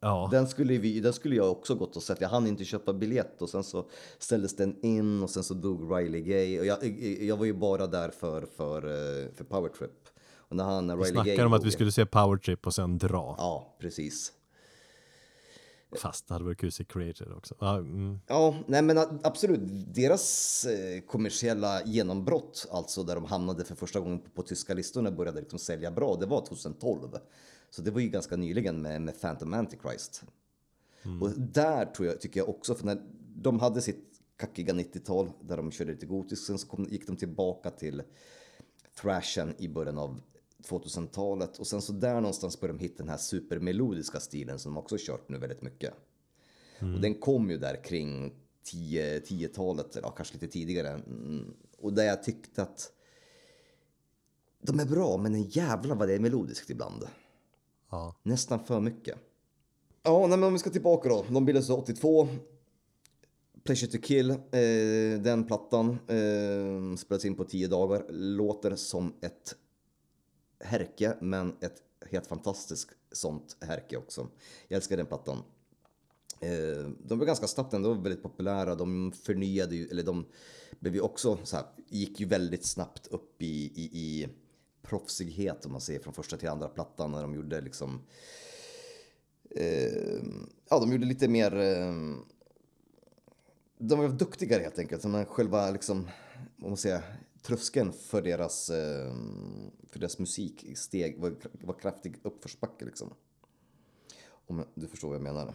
Ja. 0.00 0.28
Den, 0.32 0.48
skulle 0.48 0.78
vi, 0.78 1.00
den 1.00 1.12
skulle 1.12 1.36
jag 1.36 1.50
också 1.50 1.74
gått 1.74 1.96
och 1.96 2.02
sett. 2.02 2.20
Jag 2.20 2.28
hann 2.28 2.46
inte 2.46 2.64
köpa 2.64 2.92
biljett 2.92 3.42
och 3.42 3.48
sen 3.48 3.64
så 3.64 3.88
ställdes 4.18 4.56
den 4.56 4.84
in 4.84 5.22
och 5.22 5.30
sen 5.30 5.44
så 5.44 5.54
dog 5.54 5.96
Riley 5.96 6.20
Gay. 6.20 6.60
Och 6.60 6.66
jag, 6.66 6.84
jag 7.20 7.36
var 7.36 7.44
ju 7.44 7.52
bara 7.52 7.86
där 7.86 8.10
för, 8.10 8.46
för, 8.56 8.82
eh, 8.84 9.32
för 9.34 9.44
Powertrip. 9.44 10.08
Och 10.48 10.56
när 10.56 10.64
han, 10.64 10.90
Riley 10.90 11.04
vi 11.04 11.10
snackade 11.10 11.46
om 11.46 11.52
att 11.52 11.64
vi 11.64 11.70
skulle 11.70 11.92
se 11.92 12.06
Powertrip 12.06 12.66
och 12.66 12.74
sen 12.74 12.98
dra. 12.98 13.34
Ja, 13.38 13.76
precis. 13.80 14.32
Fast 16.02 16.28
det 16.28 16.34
hade 16.34 16.44
varit 16.44 16.58
kul 16.58 16.68
att 16.68 16.74
se 16.74 16.84
Creator 16.84 17.36
också. 17.36 17.54
Ja, 17.60 17.78
mm. 17.78 18.20
ja, 18.26 18.54
nej 18.66 18.82
men 18.82 18.98
absolut. 19.22 19.60
Deras 19.94 20.64
eh, 20.64 21.00
kommersiella 21.00 21.84
genombrott, 21.84 22.66
alltså 22.70 23.02
där 23.02 23.14
de 23.14 23.24
hamnade 23.24 23.64
för 23.64 23.74
första 23.74 24.00
gången 24.00 24.18
på, 24.18 24.30
på 24.30 24.42
tyska 24.42 24.74
listorna 24.74 25.10
började 25.10 25.40
liksom 25.40 25.58
sälja 25.58 25.90
bra, 25.90 26.16
det 26.16 26.26
var 26.26 26.46
2012. 26.46 27.00
Så 27.76 27.82
det 27.82 27.90
var 27.90 28.00
ju 28.00 28.08
ganska 28.08 28.36
nyligen 28.36 28.82
med, 28.82 29.02
med 29.02 29.20
Phantom 29.20 29.54
Antichrist. 29.54 30.24
Mm. 31.02 31.22
Och 31.22 31.30
där 31.38 31.86
tror 31.86 32.08
jag, 32.08 32.20
tycker 32.20 32.40
jag 32.40 32.48
också, 32.48 32.74
för 32.74 32.86
när 32.86 33.02
de 33.34 33.60
hade 33.60 33.82
sitt 33.82 34.20
kackiga 34.36 34.74
90-tal 34.74 35.30
där 35.40 35.56
de 35.56 35.70
körde 35.70 35.92
lite 35.92 36.06
gotiskt, 36.06 36.46
sen 36.46 36.58
så 36.58 36.68
kom, 36.68 36.84
gick 36.84 37.06
de 37.06 37.16
tillbaka 37.16 37.70
till 37.70 38.02
thrashen 39.00 39.54
i 39.58 39.68
början 39.68 39.98
av 39.98 40.20
2000-talet 40.68 41.58
och 41.58 41.66
sen 41.66 41.82
så 41.82 41.92
där 41.92 42.14
någonstans 42.14 42.60
började 42.60 42.78
de 42.78 42.82
hitta 42.82 42.98
den 42.98 43.08
här 43.08 43.16
supermelodiska 43.16 44.20
stilen 44.20 44.58
som 44.58 44.74
de 44.74 44.78
också 44.78 44.96
kört 44.98 45.28
nu 45.28 45.38
väldigt 45.38 45.62
mycket. 45.62 45.94
Mm. 46.78 46.94
Och 46.94 47.00
den 47.00 47.14
kom 47.14 47.50
ju 47.50 47.56
där 47.56 47.84
kring 47.84 48.32
10-talet, 48.64 49.96
eller 49.96 50.10
kanske 50.16 50.34
lite 50.34 50.48
tidigare. 50.48 50.88
Mm. 50.88 51.54
Och 51.78 51.92
där 51.92 52.04
jag 52.04 52.22
tyckte 52.22 52.62
att 52.62 52.92
de 54.62 54.80
är 54.80 54.86
bra, 54.86 55.16
men 55.16 55.34
en 55.34 55.42
jävla 55.42 55.94
vad 55.94 56.08
det 56.08 56.14
är 56.14 56.20
melodiskt 56.20 56.70
ibland. 56.70 57.04
Ja. 57.90 58.14
Nästan 58.22 58.64
för 58.64 58.80
mycket. 58.80 59.18
Ja, 60.02 60.26
nej, 60.26 60.38
men 60.38 60.44
om 60.44 60.52
vi 60.52 60.58
ska 60.58 60.70
tillbaka 60.70 61.08
då. 61.08 61.24
De 61.28 61.44
bildades 61.44 61.70
82. 61.70 62.28
Pleasure 63.64 63.90
to 63.90 63.98
kill, 64.02 64.30
eh, 64.30 65.20
den 65.22 65.44
plattan 65.46 65.90
eh, 65.90 66.96
spelades 66.96 67.24
in 67.24 67.34
på 67.34 67.44
tio 67.44 67.68
dagar. 67.68 68.06
Låter 68.08 68.76
som 68.76 69.14
ett 69.20 69.54
härke, 70.60 71.16
men 71.20 71.56
ett 71.60 71.82
helt 72.10 72.26
fantastiskt 72.26 72.90
sånt 73.12 73.56
härke 73.60 73.96
också. 73.96 74.28
Jag 74.68 74.76
älskar 74.76 74.96
den 74.96 75.06
plattan. 75.06 75.42
Eh, 76.40 76.90
de 77.04 77.18
var 77.18 77.26
ganska 77.26 77.46
snabbt 77.46 77.74
ändå 77.74 77.94
väldigt 77.94 78.22
populära. 78.22 78.74
De 78.74 79.12
förnyade 79.12 79.76
ju, 79.76 79.86
eller 79.86 80.02
de 80.02 80.26
blev 80.80 80.94
ju 80.94 81.00
också 81.00 81.38
så 81.44 81.56
här, 81.56 81.66
gick 81.88 82.20
ju 82.20 82.26
väldigt 82.26 82.64
snabbt 82.64 83.06
upp 83.06 83.42
i, 83.42 83.72
i, 83.74 83.90
i 83.92 84.28
proffsighet 84.88 85.66
om 85.66 85.72
man 85.72 85.80
ser 85.80 85.98
från 85.98 86.14
första 86.14 86.36
till 86.36 86.48
andra 86.48 86.68
plattan 86.68 87.12
när 87.12 87.22
de 87.22 87.34
gjorde 87.34 87.60
liksom 87.60 88.02
eh, 89.50 90.22
ja, 90.70 90.80
de 90.80 90.92
gjorde 90.92 91.06
lite 91.06 91.28
mer 91.28 91.56
eh, 91.56 91.92
de 93.78 93.98
var 93.98 94.08
duktigare 94.08 94.62
helt 94.62 94.78
enkelt. 94.78 95.04
Men 95.04 95.26
själva 95.26 95.70
liksom, 95.70 96.08
vad 96.56 96.70
man 96.70 96.76
säger, 96.76 97.02
tröskeln 97.42 97.92
för 97.92 98.22
deras, 98.22 98.70
eh, 98.70 99.14
för 99.90 99.98
deras 99.98 100.18
musik 100.18 100.66
steg, 100.76 101.20
var, 101.20 101.36
var 101.52 101.74
kraftig 101.74 102.16
uppförsbacke 102.22 102.84
liksom. 102.84 103.14
Om 104.46 104.64
du 104.74 104.86
förstår 104.86 105.08
vad 105.08 105.16
jag 105.16 105.22
menar. 105.22 105.54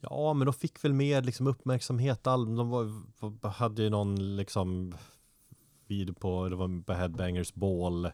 Ja, 0.00 0.34
men 0.34 0.46
de 0.46 0.54
fick 0.54 0.84
väl 0.84 0.92
mer 0.92 1.22
liksom 1.22 1.46
uppmärksamhet. 1.46 2.24
De 2.24 2.70
var, 2.70 3.48
hade 3.48 3.82
ju 3.82 3.90
någon 3.90 4.36
liksom 4.36 4.94
video 5.86 6.14
på, 6.14 6.48
det 6.48 6.56
var 6.56 6.82
på 6.82 6.92
Headbangers 6.92 7.54
Ball. 7.54 8.06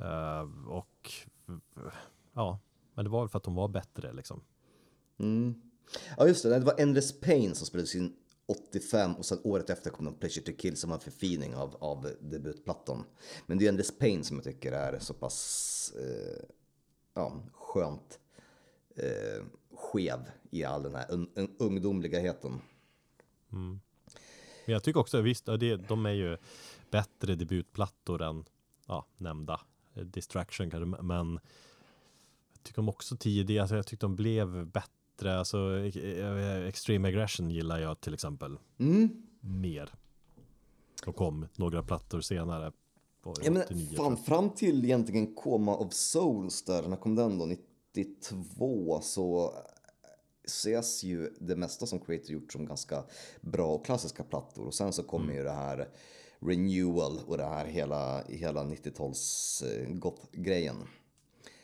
Uh, 0.00 0.68
och 0.68 1.12
ja, 2.34 2.58
men 2.94 3.04
det 3.04 3.10
var 3.10 3.20
väl 3.20 3.28
för 3.28 3.38
att 3.38 3.44
de 3.44 3.54
var 3.54 3.68
bättre 3.68 4.12
liksom. 4.12 4.40
Mm. 5.18 5.54
Ja 6.16 6.26
just 6.26 6.42
det, 6.42 6.58
det 6.58 6.64
var 6.64 6.80
Endless 6.80 7.20
Pain 7.20 7.54
som 7.54 7.66
spelades 7.66 7.94
in 7.94 8.16
85 8.46 9.14
och 9.14 9.24
sen 9.24 9.38
året 9.44 9.70
efter 9.70 9.90
kom 9.90 10.04
de 10.04 10.14
Pleasure 10.14 10.44
to 10.44 10.52
Kill 10.58 10.76
som 10.76 10.90
var 10.90 10.96
en 10.96 11.02
förfining 11.02 11.54
av, 11.54 11.76
av 11.80 12.10
debutplattan. 12.20 13.04
Men 13.46 13.58
det 13.58 13.64
är 13.64 13.68
Endless 13.68 13.98
Pain 13.98 14.24
som 14.24 14.36
jag 14.36 14.44
tycker 14.44 14.72
är 14.72 14.98
så 14.98 15.14
pass 15.14 15.92
eh, 15.98 16.44
ja, 17.14 17.42
skönt 17.52 18.18
eh, 18.96 19.44
skev 19.74 20.20
i 20.50 20.64
all 20.64 20.82
den 20.82 20.94
här 20.94 21.06
un, 21.10 21.30
un, 21.34 21.56
ungdomligheten. 21.58 22.60
Mm. 23.52 23.80
Men 24.66 24.72
jag 24.72 24.82
tycker 24.82 25.00
också, 25.00 25.20
visst, 25.20 25.46
det, 25.46 25.76
de 25.76 26.06
är 26.06 26.12
ju 26.12 26.36
bättre 26.90 27.34
debutplattor 27.34 28.22
än 28.22 28.44
ja, 28.86 29.06
nämnda 29.16 29.60
eh, 29.94 30.02
Distraction 30.02 30.70
kanske, 30.70 31.02
men 31.02 31.40
jag 32.52 32.62
tycker 32.62 32.76
de 32.76 32.88
också 32.88 33.16
tidigt, 33.16 33.60
alltså 33.60 33.76
jag 33.76 33.86
tyckte 33.86 34.06
de 34.06 34.16
blev 34.16 34.66
bättre, 34.66 35.38
alltså 35.38 35.58
Extreme 36.68 37.08
Aggression 37.08 37.50
gillar 37.50 37.78
jag 37.78 38.00
till 38.00 38.14
exempel 38.14 38.58
mm. 38.78 39.22
mer. 39.40 39.92
Och 41.06 41.16
kom 41.16 41.46
några 41.56 41.82
plattor 41.82 42.20
senare. 42.20 42.72
Ja, 43.42 43.50
men 43.50 43.62
fan, 43.96 44.16
fram 44.16 44.50
till 44.50 44.84
egentligen 44.84 45.34
Coma 45.34 45.76
of 45.76 45.92
Souls 45.92 46.62
där, 46.62 46.88
när 46.88 46.96
kom 46.96 47.14
den 47.14 47.38
då? 47.38 47.46
92 47.46 49.00
så 49.02 49.54
ses 50.44 51.02
ju 51.02 51.34
det 51.40 51.56
mesta 51.56 51.86
som 51.86 52.00
Creator 52.00 52.30
gjort 52.30 52.52
som 52.52 52.66
ganska 52.66 53.04
bra 53.40 53.74
och 53.74 53.84
klassiska 53.84 54.24
plattor 54.24 54.66
och 54.66 54.74
sen 54.74 54.92
så 54.92 55.02
kommer 55.02 55.24
mm. 55.24 55.36
ju 55.36 55.42
det 55.42 55.52
här 55.52 55.88
renewal 56.40 57.20
och 57.26 57.36
det 57.36 57.44
här 57.44 57.66
hela, 57.66 58.24
hela 58.28 58.64
90-tals 58.64 59.62
eh, 59.62 60.12
grejen 60.32 60.76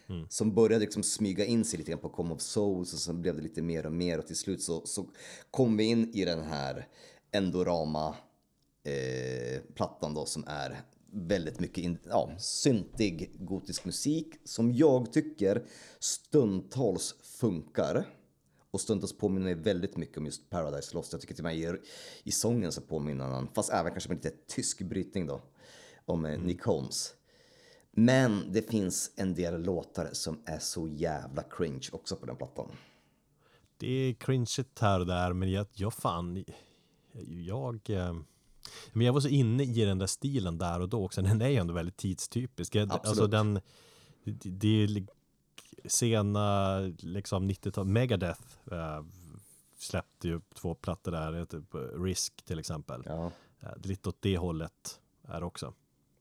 mm. 0.09 0.27
Som 0.29 0.55
började 0.55 0.85
liksom 0.85 1.03
smyga 1.03 1.45
in 1.45 1.65
sig 1.65 1.79
lite 1.79 1.91
grann 1.91 2.01
på 2.01 2.09
Come 2.09 2.35
of 2.35 2.41
Souls 2.41 2.93
och 2.93 2.99
sen 2.99 3.23
blev 3.23 3.37
det 3.37 3.43
lite 3.43 3.63
mer 3.63 3.87
och 3.87 3.93
mer 3.93 4.19
och 4.19 4.27
till 4.27 4.37
slut 4.37 4.63
så, 4.63 4.87
så 4.87 5.07
kom 5.51 5.77
vi 5.77 5.85
in 5.85 6.11
i 6.15 6.25
den 6.25 6.43
här 6.43 6.89
Endorama 7.33 8.15
eh, 8.85 9.61
plattan 9.75 10.15
då 10.15 10.27
som 10.27 10.45
är 10.47 10.81
väldigt 11.13 11.61
mycket 11.61 11.85
in, 11.85 11.99
ja, 12.09 12.31
syntig 12.39 13.31
gotisk 13.39 13.85
musik 13.85 14.35
som 14.45 14.73
jag 14.73 15.13
tycker 15.13 15.65
stundtals 15.99 17.15
funkar 17.23 18.07
Och 18.77 18.81
stundtals 18.81 19.19
påminner 19.19 19.55
väldigt 19.55 19.97
mycket 19.97 20.19
om 20.19 20.27
just 20.27 20.51
Paradise 20.51 20.95
Lost. 20.95 21.13
Jag 21.13 21.21
tycker 21.21 21.35
till 21.35 21.45
och 21.45 21.51
med 21.51 21.59
i, 21.59 21.79
i 22.25 22.33
sången 22.33 22.73
så 22.73 22.81
påminner 22.81 23.25
han, 23.25 23.49
fast 23.55 23.73
även 23.73 23.93
kanske 23.93 24.09
med 24.09 24.25
lite 24.25 24.37
tysk 24.47 24.83
brytning 24.83 25.27
då, 25.27 25.41
om 26.05 26.25
mm. 26.25 26.41
Nick 26.41 26.63
Holmes. 26.63 27.15
Men 27.91 28.53
det 28.53 28.71
finns 28.71 29.11
en 29.17 29.35
del 29.35 29.63
låtar 29.63 30.09
som 30.13 30.43
är 30.47 30.59
så 30.59 30.89
jävla 30.89 31.43
cringe 31.43 31.89
också 31.93 32.17
på 32.17 32.27
den 32.27 32.37
plattan. 32.37 32.71
Det 33.77 33.89
är 33.89 34.15
cringeigt 34.15 34.79
här 34.79 35.01
och 35.01 35.07
där, 35.07 35.33
men 35.33 35.53
jag, 35.53 35.67
jag 35.73 35.95
fan, 35.95 36.45
jag... 37.47 37.91
Eh, 37.91 38.15
men 38.93 39.07
jag 39.07 39.13
var 39.13 39.21
så 39.21 39.29
inne 39.29 39.63
i 39.63 39.85
den 39.85 39.99
där 39.99 40.07
stilen 40.07 40.59
där 40.59 40.81
och 40.81 40.89
då 40.89 41.05
också. 41.05 41.23
Den 41.23 41.43
är 41.43 41.49
ju 41.49 41.57
ändå 41.57 41.75
väldigt 41.75 41.97
tidstypisk. 41.97 42.75
Jag, 42.75 42.93
alltså 42.93 43.27
den, 43.27 43.61
det, 44.25 44.51
det 44.51 44.69
är 44.69 45.07
sena 45.89 46.79
liksom 46.99 47.51
90-tal, 47.51 47.87
Megadeth 47.87 48.43
äh, 48.73 49.05
släppte 49.79 50.29
ju 50.29 50.41
två 50.55 50.75
plattor 50.75 51.13
där, 51.13 51.45
typ 51.45 51.75
Risk 51.95 52.43
till 52.45 52.59
exempel. 52.59 53.03
Ja. 53.07 53.31
Äh, 53.61 53.69
lite 53.83 54.09
åt 54.09 54.23
det 54.23 54.39
hållet 54.39 55.01
är 55.23 55.43
också. 55.43 55.75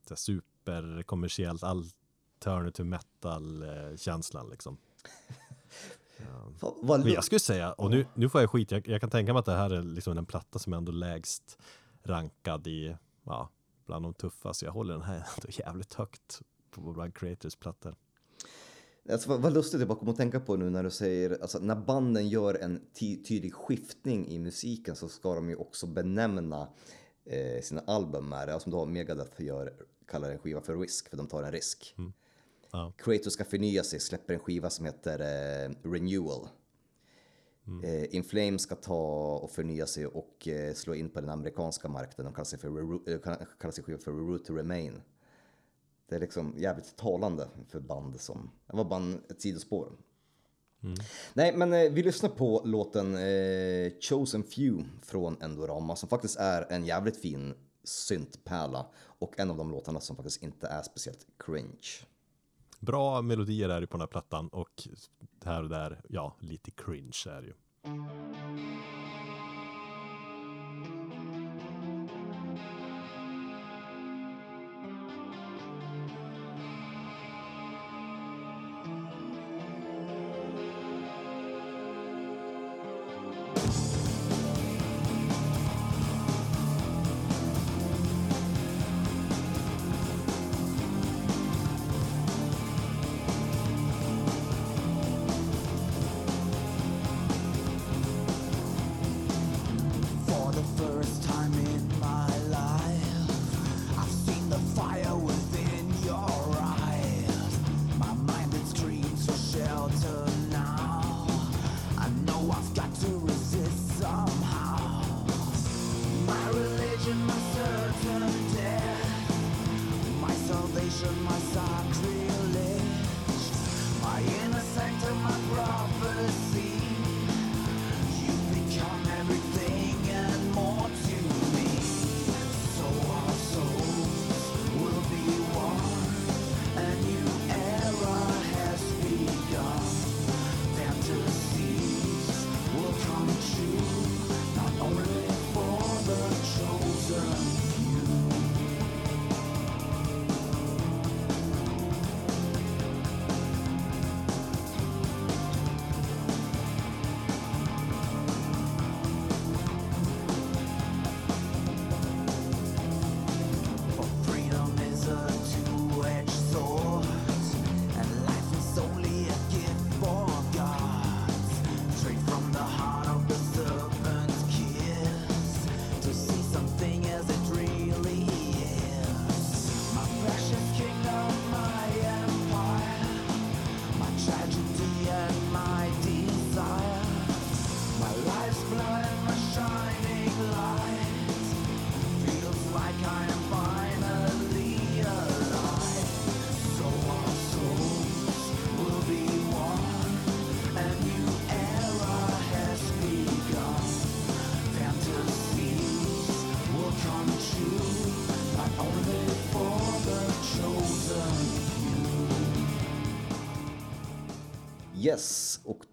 Så 0.08 0.16
superkommersiellt 0.16 1.64
alternative 1.64 2.90
metal-känslan 2.90 4.50
liksom. 4.50 4.78
Ja. 6.62 6.74
Men 6.82 7.08
jag 7.08 7.24
skulle 7.24 7.40
säga, 7.40 7.74
och 7.74 7.92
nu, 7.92 8.06
nu 8.14 8.30
får 8.30 8.42
jag 8.42 8.50
skit, 8.50 8.72
jag, 8.72 8.88
jag, 8.88 9.02
kan 9.02 9.10
tänka 9.10 9.34
mig 9.34 9.40
att 9.40 9.46
det 9.46 9.56
här 9.56 9.70
är 9.70 9.82
liksom 9.82 10.18
en 10.18 10.26
platta 10.26 10.60
som 10.60 10.74
är 10.74 10.78
ändå 10.78 10.92
lägst 10.92 11.58
rankad 12.04 12.68
i, 12.68 12.96
ja, 13.24 13.50
bland 13.86 14.06
de 14.06 14.14
tuffa, 14.14 14.54
så 14.54 14.66
jag 14.66 14.72
håller 14.72 14.94
den 14.94 15.04
här 15.04 15.16
ändå 15.38 15.48
jävligt 15.50 15.94
högt 15.94 16.42
på 16.72 16.82
bland 16.82 17.16
creators 17.16 17.56
plattor. 17.56 17.96
Alltså, 19.10 19.30
vad, 19.30 19.42
vad 19.42 19.54
lustigt 19.54 19.80
jag 19.80 19.88
bara 19.88 20.00
kommer 20.00 20.12
att 20.12 20.18
tänka 20.18 20.40
på 20.40 20.56
nu 20.56 20.70
när 20.70 20.84
du 20.84 20.92
säger, 20.92 21.42
alltså 21.42 21.60
när 21.60 21.76
banden 21.76 22.30
gör 22.30 22.54
en 22.54 22.82
tydlig 23.00 23.54
skiftning 23.54 24.28
i 24.28 24.40
musiken 24.40 24.96
så 24.96 25.08
ska 25.08 25.36
de 25.36 25.50
ju 25.50 25.56
också 25.56 25.88
benämna 25.88 26.68
eh, 27.26 27.62
sina 27.62 27.82
album 27.82 28.30
med 28.30 28.48
det. 28.48 28.54
Alltså 28.54 28.70
då 28.70 28.86
Megadeth 28.86 29.42
gör, 29.42 29.74
kallar 30.08 30.30
en 30.30 30.40
skiva 30.40 30.62
för 30.62 30.78
Risk 30.78 31.10
för 31.10 31.18
de 31.18 31.28
tar 31.28 31.44
en 31.44 31.52
risk. 31.52 31.96
Mm. 31.98 32.14
Ja. 32.72 32.94
Creator 32.98 33.30
ska 33.30 33.46
förnya 33.46 33.84
sig, 33.84 34.00
släpper 34.00 34.34
en 34.34 34.40
skiva 34.40 34.70
som 34.70 34.86
heter 34.86 35.20
eh, 35.20 35.72
Renewal. 35.84 36.48
Mm. 37.68 37.84
Eh, 37.84 38.16
Inflame 38.16 38.60
ska 38.60 38.76
ta 38.76 39.36
och 39.44 39.52
förnya 39.52 39.86
sig 39.86 40.08
och 40.08 40.48
eh, 40.48 40.74
slå 40.74 40.96
in 40.96 41.10
på 41.10 41.22
den 41.22 41.30
amerikanska 41.30 41.88
marknaden. 41.88 42.26
De 42.26 42.34
kallar 42.34 42.46
sig, 42.46 42.60
för, 42.60 42.70
eh, 43.10 43.20
kallar 43.60 43.72
sig 43.72 43.84
skiva 43.84 43.98
för 43.98 44.12
Root 44.12 44.46
to 44.46 44.54
Remain. 44.54 45.02
Det 46.10 46.16
är 46.16 46.20
liksom 46.20 46.54
jävligt 46.58 46.96
talande 46.96 47.48
för 47.70 47.80
band 47.80 48.22
som, 48.22 48.52
det 48.68 48.78
var 48.78 48.84
bara 48.84 49.14
ett 49.30 49.42
sidospår. 49.42 49.92
Mm. 50.84 50.98
Nej, 51.34 51.58
men 51.58 51.74
eh, 51.74 51.92
vi 51.92 52.04
lyssnar 52.04 52.30
på 52.30 52.62
låten 52.66 53.16
eh, 53.16 53.92
Chosen 54.02 54.44
Few 54.44 54.90
från 55.02 55.42
Endorama 55.42 55.96
som 55.96 56.10
faktiskt 56.10 56.40
är 56.40 56.72
en 56.72 56.86
jävligt 56.86 57.22
fin 57.22 57.54
syntpärla 57.84 58.86
och 58.96 59.40
en 59.40 59.52
av 59.52 59.58
de 59.58 59.72
låtarna 59.72 60.00
som 60.00 60.16
faktiskt 60.16 60.44
inte 60.44 60.68
är 60.68 60.82
speciellt 60.82 61.28
cringe. 61.46 62.06
Bra 62.80 63.22
melodier 63.22 63.70
är 63.70 63.82
det 63.82 63.88
på 63.88 63.98
den 63.98 64.02
här 64.02 64.08
plattan 64.08 64.48
och 64.48 64.88
här 65.46 65.64
och 65.64 65.70
där, 65.70 66.02
ja, 66.10 66.36
lite 66.40 66.72
cringe 66.72 67.24
är 67.28 67.42
det 67.42 67.48
ju. 67.48 67.54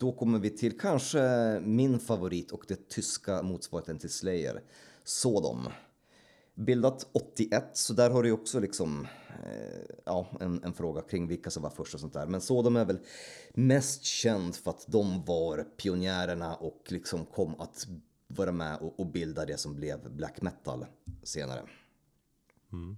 Då 0.03 0.13
kommer 0.13 0.39
vi 0.39 0.51
till 0.51 0.79
kanske 0.79 1.21
min 1.65 1.99
favorit 1.99 2.51
och 2.51 2.65
det 2.69 2.89
tyska 2.89 3.43
motsvarigheten 3.43 3.99
till 3.99 4.11
Slayer, 4.11 4.63
Sodom. 5.05 5.69
Bildat 6.55 7.07
81, 7.13 7.65
så 7.73 7.93
där 7.93 8.11
har 8.11 8.23
du 8.23 8.33
också 8.33 8.61
liksom 8.61 9.07
eh, 9.47 9.95
ja, 10.05 10.27
en, 10.41 10.65
en, 10.65 10.73
fråga 10.73 11.03
kring 11.03 11.27
vilka 11.27 11.51
som 11.51 11.63
var 11.63 11.71
först 11.71 11.95
och 11.95 12.01
sånt 12.01 12.13
där. 12.13 12.27
Men 12.27 12.41
Sodom 12.41 12.77
är 12.77 12.85
väl 12.85 12.99
mest 13.55 14.05
känd 14.05 14.57
för 14.57 14.71
att 14.71 14.85
de 14.89 15.25
var 15.25 15.67
pionjärerna 15.77 16.55
och 16.55 16.83
liksom 16.89 17.27
kom 17.27 17.61
att 17.61 17.87
vara 18.27 18.53
med 18.53 18.79
och, 18.79 19.01
och 19.01 19.07
bilda 19.07 19.47
det 19.47 19.57
som 19.57 19.75
blev 19.77 20.11
black 20.11 20.43
metal 20.43 20.87
senare. 21.23 21.63
Mm. 22.73 22.97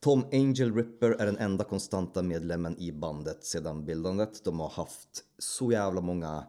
Tom 0.00 0.24
Angel 0.32 0.74
Ripper 0.74 1.10
är 1.10 1.26
den 1.26 1.38
enda 1.38 1.64
konstanta 1.64 2.22
medlemmen 2.22 2.78
i 2.78 2.92
bandet 2.92 3.44
sedan 3.44 3.84
bildandet. 3.84 4.44
De 4.44 4.60
har 4.60 4.68
haft 4.68 5.24
så 5.38 5.72
jävla 5.72 6.00
många 6.00 6.46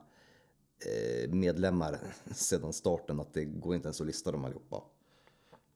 eh, 0.86 1.34
medlemmar 1.34 2.00
sedan 2.32 2.74
starten 2.74 3.20
att 3.20 3.34
det 3.34 3.46
går 3.46 3.76
inte 3.76 3.88
ens 3.88 4.02
att 4.02 4.08
lista 4.08 4.32
dem 4.32 4.46
allihopa. 4.46 4.84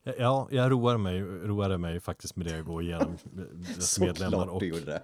Ja, 0.04 0.48
jag 0.52 0.72
roade 0.72 0.98
mig, 0.98 1.22
roade 1.22 1.78
mig 1.78 2.00
faktiskt 2.00 2.36
med 2.36 2.46
det 2.46 2.60
att 2.60 2.66
gå 2.66 2.82
igenom 2.82 3.18
dess 3.76 4.00
medlemmar. 4.00 4.48
Och, 4.48 4.60
du 4.60 4.68
gjorde 4.68 4.86
det. 4.86 5.04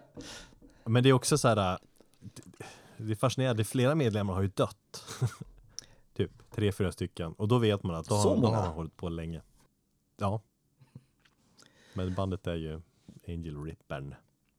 Men 0.86 1.04
det 1.04 1.10
är 1.10 1.14
också 1.14 1.38
så 1.38 1.48
här, 1.48 1.80
det 2.98 3.12
är 3.12 3.16
fascinerande, 3.16 3.64
flera 3.64 3.96
medlemmar 3.96 4.34
har 4.34 4.42
ju 4.42 4.48
dött. 4.48 5.04
typ 6.14 6.32
tre, 6.52 6.72
fyra 6.72 6.92
stycken. 6.92 7.34
Och 7.34 7.48
då 7.48 7.58
vet 7.58 7.84
man 7.84 7.96
att 7.96 8.08
då, 8.08 8.16
har, 8.16 8.38
då 8.38 8.48
har 8.48 8.68
hållit 8.68 8.98
på 8.98 9.10
länge. 9.10 9.42
Ja. 10.18 10.42
Men 11.98 12.14
bandet 12.14 12.48
är 12.48 12.56
ju 12.56 12.82
Angel 13.28 13.64
Rippern. 13.64 14.16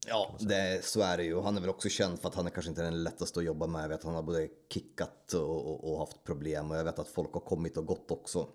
Ja, 0.06 0.36
det, 0.40 0.84
så 0.84 1.00
är 1.00 1.16
det 1.16 1.24
ju. 1.24 1.40
Han 1.40 1.56
är 1.56 1.60
väl 1.60 1.70
också 1.70 1.88
känd 1.88 2.18
för 2.20 2.28
att 2.28 2.34
han 2.34 2.46
är 2.46 2.50
kanske 2.50 2.68
inte 2.68 2.82
den 2.82 3.02
lättaste 3.02 3.40
att 3.40 3.46
jobba 3.46 3.66
med. 3.66 3.84
Jag 3.84 3.88
vet 3.88 3.98
att 3.98 4.04
han 4.04 4.14
har 4.14 4.22
både 4.22 4.48
kickat 4.68 5.32
och, 5.32 5.66
och, 5.70 5.92
och 5.92 5.98
haft 5.98 6.24
problem 6.24 6.70
och 6.70 6.76
jag 6.76 6.84
vet 6.84 6.98
att 6.98 7.08
folk 7.08 7.32
har 7.32 7.40
kommit 7.40 7.76
och 7.76 7.86
gått 7.86 8.10
också. 8.10 8.48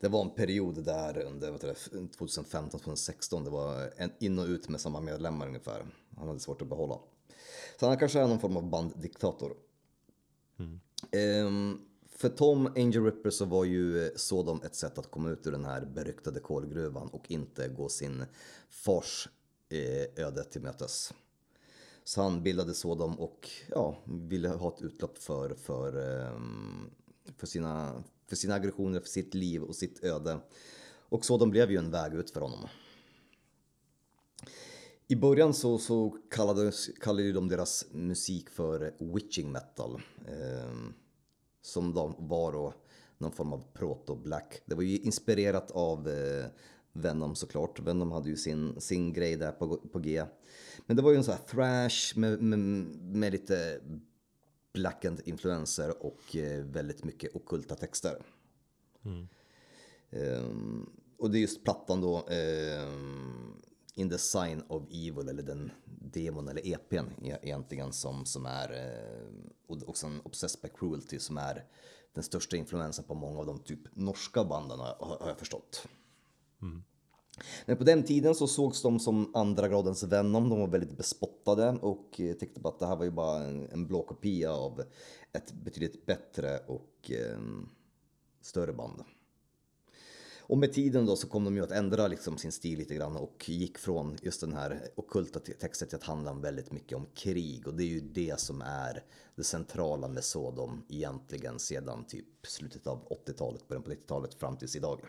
Det 0.00 0.08
var 0.08 0.22
en 0.22 0.30
period 0.30 0.84
där 0.84 1.18
under 1.18 1.52
2015-2016, 1.52 3.44
det 3.44 3.50
var 3.50 3.92
en 3.96 4.12
in 4.18 4.38
och 4.38 4.46
ut 4.46 4.68
med 4.68 4.80
samma 4.80 5.00
medlemmar 5.00 5.46
ungefär. 5.46 5.86
Han 6.16 6.28
hade 6.28 6.40
svårt 6.40 6.62
att 6.62 6.68
behålla. 6.68 6.98
Så 7.80 7.88
han 7.88 7.98
kanske 7.98 8.20
är 8.20 8.28
någon 8.28 8.40
form 8.40 8.56
av 8.56 8.70
banddiktator. 8.70 9.54
Mm. 10.58 10.80
Um, 11.46 11.89
för 12.20 12.28
Tom 12.28 12.66
Angel 12.66 13.04
Ripper 13.04 13.30
så 13.30 13.44
var 13.44 13.64
ju 13.64 14.04
eh, 14.04 14.10
Sodom 14.16 14.60
ett 14.64 14.74
sätt 14.74 14.98
att 14.98 15.10
komma 15.10 15.30
ut 15.30 15.46
ur 15.46 15.52
den 15.52 15.64
här 15.64 15.84
beryktade 15.84 16.40
kolgruvan 16.40 17.08
och 17.08 17.30
inte 17.30 17.68
gå 17.68 17.88
sin 17.88 18.24
fars 18.68 19.28
eh, 19.68 20.24
öde 20.24 20.44
till 20.44 20.60
mötes. 20.62 21.14
Så 22.04 22.22
han 22.22 22.42
bildade 22.42 22.74
Sodom 22.74 23.18
och 23.20 23.48
ja, 23.68 23.98
ville 24.06 24.48
ha 24.48 24.74
ett 24.74 24.82
utlopp 24.82 25.18
för, 25.18 25.54
för, 25.54 25.96
eh, 25.96 26.40
för 27.36 27.46
sina 27.46 28.02
för 28.26 28.36
sina 28.36 28.54
aggressioner, 28.54 29.00
för 29.00 29.08
sitt 29.08 29.34
liv 29.34 29.62
och 29.62 29.76
sitt 29.76 30.04
öde. 30.04 30.38
Och 31.08 31.24
Sodom 31.24 31.50
blev 31.50 31.70
ju 31.70 31.76
en 31.76 31.90
väg 31.90 32.14
ut 32.14 32.30
för 32.30 32.40
honom. 32.40 32.68
I 35.08 35.16
början 35.16 35.54
så, 35.54 35.78
så 35.78 36.16
kallade, 36.30 36.72
kallade 37.00 37.32
de 37.32 37.48
deras 37.48 37.86
musik 37.92 38.50
för 38.50 38.82
eh, 38.82 39.14
witching 39.14 39.52
metal. 39.52 40.02
Eh, 40.26 40.90
som 41.62 41.94
då 41.94 42.14
var 42.18 42.52
då 42.52 42.74
någon 43.18 43.32
form 43.32 43.52
av 43.52 43.64
proto-black. 43.72 44.62
Det 44.64 44.74
var 44.74 44.82
ju 44.82 44.98
inspirerat 44.98 45.70
av 45.70 46.08
eh, 46.08 46.46
Venom 46.92 47.34
såklart. 47.34 47.80
Venom 47.80 48.12
hade 48.12 48.28
ju 48.28 48.36
sin, 48.36 48.80
sin 48.80 49.12
grej 49.12 49.36
där 49.36 49.52
på, 49.52 49.76
på 49.76 49.98
G. 49.98 50.24
Men 50.86 50.96
det 50.96 51.02
var 51.02 51.10
ju 51.10 51.16
en 51.16 51.24
sån 51.24 51.34
här 51.34 51.44
thrash 51.46 52.18
med, 52.18 52.42
med, 52.42 52.58
med 53.16 53.32
lite 53.32 53.80
blackend 54.72 55.20
influenser 55.24 56.06
och 56.06 56.36
eh, 56.36 56.64
väldigt 56.64 57.04
mycket 57.04 57.36
okulta 57.36 57.74
texter. 57.74 58.22
Mm. 59.04 59.28
Um, 60.10 60.90
och 61.18 61.30
det 61.30 61.38
är 61.38 61.40
just 61.40 61.64
plattan 61.64 62.00
då, 62.00 62.28
um, 62.28 63.62
In 64.00 64.10
the 64.10 64.18
Sign 64.18 64.62
of 64.68 64.82
Evil, 64.90 65.28
eller 65.28 65.42
den 65.42 65.70
demon 65.84 66.48
eller 66.48 66.66
EPn 66.66 67.24
e 67.24 67.38
egentligen 67.42 67.92
som, 67.92 68.26
som 68.26 68.46
är, 68.46 68.72
uh, 68.72 69.50
och 69.66 69.88
också 69.88 70.06
en 70.06 70.20
Obsessed 70.24 70.60
by 70.62 70.68
Cruelty 70.78 71.18
som 71.18 71.38
är 71.38 71.64
den 72.14 72.22
största 72.22 72.56
influensen 72.56 73.04
på 73.04 73.14
många 73.14 73.38
av 73.38 73.46
de 73.46 73.58
typ 73.58 73.80
norska 73.96 74.44
banden 74.44 74.78
har, 74.78 75.22
jag 75.26 75.38
förstått. 75.38 75.86
Mm. 76.62 76.82
Men 77.66 77.76
på 77.76 77.84
den 77.84 78.02
tiden 78.02 78.34
så 78.34 78.46
sågs 78.46 78.82
de 78.82 79.00
som 79.00 79.34
andra 79.34 79.68
gradens 79.68 80.02
Venom. 80.02 80.48
De 80.48 80.60
var 80.60 80.68
väldigt 80.68 80.96
bespottade 80.96 81.70
och 81.70 82.20
eh, 82.20 82.34
tyckte 82.34 82.68
att 82.68 82.78
det 82.78 82.86
här 82.86 82.96
var 82.96 83.04
ju 83.04 83.10
bara 83.10 83.44
en, 83.44 83.68
en 83.72 83.86
blå 83.86 84.02
kopia 84.02 84.52
av 84.52 84.82
ett 85.32 85.52
betydligt 85.52 86.06
bättre 86.06 86.58
och 86.58 87.10
eh, 87.10 87.38
större 88.40 88.72
band. 88.72 89.04
Och 90.50 90.58
med 90.58 90.72
tiden 90.72 91.06
då 91.06 91.16
så 91.16 91.28
kom 91.28 91.44
de 91.44 91.56
ju 91.56 91.62
att 91.62 91.70
ändra 91.70 92.08
liksom 92.08 92.38
sin 92.38 92.52
stil 92.52 92.78
lite 92.78 92.94
grann 92.94 93.16
och 93.16 93.48
gick 93.48 93.78
från 93.78 94.16
just 94.22 94.40
den 94.40 94.52
här 94.52 94.88
okulta 94.96 95.40
texten 95.40 95.88
till 95.88 95.96
att 95.96 96.04
handla 96.04 96.34
väldigt 96.34 96.72
mycket 96.72 96.98
om 96.98 97.06
krig 97.14 97.68
och 97.68 97.74
det 97.74 97.82
är 97.82 97.88
ju 97.88 98.00
det 98.00 98.40
som 98.40 98.62
är 98.62 99.04
det 99.34 99.44
centrala 99.44 100.08
med 100.08 100.24
Sodom 100.24 100.82
egentligen 100.88 101.58
sedan 101.58 102.04
typ 102.04 102.26
slutet 102.42 102.86
av 102.86 103.08
80-talet, 103.26 103.68
början 103.68 103.82
på 103.82 103.90
90-talet 103.90 104.34
fram 104.34 104.56
tills 104.56 104.76
idag. 104.76 105.00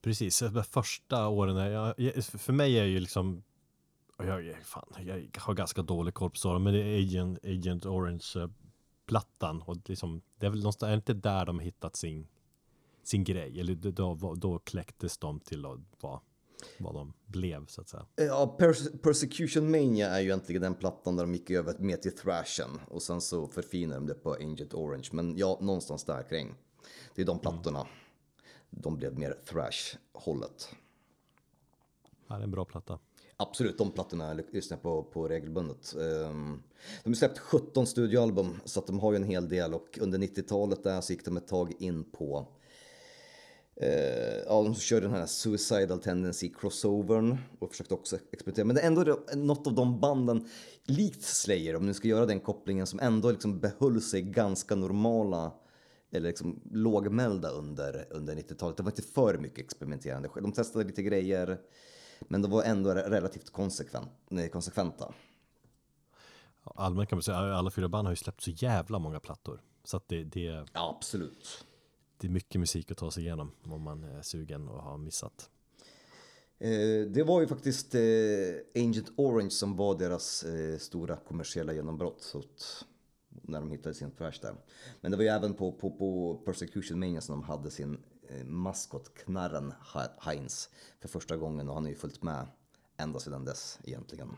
Precis, 0.00 0.38
de 0.38 0.64
första 0.64 1.28
åren, 1.28 1.56
jag, 1.72 2.24
för 2.24 2.52
mig 2.52 2.78
är 2.78 2.84
ju 2.84 3.00
liksom 3.00 3.42
jag, 4.18 4.56
fan, 4.62 4.88
jag 4.98 5.30
har 5.38 5.54
ganska 5.54 5.82
dålig 5.82 6.14
koll 6.14 6.30
på 6.30 6.36
Sodom, 6.36 6.62
men 6.62 6.74
det 6.74 6.82
är 6.82 6.98
Agent, 6.98 7.44
Agent 7.44 7.86
Orange-plattan 7.86 9.56
eh, 9.56 9.68
och 9.68 9.76
liksom, 9.88 10.22
det 10.38 10.46
är 10.46 10.50
väl 10.50 10.58
någonstans, 10.58 10.88
är 10.88 10.90
det 10.90 10.96
inte 10.96 11.14
där 11.14 11.46
de 11.46 11.58
har 11.58 11.64
hittat 11.64 11.96
sin, 11.96 12.26
sin 13.08 13.24
grej? 13.24 13.60
Eller 13.60 13.74
då, 13.74 14.34
då 14.34 14.58
kläcktes 14.58 15.18
de 15.18 15.40
till 15.40 15.66
att 15.66 15.78
vara 16.00 16.20
vad 16.78 16.94
de 16.94 17.12
blev 17.26 17.66
så 17.66 17.80
att 17.80 17.88
säga. 17.88 18.06
Ja, 18.16 18.56
Pers 18.58 18.78
Persecution 19.02 19.70
Mania 19.70 20.08
är 20.08 20.20
ju 20.20 20.26
egentligen 20.26 20.62
den 20.62 20.74
plattan 20.74 21.16
där 21.16 21.24
de 21.24 21.34
gick 21.34 21.50
över 21.50 21.78
mer 21.78 21.96
till 21.96 22.16
thrashen 22.16 22.80
och 22.88 23.02
sen 23.02 23.20
så 23.20 23.46
förfinade 23.46 24.00
de 24.00 24.06
det 24.06 24.14
på 24.14 24.32
Agent 24.32 24.74
Orange. 24.74 25.08
Men 25.12 25.36
ja, 25.36 25.58
någonstans 25.60 26.04
där 26.04 26.22
kring. 26.22 26.54
Det 27.14 27.22
är 27.22 27.26
de 27.26 27.38
plattorna. 27.38 27.80
Mm 27.80 27.92
de 28.70 28.96
blev 28.96 29.18
mer 29.18 29.36
thrash-hållet. 29.44 30.68
Ja, 32.28 32.34
det 32.34 32.40
är 32.40 32.44
en 32.44 32.50
bra 32.50 32.64
platta. 32.64 32.98
Absolut, 33.36 33.78
de 33.78 33.90
plattorna 33.90 34.32
lyssnar 34.32 34.76
jag 34.76 34.82
på, 34.82 35.02
på 35.02 35.28
regelbundet. 35.28 35.94
Um, 35.96 36.62
de 37.02 37.10
har 37.10 37.14
släppt 37.14 37.38
17 37.38 37.86
studioalbum 37.86 38.60
så 38.64 38.80
att 38.80 38.86
de 38.86 38.98
har 38.98 39.12
ju 39.12 39.16
en 39.16 39.24
hel 39.24 39.48
del 39.48 39.74
och 39.74 39.98
under 40.00 40.18
90-talet 40.18 40.82
där 40.82 41.00
så 41.00 41.12
gick 41.12 41.24
de 41.24 41.36
ett 41.36 41.48
tag 41.48 41.72
in 41.78 42.04
på 42.04 42.46
uh, 43.82 43.88
ja, 44.46 44.62
de 44.62 44.74
körde 44.74 45.06
den 45.06 45.14
här 45.14 45.26
Suicidal 45.26 45.98
Tendency 45.98 46.52
crossovern 46.60 47.38
och 47.58 47.70
försökte 47.70 47.94
också 47.94 48.16
experimentera. 48.32 48.64
Men 48.64 48.76
det 48.76 48.82
är 48.82 48.86
ändå 48.86 49.18
något 49.34 49.66
av 49.66 49.74
de 49.74 50.00
banden, 50.00 50.48
likt 50.84 51.22
Slayer 51.22 51.76
om 51.76 51.86
ni 51.86 51.94
ska 51.94 52.08
göra 52.08 52.26
den 52.26 52.40
kopplingen, 52.40 52.86
som 52.86 53.00
ändå 53.00 53.30
liksom 53.30 53.60
behöll 53.60 54.00
sig 54.00 54.22
ganska 54.22 54.74
normala 54.74 55.52
eller 56.10 56.28
liksom 56.28 56.60
lågmälda 56.70 57.50
under, 57.50 58.06
under 58.10 58.34
90-talet. 58.34 58.76
Det 58.76 58.82
var 58.82 58.90
inte 58.90 59.02
för 59.02 59.38
mycket 59.38 59.58
experimenterande. 59.58 60.28
De 60.34 60.52
testade 60.52 60.84
lite 60.84 61.02
grejer, 61.02 61.58
men 62.20 62.42
de 62.42 62.50
var 62.50 62.62
ändå 62.62 62.90
relativt 62.90 63.50
konsekvent, 63.50 64.10
nej, 64.28 64.48
konsekventa. 64.48 65.14
Allmänt 66.74 67.08
kan 67.08 67.16
man 67.16 67.22
säga 67.22 67.36
alla 67.36 67.70
fyra 67.70 67.88
band 67.88 68.06
har 68.06 68.12
ju 68.12 68.16
släppt 68.16 68.40
så 68.40 68.50
jävla 68.50 68.98
många 68.98 69.20
plattor. 69.20 69.60
Så 69.84 69.96
att 69.96 70.08
det, 70.08 70.24
det, 70.24 70.66
ja, 70.72 70.96
absolut 70.96 71.64
det 72.18 72.26
är 72.26 72.30
mycket 72.30 72.60
musik 72.60 72.90
att 72.90 72.96
ta 72.96 73.10
sig 73.10 73.22
igenom 73.22 73.52
om 73.64 73.82
man 73.82 74.04
är 74.04 74.22
sugen 74.22 74.68
och 74.68 74.82
har 74.82 74.98
missat. 74.98 75.50
Eh, 76.58 77.06
det 77.08 77.22
var 77.22 77.40
ju 77.40 77.46
faktiskt 77.46 77.94
eh, 77.94 78.00
Agent 78.74 79.12
Orange 79.16 79.50
som 79.50 79.76
var 79.76 79.98
deras 79.98 80.42
eh, 80.42 80.78
stora 80.78 81.16
kommersiella 81.16 81.72
genombrott. 81.72 82.22
Så 82.22 82.38
att 82.38 82.84
när 83.28 83.60
de 83.60 83.70
hittade 83.70 83.94
sin 83.94 84.10
fräsch 84.10 84.38
där. 84.42 84.54
Men 85.00 85.10
det 85.10 85.16
var 85.16 85.24
ju 85.24 85.30
även 85.30 85.54
på, 85.54 85.72
på, 85.72 85.90
på 85.90 86.34
Persecution 86.44 86.98
Mania 86.98 87.20
som 87.20 87.40
de 87.40 87.42
hade 87.42 87.70
sin 87.70 87.98
maskot 88.44 89.14
Knarren 89.14 89.72
Heinz 90.20 90.70
för 91.00 91.08
första 91.08 91.36
gången 91.36 91.68
och 91.68 91.74
han 91.74 91.84
har 91.84 91.90
ju 91.90 91.96
följt 91.96 92.22
med 92.22 92.46
ända 92.96 93.20
sedan 93.20 93.44
dess 93.44 93.78
egentligen. 93.84 94.36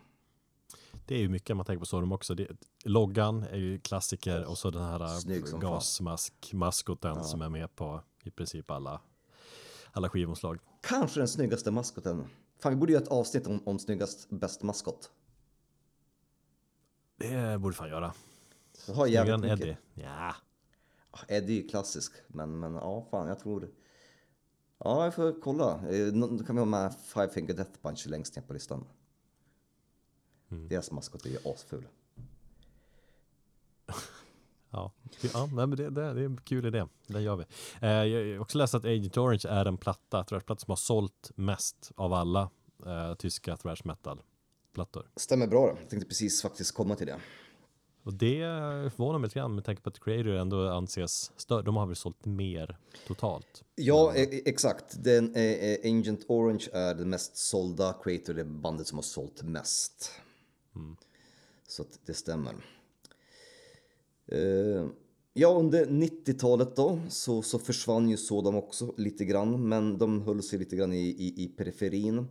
Det 1.11 1.17
är 1.17 1.21
ju 1.21 1.29
mycket 1.29 1.57
man 1.57 1.67
tänker 1.67 1.81
på 1.81 1.87
Sodom 1.87 2.13
också. 2.13 2.35
Det, 2.35 2.49
loggan 2.85 3.43
är 3.43 3.57
ju 3.57 3.79
klassiker 3.79 4.45
och 4.45 4.59
så 4.59 4.71
den 4.71 4.83
här 4.83 5.61
gasmask-maskoten 5.61 7.17
ja. 7.17 7.23
som 7.23 7.43
är 7.43 7.49
med 7.49 7.77
på 7.77 8.03
i 8.25 8.31
princip 8.31 8.71
alla, 8.71 9.01
alla 9.93 10.09
skivomslag. 10.09 10.59
Kanske 10.81 11.21
den 11.21 11.29
snyggaste 11.29 11.71
maskoten. 11.71 12.25
Fan, 12.59 12.73
vi 12.73 12.77
borde 12.77 12.93
göra 12.93 13.03
ett 13.03 13.09
avsnitt 13.09 13.47
om, 13.47 13.63
om 13.67 13.79
snyggast 13.79 14.31
bäst 14.31 14.63
maskot. 14.63 15.11
Det 17.17 17.61
borde 17.61 17.77
fan 17.77 17.89
göra. 17.89 18.15
Så 18.73 18.95
har 18.95 19.07
jävligt 19.07 19.41
mycket. 19.41 19.61
Eddie. 19.61 19.77
Ja. 19.95 20.35
Eddie 21.29 21.59
är 21.59 21.63
ju 21.63 21.69
klassisk, 21.69 22.13
men, 22.27 22.59
men 22.59 22.75
ja, 22.75 23.07
fan 23.11 23.29
jag 23.29 23.39
tror... 23.39 23.71
Ja, 24.79 25.05
jag 25.05 25.15
får 25.15 25.41
kolla. 25.41 25.89
Eh, 25.89 26.07
då 26.07 26.45
kan 26.45 26.57
vi 26.57 26.61
ha 26.61 26.67
med 26.67 26.95
Five 26.95 27.29
Finger 27.29 27.55
Death 27.55 27.81
Punch 27.83 28.07
längst 28.07 28.37
ner 28.37 28.43
på 28.43 28.53
listan. 28.53 28.85
Mm. 30.51 30.69
Deras 30.69 30.91
maskot 30.91 31.27
är 31.27 31.31
ju 31.31 31.39
asful. 31.45 31.87
ja, 34.71 34.93
ja 35.35 35.47
men 35.47 35.71
det, 35.71 35.77
det, 35.77 35.91
det, 35.91 36.21
är 36.21 36.25
en 36.25 36.41
kul 36.41 36.67
idé. 36.67 36.87
Den 37.07 37.23
gör 37.23 37.37
vi. 37.37 37.45
Eh, 37.81 37.91
jag 37.91 38.35
har 38.35 38.43
också 38.43 38.59
läst 38.59 38.75
att 38.75 38.85
Agent 38.85 39.17
Orange 39.17 39.49
är 39.49 39.67
en 39.67 39.77
platta, 39.77 40.25
thrashplatta 40.25 40.61
som 40.61 40.71
har 40.71 40.77
sålt 40.77 41.31
mest 41.35 41.93
av 41.95 42.13
alla 42.13 42.51
eh, 42.87 43.15
tyska 43.15 43.57
thrash 43.57 43.83
metal-plattor. 43.85 45.11
Stämmer 45.17 45.47
bra 45.47 45.67
då. 45.67 45.77
Jag 45.81 45.91
tänkte 45.91 46.09
precis 46.09 46.43
faktiskt 46.43 46.75
komma 46.75 46.97
till 46.97 47.07
det. 47.07 47.21
Och 48.03 48.15
det 48.15 48.41
förvånar 48.97 49.19
mig 49.19 49.27
lite 49.29 49.39
grann 49.39 49.55
med 49.55 49.65
tanke 49.65 49.83
på 49.83 49.89
att 49.89 50.01
Creator 50.01 50.33
ändå 50.33 50.69
anses 50.69 51.33
större. 51.37 51.63
De 51.63 51.77
har 51.77 51.87
väl 51.87 51.97
sålt 51.97 52.25
mer 52.25 52.79
totalt? 53.07 53.65
Ja, 53.75 54.15
e, 54.15 54.23
e, 54.23 54.43
exakt. 54.45 55.05
Den, 55.05 55.35
eh, 55.35 55.79
Agent 55.85 56.25
Orange 56.29 56.69
är 56.73 56.95
det 56.95 57.05
mest 57.05 57.37
sålda. 57.37 57.93
Creator 57.93 58.39
är 58.39 58.45
bandet 58.45 58.87
som 58.87 58.99
har 58.99 59.03
sålt 59.03 59.43
mest. 59.43 60.13
Mm. 60.81 60.97
Så 61.69 61.83
att 61.83 61.99
det 62.07 62.15
stämmer. 62.15 62.55
Eh, 64.27 64.87
ja, 65.33 65.49
under 65.49 65.87
90-talet 65.87 66.77
då 66.77 67.01
så, 67.09 67.43
så 67.43 67.59
försvann 67.59 68.09
ju 68.09 68.17
Sodom 68.17 68.57
också 68.57 68.95
lite 68.97 69.25
grann, 69.25 69.69
men 69.69 69.99
de 69.99 70.23
höll 70.23 70.43
sig 70.43 70.59
lite 70.59 70.77
grann 70.77 70.93
i, 70.93 71.09
i, 71.09 71.45
i 71.45 71.49
periferin. 71.49 72.27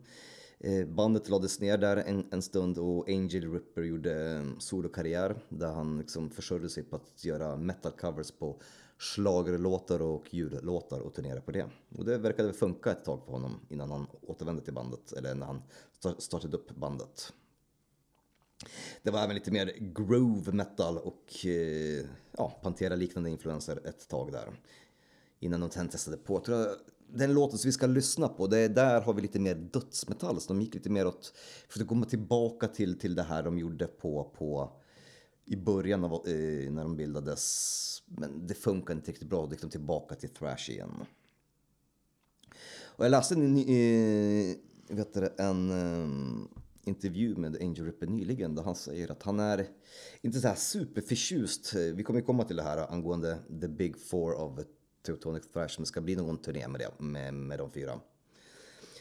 Eh, 0.60 0.88
bandet 0.88 1.30
lades 1.30 1.60
ner 1.60 1.78
där 1.78 1.98
en, 1.98 2.26
en, 2.32 2.42
stund 2.42 2.78
och 2.78 3.10
Angel 3.10 3.54
Ripper 3.54 3.82
gjorde 3.82 4.36
eh, 4.36 4.44
solokarriär 4.60 5.42
där 5.50 5.72
han 5.72 5.98
liksom 5.98 6.30
försörjde 6.30 6.70
sig 6.70 6.84
på 6.84 6.96
att 6.96 7.26
göra 7.26 7.58
metal 7.58 7.92
covers 7.92 8.32
på 8.32 8.62
schlagerlåtar 8.98 10.02
och 10.02 10.34
jullåtar 10.34 11.00
och 11.00 11.14
turnera 11.14 11.42
på 11.42 11.52
det. 11.52 11.70
Och 11.98 12.06
det 12.06 12.18
verkade 12.18 12.54
funka 12.54 12.92
ett 12.92 13.06
tag 13.06 13.22
för 13.26 13.32
honom 13.32 13.60
innan 13.70 13.92
han 13.92 14.08
återvände 14.22 14.62
till 14.62 14.74
bandet, 14.74 15.12
eller 15.12 15.36
när 15.36 15.46
han 15.46 15.62
startade 16.18 16.58
upp 16.58 16.76
bandet. 16.76 17.34
Det 19.04 19.12
var 19.12 19.24
även 19.24 19.36
lite 19.36 19.52
mer 19.52 19.74
groove 19.80 20.52
metal 20.52 20.98
och 20.98 21.46
eh, 21.46 22.06
ja, 22.38 22.60
Pantera-liknande 22.64 23.30
influenser 23.30 23.88
ett 23.88 24.08
tag 24.08 24.32
där. 24.32 24.50
Innan 25.40 25.60
de 25.60 25.72
sen 25.72 25.90
testade 25.90 26.18
på, 26.18 26.40
tror 26.40 26.58
jag, 26.58 26.68
den 27.14 27.34
låten 27.34 27.58
som 27.58 27.68
vi 27.68 27.72
ska 27.72 27.88
lyssna 27.88 28.28
på, 28.28 28.48
det, 28.48 28.68
där 28.68 29.02
har 29.02 29.14
vi 29.14 29.22
lite 29.22 29.40
mer 29.40 29.56
dödsmetall. 29.56 30.42
Så 30.42 30.54
de 30.54 30.62
gick 30.62 30.74
lite 30.74 30.90
mer 30.90 31.08
åt, 31.08 31.34
försökte 31.68 31.88
komma 31.88 32.06
tillbaka 32.06 32.68
till, 32.68 33.00
till 33.00 33.16
det 33.16 33.24
här 33.24 33.44
de 33.44 33.60
gjorde 33.60 33.88
på, 33.88 34.32
på 34.38 34.72
i 35.46 35.56
början 35.56 36.04
av, 36.04 36.12
eh, 36.12 36.72
när 36.72 36.84
de 36.84 36.96
bildades. 36.96 38.04
Men 38.06 38.48
det 38.48 38.54
funkar 38.54 38.94
inte 38.94 39.12
riktigt 39.12 39.30
bra, 39.30 39.46
då 39.46 39.52
gick 39.52 39.62
de 39.62 39.70
tillbaka 39.70 40.16
till 40.16 40.30
thrash 40.30 40.70
igen. 40.70 41.06
Och 42.82 43.06
jag 43.06 43.12
läste 43.12 43.36
en, 43.36 43.58
eh, 43.58 44.56
vet 44.88 45.14
du, 45.14 45.36
en 45.38 45.70
eh, 45.72 46.08
intervju 46.84 47.36
med 47.36 47.58
Angel 47.62 47.86
Ripper 47.86 48.08
nyligen 48.08 48.56
där 48.56 48.64
han 48.64 48.76
säger 48.76 49.12
att 49.12 49.24
han 49.24 49.40
är 49.40 49.68
inte 50.22 50.40
så 50.40 50.48
här 50.48 50.56
superförtjust. 50.56 51.74
Vi 51.74 52.04
kommer 52.04 52.22
komma 52.22 52.44
till 52.44 52.56
det 52.56 52.64
här 52.64 52.92
angående 52.92 53.38
the 53.62 53.68
big 53.68 53.98
four 53.98 54.34
of 54.34 54.60
Teutonic 55.06 55.44
Thrash, 55.54 55.76
men 55.78 55.84
det 55.84 55.86
ska 55.86 56.02
bli 56.02 56.16
någon 56.16 56.38
turné 56.38 56.68
med, 56.68 56.82
det, 56.82 57.04
med, 57.04 57.34
med 57.34 57.60
de 57.60 57.72
fyra. 57.72 58.00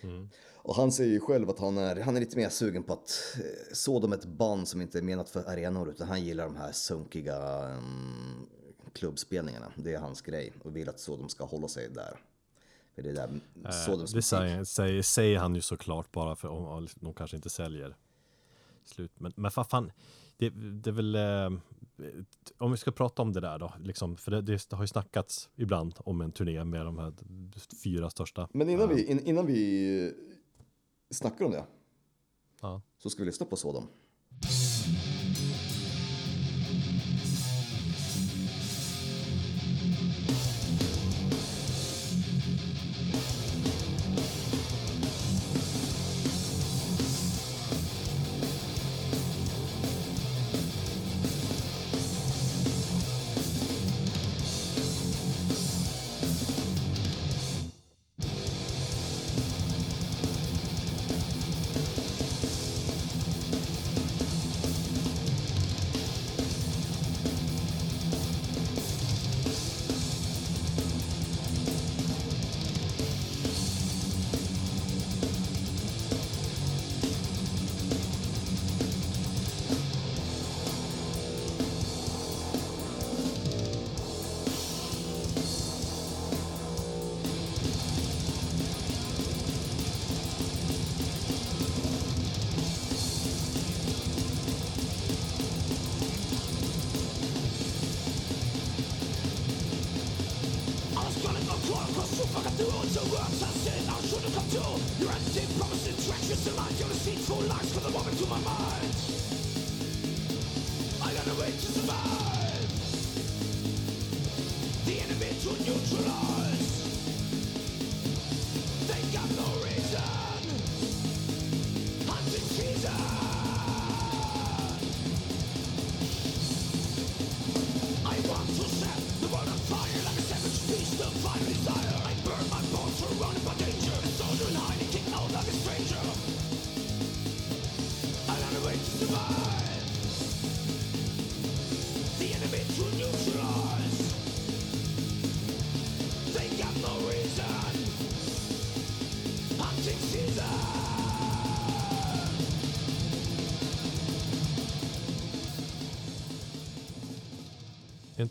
Mm. 0.03 0.29
Och 0.69 0.75
han 0.75 0.93
säger 0.93 1.13
ju 1.13 1.21
själv 1.21 1.51
att 1.51 1.59
han 1.59 1.79
är, 1.79 1.97
han 1.97 2.17
är 2.17 2.21
lite 2.21 2.37
mer 2.37 2.49
sugen 2.49 2.83
på 2.83 2.93
att 2.93 3.37
eh, 3.37 3.75
så 3.75 4.01
de 4.01 4.13
ett 4.13 4.25
band 4.25 4.69
som 4.69 4.81
inte 4.81 4.99
är 4.99 5.03
menat 5.03 5.31
för 5.31 5.51
arenor 5.51 5.91
utan 5.91 6.09
han 6.09 6.25
gillar 6.25 6.45
de 6.45 6.57
här 6.57 6.73
sunkiga 6.73 7.69
um, 7.77 8.47
klubbspelningarna. 8.93 9.73
Det 9.77 9.95
är 9.95 9.99
hans 9.99 10.23
grej 10.23 10.53
och 10.63 10.77
vill 10.77 10.89
att 10.89 11.01
så 11.01 11.17
de 11.17 11.29
ska 11.29 11.45
hålla 11.45 11.69
sig 11.69 11.89
där. 11.89 12.21
För 12.99 13.03
det 13.03 13.11
är 13.11 13.15
där 13.15 13.41
äh, 13.65 13.71
så 13.71 13.97
de 13.97 14.07
det 14.15 14.23
säger, 14.23 14.65
säger, 14.65 15.03
säger, 15.03 15.39
han 15.39 15.55
ju 15.55 15.61
såklart 15.61 16.13
bara 16.13 16.37
för 16.37 16.49
om 16.49 16.89
de 16.95 17.15
kanske 17.15 17.37
inte 17.37 17.51
säljer 17.51 17.97
slut. 18.85 19.13
Men, 19.21 19.33
men 19.37 19.51
vad 19.57 19.67
fan, 19.67 19.93
det, 20.37 20.51
det 20.51 20.91
är 20.91 20.95
väl, 20.95 21.15
eh, 21.15 21.61
om 22.59 22.71
vi 22.71 22.77
ska 22.77 22.91
prata 22.91 23.23
om 23.23 23.33
det 23.33 23.41
där 23.41 23.59
då, 23.59 23.73
liksom, 23.81 24.17
för 24.17 24.31
det, 24.31 24.43
det, 24.43 24.73
har 24.73 24.83
ju 24.83 24.87
snackats 24.87 25.51
ibland 25.57 25.95
om 25.99 26.21
en 26.21 26.33
turné 26.33 26.65
med 26.65 26.87
de 26.87 26.99
här 26.99 27.13
fyra 27.85 28.11
största. 28.11 28.49
Men 28.53 28.69
innan, 28.69 28.89
vi, 28.89 29.07
in, 29.07 29.21
innan 29.21 29.47
vi 29.47 30.13
snackar 31.11 31.45
om 31.45 31.51
det, 31.51 31.65
ja. 32.61 32.83
så 32.99 33.11
ska 33.11 33.23
vi 33.23 33.27
lyssna 33.27 33.47
på 33.47 33.57
Sodom. 33.57 33.89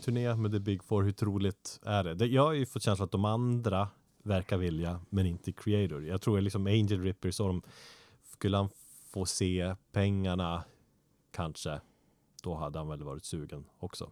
Turné 0.08 0.34
med 0.34 0.52
The 0.52 0.58
Big 0.58 0.82
Four, 0.84 1.02
hur 1.02 1.12
troligt 1.12 1.80
är 1.82 2.04
det? 2.04 2.26
Jag 2.26 2.42
har 2.42 2.52
ju 2.52 2.66
fått 2.66 2.82
känslan 2.82 3.04
att 3.04 3.12
de 3.12 3.24
andra 3.24 3.88
verkar 4.22 4.56
vilja, 4.56 5.00
men 5.10 5.26
inte 5.26 5.52
Creator. 5.52 6.06
Jag 6.06 6.22
tror 6.22 6.40
liksom 6.40 6.66
Angel 6.66 7.02
Ripper, 7.02 7.30
så 7.30 7.46
de, 7.46 7.62
skulle 8.22 8.56
han 8.56 8.68
få 9.10 9.26
se 9.26 9.74
pengarna, 9.92 10.64
kanske, 11.30 11.80
då 12.42 12.54
hade 12.54 12.78
han 12.78 12.88
väl 12.88 13.02
varit 13.02 13.24
sugen 13.24 13.64
också. 13.78 14.10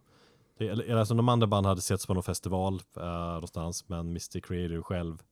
Eller 0.57 0.95
alltså 0.95 1.13
de 1.13 1.29
andra 1.29 1.47
band 1.47 1.65
hade 1.65 1.81
setts 1.81 2.07
på 2.07 2.13
någon 2.13 2.23
festival 2.23 2.81
uh, 2.97 3.03
någonstans, 3.03 3.89
men 3.89 3.99
Mr 3.99 4.39
Creator 4.39 4.81
själv 4.81 5.23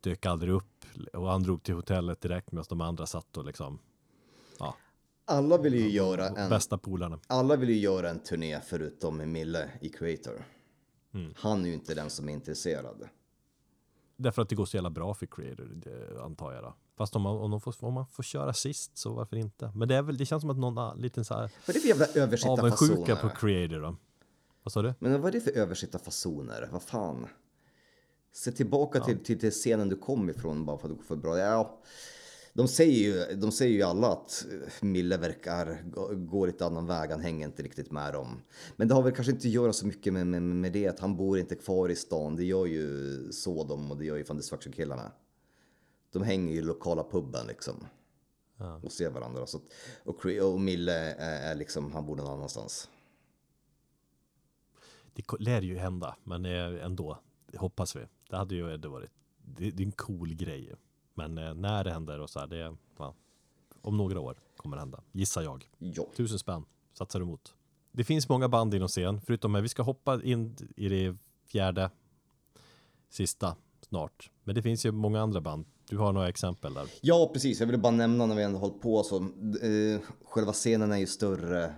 dök 0.00 0.26
aldrig 0.26 0.52
upp 0.54 0.84
och 1.12 1.28
han 1.28 1.42
drog 1.42 1.62
till 1.62 1.74
hotellet 1.74 2.20
direkt 2.20 2.52
medan 2.52 2.64
de 2.68 2.80
andra 2.80 3.06
satt 3.06 3.36
och 3.36 3.44
liksom, 3.44 3.78
ja, 4.58 4.74
alla 5.24 5.58
vill 5.58 5.74
ju 5.74 5.90
göra 5.90 6.28
en... 6.28 6.50
Bästa 6.50 6.78
polarna. 6.78 7.20
Alla 7.26 7.56
vill 7.56 7.68
ju 7.68 7.78
göra 7.78 8.10
en 8.10 8.18
turné 8.18 8.60
förutom 8.60 9.32
Mille 9.32 9.70
i 9.80 9.88
Creator. 9.88 10.44
Mm. 11.14 11.34
Han 11.36 11.64
är 11.64 11.68
ju 11.68 11.74
inte 11.74 11.94
den 11.94 12.10
som 12.10 12.28
är 12.28 12.32
intresserad. 12.32 13.08
Därför 14.16 14.42
att 14.42 14.48
det 14.48 14.54
går 14.54 14.64
så 14.64 14.76
jävla 14.76 14.90
bra 14.90 15.14
för 15.14 15.26
Creator, 15.26 15.64
det 15.64 16.22
antar 16.22 16.52
jag. 16.52 16.64
Då. 16.64 16.74
Fast 16.96 17.16
om 17.16 17.22
man, 17.22 17.36
om, 17.36 17.50
man 17.50 17.60
får, 17.60 17.74
om 17.84 17.94
man 17.94 18.06
får 18.06 18.22
köra 18.22 18.52
sist 18.52 18.98
så 18.98 19.12
varför 19.12 19.36
inte? 19.36 19.72
Men 19.74 19.88
det, 19.88 19.94
är 19.94 20.02
väl, 20.02 20.16
det 20.16 20.26
känns 20.26 20.40
som 20.40 20.50
att 20.50 20.58
någon 20.58 21.00
liten 21.00 21.24
så 21.24 21.34
här... 21.34 21.50
Vad 21.66 21.68
är 21.68 21.72
det 21.72 21.80
för 21.80 21.88
jävla 21.88 22.06
översittarfasoner? 22.06 23.16
på 23.16 23.28
Creator 23.28 23.80
då. 23.80 23.96
Vad 24.62 24.72
sa 24.72 24.82
du? 24.82 24.94
Men 24.98 25.20
vad 25.20 25.28
är 25.28 25.32
det 25.32 25.40
för 25.40 25.58
översittarfasoner? 25.58 26.68
Vad 26.72 26.82
fan? 26.82 27.26
Se 28.32 28.52
tillbaka 28.52 28.98
ja. 28.98 29.04
till, 29.04 29.18
till, 29.24 29.40
till 29.40 29.50
scenen 29.50 29.88
du 29.88 29.96
kom 29.96 30.30
ifrån 30.30 30.64
bara 30.66 30.78
för 30.78 30.88
att 30.88 30.90
det 30.90 30.96
går 30.96 31.04
för 31.04 31.16
bra. 31.16 31.38
Ja, 31.38 31.80
de 32.52 32.68
säger 32.68 32.92
ju, 32.92 33.36
de 33.36 33.52
säger 33.52 33.72
ju 33.72 33.82
alla 33.82 34.12
att 34.12 34.46
Mille 34.80 35.16
verkar 35.16 35.82
gå 36.16 36.46
lite 36.46 36.66
annan 36.66 36.86
väg, 36.86 37.10
han 37.10 37.20
hänger 37.20 37.46
inte 37.46 37.62
riktigt 37.62 37.90
med 37.90 38.12
dem. 38.12 38.42
Men 38.76 38.88
det 38.88 38.94
har 38.94 39.02
väl 39.02 39.12
kanske 39.12 39.32
inte 39.32 39.48
att 39.48 39.54
göra 39.54 39.72
så 39.72 39.86
mycket 39.86 40.12
med, 40.12 40.26
med, 40.26 40.42
med 40.42 40.72
det 40.72 40.88
att 40.88 41.00
han 41.00 41.16
bor 41.16 41.38
inte 41.38 41.54
kvar 41.54 41.88
i 41.88 41.96
stan. 41.96 42.36
Det 42.36 42.44
gör 42.44 42.66
ju 42.66 43.32
Sodom 43.32 43.90
och 43.90 43.96
det 43.96 44.04
gör 44.04 44.16
ju 44.16 44.24
fan 44.24 44.36
Destruction-killarna. 44.36 45.12
De 46.12 46.22
hänger 46.22 46.52
ju 46.52 46.58
i 46.58 46.62
lokala 46.62 47.04
puben 47.04 47.46
liksom. 47.46 47.86
Ja. 48.56 48.80
Och 48.84 48.92
ser 48.92 49.10
varandra. 49.10 49.46
Så, 49.46 49.60
och, 50.04 50.26
och 50.26 50.60
Mille 50.60 50.92
är, 51.14 51.50
är 51.50 51.54
liksom, 51.54 51.92
han 51.92 52.06
bor 52.06 52.16
någon 52.16 52.32
annanstans. 52.32 52.88
Det 55.14 55.24
lär 55.38 55.62
ju 55.62 55.76
hända, 55.76 56.16
men 56.24 56.44
ändå, 56.44 57.18
det 57.52 57.58
hoppas 57.58 57.96
vi. 57.96 58.00
Det 58.30 58.36
hade 58.36 58.54
ju 58.54 58.74
ändå 58.74 58.88
varit, 58.88 59.10
det, 59.42 59.70
det 59.70 59.82
är 59.82 59.86
en 59.86 59.92
cool 59.92 60.34
grej. 60.34 60.74
Men 61.14 61.38
eh, 61.38 61.54
när 61.54 61.84
det 61.84 61.92
händer 61.92 62.20
och 62.20 62.30
så 62.30 62.40
här, 62.40 62.46
det 62.46 62.76
ja, 62.98 63.14
om 63.82 63.96
några 63.96 64.20
år 64.20 64.38
kommer 64.56 64.76
det 64.76 64.80
hända, 64.80 65.02
gissar 65.12 65.42
jag. 65.42 65.68
Ja. 65.78 66.06
Tusen 66.16 66.38
spänn 66.38 66.64
satsar 66.92 67.18
du 67.18 67.24
emot. 67.24 67.54
Det 67.92 68.04
finns 68.04 68.28
många 68.28 68.48
band 68.48 68.74
inom 68.74 68.88
scen, 68.88 69.20
förutom 69.20 69.54
att 69.54 69.64
vi 69.64 69.68
ska 69.68 69.82
hoppa 69.82 70.22
in 70.22 70.56
i 70.76 70.88
det 70.88 71.16
fjärde, 71.46 71.90
sista 73.10 73.56
snart. 73.80 74.30
Men 74.44 74.54
det 74.54 74.62
finns 74.62 74.86
ju 74.86 74.92
många 74.92 75.20
andra 75.20 75.40
band. 75.40 75.66
Du 75.88 75.98
har 75.98 76.12
några 76.12 76.28
exempel 76.28 76.74
där. 76.74 76.86
Ja, 77.00 77.30
precis. 77.32 77.60
Jag 77.60 77.66
ville 77.66 77.78
bara 77.78 77.92
nämna 77.92 78.26
när 78.26 78.34
vi 78.34 78.42
ändå 78.42 78.58
hållit 78.58 78.80
på 78.80 79.02
så. 79.02 79.16
Eh, 79.16 80.00
själva 80.24 80.52
scenen 80.52 80.92
är 80.92 80.96
ju 80.96 81.06
större 81.06 81.74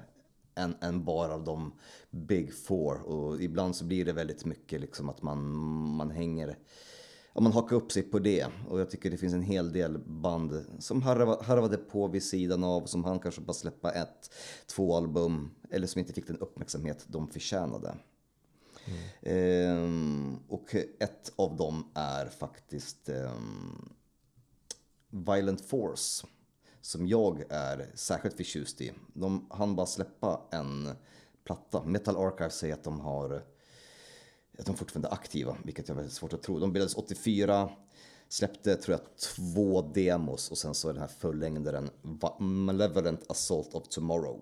än, 0.55 0.77
än 0.81 1.05
bara 1.05 1.39
de 1.39 1.73
big 2.11 2.55
four 2.55 3.03
och 3.03 3.43
ibland 3.43 3.77
så 3.77 3.85
blir 3.85 4.05
det 4.05 4.13
väldigt 4.13 4.45
mycket 4.45 4.81
liksom 4.81 5.09
att 5.09 5.23
man, 5.23 5.39
man 5.97 6.11
hänger 6.11 6.59
ja, 7.35 7.41
man 7.41 7.53
hakar 7.53 7.77
upp 7.77 7.93
sig 7.93 8.03
på 8.03 8.19
det 8.19 8.47
och 8.69 8.81
jag 8.81 8.91
tycker 8.91 9.11
det 9.11 9.17
finns 9.17 9.35
en 9.35 9.43
hel 9.43 9.73
del 9.73 9.99
band 9.99 10.65
som 10.79 11.03
harvade 11.03 11.77
på 11.77 12.07
vid 12.07 12.23
sidan 12.23 12.65
av 12.65 12.87
som 12.87 13.05
han 13.05 13.19
kanske 13.19 13.41
bara 13.41 13.53
släppa 13.53 13.93
ett, 13.93 14.35
två 14.67 14.97
album 14.97 15.51
eller 15.71 15.87
som 15.87 15.99
inte 15.99 16.13
fick 16.13 16.27
den 16.27 16.39
uppmärksamhet 16.39 17.05
de 17.09 17.29
förtjänade. 17.29 17.95
Mm. 18.85 19.01
Ehm, 19.23 20.39
och 20.49 20.75
ett 20.99 21.33
av 21.37 21.57
dem 21.57 21.91
är 21.95 22.27
faktiskt 22.27 23.09
ehm, 23.09 23.95
Violent 25.11 25.61
Force 25.61 26.27
som 26.81 27.07
jag 27.07 27.45
är 27.49 27.91
särskilt 27.95 28.37
förtjust 28.37 28.81
i. 28.81 28.93
De 29.13 29.47
hann 29.51 29.77
bara 29.77 29.87
släppa 29.87 30.41
en 30.51 30.91
platta. 31.45 31.85
Metal 31.85 32.17
Archive 32.17 32.51
säger 32.51 32.75
att 32.75 32.85
de 32.85 33.01
har 33.01 33.43
att 34.59 34.67
de 34.67 34.77
fortfarande 34.77 35.09
är 35.09 35.13
aktiva, 35.13 35.57
vilket 35.65 35.89
jag 35.89 35.95
har 35.95 36.01
väldigt 36.01 36.17
svårt 36.17 36.33
att 36.33 36.43
tro. 36.43 36.59
De 36.59 36.73
bildades 36.73 36.95
84, 36.95 37.71
släppte 38.29 38.77
tror 38.77 38.99
jag 38.99 39.17
två 39.17 39.83
demos 39.83 40.51
och 40.51 40.59
sen 40.59 40.75
så 40.75 40.89
är 40.89 40.93
den 40.93 41.01
här 41.01 41.09
fullängdaren 41.09 41.91
Malevolent 42.39 43.31
Assault 43.31 43.75
of 43.75 43.89
Tomorrow. 43.89 44.41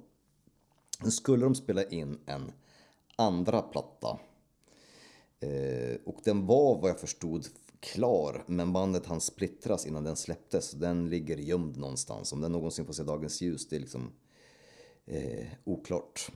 Nu 1.04 1.10
skulle 1.10 1.44
de 1.44 1.54
spela 1.54 1.84
in 1.84 2.18
en 2.26 2.52
andra 3.16 3.62
platta 3.62 4.18
eh, 5.40 5.96
och 6.04 6.20
den 6.24 6.46
var 6.46 6.80
vad 6.80 6.90
jag 6.90 7.00
förstod 7.00 7.46
klar, 7.80 8.44
men 8.46 8.72
bandet 8.72 9.06
hann 9.06 9.20
splittras 9.20 9.86
innan 9.86 10.04
den 10.04 10.16
släpptes. 10.16 10.70
Den 10.70 11.10
ligger 11.10 11.36
gömd 11.36 11.76
någonstans. 11.76 12.32
Om 12.32 12.40
den 12.40 12.52
någonsin 12.52 12.86
får 12.86 12.92
se 12.92 13.02
dagens 13.02 13.40
ljus, 13.40 13.68
det 13.68 13.76
är 13.76 13.80
liksom 13.80 14.12
eh, 15.06 15.46
oklart. 15.64 16.32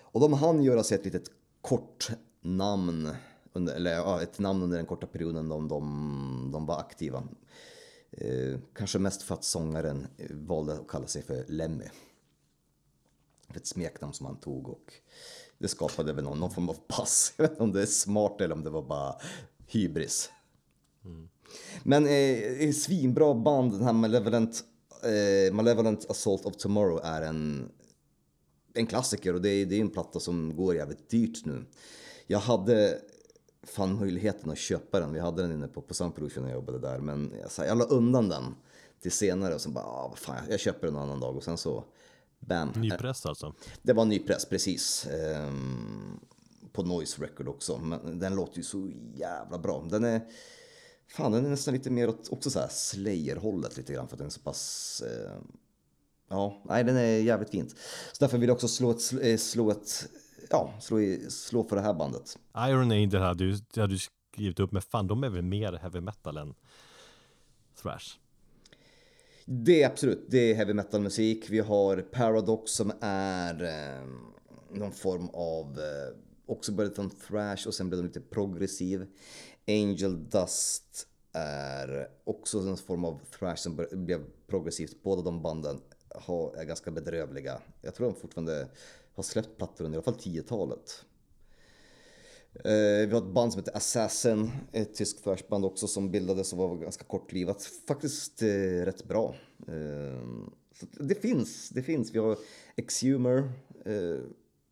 Och 0.00 0.20
de 0.20 0.32
hann 0.32 0.62
göra 0.62 0.82
sig 0.82 0.98
ett 0.98 1.04
litet 1.04 1.30
kort 1.60 2.10
namn, 2.44 3.10
under, 3.52 3.74
eller 3.74 3.92
ja, 3.92 4.22
ett 4.22 4.38
namn 4.38 4.62
under 4.62 4.76
den 4.76 4.86
korta 4.86 5.06
perioden 5.06 5.48
de, 5.48 5.68
de, 5.68 6.50
de 6.52 6.66
var 6.66 6.78
aktiva. 6.78 7.22
Eh, 8.10 8.58
kanske 8.74 8.98
mest 8.98 9.22
för 9.22 9.34
att 9.34 9.44
sångaren 9.44 10.06
valde 10.30 10.72
att 10.72 10.88
kalla 10.88 11.06
sig 11.06 11.22
för 11.22 11.44
Lemmy. 11.48 11.84
Ett 13.54 13.66
smeknamn 13.66 14.12
som 14.12 14.26
han 14.26 14.36
tog 14.36 14.68
och 14.68 14.92
det 15.58 15.68
skapade 15.68 16.12
väl 16.12 16.24
någon, 16.24 16.40
någon 16.40 16.50
form 16.50 16.68
av 16.68 16.76
pass. 16.88 17.34
Jag 17.36 17.42
vet 17.42 17.50
inte 17.50 17.62
om 17.62 17.72
det 17.72 17.82
är 17.82 17.86
smart 17.86 18.40
eller 18.40 18.54
om 18.54 18.62
det 18.62 18.70
var 18.70 18.82
bara 18.82 19.14
hybris. 19.66 20.30
Mm. 21.04 21.28
Men 21.82 22.06
eh, 22.06 22.72
svinbra 22.72 23.34
band, 23.34 23.72
den 23.72 23.82
här 23.82 23.92
Malevolent, 23.92 24.64
eh, 25.02 25.54
Malevolent 25.54 26.10
Assault 26.10 26.46
of 26.46 26.56
Tomorrow 26.56 27.00
är 27.04 27.22
en, 27.22 27.72
en 28.74 28.86
klassiker 28.86 29.34
och 29.34 29.42
det 29.42 29.48
är, 29.48 29.66
det 29.66 29.76
är 29.76 29.80
en 29.80 29.90
platta 29.90 30.20
som 30.20 30.56
går 30.56 30.74
jävligt 30.74 31.10
dyrt 31.10 31.44
nu. 31.44 31.64
Jag 32.26 32.38
hade 32.38 33.00
fan 33.62 33.98
möjligheten 33.98 34.50
att 34.50 34.58
köpa 34.58 35.00
den. 35.00 35.12
Vi 35.12 35.20
hade 35.20 35.42
den 35.42 35.52
inne 35.52 35.68
på, 35.68 35.82
på 35.82 35.94
Sound 35.94 36.14
Production 36.14 36.42
när 36.42 36.50
jag 36.50 36.56
jobbade 36.56 36.78
där. 36.78 36.98
Men 36.98 37.32
jag, 37.40 37.50
så 37.50 37.62
här, 37.62 37.68
jag 37.68 37.78
la 37.78 37.84
undan 37.84 38.28
den 38.28 38.54
till 39.02 39.12
senare 39.12 39.54
och 39.54 39.60
så 39.60 39.70
bara, 39.70 39.84
ah, 39.84 40.08
vad 40.08 40.18
fan, 40.18 40.36
jag 40.50 40.60
köper 40.60 40.86
den 40.86 40.96
en 40.96 41.02
annan 41.02 41.20
dag. 41.20 41.36
Och 41.36 41.44
sen 41.44 41.58
så, 41.58 41.84
bam. 42.40 42.68
Nypress 42.76 43.26
alltså? 43.26 43.54
Det 43.82 43.92
var 43.92 44.04
nypress, 44.04 44.44
precis. 44.44 45.06
Ehm, 45.06 46.20
på 46.72 46.82
Noise 46.82 47.22
Record 47.22 47.48
också. 47.48 47.78
Men 47.78 48.18
den 48.18 48.34
låter 48.34 48.56
ju 48.56 48.62
så 48.62 48.90
jävla 49.14 49.58
bra. 49.58 49.86
Den 49.90 50.04
är, 50.04 50.20
fan 51.08 51.32
den 51.32 51.44
är 51.44 51.50
nästan 51.50 51.74
lite 51.74 51.90
mer 51.90 52.08
åt 52.08 52.28
också 52.32 52.50
så 52.50 52.58
här 52.58 52.68
Slayer-hållet 52.68 53.76
lite 53.76 53.92
grann. 53.92 54.08
För 54.08 54.14
att 54.14 54.18
den 54.18 54.26
är 54.26 54.30
så 54.30 54.40
pass... 54.40 55.02
Eh, 55.06 55.32
ja, 56.28 56.62
nej 56.68 56.84
den 56.84 56.96
är 56.96 57.18
jävligt 57.18 57.50
fint. 57.50 57.70
Så 58.12 58.16
därför 58.20 58.38
vill 58.38 58.48
jag 58.48 58.54
också 58.54 58.68
slå 58.68 58.90
ett, 58.90 59.12
eh, 59.22 59.36
slå 59.36 59.70
ett 59.70 60.08
ja, 60.50 60.74
slå, 60.80 61.00
i, 61.00 61.30
slå 61.30 61.64
för 61.64 61.76
det 61.76 61.82
här 61.82 61.94
bandet. 61.94 62.38
Iron 62.58 62.90
Angel 62.90 63.22
hade 63.22 63.44
du, 63.44 63.80
hade 63.80 63.94
du 63.94 63.98
skrivit 64.32 64.60
upp, 64.60 64.72
men 64.72 64.82
fan 64.82 65.06
de 65.06 65.24
är 65.24 65.28
väl 65.28 65.42
mer 65.42 65.72
heavy 65.72 66.00
metal 66.00 66.36
än 66.36 66.54
thrash? 67.82 68.18
Det 69.46 69.82
är 69.82 69.86
absolut, 69.86 70.26
det 70.28 70.50
är 70.50 70.54
heavy 70.54 70.72
metal 70.72 71.00
musik. 71.00 71.50
Vi 71.50 71.58
har 71.60 71.96
Paradox 71.96 72.72
som 72.72 72.92
är 73.00 73.62
eh, 73.64 74.08
någon 74.70 74.92
form 74.92 75.28
av, 75.28 75.78
eh, 75.78 76.16
också 76.46 76.72
började 76.72 76.94
från 76.94 77.10
thrash 77.10 77.66
och 77.66 77.74
sen 77.74 77.88
blev 77.88 77.98
de 77.98 78.06
lite 78.06 78.20
progressiv. 78.20 79.06
Angel 79.66 80.28
Dust 80.28 81.08
är 81.32 82.08
också 82.24 82.58
en 82.58 82.76
form 82.76 83.04
av 83.04 83.20
thrash 83.38 83.56
som 83.56 83.86
blev 83.92 84.24
progressivt. 84.46 85.02
Båda 85.02 85.22
de 85.22 85.42
banden 85.42 85.80
är 86.56 86.64
ganska 86.64 86.90
bedrövliga. 86.90 87.60
Jag 87.82 87.94
tror 87.94 88.06
de 88.06 88.14
fortfarande 88.14 88.68
har 89.14 89.22
släppt 89.22 89.56
plattor 89.56 89.84
under 89.84 89.96
i 89.96 89.98
alla 89.98 90.16
fall 90.16 90.32
10-talet. 90.32 91.04
Eh, 92.54 93.08
vi 93.08 93.10
har 93.12 93.18
ett 93.18 93.34
band 93.34 93.52
som 93.52 93.60
heter 93.60 93.76
Assassin, 93.76 94.50
ett 94.72 94.94
tyskt 94.94 95.24
thrashband 95.24 95.64
också 95.64 95.86
som 95.86 96.10
bildades 96.10 96.52
och 96.52 96.58
var 96.58 96.76
ganska 96.76 97.04
kortlivat. 97.04 97.62
Faktiskt 97.62 98.42
eh, 98.42 98.48
rätt 98.84 99.04
bra. 99.04 99.34
Eh, 99.68 100.26
det 101.00 101.14
finns, 101.14 101.68
det 101.68 101.82
finns. 101.82 102.14
Vi 102.14 102.18
har 102.18 102.38
Exhumer 102.76 103.52
eh, 103.84 104.18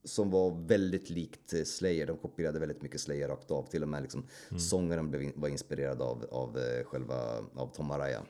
som 0.05 0.31
var 0.31 0.67
väldigt 0.67 1.11
likt 1.11 1.69
Slayer. 1.69 2.07
De 2.07 2.17
kopierade 2.17 2.59
väldigt 2.59 2.83
mycket 2.83 3.01
Slayer 3.01 3.29
rakt 3.29 3.51
av. 3.51 3.67
Till 3.71 3.83
och 3.83 3.89
med 3.89 4.03
liksom, 4.03 4.27
mm. 4.51 4.61
sångaren 4.61 5.11
blev, 5.11 5.33
var 5.35 5.49
inspirerad 5.49 6.03
av, 6.03 6.27
av 6.31 6.59
själva 6.85 7.17
av 7.55 7.75
Tom 7.75 7.91
Araya. 7.91 8.23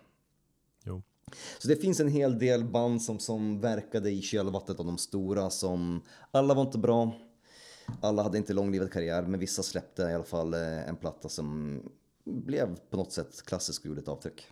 Så 1.59 1.69
det 1.69 1.77
finns 1.77 2.01
en 2.01 2.09
hel 2.09 2.39
del 2.39 2.65
band 2.65 3.03
som, 3.03 3.19
som 3.19 3.61
verkade 3.61 4.11
i 4.11 4.23
kölvattnet 4.23 4.81
av 4.81 4.87
de 4.87 4.99
stora 4.99 5.51
som 5.51 6.03
alla 6.31 6.55
var 6.55 6.63
inte 6.63 6.79
bra. 6.79 7.13
Alla 8.01 8.23
hade 8.23 8.39
inte 8.39 8.53
långlivad 8.53 8.93
karriär 8.93 9.23
men 9.23 9.41
vissa 9.41 9.63
släppte 9.63 10.03
i 10.03 10.15
alla 10.15 10.25
fall 10.25 10.55
eh, 10.55 10.89
en 10.89 10.97
platta 10.97 11.29
som 11.29 11.81
blev 12.25 12.77
på 12.91 12.97
något 12.97 13.13
sätt 13.13 13.43
klassisk 13.47 13.83
och 13.83 13.87
gjorde 13.87 14.01
ett 14.01 14.09
avtryck. 14.09 14.47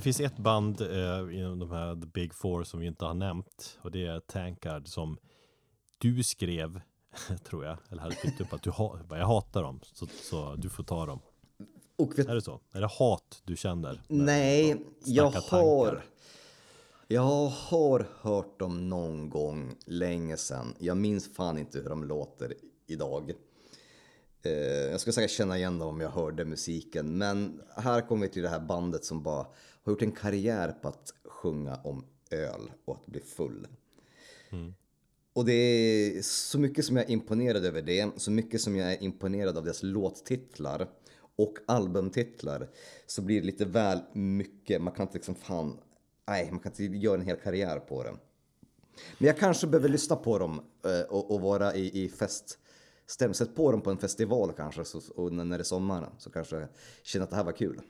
Det 0.00 0.04
finns 0.04 0.20
ett 0.20 0.36
band 0.36 0.80
eh, 0.80 1.38
inom 1.38 1.58
de 1.58 1.70
här 1.70 1.94
The 1.94 2.06
Big 2.06 2.34
Four 2.34 2.64
som 2.64 2.80
vi 2.80 2.86
inte 2.86 3.04
har 3.04 3.14
nämnt 3.14 3.78
och 3.82 3.90
det 3.90 4.06
är 4.06 4.20
Tankard 4.20 4.88
som 4.88 5.18
du 5.98 6.22
skrev, 6.22 6.80
tror 7.44 7.64
jag, 7.64 7.76
eller 7.90 8.02
hade 8.02 8.14
tyckt 8.14 8.40
upp 8.40 8.52
att 8.52 8.62
du 8.62 8.70
ha, 8.70 8.98
jag 9.10 9.26
hatar 9.26 9.62
dem, 9.62 9.80
så, 9.82 10.06
så 10.06 10.54
du 10.54 10.68
får 10.68 10.84
ta 10.84 11.06
dem. 11.06 11.20
Vet, 12.16 12.28
är 12.28 12.34
det 12.34 12.42
så? 12.42 12.60
Är 12.72 12.80
det 12.80 12.90
hat 12.98 13.42
du 13.44 13.56
känner? 13.56 14.00
Nej, 14.08 14.84
jag 15.04 15.30
har... 15.30 16.02
Jag 17.06 17.48
har 17.48 18.06
hört 18.20 18.58
dem 18.58 18.88
någon 18.88 19.30
gång 19.30 19.74
länge 19.86 20.36
sedan. 20.36 20.74
Jag 20.78 20.96
minns 20.96 21.34
fan 21.34 21.58
inte 21.58 21.78
hur 21.78 21.88
de 21.88 22.04
låter 22.04 22.54
idag. 22.86 23.32
Eh, 24.42 24.52
jag 24.90 25.00
skulle 25.00 25.12
säkert 25.12 25.30
känna 25.30 25.58
igen 25.58 25.78
dem 25.78 25.88
om 25.88 26.00
jag 26.00 26.10
hörde 26.10 26.44
musiken. 26.44 27.18
Men 27.18 27.62
här 27.76 28.00
kommer 28.00 28.26
vi 28.26 28.32
till 28.32 28.42
det 28.42 28.48
här 28.48 28.60
bandet 28.60 29.04
som 29.04 29.22
bara 29.22 29.46
har 29.82 29.92
gjort 29.92 30.02
en 30.02 30.12
karriär 30.12 30.72
på 30.82 30.88
att 30.88 31.14
sjunga 31.24 31.74
om 31.74 32.04
öl 32.30 32.70
och 32.84 32.96
att 32.96 33.06
bli 33.06 33.20
full. 33.20 33.66
Mm. 34.50 34.74
Och 35.32 35.44
det 35.44 35.52
är 35.52 36.22
så 36.22 36.58
mycket 36.58 36.84
som 36.84 36.96
jag 36.96 37.06
är 37.06 37.10
imponerad 37.10 37.64
över 37.64 37.82
det, 37.82 38.10
så 38.16 38.30
mycket 38.30 38.60
som 38.60 38.76
jag 38.76 38.92
är 38.92 39.02
imponerad 39.02 39.58
av 39.58 39.64
deras 39.64 39.82
låttitlar 39.82 40.88
och 41.36 41.58
albumtitlar 41.66 42.68
så 43.06 43.22
blir 43.22 43.40
det 43.40 43.46
lite 43.46 43.64
väl 43.64 44.00
mycket. 44.12 44.82
Man 44.82 44.94
kan 44.94 45.06
inte 45.06 45.18
liksom 45.18 45.34
fan, 45.34 45.78
nej, 46.28 46.48
man 46.50 46.60
kan 46.60 46.72
inte 46.72 46.84
göra 46.84 47.14
en 47.14 47.26
hel 47.26 47.36
karriär 47.36 47.78
på 47.78 48.02
det. 48.02 48.10
Men 49.18 49.26
jag 49.26 49.38
kanske 49.38 49.66
behöver 49.66 49.88
lyssna 49.88 50.16
på 50.16 50.38
dem 50.38 50.60
eh, 50.84 51.00
och, 51.00 51.30
och 51.30 51.40
vara 51.40 51.74
i, 51.74 52.04
i 52.04 52.08
feststämning. 53.10 53.34
Sätt 53.34 53.54
på 53.54 53.72
dem 53.72 53.80
på 53.80 53.90
en 53.90 53.98
festival 53.98 54.52
kanske 54.56 54.84
så, 54.84 55.00
och 55.16 55.32
när 55.32 55.58
det 55.58 55.62
är 55.62 55.64
sommar 55.64 56.08
så 56.18 56.30
kanske 56.30 56.68
känner 57.02 57.24
att 57.24 57.30
det 57.30 57.36
här 57.36 57.44
var 57.44 57.52
kul. 57.52 57.80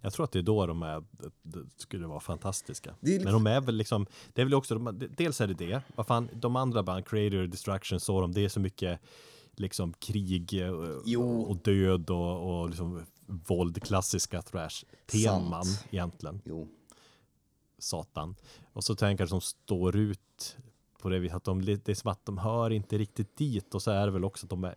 Jag 0.00 0.12
tror 0.12 0.24
att 0.24 0.32
det 0.32 0.38
är 0.38 0.42
då 0.42 0.66
de 0.66 0.82
är, 0.82 1.04
det 1.42 1.60
skulle 1.76 2.06
vara 2.06 2.20
fantastiska. 2.20 2.94
Men 3.00 3.32
de 3.32 3.46
är 3.46 3.60
väl 3.60 3.74
liksom, 3.74 4.06
det 4.32 4.40
är 4.40 4.44
väl 4.44 4.54
också, 4.54 4.74
de, 4.74 5.08
dels 5.16 5.40
är 5.40 5.46
det 5.46 5.54
det, 5.54 5.82
vad 5.96 6.06
fan, 6.06 6.28
de 6.32 6.56
andra 6.56 6.82
band, 6.82 7.06
Creator, 7.06 7.46
Distraction, 7.46 8.00
så 8.00 8.20
de, 8.20 8.32
det 8.32 8.44
är 8.44 8.48
så 8.48 8.60
mycket 8.60 9.00
liksom 9.56 9.92
krig 9.92 10.62
eh, 10.62 10.72
jo. 11.04 11.42
och 11.42 11.56
död 11.56 12.10
och, 12.10 12.60
och 12.60 12.68
liksom 12.68 13.06
våld, 13.26 13.82
klassiska 13.82 14.42
thrash-teman 14.42 15.64
egentligen. 15.90 16.40
Jo. 16.44 16.68
Satan. 17.78 18.36
Och 18.72 18.84
så 18.84 18.94
tänker 18.94 19.22
jag 19.22 19.28
som 19.28 19.40
står 19.40 19.96
ut 19.96 20.56
på 21.04 21.10
det 21.10 21.18
viset 21.18 21.36
att 21.36 21.44
de, 21.44 21.64
det 21.64 21.88
är 21.88 21.94
som 21.94 22.10
att 22.10 22.26
de 22.26 22.38
hör 22.38 22.70
inte 22.70 22.98
riktigt 22.98 23.36
dit 23.36 23.74
och 23.74 23.82
så 23.82 23.90
är 23.90 24.06
det 24.06 24.12
väl 24.12 24.24
också 24.24 24.46
att 24.46 24.50
de 24.50 24.64
är 24.64 24.74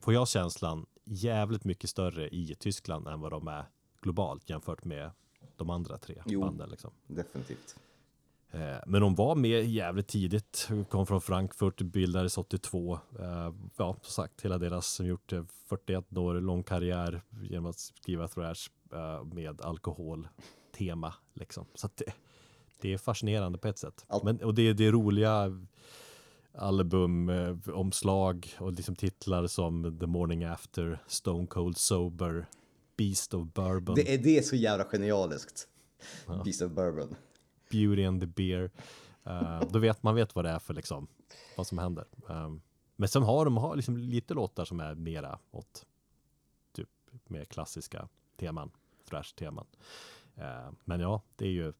får 0.00 0.14
jag 0.14 0.28
känslan 0.28 0.86
jävligt 1.04 1.64
mycket 1.64 1.90
större 1.90 2.28
i 2.28 2.54
Tyskland 2.58 3.08
än 3.08 3.20
vad 3.20 3.30
de 3.30 3.48
är 3.48 3.64
globalt 4.00 4.50
jämfört 4.50 4.84
med 4.84 5.10
de 5.56 5.70
andra 5.70 5.98
tre 5.98 6.22
jo, 6.26 6.40
banden. 6.40 6.70
Liksom. 6.70 6.90
Definitivt. 7.06 7.76
Eh, 8.50 8.78
men 8.86 9.00
de 9.00 9.14
var 9.14 9.34
med 9.34 9.64
jävligt 9.64 10.08
tidigt, 10.08 10.68
kom 10.88 11.06
från 11.06 11.20
Frankfurt, 11.20 11.82
bildades 11.82 12.38
82. 12.38 12.98
Eh, 13.18 13.54
ja, 13.76 13.96
som 14.02 14.12
sagt, 14.12 14.44
hela 14.44 14.58
deras, 14.58 14.86
som 14.86 15.06
gjort 15.06 15.32
41 15.68 16.16
år 16.16 16.34
lång 16.34 16.62
karriär 16.62 17.22
genom 17.42 17.66
att 17.66 17.78
skriva 17.78 18.28
thrash 18.28 18.70
eh, 18.92 19.24
med 19.24 19.60
alkoholtema. 19.60 21.14
Liksom. 21.34 21.66
Så 21.74 21.88
det, 21.94 22.12
det 22.80 22.92
är 22.92 22.98
fascinerande 22.98 23.58
på 23.58 23.68
ett 23.68 23.78
sätt. 23.78 24.06
Men, 24.24 24.42
och 24.42 24.54
det, 24.54 24.72
det 24.72 24.86
är 24.86 24.92
roliga 24.92 25.52
albumomslag 26.58 28.54
och 28.58 28.72
liksom 28.72 28.96
titlar 28.96 29.46
som 29.46 29.98
The 29.98 30.06
Morning 30.06 30.44
After, 30.44 31.02
Stone 31.06 31.46
Cold 31.46 31.76
Sober, 31.76 32.46
Beast 32.96 33.34
of 33.34 33.48
Bourbon. 33.52 33.94
Det 33.94 34.14
är, 34.14 34.18
det 34.18 34.38
är 34.38 34.42
så 34.42 34.56
jävla 34.56 34.84
genialiskt. 34.84 35.68
Ja. 36.26 36.42
Beast 36.44 36.62
of 36.62 36.72
Bourbon. 36.72 37.16
Beauty 37.70 38.04
and 38.04 38.20
the 38.20 38.26
Beer. 38.26 38.70
Uh, 39.26 39.62
då 39.70 39.78
vet 39.78 40.02
man 40.02 40.14
vet 40.14 40.34
vad 40.34 40.44
det 40.44 40.50
är 40.50 40.58
för 40.58 40.74
liksom, 40.74 41.06
vad 41.56 41.66
som 41.66 41.78
händer. 41.78 42.04
Um, 42.26 42.62
men 42.96 43.08
sen 43.08 43.22
har 43.22 43.44
de 43.44 43.56
har 43.56 43.76
liksom 43.76 43.96
lite 43.96 44.34
låtar 44.34 44.64
som 44.64 44.80
är 44.80 44.94
mera 44.94 45.38
åt 45.50 45.86
typ 46.72 46.88
mer 47.26 47.44
klassiska 47.44 48.08
teman, 48.36 48.70
thrash-teman. 49.10 49.66
Uh, 50.38 50.72
men 50.84 51.00
ja, 51.00 51.22
det 51.36 51.44
är 51.44 51.50
ju 51.50 51.72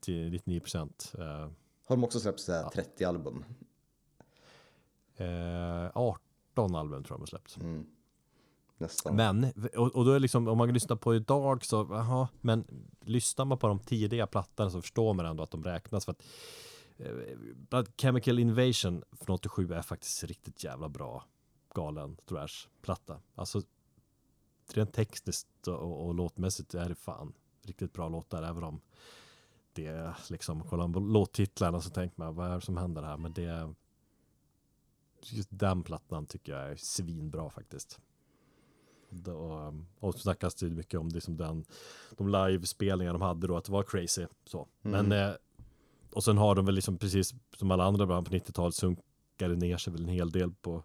till 0.00 0.30
99 0.30 0.60
procent. 0.60 1.12
Uh, 1.18 1.24
har 1.84 1.96
de 1.96 2.04
också 2.04 2.20
släppt 2.20 2.48
ja. 2.48 2.70
30 2.74 3.04
album? 3.04 3.44
18 5.92 6.74
album 6.74 7.04
tror 7.04 7.14
jag 7.14 7.18
de 7.18 7.20
har 7.20 7.26
släppt. 7.26 7.56
Mm. 7.56 7.86
Nästan. 8.80 9.16
Men, 9.16 9.52
och, 9.76 9.96
och, 9.96 10.04
då 10.04 10.12
är 10.12 10.20
liksom, 10.20 10.48
om 10.48 10.58
man 10.58 10.72
lyssnar 10.72 10.96
på 10.96 11.14
idag 11.14 11.64
så, 11.64 11.86
jaha, 11.90 12.28
men 12.40 12.64
lyssnar 13.00 13.44
man 13.44 13.58
på 13.58 13.68
de 13.68 13.78
tidiga 13.78 14.26
plattorna 14.26 14.70
så 14.70 14.82
förstår 14.82 15.14
man 15.14 15.26
ändå 15.26 15.42
att 15.42 15.50
de 15.50 15.64
räknas 15.64 16.04
för 16.04 16.12
att 16.12 16.22
eh, 16.98 17.84
Chemical 17.96 18.38
Invasion 18.38 19.02
från 19.10 19.34
87 19.34 19.72
är 19.72 19.82
faktiskt 19.82 20.24
riktigt 20.24 20.64
jävla 20.64 20.88
bra 20.88 21.24
galen 21.74 22.16
thrash-platta. 22.28 23.20
Alltså 23.34 23.62
rent 24.72 24.92
tekniskt 24.92 25.68
och, 25.68 25.74
och, 25.74 26.06
och 26.06 26.14
låtmässigt 26.14 26.74
är 26.74 26.88
det 26.88 26.94
fan 26.94 27.32
riktigt 27.62 27.92
bra 27.92 28.08
låtar 28.08 28.42
även 28.42 28.64
om 28.64 28.80
det 29.72 30.14
liksom, 30.30 30.62
kollar 30.62 30.86
man 30.86 31.12
låttitlarna 31.12 31.80
så 31.80 31.90
tänker 31.90 32.20
man 32.20 32.34
vad 32.34 32.50
är 32.50 32.54
det 32.54 32.60
som 32.60 32.76
händer 32.76 33.02
här? 33.02 33.16
Men 33.16 33.32
det 33.32 33.74
just 35.24 35.48
den 35.52 35.82
plattan 35.82 36.26
tycker 36.26 36.52
jag 36.52 36.70
är 36.72 36.76
svinbra 36.76 37.50
faktiskt. 37.50 38.00
Och, 39.26 39.74
och 40.00 40.14
så 40.14 40.18
snackas 40.18 40.54
det 40.54 40.70
mycket 40.70 41.00
om 41.00 41.08
det 41.08 41.20
som 41.20 41.36
den, 41.36 41.64
de 42.16 42.28
livespelningar 42.28 43.12
de 43.12 43.22
hade 43.22 43.46
då, 43.46 43.56
att 43.56 43.64
det 43.64 43.72
var 43.72 43.82
crazy. 43.82 44.26
Så. 44.44 44.68
Mm. 44.82 45.06
Men, 45.06 45.28
eh, 45.28 45.34
och 46.12 46.24
sen 46.24 46.38
har 46.38 46.54
de 46.54 46.66
väl 46.66 46.74
liksom 46.74 46.98
precis 46.98 47.34
som 47.56 47.70
alla 47.70 47.84
andra 47.84 48.06
band 48.06 48.26
på 48.26 48.32
90-talet 48.34 48.74
sunkade 48.74 49.56
ner 49.56 49.76
sig 49.76 49.92
väl 49.92 50.02
en 50.02 50.08
hel 50.08 50.30
del 50.30 50.52
på, 50.52 50.82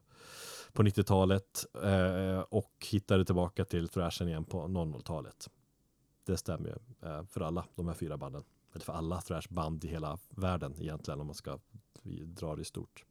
på 0.73 0.83
90-talet 0.83 1.65
eh, 1.83 2.39
och 2.39 2.87
hittade 2.91 3.25
tillbaka 3.25 3.65
till 3.65 3.87
thrashen 3.87 4.27
igen 4.27 4.45
på 4.45 4.67
00-talet. 4.67 5.49
Det 6.25 6.37
stämmer 6.37 6.69
ju 6.69 7.09
eh, 7.09 7.23
för 7.25 7.41
alla 7.41 7.65
de 7.75 7.87
här 7.87 7.95
fyra 7.95 8.17
banden. 8.17 8.43
För 8.83 8.93
alla 8.93 9.21
thrashband 9.21 9.85
i 9.85 9.87
hela 9.87 10.17
världen 10.29 10.75
egentligen 10.79 11.19
om 11.19 11.27
man 11.27 11.35
ska 11.35 11.59
dra 12.25 12.55
det 12.55 12.61
i 12.61 12.65
stort. 12.65 13.05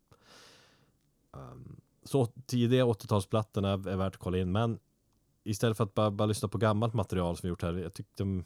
Um, 1.32 1.80
så 2.02 2.26
tidiga 2.26 2.84
80-talsplattorna 2.84 3.90
är 3.90 3.96
värt 3.96 4.14
att 4.14 4.20
kolla 4.20 4.38
in, 4.38 4.52
men 4.52 4.78
istället 5.44 5.76
för 5.76 5.84
att 5.84 5.94
bara, 5.94 6.10
bara 6.10 6.26
lyssna 6.26 6.48
på 6.48 6.58
gammalt 6.58 6.94
material 6.94 7.36
som 7.36 7.46
vi 7.46 7.48
gjort 7.48 7.62
här, 7.62 7.72
jag 7.74 7.94
tyckte 7.94 8.22
uh, 8.24 8.42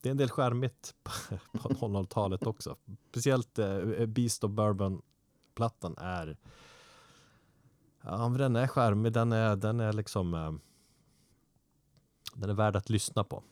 det 0.00 0.08
är 0.08 0.10
en 0.10 0.16
del 0.16 0.30
skärmigt 0.30 0.94
på 1.02 1.10
00-talet 1.58 2.46
också. 2.46 2.76
Speciellt 3.10 3.58
uh, 3.58 4.06
Beast 4.06 4.44
of 4.44 4.50
Bourbon-plattan 4.50 5.94
är 5.98 6.36
Ja, 8.04 8.28
men 8.28 8.38
den 8.38 8.56
är 8.56 8.66
skärmig, 8.66 9.12
den 9.12 9.32
är, 9.32 9.56
den 9.56 9.80
är 9.80 9.92
liksom 9.92 10.34
eh, 10.34 10.52
Den 12.34 12.50
är 12.50 12.54
värd 12.54 12.76
att 12.76 12.90
lyssna 12.90 13.24
på. 13.24 13.42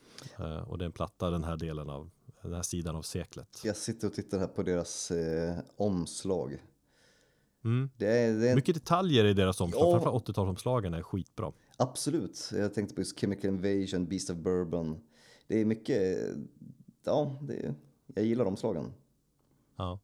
Uh, 0.40 0.68
och 0.68 0.78
det 0.78 0.84
är 0.84 0.86
en 0.86 0.92
platta 0.92 1.30
den 1.30 1.44
här 1.44 1.56
delen 1.56 1.90
av 1.90 2.10
den 2.42 2.54
här 2.54 2.62
sidan 2.62 2.96
av 2.96 3.02
seklet. 3.02 3.60
Jag 3.64 3.76
sitter 3.76 4.06
och 4.06 4.14
tittar 4.14 4.38
här 4.38 4.46
på 4.46 4.62
deras 4.62 5.10
eh, 5.10 5.58
omslag. 5.76 6.62
Mm. 7.64 7.90
Det 7.96 8.06
är, 8.06 8.32
det 8.38 8.50
är... 8.50 8.54
Mycket 8.54 8.74
detaljer 8.74 9.24
i 9.24 9.34
deras 9.34 9.60
omslag, 9.60 9.82
ja. 9.82 9.92
framförallt 9.92 10.28
80-talsomslagen 10.28 10.96
är 10.96 11.02
skitbra. 11.02 11.52
Absolut, 11.76 12.50
jag 12.52 12.74
tänkte 12.74 12.94
på 12.94 13.00
just 13.00 13.20
Chemical 13.20 13.50
Invasion, 13.50 14.06
Beast 14.06 14.30
of 14.30 14.36
Bourbon. 14.36 15.00
Det 15.46 15.60
är 15.60 15.64
mycket, 15.64 16.28
ja, 17.04 17.38
det 17.42 17.74
jag 18.14 18.24
gillar 18.24 18.44
omslagen. 18.44 18.92
Ja. 19.76 19.98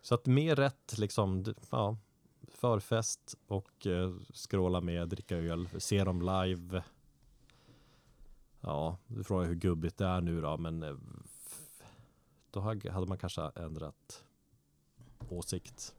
Så 0.00 0.14
att 0.14 0.26
mer 0.26 0.56
rätt 0.56 0.98
liksom, 0.98 1.54
ja, 1.70 1.96
förfest 2.48 3.34
och 3.46 3.86
eh, 3.86 4.14
skråla 4.34 4.80
med, 4.80 5.08
dricka 5.08 5.36
öl, 5.36 5.68
se 5.78 6.04
dem 6.04 6.22
live. 6.22 6.82
Ja, 8.60 8.98
du 9.06 9.24
frågar 9.24 9.48
hur 9.48 9.54
gubbigt 9.54 9.98
det 9.98 10.06
är 10.06 10.20
nu 10.20 10.40
då, 10.40 10.56
men 10.56 10.82
eh, 10.82 10.96
då 12.50 12.60
hade 12.60 13.06
man 13.06 13.18
kanske 13.18 13.50
ändrat 13.56 14.24
åsikt 15.28 15.94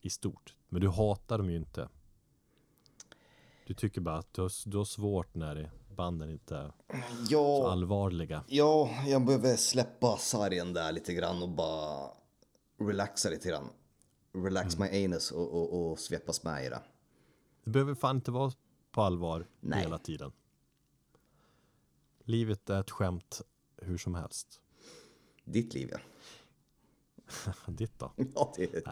i 0.00 0.10
stort. 0.10 0.56
Men 0.68 0.80
du 0.80 0.88
hatar 0.88 1.38
dem 1.38 1.50
ju 1.50 1.56
inte. 1.56 1.88
Du 3.66 3.74
tycker 3.74 4.00
bara 4.00 4.18
att 4.18 4.34
du 4.34 4.42
har, 4.42 4.70
du 4.70 4.76
har 4.76 4.84
svårt 4.84 5.34
när 5.34 5.70
banden 5.96 6.30
inte 6.30 6.56
är 6.56 6.72
ja, 7.28 7.60
så 7.60 7.66
allvarliga. 7.66 8.44
Ja, 8.48 8.90
jag 9.06 9.24
behöver 9.26 9.56
släppa 9.56 10.16
sargen 10.16 10.72
där 10.72 10.92
lite 10.92 11.14
grann 11.14 11.42
och 11.42 11.48
bara 11.48 12.10
relaxa 12.78 13.30
lite 13.30 13.48
grann. 13.48 13.68
Relax 14.34 14.76
mm. 14.76 14.90
my 14.90 15.04
anus 15.04 15.30
och, 15.30 15.52
och, 15.52 15.90
och 15.90 15.98
svepas 15.98 16.42
med 16.44 16.66
i 16.66 16.68
det. 16.68 16.82
Det 17.64 17.70
behöver 17.70 17.94
fan 17.94 18.16
inte 18.16 18.30
vara 18.30 18.52
på 18.90 19.02
allvar 19.02 19.46
Nej. 19.60 19.80
hela 19.80 19.98
tiden. 19.98 20.32
Livet 22.24 22.70
är 22.70 22.80
ett 22.80 22.90
skämt 22.90 23.42
hur 23.76 23.98
som 23.98 24.14
helst. 24.14 24.60
Ditt 25.44 25.74
liv 25.74 25.90
ja. 25.92 25.98
Ditt 27.66 27.98
då? 27.98 28.12
Ja, 28.34 28.54
det. 28.56 28.86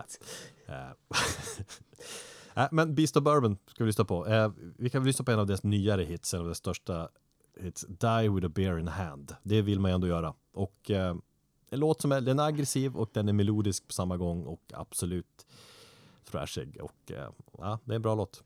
Äh, 2.55 2.69
men 2.73 2.95
Beast 2.95 3.17
of 3.17 3.25
Bourbon 3.25 3.59
ska 3.67 3.85
vi 3.85 3.89
lyssna 3.89 4.05
på. 4.05 4.27
Eh, 4.27 4.53
vi 4.57 4.91
kan 4.91 5.03
väl 5.03 5.07
lyssna 5.07 5.25
på 5.25 5.31
en 5.31 5.39
av 5.39 5.47
deras 5.47 5.63
nyare 5.63 6.05
hits, 6.05 6.35
en 6.35 6.41
av 6.41 6.47
deras 6.47 6.59
största 6.59 7.09
It's 7.61 7.87
Die 7.87 8.29
with 8.29 8.47
a 8.47 8.51
beer 8.55 8.79
in 8.79 8.89
hand. 8.89 9.37
Det 9.43 9.63
vill 9.63 9.81
man 9.81 9.91
ju 9.91 9.95
ändå 9.95 10.07
göra. 10.07 10.35
Och 10.53 10.91
en 10.91 11.23
låt 11.71 12.01
som 12.01 12.13
är, 12.13 12.21
den 12.21 12.39
är 12.39 12.43
aggressiv 12.43 12.97
och 12.97 13.11
den 13.13 13.29
är 13.29 13.33
melodisk 13.33 13.87
på 13.87 13.93
samma 13.93 14.17
gång 14.17 14.45
och 14.45 14.73
absolut 14.73 15.47
thrashig. 16.25 16.77
Och 16.81 17.13
ja, 17.59 17.79
det 17.85 17.93
är 17.93 17.97
en 17.97 18.03
bra 18.03 18.15
låt. 18.15 18.45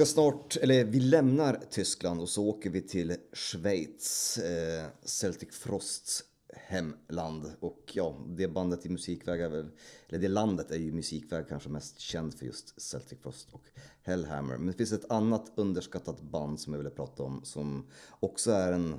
Ska 0.00 0.06
snart, 0.06 0.56
eller 0.56 0.84
vi 0.84 1.00
lämnar 1.00 1.60
Tyskland 1.70 2.20
och 2.20 2.28
så 2.28 2.46
åker 2.46 2.70
vi 2.70 2.82
till 2.82 3.16
Schweiz, 3.32 4.38
eh, 4.38 4.86
Celtic 5.02 5.48
Frosts 5.50 6.24
hemland. 6.54 7.52
Och 7.60 7.90
ja, 7.92 8.16
det 8.26 8.48
bandet 8.48 8.86
i 8.86 8.88
musikväg 8.88 9.40
är 9.40 9.48
väl, 9.48 9.68
eller 10.08 10.18
det 10.18 10.28
landet 10.28 10.70
är 10.70 10.78
ju 10.78 10.92
musikväg 10.92 11.48
kanske 11.48 11.68
mest 11.68 11.98
känd 11.98 12.34
för 12.34 12.46
just 12.46 12.80
Celtic 12.80 13.18
Frost 13.22 13.48
och 13.52 13.62
Hellhammer. 14.02 14.56
Men 14.56 14.66
det 14.66 14.72
finns 14.72 14.92
ett 14.92 15.10
annat 15.10 15.52
underskattat 15.54 16.22
band 16.22 16.60
som 16.60 16.72
jag 16.72 16.82
vill 16.82 16.90
prata 16.90 17.22
om 17.22 17.40
som 17.44 17.86
också 18.20 18.50
är 18.50 18.72
en 18.72 18.94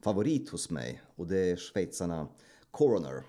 favorit 0.00 0.50
hos 0.50 0.70
mig 0.70 1.02
och 1.16 1.26
det 1.26 1.38
är 1.38 1.56
schweizarna 1.56 2.28
Coroner. 2.70 3.22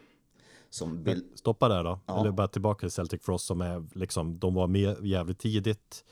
Som 0.69 1.03
vill... 1.03 1.23
Stoppa 1.35 1.67
där 1.69 1.83
då, 1.83 1.99
ja. 2.05 2.21
eller 2.21 2.31
bara 2.31 2.47
tillbaka 2.47 2.79
till 2.79 2.91
Celtic 2.91 3.21
Frost 3.21 3.45
som 3.45 3.61
är 3.61 3.85
liksom, 3.93 4.39
de 4.39 4.53
var 4.53 4.67
med 4.67 5.05
jävligt 5.05 5.39
tidigt. 5.39 6.03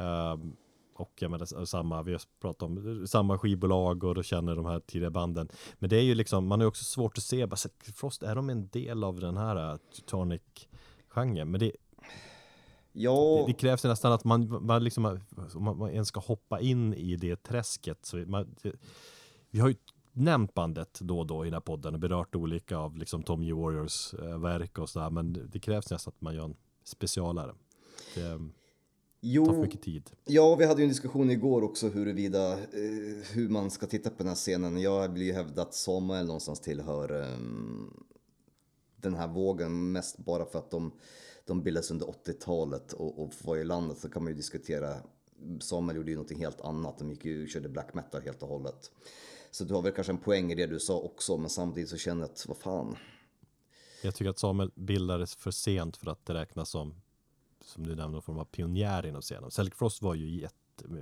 Um, 0.00 0.56
och 0.94 1.12
jag 1.18 1.30
menar, 1.30 1.64
samma, 1.64 2.02
vi 2.02 2.12
har 2.12 2.20
pratat 2.40 2.62
om 2.62 3.06
samma 3.06 3.38
skivbolag 3.38 4.04
och 4.04 4.14
då 4.14 4.22
känner 4.22 4.56
de 4.56 4.66
här 4.66 4.80
tidiga 4.80 5.10
banden. 5.10 5.48
Men 5.78 5.90
det 5.90 5.96
är 5.96 6.02
ju 6.02 6.14
liksom, 6.14 6.46
man 6.46 6.60
har 6.60 6.64
ju 6.64 6.68
också 6.68 6.84
svårt 6.84 7.18
att 7.18 7.24
se, 7.24 7.46
bara, 7.46 7.56
Frost, 7.94 8.22
är 8.22 8.34
de 8.34 8.50
en 8.50 8.68
del 8.68 9.04
av 9.04 9.20
den 9.20 9.36
här 9.36 9.72
uh, 9.72 9.78
Teutonic-genren? 9.94 11.50
Men 11.50 11.60
det, 11.60 11.72
ja. 12.92 13.44
det, 13.46 13.52
det, 13.52 13.58
krävs 13.58 13.84
nästan 13.84 14.12
att 14.12 14.24
man, 14.24 14.66
man, 14.66 14.84
liksom, 14.84 15.02
man, 15.54 15.78
man 15.78 15.90
ens 15.90 16.08
ska 16.08 16.20
hoppa 16.20 16.60
in 16.60 16.94
i 16.94 17.16
det 17.16 17.42
träsket. 17.42 18.06
Så 18.06 18.16
man, 18.16 18.54
det, 18.62 18.72
vi 19.50 19.60
har 19.60 19.68
ju 19.68 19.76
nämnt 20.12 20.54
bandet 20.54 20.98
då 21.00 21.18
och 21.18 21.26
då 21.26 21.44
i 21.44 21.46
den 21.46 21.54
här 21.54 21.60
podden 21.60 21.94
och 21.94 22.00
berört 22.00 22.34
olika 22.34 22.78
av 22.78 22.96
liksom 22.96 23.22
Tommy 23.22 23.52
Warriors 23.52 24.14
äh, 24.14 24.38
verk 24.38 24.78
och 24.78 24.88
sådär. 24.88 25.10
Men 25.10 25.50
det 25.52 25.60
krävs 25.60 25.90
nästan 25.90 26.12
att 26.16 26.20
man 26.20 26.34
gör 26.34 26.44
en 26.44 26.56
specialare. 26.84 27.54
Det, 28.14 28.40
Jo, 29.20 29.44
för 29.44 29.60
mycket 29.60 29.82
tid. 29.82 30.10
Ja, 30.24 30.56
vi 30.56 30.64
hade 30.66 30.80
ju 30.80 30.84
en 30.84 30.88
diskussion 30.88 31.30
igår 31.30 31.62
också 31.62 31.88
huruvida 31.88 32.52
eh, 32.52 32.58
hur 33.32 33.48
man 33.48 33.70
ska 33.70 33.86
titta 33.86 34.10
på 34.10 34.16
den 34.18 34.28
här 34.28 34.34
scenen. 34.34 34.80
Jag 34.80 35.08
vill 35.08 35.22
ju 35.22 35.32
hävda 35.32 35.62
att 35.62 35.74
Samuel 35.74 36.26
någonstans 36.26 36.60
tillhör 36.60 37.20
eh, 37.22 37.38
den 38.96 39.14
här 39.14 39.28
vågen 39.28 39.92
mest 39.92 40.18
bara 40.18 40.46
för 40.46 40.58
att 40.58 40.70
de, 40.70 40.92
de 41.46 41.62
bildades 41.62 41.90
under 41.90 42.06
80-talet 42.06 42.92
och, 42.92 43.22
och 43.22 43.32
var 43.44 43.56
i 43.56 43.64
landet 43.64 43.98
så 43.98 44.08
kan 44.08 44.22
man 44.22 44.32
ju 44.32 44.36
diskutera. 44.36 44.96
Samuel 45.60 45.96
gjorde 45.96 46.10
ju 46.10 46.16
någonting 46.16 46.38
helt 46.38 46.60
annat. 46.60 46.98
De 46.98 47.10
gick 47.10 47.24
ju 47.24 47.46
körde 47.46 47.68
black 47.68 47.94
metal 47.94 48.22
helt 48.22 48.42
och 48.42 48.48
hållet. 48.48 48.90
Så 49.50 49.64
du 49.64 49.74
har 49.74 49.82
väl 49.82 49.92
kanske 49.92 50.12
en 50.12 50.18
poäng 50.18 50.52
i 50.52 50.54
det 50.54 50.66
du 50.66 50.80
sa 50.80 50.98
också, 50.98 51.36
men 51.36 51.50
samtidigt 51.50 51.90
så 51.90 51.96
känner 51.96 52.20
jag 52.20 52.30
att 52.30 52.44
vad 52.48 52.56
fan. 52.56 52.96
Jag 54.02 54.14
tycker 54.14 54.30
att 54.30 54.38
Samuel 54.38 54.70
bildades 54.74 55.34
för 55.34 55.50
sent 55.50 55.96
för 55.96 56.10
att 56.10 56.26
det 56.26 56.34
räknas 56.34 56.70
som 56.70 56.94
som 57.64 57.82
du 57.82 57.88
nämnde, 57.88 58.12
någon 58.12 58.22
form 58.22 58.38
av 58.38 58.44
pionjär 58.44 59.06
inom 59.06 59.22
scenen. 59.22 59.50
Celtic 59.50 59.74
Frost 59.74 60.02
var 60.02 60.14
ju 60.14 60.40
jätte 60.40 60.54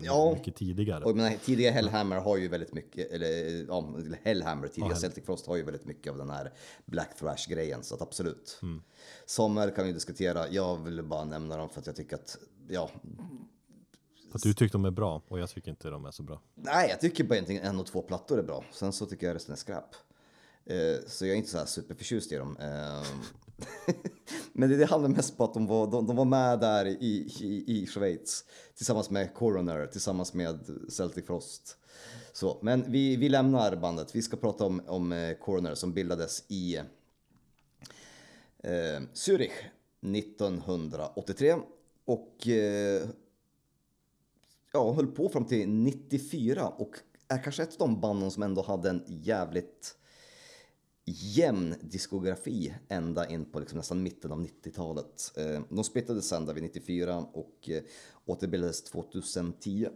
ja, 0.02 0.34
mycket 0.34 0.56
tidigare. 0.56 1.04
Och 1.04 1.16
men, 1.16 1.38
tidiga 1.38 1.70
Hellhammer 1.70 2.16
har 2.16 2.36
ju 2.36 2.48
väldigt 2.48 2.72
mycket, 2.72 3.10
eller 3.10 3.28
ja, 3.68 3.94
Hellhammer, 4.22 4.68
tidiga 4.68 4.90
ja, 4.90 4.96
Celtic 4.96 5.24
Frost 5.24 5.46
har 5.46 5.56
ju 5.56 5.62
väldigt 5.62 5.84
mycket 5.84 6.10
av 6.12 6.18
den 6.18 6.30
här 6.30 6.52
Black 6.86 7.18
Thrash-grejen, 7.18 7.82
så 7.82 7.94
att 7.94 8.02
absolut. 8.02 8.58
Mm. 8.62 8.82
Sommer 9.26 9.70
kan 9.70 9.86
vi 9.86 9.92
diskutera, 9.92 10.48
jag 10.48 10.84
vill 10.84 11.02
bara 11.02 11.24
nämna 11.24 11.56
dem 11.56 11.68
för 11.68 11.80
att 11.80 11.86
jag 11.86 11.96
tycker 11.96 12.16
att, 12.16 12.38
ja. 12.68 12.90
Att 14.32 14.42
du 14.42 14.54
tycker 14.54 14.72
de 14.72 14.84
är 14.84 14.90
bra 14.90 15.22
och 15.28 15.40
jag 15.40 15.50
tycker 15.50 15.70
inte 15.70 15.88
de 15.88 16.04
är 16.04 16.10
så 16.10 16.22
bra. 16.22 16.40
Nej, 16.54 16.88
jag 16.90 17.00
tycker 17.00 17.24
bara 17.24 17.34
egentligen 17.34 17.64
en 17.64 17.80
och 17.80 17.86
två 17.86 18.02
plattor 18.02 18.38
är 18.38 18.42
bra. 18.42 18.64
Sen 18.72 18.92
så 18.92 19.06
tycker 19.06 19.26
jag 19.26 19.34
resten 19.34 19.52
är 19.52 19.56
skräp. 19.56 19.84
Eh, 20.66 21.06
så 21.06 21.26
jag 21.26 21.32
är 21.32 21.36
inte 21.36 21.50
så 21.50 21.58
här 21.58 21.66
superförtjust 21.66 22.32
i 22.32 22.36
dem. 22.36 22.56
Ehm, 22.56 23.04
men 24.52 24.70
det, 24.70 24.76
det 24.76 24.86
handlar 24.86 25.08
mest 25.08 25.36
på 25.36 25.44
att 25.44 25.54
de 25.54 25.66
var, 25.66 25.86
de, 25.90 26.06
de 26.06 26.16
var 26.16 26.24
med 26.24 26.60
där 26.60 26.86
i, 26.86 27.28
i, 27.40 27.64
i 27.66 27.86
Schweiz 27.86 28.44
tillsammans 28.76 29.10
med 29.10 29.34
Coroner, 29.34 29.86
tillsammans 29.86 30.34
med 30.34 30.58
Celtic 30.88 31.26
Frost. 31.26 31.76
Så, 32.32 32.58
men 32.62 32.92
vi, 32.92 33.16
vi 33.16 33.28
lämnar 33.28 33.76
bandet. 33.76 34.16
Vi 34.16 34.22
ska 34.22 34.36
prata 34.36 34.64
om, 34.64 34.82
om 34.86 35.12
eh, 35.12 35.34
Coroner 35.34 35.74
som 35.74 35.92
bildades 35.92 36.44
i 36.48 36.76
eh, 38.58 39.00
Zürich 39.14 39.52
1983 40.00 41.54
och 42.04 42.48
eh, 42.48 43.08
ja, 44.72 44.92
höll 44.92 45.06
på 45.06 45.28
fram 45.28 45.44
till 45.44 45.68
94 45.68 46.68
och 46.68 46.96
är 47.28 47.42
kanske 47.42 47.62
ett 47.62 47.72
av 47.72 47.88
de 47.88 48.00
banden 48.00 48.30
som 48.30 48.42
ändå 48.42 48.62
hade 48.62 48.90
en 48.90 49.04
jävligt 49.06 49.96
jämn 51.04 51.74
diskografi 51.80 52.74
ända 52.88 53.28
in 53.28 53.44
på 53.44 53.60
liksom 53.60 53.78
nästan 53.78 54.02
mitten 54.02 54.32
av 54.32 54.40
90-talet. 54.40 55.32
Eh, 55.36 55.60
de 55.68 55.84
splittades 55.84 56.28
sen 56.28 56.46
där 56.46 56.54
vid 56.54 56.62
94 56.62 57.26
och 57.32 57.68
eh, 57.68 57.82
återbildades 58.24 58.82
2010. 58.82 59.88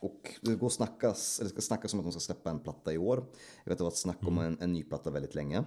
Och 0.00 0.34
det 0.40 0.54
går 0.54 0.68
snackas, 0.68 1.40
eller 1.40 1.50
ska 1.50 1.60
snackas 1.60 1.92
om 1.92 2.00
att 2.00 2.04
de 2.04 2.12
ska 2.12 2.20
släppa 2.20 2.50
en 2.50 2.60
platta 2.60 2.92
i 2.92 2.98
år. 2.98 3.24
Jag 3.64 3.70
vet 3.70 3.72
att 3.72 3.78
det 3.78 3.84
var 3.84 3.90
ett 3.90 3.96
snack 3.96 4.18
om 4.20 4.38
mm. 4.38 4.44
en, 4.44 4.62
en 4.62 4.72
ny 4.72 4.82
platta 4.82 5.10
väldigt 5.10 5.34
länge. 5.34 5.64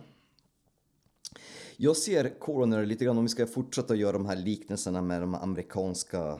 Jag 1.77 1.97
ser 1.97 2.39
Coroner 2.39 2.85
lite 2.85 3.05
grann, 3.05 3.17
om 3.17 3.23
vi 3.23 3.29
ska 3.29 3.47
fortsätta 3.47 3.95
göra 3.95 4.11
de 4.11 4.25
här 4.25 4.35
liknelserna 4.35 5.01
med 5.01 5.21
de 5.21 5.35
amerikanska 5.35 6.39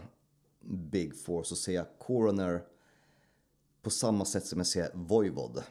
Big 0.62 1.16
Four, 1.16 1.44
så 1.44 1.56
ser 1.56 1.74
jag 1.74 1.86
Coroner 2.00 2.64
på 3.82 3.90
samma 3.90 4.26
sätt 4.26 4.46
som 4.46 4.60
jag 4.60 4.68
ser 4.68 4.92
Voivod. 4.94 5.64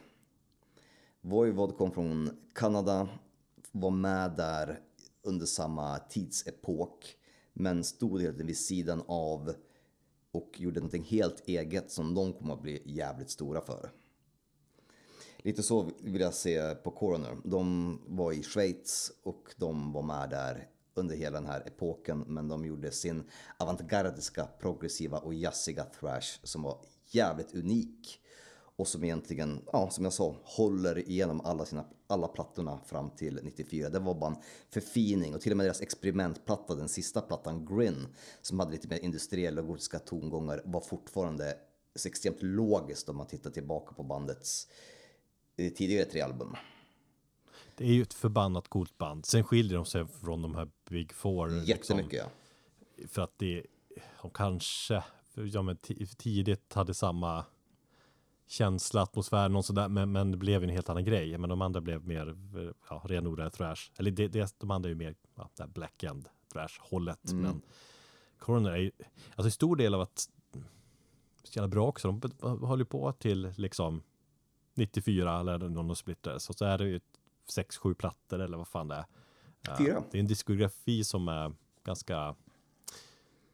Voivod 1.23 1.77
kom 1.77 1.91
från 1.91 2.29
Kanada, 2.53 3.09
var 3.71 3.91
med 3.91 4.31
där 4.31 4.79
under 5.21 5.45
samma 5.45 5.99
tidsepok 5.99 7.15
men 7.53 7.83
stod 7.83 8.21
helt 8.21 8.37
vid 8.37 8.57
sidan 8.57 9.03
av 9.07 9.53
och 10.31 10.61
gjorde 10.61 10.79
någonting 10.79 11.03
helt 11.03 11.47
eget 11.47 11.91
som 11.91 12.13
de 12.13 12.33
kommer 12.33 12.53
att 12.53 12.61
bli 12.61 12.81
jävligt 12.85 13.29
stora 13.29 13.61
för. 13.61 13.91
Lite 15.37 15.63
så 15.63 15.91
vill 16.01 16.21
jag 16.21 16.33
se 16.33 16.75
på 16.75 16.91
Coroner. 16.91 17.37
De 17.43 17.99
var 18.07 18.31
i 18.31 18.43
Schweiz 18.43 19.11
och 19.23 19.53
de 19.57 19.93
var 19.93 20.01
med 20.01 20.29
där 20.29 20.67
under 20.93 21.15
hela 21.15 21.39
den 21.39 21.49
här 21.49 21.67
epoken, 21.67 22.19
men 22.19 22.47
de 22.47 22.65
gjorde 22.65 22.91
sin 22.91 23.23
avantgardiska, 23.57 24.47
progressiva 24.59 25.17
och 25.17 25.33
jazziga 25.33 25.83
thrash 25.83 26.39
som 26.43 26.63
var 26.63 26.77
jävligt 27.11 27.55
unik 27.55 28.20
och 28.81 28.87
som 28.87 29.03
egentligen, 29.03 29.61
ja, 29.73 29.89
som 29.89 30.03
jag 30.03 30.13
sa, 30.13 30.35
håller 30.43 31.09
igenom 31.09 31.41
alla, 31.41 31.65
sina, 31.65 31.85
alla 32.07 32.27
plattorna 32.27 32.79
fram 32.85 33.09
till 33.09 33.39
94. 33.43 33.89
Det 33.89 33.99
var 33.99 34.15
bara 34.15 34.29
en 34.31 34.41
förfining 34.69 35.35
och 35.35 35.41
till 35.41 35.51
och 35.51 35.57
med 35.57 35.65
deras 35.65 35.81
experimentplatta, 35.81 36.75
den 36.75 36.89
sista 36.89 37.21
plattan, 37.21 37.65
Grin, 37.65 38.07
som 38.41 38.59
hade 38.59 38.71
lite 38.71 38.87
mer 38.87 38.99
industriella 38.99 39.61
och 39.61 39.67
gotiska 39.67 39.99
tongångar, 39.99 40.61
var 40.65 40.81
fortfarande 40.81 41.57
extremt 42.05 42.41
logiskt 42.41 43.09
om 43.09 43.17
man 43.17 43.27
tittar 43.27 43.49
tillbaka 43.49 43.93
på 43.95 44.03
bandets 44.03 44.67
eh, 45.57 45.73
tidigare 45.73 46.05
tre 46.05 46.21
album. 46.21 46.55
Det 47.75 47.83
är 47.83 47.93
ju 47.93 48.01
ett 48.01 48.13
förbannat 48.13 48.67
coolt 48.67 48.97
band. 48.97 49.25
Sen 49.25 49.43
skiljer 49.43 49.75
de 49.75 49.85
sig 49.85 50.07
från 50.07 50.41
de 50.41 50.55
här 50.55 50.69
Big 50.89 51.13
Four. 51.13 51.47
Liksom. 51.47 51.65
Jättemycket 51.65 52.11
liksom, 52.13 52.29
ja. 52.95 53.07
För 53.07 53.21
att 53.21 53.33
det, 53.37 53.65
de 54.21 54.31
kanske, 54.31 55.03
ja 55.33 55.61
men 55.61 55.77
tidigt 56.17 56.73
hade 56.73 56.93
samma 56.93 57.45
känsla, 58.51 59.01
atmosfär, 59.01 59.49
någon 59.49 59.63
sådär, 59.63 59.89
men, 59.89 60.11
men 60.11 60.31
det 60.31 60.37
blev 60.37 60.63
en 60.63 60.69
helt 60.69 60.89
annan 60.89 61.05
grej. 61.05 61.37
Men 61.37 61.49
de 61.49 61.61
andra 61.61 61.81
blev 61.81 62.07
mer 62.07 62.35
ja, 62.89 63.01
renodlade 63.05 63.49
thrash. 63.49 63.91
Eller 63.97 64.11
det, 64.11 64.27
det, 64.27 64.55
de 64.59 64.71
andra 64.71 64.87
är 64.87 64.91
ju 64.91 64.95
mer 64.95 65.15
ja, 65.35 65.49
där 65.55 65.67
black 65.67 66.03
end 66.03 66.29
thrash-hållet. 66.53 67.31
Mm. 67.31 67.43
Men 67.43 67.61
Coroner 68.39 68.71
är 68.71 68.77
ju, 68.77 68.91
alltså 69.35 69.47
en 69.47 69.51
stor 69.51 69.75
del 69.75 69.93
av 69.93 70.01
att 70.01 70.29
så 71.43 71.59
jävla 71.59 71.67
bra 71.67 71.87
också. 71.87 72.11
De 72.11 72.63
håller 72.63 72.85
på 72.85 73.11
till 73.11 73.53
liksom 73.57 74.03
94 74.73 75.39
eller 75.39 75.57
någon 75.57 75.87
de 75.87 75.95
splittades. 75.95 76.49
Och 76.49 76.55
så 76.55 76.65
är 76.65 76.77
det 76.77 76.87
ju 76.87 76.99
sex, 77.49 77.77
sju 77.77 77.93
plattor 77.93 78.39
eller 78.39 78.57
vad 78.57 78.67
fan 78.67 78.87
det 78.87 78.95
är. 78.95 79.05
Fyra. 79.77 80.03
Det 80.11 80.17
är 80.17 80.19
en 80.19 80.27
diskografi 80.27 81.03
som 81.03 81.27
är 81.27 81.53
ganska 81.83 82.35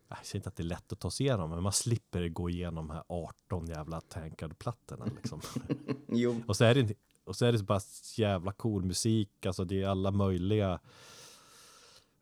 jag 0.08 0.26
säger 0.26 0.36
inte 0.36 0.50
att 0.50 0.56
det 0.56 0.64
är 0.64 0.66
lätt 0.66 0.92
att 0.92 1.00
ta 1.00 1.12
sig 1.12 1.26
igenom, 1.26 1.50
men 1.50 1.64
man 1.64 1.74
slipper 1.74 2.30
gå 2.30 2.50
igenom 2.50 2.88
de 2.88 2.94
här 2.94 3.04
18 3.08 3.68
jävla 3.68 4.02
tankard-plattorna 4.02 5.06
liksom. 5.16 5.42
jo. 6.08 6.42
Och 6.48 6.58
så 6.58 6.64
är 6.64 6.76
det 6.76 6.94
och 7.24 7.36
så 7.36 7.46
är 7.46 7.52
det 7.52 7.64
bara 7.64 7.80
jävla 8.16 8.52
cool 8.52 8.84
musik, 8.84 9.46
alltså 9.46 9.66
det 9.66 9.84
är 9.84 9.88
alla 9.88 10.12
möjliga 10.12 10.80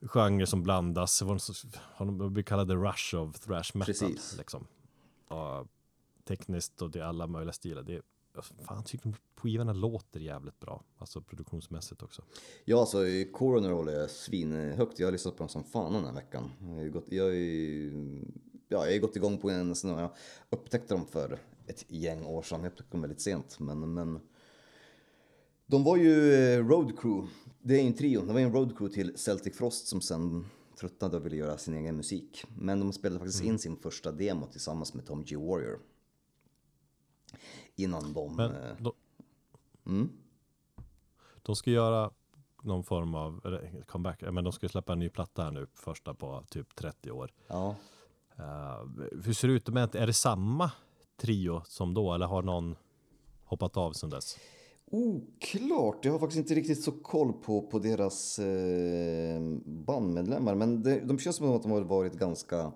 genrer 0.02 0.46
som 0.46 0.64
blandas. 0.64 1.24
Vi 2.32 2.44
kallar 2.44 2.66
det 2.66 2.76
rush 2.76 3.16
of 3.16 3.40
thrash 3.40 3.72
metal. 3.74 3.86
Precis. 3.86 4.38
Liksom. 4.38 4.68
Och 5.28 5.68
tekniskt 6.24 6.82
och 6.82 6.92
det 6.92 7.00
är 7.00 7.04
alla 7.04 7.28
möjliga 7.28 7.54
stilar. 7.54 7.84
Det 7.84 7.96
är, 7.96 8.02
fan, 8.42 8.78
jag 8.78 8.86
tycker 8.86 9.14
skivorna 9.36 9.74
låter 9.74 10.20
jävligt 10.20 10.60
bra, 10.60 10.84
alltså 10.98 11.22
produktionsmässigt 11.22 12.04
också. 12.04 12.22
Ja, 12.66 12.80
alltså 12.80 12.98
Coroner 13.34 13.70
håller 13.70 13.94
jag 13.94 14.10
svinhögt. 14.10 15.00
Jag 15.00 15.08
har 15.08 15.12
lyssnat 15.12 15.38
på 15.38 15.44
dem 15.44 15.50
som 15.50 15.64
fan 15.64 15.94
den 15.94 16.06
här 16.06 16.14
veckan. 16.14 16.52
Jag 16.60 16.68
har 16.68 16.88
gått, 16.88 17.12
jag 17.12 17.36
är, 17.36 17.92
ja, 18.68 18.86
jag 18.86 18.94
har 18.94 19.00
gått 19.00 19.16
igång 19.16 19.38
på 19.38 19.50
en 19.50 19.76
sen 19.76 19.90
jag 19.90 20.10
upptäckte 20.50 20.94
dem 20.94 21.06
för 21.08 21.40
ett 21.68 21.86
gäng 21.88 22.26
år 22.26 22.42
sedan. 22.42 22.64
Jag 22.64 22.72
upptäckte 22.72 22.92
dem 22.92 23.02
väldigt 23.02 23.22
sent, 23.22 23.60
men, 23.60 23.94
men 23.94 24.20
de 25.66 25.84
var 25.84 25.98
ju 25.98 26.34
eh, 26.34 26.68
Road 26.68 27.00
Crew. 27.00 27.32
Det 27.62 27.80
är 27.80 27.84
en 27.84 27.94
trio. 27.94 28.22
Det 28.22 28.34
var 28.34 28.40
en 28.40 28.54
Road 28.54 28.78
Crew 28.78 28.94
till 28.94 29.18
Celtic 29.18 29.58
Frost 29.58 29.88
som 29.88 30.02
sen 30.02 30.46
tröttnade 30.80 31.18
och 31.18 31.26
ville 31.26 31.36
göra 31.36 31.58
sin 31.58 31.74
egen 31.74 31.98
musik. 31.98 32.44
Men 32.58 32.80
de 32.80 32.94
spelade 32.94 33.20
faktiskt 33.20 33.42
mm. 33.42 33.54
in 33.54 33.60
sin 33.60 33.78
första 33.78 34.12
demo 34.12 34.48
tillsammans 34.48 34.94
med 34.94 35.06
Tom 35.06 35.24
G. 35.24 35.36
Warrior. 35.36 35.80
Innan 37.76 38.14
de... 38.14 38.36
Men, 38.36 38.52
eh, 38.52 38.76
de, 38.80 38.94
mm. 39.86 40.10
de 41.42 41.56
ska 41.56 41.72
göra 41.72 42.12
någon 42.66 42.84
form 42.84 43.16
av 43.16 43.58
comeback, 43.86 44.22
men 44.32 44.44
de 44.44 44.54
ska 44.54 44.70
släppa 44.70 44.94
en 44.94 45.00
ny 45.00 45.10
platta 45.10 45.44
här 45.44 45.52
nu, 45.52 45.68
första 45.74 46.14
på 46.14 46.44
typ 46.50 46.76
30 46.76 47.12
år. 47.12 47.32
Ja. 47.48 47.76
Uh, 48.40 49.06
hur 49.24 49.34
ser 49.34 49.48
det 49.48 49.54
ut 49.54 49.68
med, 49.68 49.96
är 49.96 50.08
det 50.08 50.14
samma 50.14 50.72
trio 51.18 51.62
som 51.66 51.94
då, 51.94 52.14
eller 52.14 52.26
har 52.26 52.42
någon 52.42 52.76
hoppat 53.44 53.78
av 53.78 53.94
sedan 53.94 54.10
dess? 54.10 54.38
Oklart, 54.86 56.06
jag 56.06 56.12
har 56.12 56.20
faktiskt 56.20 56.40
inte 56.40 56.56
riktigt 56.56 56.84
så 56.84 56.92
koll 56.92 57.34
på, 57.34 57.62
på 57.62 57.80
deras 57.80 58.40
eh, 58.40 59.42
bandmedlemmar, 59.66 60.56
men 60.56 60.84
det, 60.84 61.00
de 61.00 61.20
känns 61.20 61.36
som 61.36 61.56
att 61.56 61.62
de 61.62 61.72
har 61.72 61.82
varit 61.82 62.14
ganska, 62.14 62.72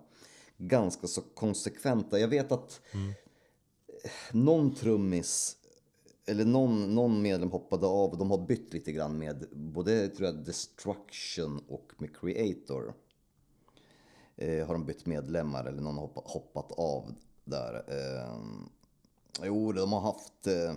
ganska 0.57 1.07
så 1.07 1.21
konsekventa. 1.21 2.19
Jag 2.19 2.27
vet 2.27 2.51
att 2.51 2.81
mm 2.91 3.13
någon 4.31 4.75
trummis 4.75 5.55
eller 6.29 6.45
någon, 6.45 6.95
någon 6.95 7.21
medlem 7.21 7.51
hoppade 7.51 7.87
av 7.87 8.09
och 8.11 8.17
de 8.17 8.31
har 8.31 8.37
bytt 8.37 8.73
lite 8.73 8.91
grann 8.91 9.17
med 9.17 9.47
både 9.51 10.07
tror 10.07 10.25
jag, 10.25 10.45
Destruction 10.45 11.63
och 11.67 11.91
med 11.97 12.15
Creator. 12.15 12.93
Eh, 14.35 14.67
har 14.67 14.73
de 14.73 14.85
bytt 14.85 15.05
medlemmar 15.05 15.65
eller 15.65 15.81
någon 15.81 15.95
har 15.95 16.01
hoppat, 16.01 16.23
hoppat 16.27 16.71
av 16.71 17.13
där. 17.43 17.73
Eh, 17.87 18.37
jo, 19.43 19.71
de 19.71 19.93
har 19.93 20.01
haft, 20.01 20.47
eh, 20.47 20.73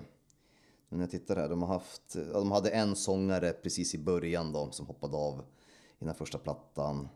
när 0.89 1.01
jag 1.01 1.11
tittar 1.11 1.37
här, 1.37 1.49
de 1.49 1.63
har 1.63 1.69
haft, 1.69 2.17
de 2.33 2.53
hade 2.53 2.71
en 2.71 2.97
sångare 2.97 3.53
precis 3.53 3.95
i 3.95 3.99
början 3.99 4.53
då 4.53 4.71
som 4.71 4.87
hoppade 4.87 5.17
av 5.17 5.45
i 5.99 6.05
den 6.05 6.15
första 6.15 6.39
plattan. 6.39 7.09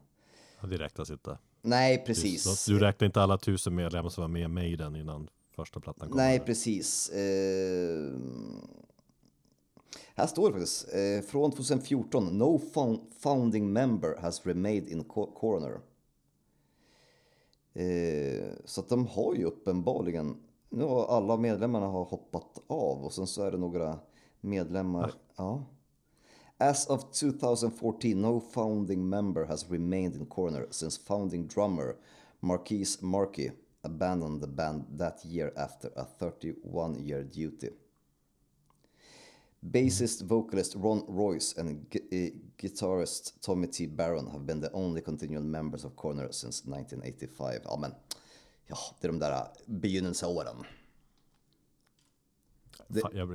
Ja, 0.61 0.67
det 0.67 0.77
räknas 0.77 1.11
inte. 1.11 1.39
Nej, 1.63 2.05
precis. 2.07 2.65
Du, 2.67 2.73
du 2.75 2.81
räknar 2.81 3.07
inte 3.07 3.23
alla 3.23 3.39
tusen 3.39 3.75
medlemmar 3.75 4.09
som 4.09 4.23
var 4.23 4.29
med 4.29 4.43
i 4.43 4.49
Maiden 4.49 4.97
innan 4.97 5.29
första 5.57 5.81
plattan 5.81 6.09
kom. 6.09 6.17
Nej, 6.17 6.41
precis. 6.41 7.09
Eh, 7.09 8.13
här 10.15 10.27
står 10.27 10.47
det 10.47 10.53
faktiskt, 10.53 10.95
eh, 10.95 11.31
från 11.31 11.53
2014, 11.53 12.39
No 12.39 12.61
founding 13.19 13.73
member 13.73 14.17
has 14.17 14.47
remained 14.47 14.89
in 14.89 15.05
coroner. 15.05 15.81
Eh, 17.73 18.49
så 18.65 18.81
att 18.81 18.89
de 18.89 19.07
har 19.07 19.35
ju 19.35 19.45
uppenbarligen, 19.45 20.37
nu 20.71 20.85
har 20.85 21.07
alla 21.07 21.37
medlemmarna 21.37 21.87
har 21.87 22.05
hoppat 22.05 22.63
av 22.67 23.05
och 23.05 23.13
sen 23.13 23.27
så 23.27 23.43
är 23.43 23.51
det 23.51 23.59
några 23.59 23.99
medlemmar, 24.41 25.13
ja. 25.37 25.65
As 26.59 26.87
of 26.87 27.11
2014, 27.13 28.11
no 28.23 28.41
founding 28.41 29.09
member 29.09 29.45
has 29.45 29.71
remained 29.71 30.15
in 30.15 30.27
coroner 30.27 30.67
since 30.71 31.01
founding 31.07 31.47
drummer 31.47 31.97
Marquise 32.41 33.05
Markey 33.07 33.51
abandoned 33.87 34.41
the 34.41 34.47
band 34.47 34.85
that 34.99 35.25
year 35.25 35.53
after 35.57 35.91
a 35.97 36.05
31 36.05 37.07
year 37.07 37.23
duty. 37.23 37.71
Bassist, 39.61 40.23
vocalist 40.23 40.75
Ron 40.77 41.05
Royce 41.09 41.61
and 41.61 41.87
eh, 42.13 42.31
guitarist 42.57 43.41
Tommy 43.41 43.67
T. 43.67 43.87
Barron 43.87 44.31
have 44.31 44.47
been 44.47 44.61
the 44.61 44.71
only 44.73 45.01
continual 45.01 45.45
members 45.45 45.85
of 45.85 45.97
Corner 45.97 46.33
since 46.33 46.63
1985. 46.65 47.61
Ja, 47.65 47.77
men 47.77 47.95
ja, 48.67 48.77
det 49.01 49.07
är 49.07 49.13
de 49.13 49.19
där 49.19 49.33
eh, 49.33 49.47
begynnelseåren. 49.67 50.65
Det... 52.89 53.03
Jag 53.13 53.29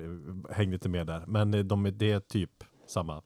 hängde 0.49 0.75
inte 0.75 0.89
med 0.89 1.07
där, 1.07 1.25
men 1.27 1.53
eh, 1.53 1.63
de, 1.63 1.83
det 1.83 2.11
är 2.11 2.19
typ 2.19 2.63
samma 2.87 3.21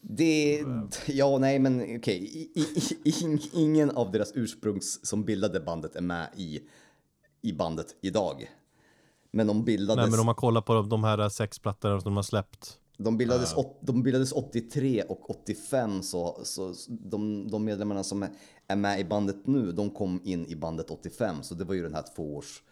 det, 0.00 0.64
ja, 1.06 1.38
nej, 1.38 1.58
men 1.58 1.82
okej. 1.82 2.50
Okay. 2.54 3.38
ingen 3.52 3.90
av 3.90 4.10
deras 4.10 4.32
ursprungs 4.34 5.06
som 5.06 5.24
bildade 5.24 5.60
bandet 5.60 5.96
är 5.96 6.00
med 6.00 6.28
i, 6.36 6.60
i 7.42 7.52
bandet 7.52 7.96
idag. 8.00 8.50
Men 9.30 9.46
de 9.46 9.64
bildades... 9.64 10.02
Nej, 10.02 10.10
men 10.10 10.20
om 10.20 10.26
man 10.26 10.34
kollar 10.34 10.60
på 10.60 10.82
de 10.82 11.04
här 11.04 11.28
sex 11.28 11.58
plattorna 11.58 12.00
som 12.00 12.10
de 12.10 12.16
har 12.16 12.22
släppt. 12.22 12.78
De 12.98 13.16
bildades, 13.16 13.56
uh. 13.56 13.64
de 13.80 14.02
bildades 14.02 14.32
83 14.32 15.02
och 15.02 15.30
85 15.30 16.02
så, 16.02 16.40
så 16.44 16.74
de, 16.88 17.50
de 17.50 17.64
medlemmarna 17.64 18.04
som 18.04 18.22
är, 18.22 18.30
är 18.66 18.76
med 18.76 19.00
i 19.00 19.04
bandet 19.04 19.46
nu, 19.46 19.72
de 19.72 19.90
kom 19.90 20.20
in 20.24 20.46
i 20.46 20.56
bandet 20.56 20.90
85. 20.90 21.42
Så 21.42 21.54
det 21.54 21.64
var 21.64 21.74
ju 21.74 21.82
den 21.82 21.94
här 21.94 22.04
tvåårs 22.16 22.62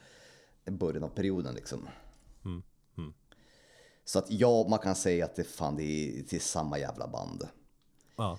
början 0.71 1.05
av 1.05 1.09
perioden 1.09 1.55
liksom. 1.55 1.89
Så 4.09 4.19
att 4.19 4.31
ja, 4.31 4.67
man 4.69 4.79
kan 4.79 4.95
säga 4.95 5.25
att 5.25 5.37
det, 5.37 5.45
fan, 5.45 5.77
det 5.77 5.83
är 5.83 6.23
till 6.23 6.41
samma 6.41 6.79
jävla 6.79 7.09
band. 7.09 7.49
Ja. 8.17 8.39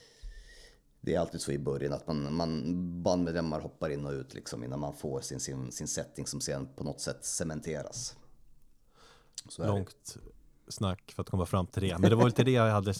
Det 1.01 1.15
är 1.15 1.19
alltid 1.19 1.41
så 1.41 1.51
i 1.51 1.59
början 1.59 1.93
att 1.93 2.07
man, 2.07 2.35
man 2.35 3.03
bandmedlemmar 3.03 3.59
hoppar 3.59 3.89
in 3.89 4.05
och 4.05 4.11
ut 4.11 4.33
liksom 4.33 4.63
innan 4.63 4.79
man 4.79 4.93
får 4.93 5.21
sin, 5.21 5.39
sin, 5.39 5.71
sin 5.71 5.87
setting 5.87 6.27
som 6.27 6.41
sen 6.41 6.67
på 6.75 6.83
något 6.83 7.01
sätt 7.01 7.25
cementeras. 7.25 8.15
Långt 9.57 10.17
snack 10.67 11.11
för 11.15 11.21
att 11.21 11.29
komma 11.29 11.45
fram 11.45 11.67
till 11.67 11.81
det. 11.81 11.97
Men 11.97 12.09
det 12.09 12.15
var 12.15 12.25
lite 12.25 12.43
det 12.43 12.51
jag 12.51 12.71
hade 12.71 12.93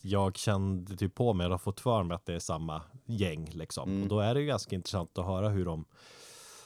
jag 0.00 0.36
kände 0.36 0.96
typ 0.96 1.14
på 1.14 1.32
mig, 1.32 1.44
jag 1.44 1.50
har 1.50 1.58
fått 1.58 1.80
för 1.80 2.02
mig 2.02 2.14
att 2.14 2.26
det 2.26 2.34
är 2.34 2.38
samma 2.38 2.82
gäng 3.04 3.50
liksom. 3.52 3.90
Mm. 3.90 4.02
Och 4.02 4.08
då 4.08 4.20
är 4.20 4.34
det 4.34 4.40
ju 4.40 4.46
ganska 4.46 4.74
intressant 4.74 5.18
att 5.18 5.26
höra 5.26 5.48
hur 5.48 5.64
de 5.64 5.84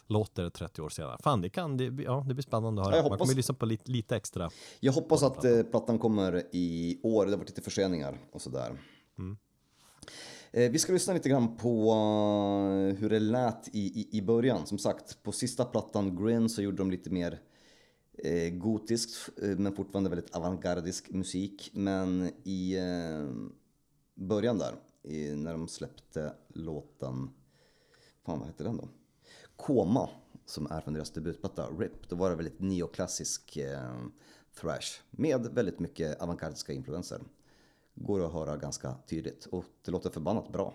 låter 0.07 0.43
det 0.43 0.51
30 0.51 0.83
år 0.83 0.89
senare. 0.89 1.17
Fan, 1.23 1.41
det 1.41 1.49
kan, 1.49 1.77
det, 1.77 1.85
ja, 1.85 2.25
det 2.29 2.35
blir 2.35 2.43
spännande 2.43 2.83
att 2.83 2.89
höra. 2.89 2.97
Ja, 2.97 3.09
Man 3.09 3.19
kommer 3.19 3.35
lyssna 3.35 3.55
på 3.55 3.67
lite, 3.67 3.91
lite 3.91 4.17
extra. 4.17 4.51
Jag 4.81 4.93
hoppas 4.93 5.23
att 5.23 5.33
plattan. 5.33 5.59
Eh, 5.59 5.65
plattan 5.65 5.99
kommer 5.99 6.43
i 6.53 7.01
år. 7.03 7.27
Det 7.27 7.33
har 7.33 7.39
varit 7.39 7.49
lite 7.49 7.63
förseningar 7.63 8.19
och 8.33 8.43
sådär. 8.43 8.79
Mm. 9.19 9.37
Eh, 10.53 10.71
vi 10.71 10.79
ska 10.79 10.93
lyssna 10.93 11.15
lite 11.15 11.29
grann 11.29 11.57
på 11.57 11.93
uh, 11.93 12.97
hur 12.97 13.11
det 13.11 13.21
lät 13.21 13.69
i, 13.69 13.81
i, 14.01 14.19
i 14.19 14.23
början. 14.23 14.67
Som 14.67 14.79
sagt, 14.79 15.23
på 15.23 15.33
sista 15.33 15.65
plattan 15.65 16.25
Grin 16.25 16.49
så 16.49 16.63
gjorde 16.63 16.77
de 16.77 16.91
lite 16.91 17.11
mer 17.11 17.41
eh, 18.19 18.51
gotisk 18.51 19.11
eh, 19.43 19.59
men 19.59 19.77
fortfarande 19.77 20.11
väldigt 20.11 20.37
avantgardisk 20.37 21.11
musik. 21.11 21.71
Men 21.73 22.31
i 22.45 22.77
eh, 22.77 23.49
början 24.15 24.59
där, 24.59 24.75
i, 25.03 25.35
när 25.35 25.53
de 25.53 25.69
släppte 25.69 26.33
låten, 26.49 27.31
fan 28.27 28.39
vad 28.39 28.47
hette 28.47 28.65
den 28.65 28.77
då? 28.77 28.89
Koma, 29.57 30.09
som 30.47 30.67
är 30.71 30.81
från 30.81 30.95
deras 30.95 31.11
debutplatta 31.11 31.67
RIP. 31.79 32.09
Då 32.09 32.17
var 32.17 32.31
det 32.31 32.37
väldigt 32.37 32.61
neoklassisk 32.61 33.57
eh, 33.57 33.95
thrash 34.61 35.01
med 35.11 35.47
väldigt 35.47 35.79
mycket 35.79 36.21
avantgardiska 36.21 36.73
influenser. 36.73 37.21
Går 37.95 38.27
att 38.27 38.33
höra 38.33 38.57
ganska 38.57 38.95
tydligt 39.07 39.47
och 39.47 39.65
det 39.85 39.91
låter 39.91 40.11
förbannat 40.11 40.53
bra. 40.53 40.75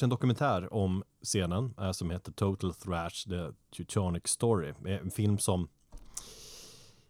Gjorts 0.00 0.02
en 0.02 0.10
dokumentär 0.10 0.74
om 0.74 1.02
scenen 1.22 1.74
eh, 1.78 1.92
som 1.92 2.10
heter 2.10 2.32
Total 2.32 2.74
Thrash, 2.74 3.28
The 3.28 3.52
Teutonic 3.76 4.26
Story. 4.26 4.74
En 4.84 5.10
film 5.10 5.38
som 5.38 5.68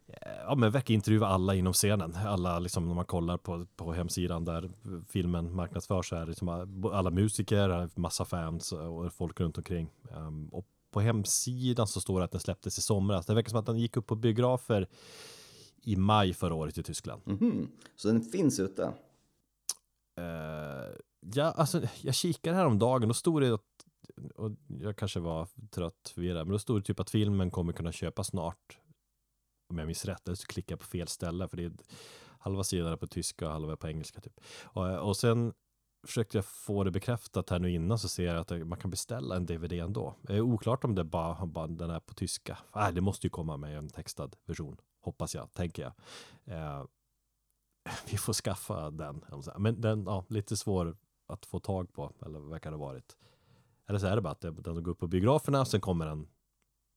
eh, 0.09 0.43
ja, 0.47 0.55
men 0.55 0.73
verkar 0.73 0.95
intervjua 0.95 1.27
alla 1.27 1.55
inom 1.55 1.73
scenen. 1.73 2.15
Alla, 2.15 2.59
liksom, 2.59 2.89
när 2.89 2.95
man 2.95 3.05
kollar 3.05 3.39
på, 3.39 3.67
på 3.77 3.93
hemsidan 3.93 4.45
där 4.45 4.71
filmen 5.09 5.55
marknadsförs 5.55 6.09
så 6.09 6.17
är 6.17 6.21
det 6.21 6.27
liksom 6.27 6.49
alla 6.93 7.11
musiker, 7.11 7.89
massa 7.95 8.25
fans 8.25 8.73
och 8.73 9.12
folk 9.12 9.41
runt 9.41 9.59
omkring. 9.59 9.91
Um, 10.17 10.49
och 10.49 10.67
på 10.91 11.01
hemsidan 11.01 11.87
så 11.87 12.01
står 12.01 12.19
det 12.19 12.25
att 12.25 12.33
den 12.33 12.41
släpptes 12.41 12.79
i 12.79 12.83
somras. 12.83 13.27
Det 13.27 13.35
verkar 13.35 13.51
som 13.51 13.59
att 13.59 13.67
den 13.67 13.79
gick 13.79 13.97
upp 13.97 14.07
på 14.07 14.17
biografer 14.17 14.89
i 15.83 15.97
maj 15.97 16.35
förra 16.35 16.55
året 16.55 16.79
i 16.79 16.83
Tyskland. 16.83 17.23
Mm 17.27 17.39
-hmm. 17.39 17.69
Så 17.97 18.09
den 18.09 18.23
finns 18.23 18.61
ute? 18.61 18.83
Uh, 20.19 20.97
Ja, 21.21 21.45
alltså 21.45 21.83
jag 22.03 22.15
kikade 22.15 22.57
häromdagen, 22.57 23.09
då 23.09 23.15
stod 23.15 23.43
det 23.43 23.55
att, 23.55 23.87
och 24.35 24.51
jag 24.81 24.97
kanske 24.97 25.21
var 25.21 25.49
trött 25.71 26.13
förvirrad, 26.15 26.47
men 26.47 26.53
då 26.53 26.59
stod 26.59 26.81
det 26.81 26.85
typ 26.85 27.01
att 27.01 27.11
filmen 27.11 27.51
kommer 27.51 27.73
kunna 27.73 27.93
köpas 27.93 28.27
snart. 28.27 28.79
Om 29.69 29.79
jag 29.79 29.87
minns 29.87 30.05
rätt, 30.05 30.29
eller 30.29 30.37
så 30.37 30.47
klickade 30.47 30.73
jag 30.73 30.81
på 30.81 30.87
fel 30.87 31.09
ställe, 31.09 31.49
för 31.49 31.57
det 31.57 31.65
är 31.65 31.73
halva 32.39 32.65
sidan 32.65 32.99
på 32.99 33.07
tyska 33.07 33.47
och 33.47 33.53
halva 33.53 33.77
på 33.77 33.89
engelska 33.89 34.21
typ. 34.21 34.41
Och, 34.63 35.09
och 35.09 35.17
sen 35.17 35.53
försökte 36.07 36.39
jag 36.39 36.45
få 36.45 36.85
det 36.85 36.91
bekräftat 36.91 37.51
här 37.51 37.59
nu 37.59 37.71
innan 37.71 37.99
så 37.99 38.09
ser 38.09 38.35
jag 38.35 38.37
att 38.37 38.67
man 38.69 38.79
kan 38.79 38.91
beställa 38.91 39.37
en 39.37 39.47
DVD 39.47 39.73
ändå. 39.73 40.15
Det 40.23 40.37
är 40.37 40.41
oklart 40.41 40.85
om 40.85 40.95
det 40.95 41.05
bara, 41.05 41.47
bara 41.47 41.67
den 41.67 41.91
är 41.91 42.01
på 42.01 42.15
tyska. 42.15 42.59
Äh, 42.77 42.91
det 42.91 43.01
måste 43.01 43.27
ju 43.27 43.31
komma 43.31 43.57
med 43.57 43.79
en 43.79 43.89
textad 43.89 44.31
version, 44.47 44.77
hoppas 45.01 45.35
jag, 45.35 45.53
tänker 45.53 45.83
jag. 45.83 45.93
Eh, 46.45 46.85
vi 48.11 48.17
får 48.17 48.33
skaffa 48.33 48.91
den. 48.91 49.25
Men 49.59 49.81
den, 49.81 50.05
ja, 50.05 50.25
lite 50.29 50.57
svår 50.57 50.97
att 51.31 51.47
få 51.47 51.61
tag 51.61 51.93
på, 51.93 52.12
eller 52.27 52.40
verkar 52.40 52.70
det 52.70 52.77
ha 52.77 52.86
varit. 52.86 53.16
Eller 53.89 53.98
så 53.98 54.07
är 54.07 54.16
det 54.16 54.23
bara 54.23 54.32
att 54.32 54.40
den 54.40 54.82
går 54.82 54.89
upp 54.89 54.98
på 54.98 55.07
biograferna, 55.07 55.65
sen 55.65 55.81
kommer 55.81 56.07
den 56.07 56.28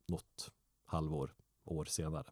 något 0.08 0.52
halvår, 0.86 1.34
år 1.66 1.86
senare. 1.86 2.24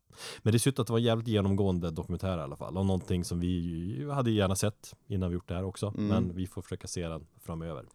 Men 0.42 0.54
det 0.54 0.60
ser 0.60 0.70
ut 0.70 0.80
att 0.80 0.88
det 0.88 0.94
var 0.94 1.00
jävligt 1.00 1.28
genomgående 1.28 1.92
dokumentär 1.92 2.38
i 2.38 2.42
alla 2.42 2.56
fall, 2.56 2.78
och 2.78 2.86
någonting 2.86 3.24
som 3.24 3.40
vi 3.40 4.10
hade 4.12 4.32
gärna 4.32 4.56
sett 4.56 4.96
innan 5.08 5.30
vi 5.30 5.34
gjort 5.34 5.48
det 5.48 5.56
här 5.56 5.64
också, 5.64 5.88
mm. 5.88 6.08
men 6.08 6.36
vi 6.36 6.48
får 6.48 6.62
försöka 6.62 6.88
se 6.88 7.08
den 7.08 7.28
framöver. 7.40 7.86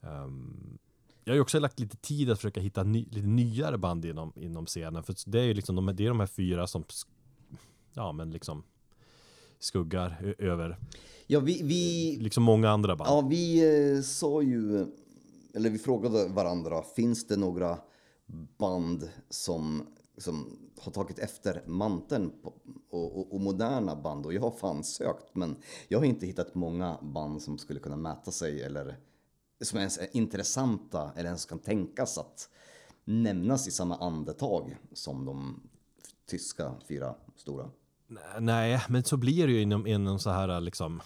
Um, 0.00 0.78
jag 1.24 1.32
har 1.32 1.34
ju 1.34 1.40
också 1.40 1.58
lagt 1.58 1.80
lite 1.80 1.96
tid 1.96 2.30
att 2.30 2.38
försöka 2.38 2.60
hitta 2.60 2.82
ny, 2.82 3.06
lite 3.10 3.26
nyare 3.26 3.78
band 3.78 4.04
inom, 4.04 4.32
inom 4.36 4.66
scenen, 4.66 5.02
för 5.02 5.14
det 5.26 5.40
är 5.40 5.44
ju 5.44 5.54
liksom 5.54 5.76
de, 5.76 5.86
det 5.86 6.04
är 6.04 6.08
de 6.08 6.20
här 6.20 6.26
fyra 6.26 6.66
som, 6.66 6.84
ja 7.92 8.12
men 8.12 8.30
liksom 8.30 8.64
skuggar 9.62 10.34
över 10.38 10.78
Ja, 11.26 11.40
vi, 11.40 11.62
vi, 11.62 12.16
liksom 12.20 12.42
många 12.42 12.70
andra 12.70 12.96
band. 12.96 13.10
Ja, 13.10 13.20
vi 13.20 13.62
eh, 13.94 14.02
sa 14.02 14.42
ju, 14.42 14.86
eller 15.54 15.70
vi 15.70 15.78
frågade 15.78 16.28
varandra, 16.28 16.82
finns 16.82 17.26
det 17.26 17.36
några 17.36 17.78
band 18.58 19.08
som, 19.28 19.86
som 20.18 20.58
har 20.80 20.92
tagit 20.92 21.18
efter 21.18 21.62
manteln 21.66 22.32
på, 22.42 22.52
och, 22.90 23.18
och, 23.18 23.34
och, 23.34 23.40
moderna 23.40 23.96
band? 23.96 24.26
Och 24.26 24.34
jag 24.34 24.40
har 24.40 24.50
fan 24.50 24.84
sökt, 24.84 25.34
men 25.34 25.56
jag 25.88 25.98
har 25.98 26.06
inte 26.06 26.26
hittat 26.26 26.54
många 26.54 26.98
band 27.02 27.42
som 27.42 27.58
skulle 27.58 27.80
kunna 27.80 27.96
mäta 27.96 28.30
sig 28.30 28.62
eller 28.62 28.96
som 29.64 29.78
ens 29.78 29.98
är 29.98 30.08
intressanta 30.12 31.12
eller 31.16 31.28
ens 31.28 31.46
kan 31.46 31.58
tänkas 31.58 32.18
att 32.18 32.48
nämnas 33.04 33.68
i 33.68 33.70
samma 33.70 33.96
andetag 33.96 34.76
som 34.92 35.24
de 35.24 35.62
tyska 36.26 36.74
fyra 36.88 37.14
stora. 37.36 37.70
Nej, 38.40 38.82
men 38.88 39.04
så 39.04 39.16
blir 39.16 39.46
det 39.46 39.52
ju 39.52 39.62
inom, 39.62 39.86
inom 39.86 40.18
så 40.18 40.30
här 40.30 40.60
liksom 40.60 41.02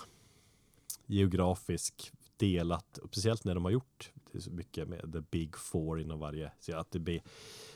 geografisk 1.07 2.13
delat, 2.37 2.99
speciellt 3.05 3.45
när 3.45 3.55
de 3.55 3.65
har 3.65 3.73
gjort 3.73 4.13
det 4.33 4.41
så 4.41 4.51
mycket 4.51 4.89
med 4.89 5.13
the 5.13 5.21
big 5.21 5.57
four 5.57 6.01
inom 6.01 6.21
varje, 6.21 6.53
så 6.61 6.77
att 6.77 6.91
det 6.91 6.99
blir 6.99 7.23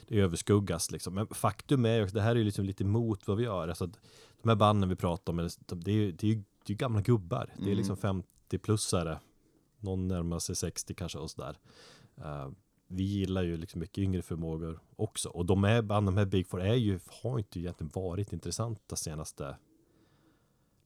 det 0.09 0.20
överskuggas 0.20 0.90
liksom. 0.90 1.15
Men 1.15 1.27
faktum 1.27 1.85
är 1.85 1.98
ju, 1.98 2.07
det 2.07 2.20
här 2.20 2.31
är 2.31 2.36
ju 2.36 2.44
liksom 2.44 2.65
lite 2.65 2.85
emot 2.85 3.28
vad 3.28 3.36
vi 3.36 3.44
gör. 3.44 3.69
Alltså, 3.69 3.86
de 4.43 4.48
här 4.48 4.57
banden 4.57 4.89
vi 4.89 4.97
pratar 4.97 5.32
om, 5.32 5.48
det 5.66 5.90
är 5.90 5.94
ju, 5.94 6.12
det 6.12 6.27
är 6.27 6.31
ju, 6.31 6.43
det 6.66 6.73
är 6.73 6.77
gamla 6.77 7.01
gubbar. 7.01 7.51
Mm. 7.52 7.65
Det 7.65 7.70
är 7.70 7.74
liksom 7.74 7.97
50-plussare. 7.97 9.19
Någon 9.78 10.09
närmar 10.09 10.39
sig 10.39 10.57
60 10.57 10.94
kanske 10.94 11.19
och 11.19 11.31
sådär. 11.31 11.59
Uh, 12.19 12.51
vi 12.93 13.03
gillar 13.03 13.43
ju 13.43 13.57
liksom 13.57 13.81
mycket 13.81 13.99
yngre 13.99 14.23
förmågor 14.23 14.81
också. 14.97 15.29
Och 15.29 15.47
de 15.47 15.65
här 15.65 15.83
banden, 15.83 16.15
de 16.15 16.21
här 16.21 16.27
Big 16.27 16.47
Four 16.47 16.62
är 16.62 16.75
ju, 16.75 17.01
har 17.23 17.39
inte 17.39 17.59
egentligen 17.59 17.91
varit 17.95 18.33
intressanta 18.33 18.97
senaste 18.97 19.57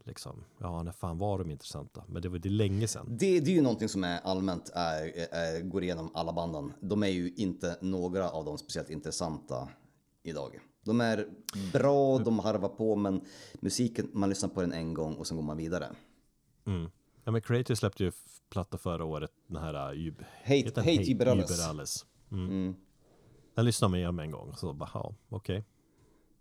liksom, 0.05 0.44
ja 0.59 0.82
när 0.82 0.93
fan 0.93 1.18
var 1.18 1.39
de 1.39 1.51
intressanta? 1.51 2.05
Men 2.09 2.22
det 2.22 2.28
var 2.28 2.39
det 2.39 2.48
länge 2.48 2.89
sedan. 2.89 3.06
Det, 3.09 3.40
det 3.40 3.51
är 3.51 3.55
ju 3.55 3.62
någonting 3.62 3.89
som 3.89 4.05
är 4.05 4.20
allmänt 4.24 4.70
är, 4.74 5.35
är, 5.35 5.60
går 5.60 5.82
igenom 5.82 6.10
alla 6.14 6.32
banden. 6.32 6.72
De 6.81 7.02
är 7.02 7.09
ju 7.09 7.32
inte 7.36 7.76
några 7.81 8.31
av 8.31 8.44
dem 8.44 8.59
speciellt 8.59 8.90
intressanta 8.90 9.68
idag. 10.22 10.60
De 10.85 11.01
är 11.01 11.28
bra, 11.72 12.18
de 12.18 12.39
harvar 12.39 12.68
på, 12.68 12.97
men 12.97 13.20
musiken, 13.60 14.10
man 14.12 14.28
lyssnar 14.28 14.48
på 14.48 14.60
den 14.60 14.72
en 14.72 14.94
gång 14.94 15.14
och 15.14 15.26
sen 15.26 15.36
går 15.36 15.44
man 15.44 15.56
vidare. 15.56 15.86
Mm. 16.66 16.90
Ja, 17.24 17.32
men 17.32 17.40
Creator 17.40 17.74
släppte 17.74 18.05
ju 18.05 18.12
platta 18.51 18.78
förra 18.78 19.05
året, 19.05 19.30
den 19.46 19.62
här 19.62 19.94
Yb 19.94 20.22
Hate, 20.44 20.64
hate, 20.64 20.80
hate 20.80 20.90
Iberales. 20.90 21.51
Iberales. 21.51 22.06
Mm. 22.32 22.44
Mm. 22.44 22.76
Den 23.55 23.64
lyssnade 23.64 23.90
man 23.90 23.98
igenom 23.98 24.18
en 24.18 24.30
gång, 24.30 24.56
så 24.56 24.72
bara, 24.72 24.90
ja, 24.94 25.14
okej. 25.28 25.59
Okay. 25.59 25.64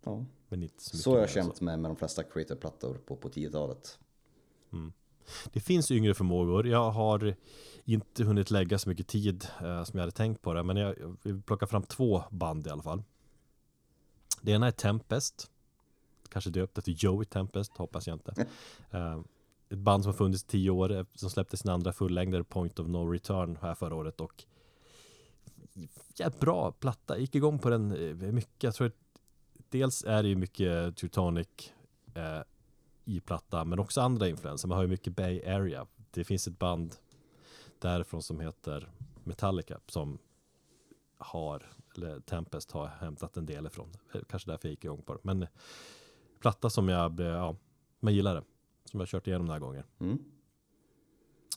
Ja. 0.04 0.26
Men 0.50 0.64
inte 0.64 0.84
så, 0.84 0.98
så 0.98 1.12
har 1.12 1.20
jag 1.20 1.30
känt 1.30 1.62
med, 1.62 1.80
med 1.80 1.92
de 1.92 1.96
flesta 1.96 2.24
Creator-plattor 2.24 2.94
på, 3.06 3.16
på 3.16 3.30
10-talet. 3.30 4.00
Mm. 4.74 4.94
Det 5.54 5.60
finns 5.60 5.92
yngre 5.92 6.14
förmågor. 6.14 6.68
Jag 6.68 6.92
har 6.92 7.36
inte 7.86 8.24
hunnit 8.24 8.52
lägga 8.52 8.80
så 8.80 8.90
mycket 8.90 9.08
tid 9.08 9.48
eh, 9.62 9.84
som 9.84 9.98
jag 9.98 10.02
hade 10.02 10.12
tänkt 10.12 10.42
på 10.42 10.54
det. 10.54 10.64
Men 10.64 10.78
jag, 10.78 11.00
jag 11.00 11.18
vill 11.24 11.42
plocka 11.42 11.68
fram 11.68 11.84
två 11.84 12.24
band 12.32 12.68
i 12.68 12.70
alla 12.70 12.84
fall. 12.84 13.04
Det 14.42 14.52
ena 14.52 14.68
är 14.68 14.72
Tempest. 14.72 15.52
Kanske 16.30 16.50
döpt 16.50 16.78
efter 16.78 16.92
Joey 16.92 17.26
Tempest, 17.26 17.78
hoppas 17.78 18.08
jag 18.08 18.16
inte. 18.16 18.46
eh, 18.92 19.20
ett 19.74 19.80
band 19.80 20.04
som 20.04 20.10
har 20.12 20.18
funnits 20.18 20.44
i 20.44 20.48
tio 20.48 20.70
år, 20.70 20.92
eh, 20.92 21.06
som 21.16 21.30
släppte 21.30 21.58
sin 21.58 21.72
andra 21.72 21.94
fullängder 21.94 22.44
Point 22.44 22.80
of 22.80 22.88
No 22.88 23.12
Return 23.12 23.58
här 23.62 23.76
förra 23.76 23.96
året. 23.96 24.22
Och 24.22 24.44
jävligt 26.16 26.40
bra 26.40 26.72
platta. 26.72 27.14
Jag 27.14 27.22
gick 27.22 27.36
igång 27.36 27.60
på 27.60 27.70
den 27.70 27.92
eh, 27.92 28.32
mycket. 28.32 28.64
Jag 28.64 28.76
tror 28.76 28.88
att 28.88 28.96
dels 29.70 30.04
är 30.04 30.24
det 30.24 30.30
ju 30.30 30.36
mycket 30.36 30.98
Teutonic 30.98 31.48
eh, 32.16 32.42
i 33.06 33.20
platta, 33.20 33.66
men 33.66 33.80
också 33.80 34.02
andra 34.02 34.28
influenser. 34.28 34.68
Man 34.68 34.76
har 34.76 34.84
ju 34.84 34.90
mycket 34.90 35.16
Bay 35.16 35.46
Area. 35.46 35.88
Det 36.12 36.24
finns 36.24 36.48
ett 36.48 36.60
band 36.60 36.96
därifrån 37.80 38.22
som 38.22 38.40
heter 38.40 38.90
Metallica 39.24 39.80
som 39.88 40.20
har, 41.18 41.64
eller 41.96 42.20
Tempest 42.20 42.72
har 42.72 42.88
hämtat 42.88 43.38
en 43.38 43.46
del 43.46 43.66
ifrån. 43.66 43.90
Kanske 44.30 44.52
därför 44.52 44.68
jag 44.68 44.72
gick 44.72 44.86
igång 44.86 45.02
på 45.02 45.14
det. 45.14 45.20
Men 45.24 45.48
platta 46.40 46.70
som 46.70 46.90
jag, 46.90 47.20
eh, 47.20 47.26
ja, 47.26 47.56
man 48.00 48.14
gillar 48.14 48.36
det. 48.36 48.44
Som 48.94 49.00
jag 49.00 49.10
kört 49.10 49.28
igenom 49.28 49.46
några 49.48 49.60
gånger. 49.60 49.86
Mm. 50.00 50.20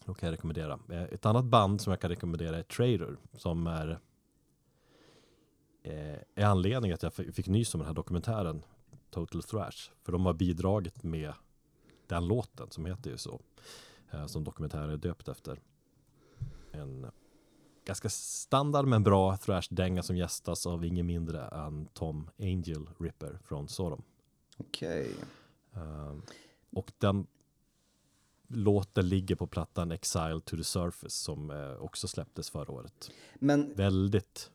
Då 0.05 0.15
kan 0.15 0.27
jag 0.27 0.33
rekommendera. 0.33 0.79
Eh, 0.91 1.03
ett 1.03 1.27
annat 1.27 1.45
band 1.45 1.81
som 1.81 1.91
jag 1.91 2.01
kan 2.01 2.11
rekommendera 2.11 2.59
är 2.59 2.63
Trader 2.63 3.17
som 3.33 3.67
är 3.67 3.99
eh, 5.83 6.19
är 6.35 6.45
anledningen 6.45 6.95
att 6.95 7.03
jag 7.03 7.13
fick 7.13 7.47
nys 7.47 7.75
om 7.75 7.79
den 7.79 7.87
här 7.87 7.95
dokumentären 7.95 8.63
Total 9.11 9.43
Thrash. 9.43 9.91
För 10.03 10.13
de 10.13 10.27
har 10.27 10.35
bidragit 10.35 11.03
med 11.03 11.33
den 12.07 12.27
låten 12.29 12.71
som 12.71 12.87
heter 12.87 13.11
ju 13.11 13.17
så. 13.17 13.41
Eh, 14.11 14.27
som 14.27 14.45
dokumentären 14.45 14.91
är 14.91 14.97
döpt 14.97 15.29
efter. 15.29 15.61
En 16.73 17.07
ganska 17.85 18.09
standard 18.09 18.87
men 18.87 19.03
bra 19.03 19.37
thrash-dänga 19.37 20.03
som 20.03 20.17
gästas 20.17 20.67
av 20.67 20.85
ingen 20.85 21.07
mindre 21.07 21.49
än 21.49 21.87
Tom 21.87 22.31
Angel 22.39 22.91
Ripper 22.99 23.39
från 23.45 23.69
Sodom. 23.69 24.03
Okej. 24.57 25.11
Okay. 25.11 25.83
Uh, 25.83 26.19
och 26.77 26.93
den 26.99 27.27
låten 28.49 29.09
ligger 29.09 29.35
på 29.35 29.47
plattan 29.47 29.93
Exile 29.93 30.41
to 30.45 30.57
the 30.57 30.65
Surface 30.65 31.11
som 31.11 31.51
uh, 31.51 31.83
också 31.83 32.09
släpptes 32.09 32.51
förra 32.51 32.73
året. 32.73 33.11
Men 33.35 33.75
väldigt 33.75 34.51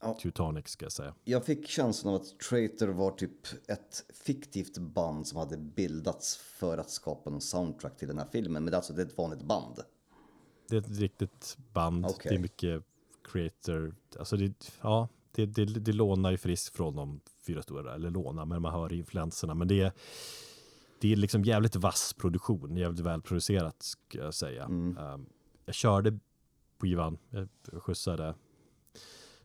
ja, 0.00 0.14
Teutonic 0.22 0.68
ska 0.68 0.84
jag 0.84 0.92
säga. 0.92 1.14
Jag 1.24 1.44
fick 1.44 1.68
känslan 1.68 2.14
av 2.14 2.20
att 2.20 2.38
Traitor 2.38 2.88
var 2.88 3.10
typ 3.10 3.46
ett 3.68 4.04
fiktivt 4.24 4.78
band 4.78 5.26
som 5.26 5.38
hade 5.38 5.56
bildats 5.56 6.36
för 6.36 6.78
att 6.78 6.90
skapa 6.90 7.30
någon 7.30 7.40
soundtrack 7.40 7.96
till 7.96 8.08
den 8.08 8.18
här 8.18 8.28
filmen. 8.32 8.64
Men 8.64 8.70
det 8.70 8.74
är 8.74 8.76
alltså 8.76 8.92
det 8.92 9.02
är 9.02 9.06
ett 9.06 9.18
vanligt 9.18 9.42
band. 9.42 9.80
Det 10.68 10.76
är 10.76 10.80
ett 10.80 10.98
riktigt 10.98 11.58
band. 11.72 12.06
Okay. 12.06 12.30
Det 12.30 12.34
är 12.34 12.38
mycket 12.38 12.82
creator. 13.32 13.94
Alltså 14.18 14.36
det, 14.36 14.72
ja, 14.80 15.08
det, 15.32 15.46
det, 15.46 15.64
det 15.64 15.92
lånar 15.92 16.30
ju 16.30 16.38
friskt 16.38 16.76
från 16.76 16.96
de 16.96 17.20
fyra 17.46 17.62
stora, 17.62 17.94
eller 17.94 18.10
lånar, 18.10 18.44
men 18.44 18.62
man 18.62 18.72
hör 18.72 18.92
influenserna. 18.92 19.54
Men 19.54 19.68
det 19.68 19.80
är, 19.80 19.92
det 21.02 21.12
är 21.12 21.16
liksom 21.16 21.44
jävligt 21.44 21.76
vass 21.76 22.12
produktion, 22.12 22.76
jävligt 22.76 23.00
välproducerat 23.00 23.82
ska 23.82 24.18
jag 24.18 24.34
säga. 24.34 24.64
Mm. 24.64 24.98
Um, 24.98 25.26
jag 25.64 25.74
körde 25.74 26.18
på 26.78 26.86
Ivan, 26.86 27.18
jag 27.30 27.48
skjutsade 27.82 28.34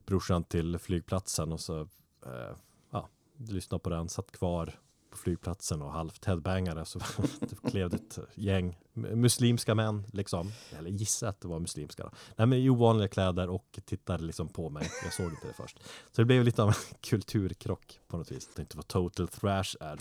brorsan 0.05 0.43
till 0.43 0.77
flygplatsen 0.77 1.51
och 1.51 1.59
så 1.59 1.81
eh, 2.25 2.55
ja, 2.91 3.09
lyssnade 3.37 3.81
på 3.81 3.89
den, 3.89 4.09
satt 4.09 4.31
kvar 4.31 4.73
på 5.09 5.17
flygplatsen 5.17 5.81
och 5.81 5.91
halvt 5.91 6.25
headbangade 6.25 6.85
så 6.85 6.99
det 7.39 7.69
klev 7.69 7.93
ett 7.93 8.19
gäng 8.35 8.77
muslimska 8.93 9.75
män 9.75 10.03
liksom, 10.13 10.51
eller 10.77 10.89
gissa 10.89 11.29
att 11.29 11.41
det 11.41 11.47
var 11.47 11.59
muslimska 11.59 12.03
då. 12.03 12.11
Nej 12.35 12.47
men 12.47 12.59
i 12.59 12.69
ovanliga 12.69 13.07
kläder 13.07 13.49
och 13.49 13.79
tittade 13.85 14.23
liksom 14.23 14.47
på 14.47 14.69
mig, 14.69 14.91
jag 15.03 15.13
såg 15.13 15.29
inte 15.29 15.47
det 15.47 15.53
först. 15.53 15.79
Så 16.11 16.21
det 16.21 16.25
blev 16.25 16.43
lite 16.43 16.63
av 16.63 16.69
en 16.69 16.75
kulturkrock 17.01 17.99
på 18.07 18.17
något 18.17 18.31
vis. 18.31 18.47
Jag 18.47 18.55
tänkte 18.55 18.61
inte 18.61 18.77
vad 18.77 18.87
total 18.87 19.27
thrash 19.27 19.75
är. 19.79 19.99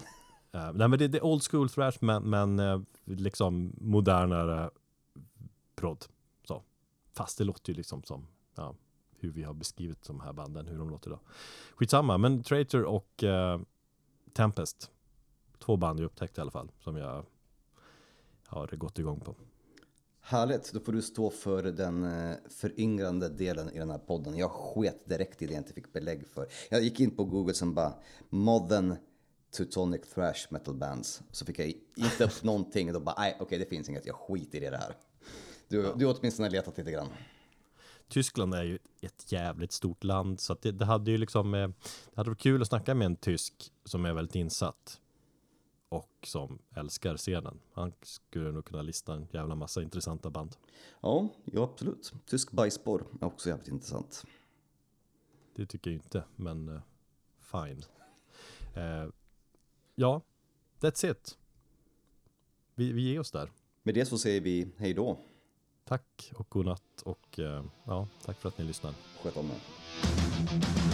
Uh, 0.56 0.72
nej 0.74 0.88
men 0.88 0.98
det, 0.98 1.08
det 1.08 1.18
är 1.18 1.24
old 1.24 1.42
school 1.42 1.68
thrash 1.68 1.98
men, 2.00 2.22
men 2.22 2.60
uh, 2.60 2.82
liksom 3.04 3.74
modernare 3.80 4.70
prod. 5.74 6.04
Så. 6.48 6.62
Fast 7.12 7.38
det 7.38 7.44
låter 7.44 7.72
ju 7.72 7.76
liksom 7.76 8.02
som 8.02 8.26
ja, 8.54 8.74
hur 9.18 9.30
vi 9.30 9.42
har 9.42 9.54
beskrivit 9.54 10.02
de 10.02 10.20
här 10.20 10.32
banden, 10.32 10.66
hur 10.66 10.78
de 10.78 10.90
låter 10.90 11.10
då. 11.10 11.20
Skitsamma, 11.74 12.18
men 12.18 12.42
Traitor 12.42 12.84
och 12.84 13.22
uh, 13.22 13.60
Tempest. 14.32 14.90
Två 15.58 15.76
band 15.76 16.00
jag 16.00 16.06
upptäckte 16.06 16.40
i 16.40 16.42
alla 16.42 16.50
fall, 16.50 16.70
som 16.80 16.96
jag 16.96 17.24
har 18.46 18.66
gått 18.66 18.98
igång 18.98 19.20
på. 19.20 19.34
Härligt, 20.20 20.72
då 20.72 20.80
får 20.80 20.92
du 20.92 21.02
stå 21.02 21.30
för 21.30 21.62
den 21.62 22.06
föryngrande 22.48 23.28
delen 23.28 23.70
i 23.70 23.78
den 23.78 23.90
här 23.90 23.98
podden. 23.98 24.36
Jag 24.36 24.50
sket 24.50 25.08
direkt 25.08 25.42
i 25.42 25.46
det 25.46 25.52
jag 25.52 25.60
inte 25.60 25.72
fick 25.72 25.92
belägg 25.92 26.26
för. 26.26 26.46
Jag 26.70 26.82
gick 26.82 27.00
in 27.00 27.16
på 27.16 27.24
Google 27.24 27.54
som 27.54 27.74
bara 27.74 27.94
Modern 28.28 28.96
Teutonic 29.56 30.00
Thrash 30.14 30.46
Metal 30.50 30.74
Bands. 30.74 31.22
Så 31.30 31.46
fick 31.46 31.58
jag 31.58 31.72
inte 31.96 32.24
upp 32.24 32.42
någonting 32.42 32.88
och 32.88 32.94
då 32.94 33.00
bara, 33.00 33.14
nej 33.18 33.32
okej 33.34 33.44
okay, 33.44 33.58
det 33.58 33.66
finns 33.66 33.88
inget, 33.88 34.06
jag 34.06 34.16
skiter 34.16 34.62
i 34.62 34.70
det 34.70 34.76
här. 34.76 34.96
Du, 35.68 35.82
ja. 35.82 35.94
du 35.96 36.06
har 36.06 36.16
åtminstone 36.18 36.50
letat 36.50 36.78
lite 36.78 36.90
grann. 36.90 37.08
Tyskland 38.08 38.54
är 38.54 38.62
ju 38.62 38.78
ett 39.00 39.32
jävligt 39.32 39.72
stort 39.72 40.04
land 40.04 40.40
så 40.40 40.52
att 40.52 40.62
det, 40.62 40.72
det 40.72 40.84
hade 40.84 41.10
ju 41.10 41.18
liksom, 41.18 41.54
eh, 41.54 41.68
det 41.68 42.16
hade 42.16 42.30
varit 42.30 42.40
kul 42.40 42.62
att 42.62 42.68
snacka 42.68 42.94
med 42.94 43.06
en 43.06 43.16
tysk 43.16 43.72
som 43.84 44.04
är 44.04 44.12
väldigt 44.12 44.34
insatt 44.34 45.00
och 45.88 46.10
som 46.22 46.58
älskar 46.74 47.16
scenen. 47.16 47.60
Han 47.72 47.92
skulle 48.02 48.52
nog 48.52 48.64
kunna 48.64 48.82
lista 48.82 49.14
en 49.14 49.26
jävla 49.30 49.54
massa 49.54 49.82
intressanta 49.82 50.30
band. 50.30 50.56
Ja, 51.00 51.28
ja 51.44 51.62
absolut. 51.62 52.12
Tysk 52.26 52.52
bajsborr 52.52 53.06
är 53.20 53.26
också 53.26 53.48
jävligt 53.48 53.68
intressant. 53.68 54.24
Det 55.54 55.66
tycker 55.66 55.90
jag 55.90 55.96
inte, 55.96 56.24
men 56.36 56.68
uh, 56.68 56.80
fine. 57.40 57.82
Uh, 58.76 59.10
ja, 59.96 60.20
that's 60.80 61.10
it. 61.10 61.38
Vi, 62.74 62.92
vi 62.92 63.02
ger 63.02 63.20
oss 63.20 63.30
där. 63.30 63.50
Med 63.82 63.94
det 63.94 64.06
så 64.06 64.18
säger 64.18 64.40
vi 64.40 64.68
hej 64.76 64.94
då. 64.94 65.18
Tack 65.84 66.32
och 66.34 66.48
godnatt 66.48 67.02
och 67.04 67.38
uh, 67.38 67.64
ja, 67.84 68.08
tack 68.24 68.40
för 68.40 68.48
att 68.48 68.58
ni 68.58 68.64
lyssnar. 68.64 68.94
Sköt 69.22 69.36
om 69.36 69.50
er. 69.50 70.85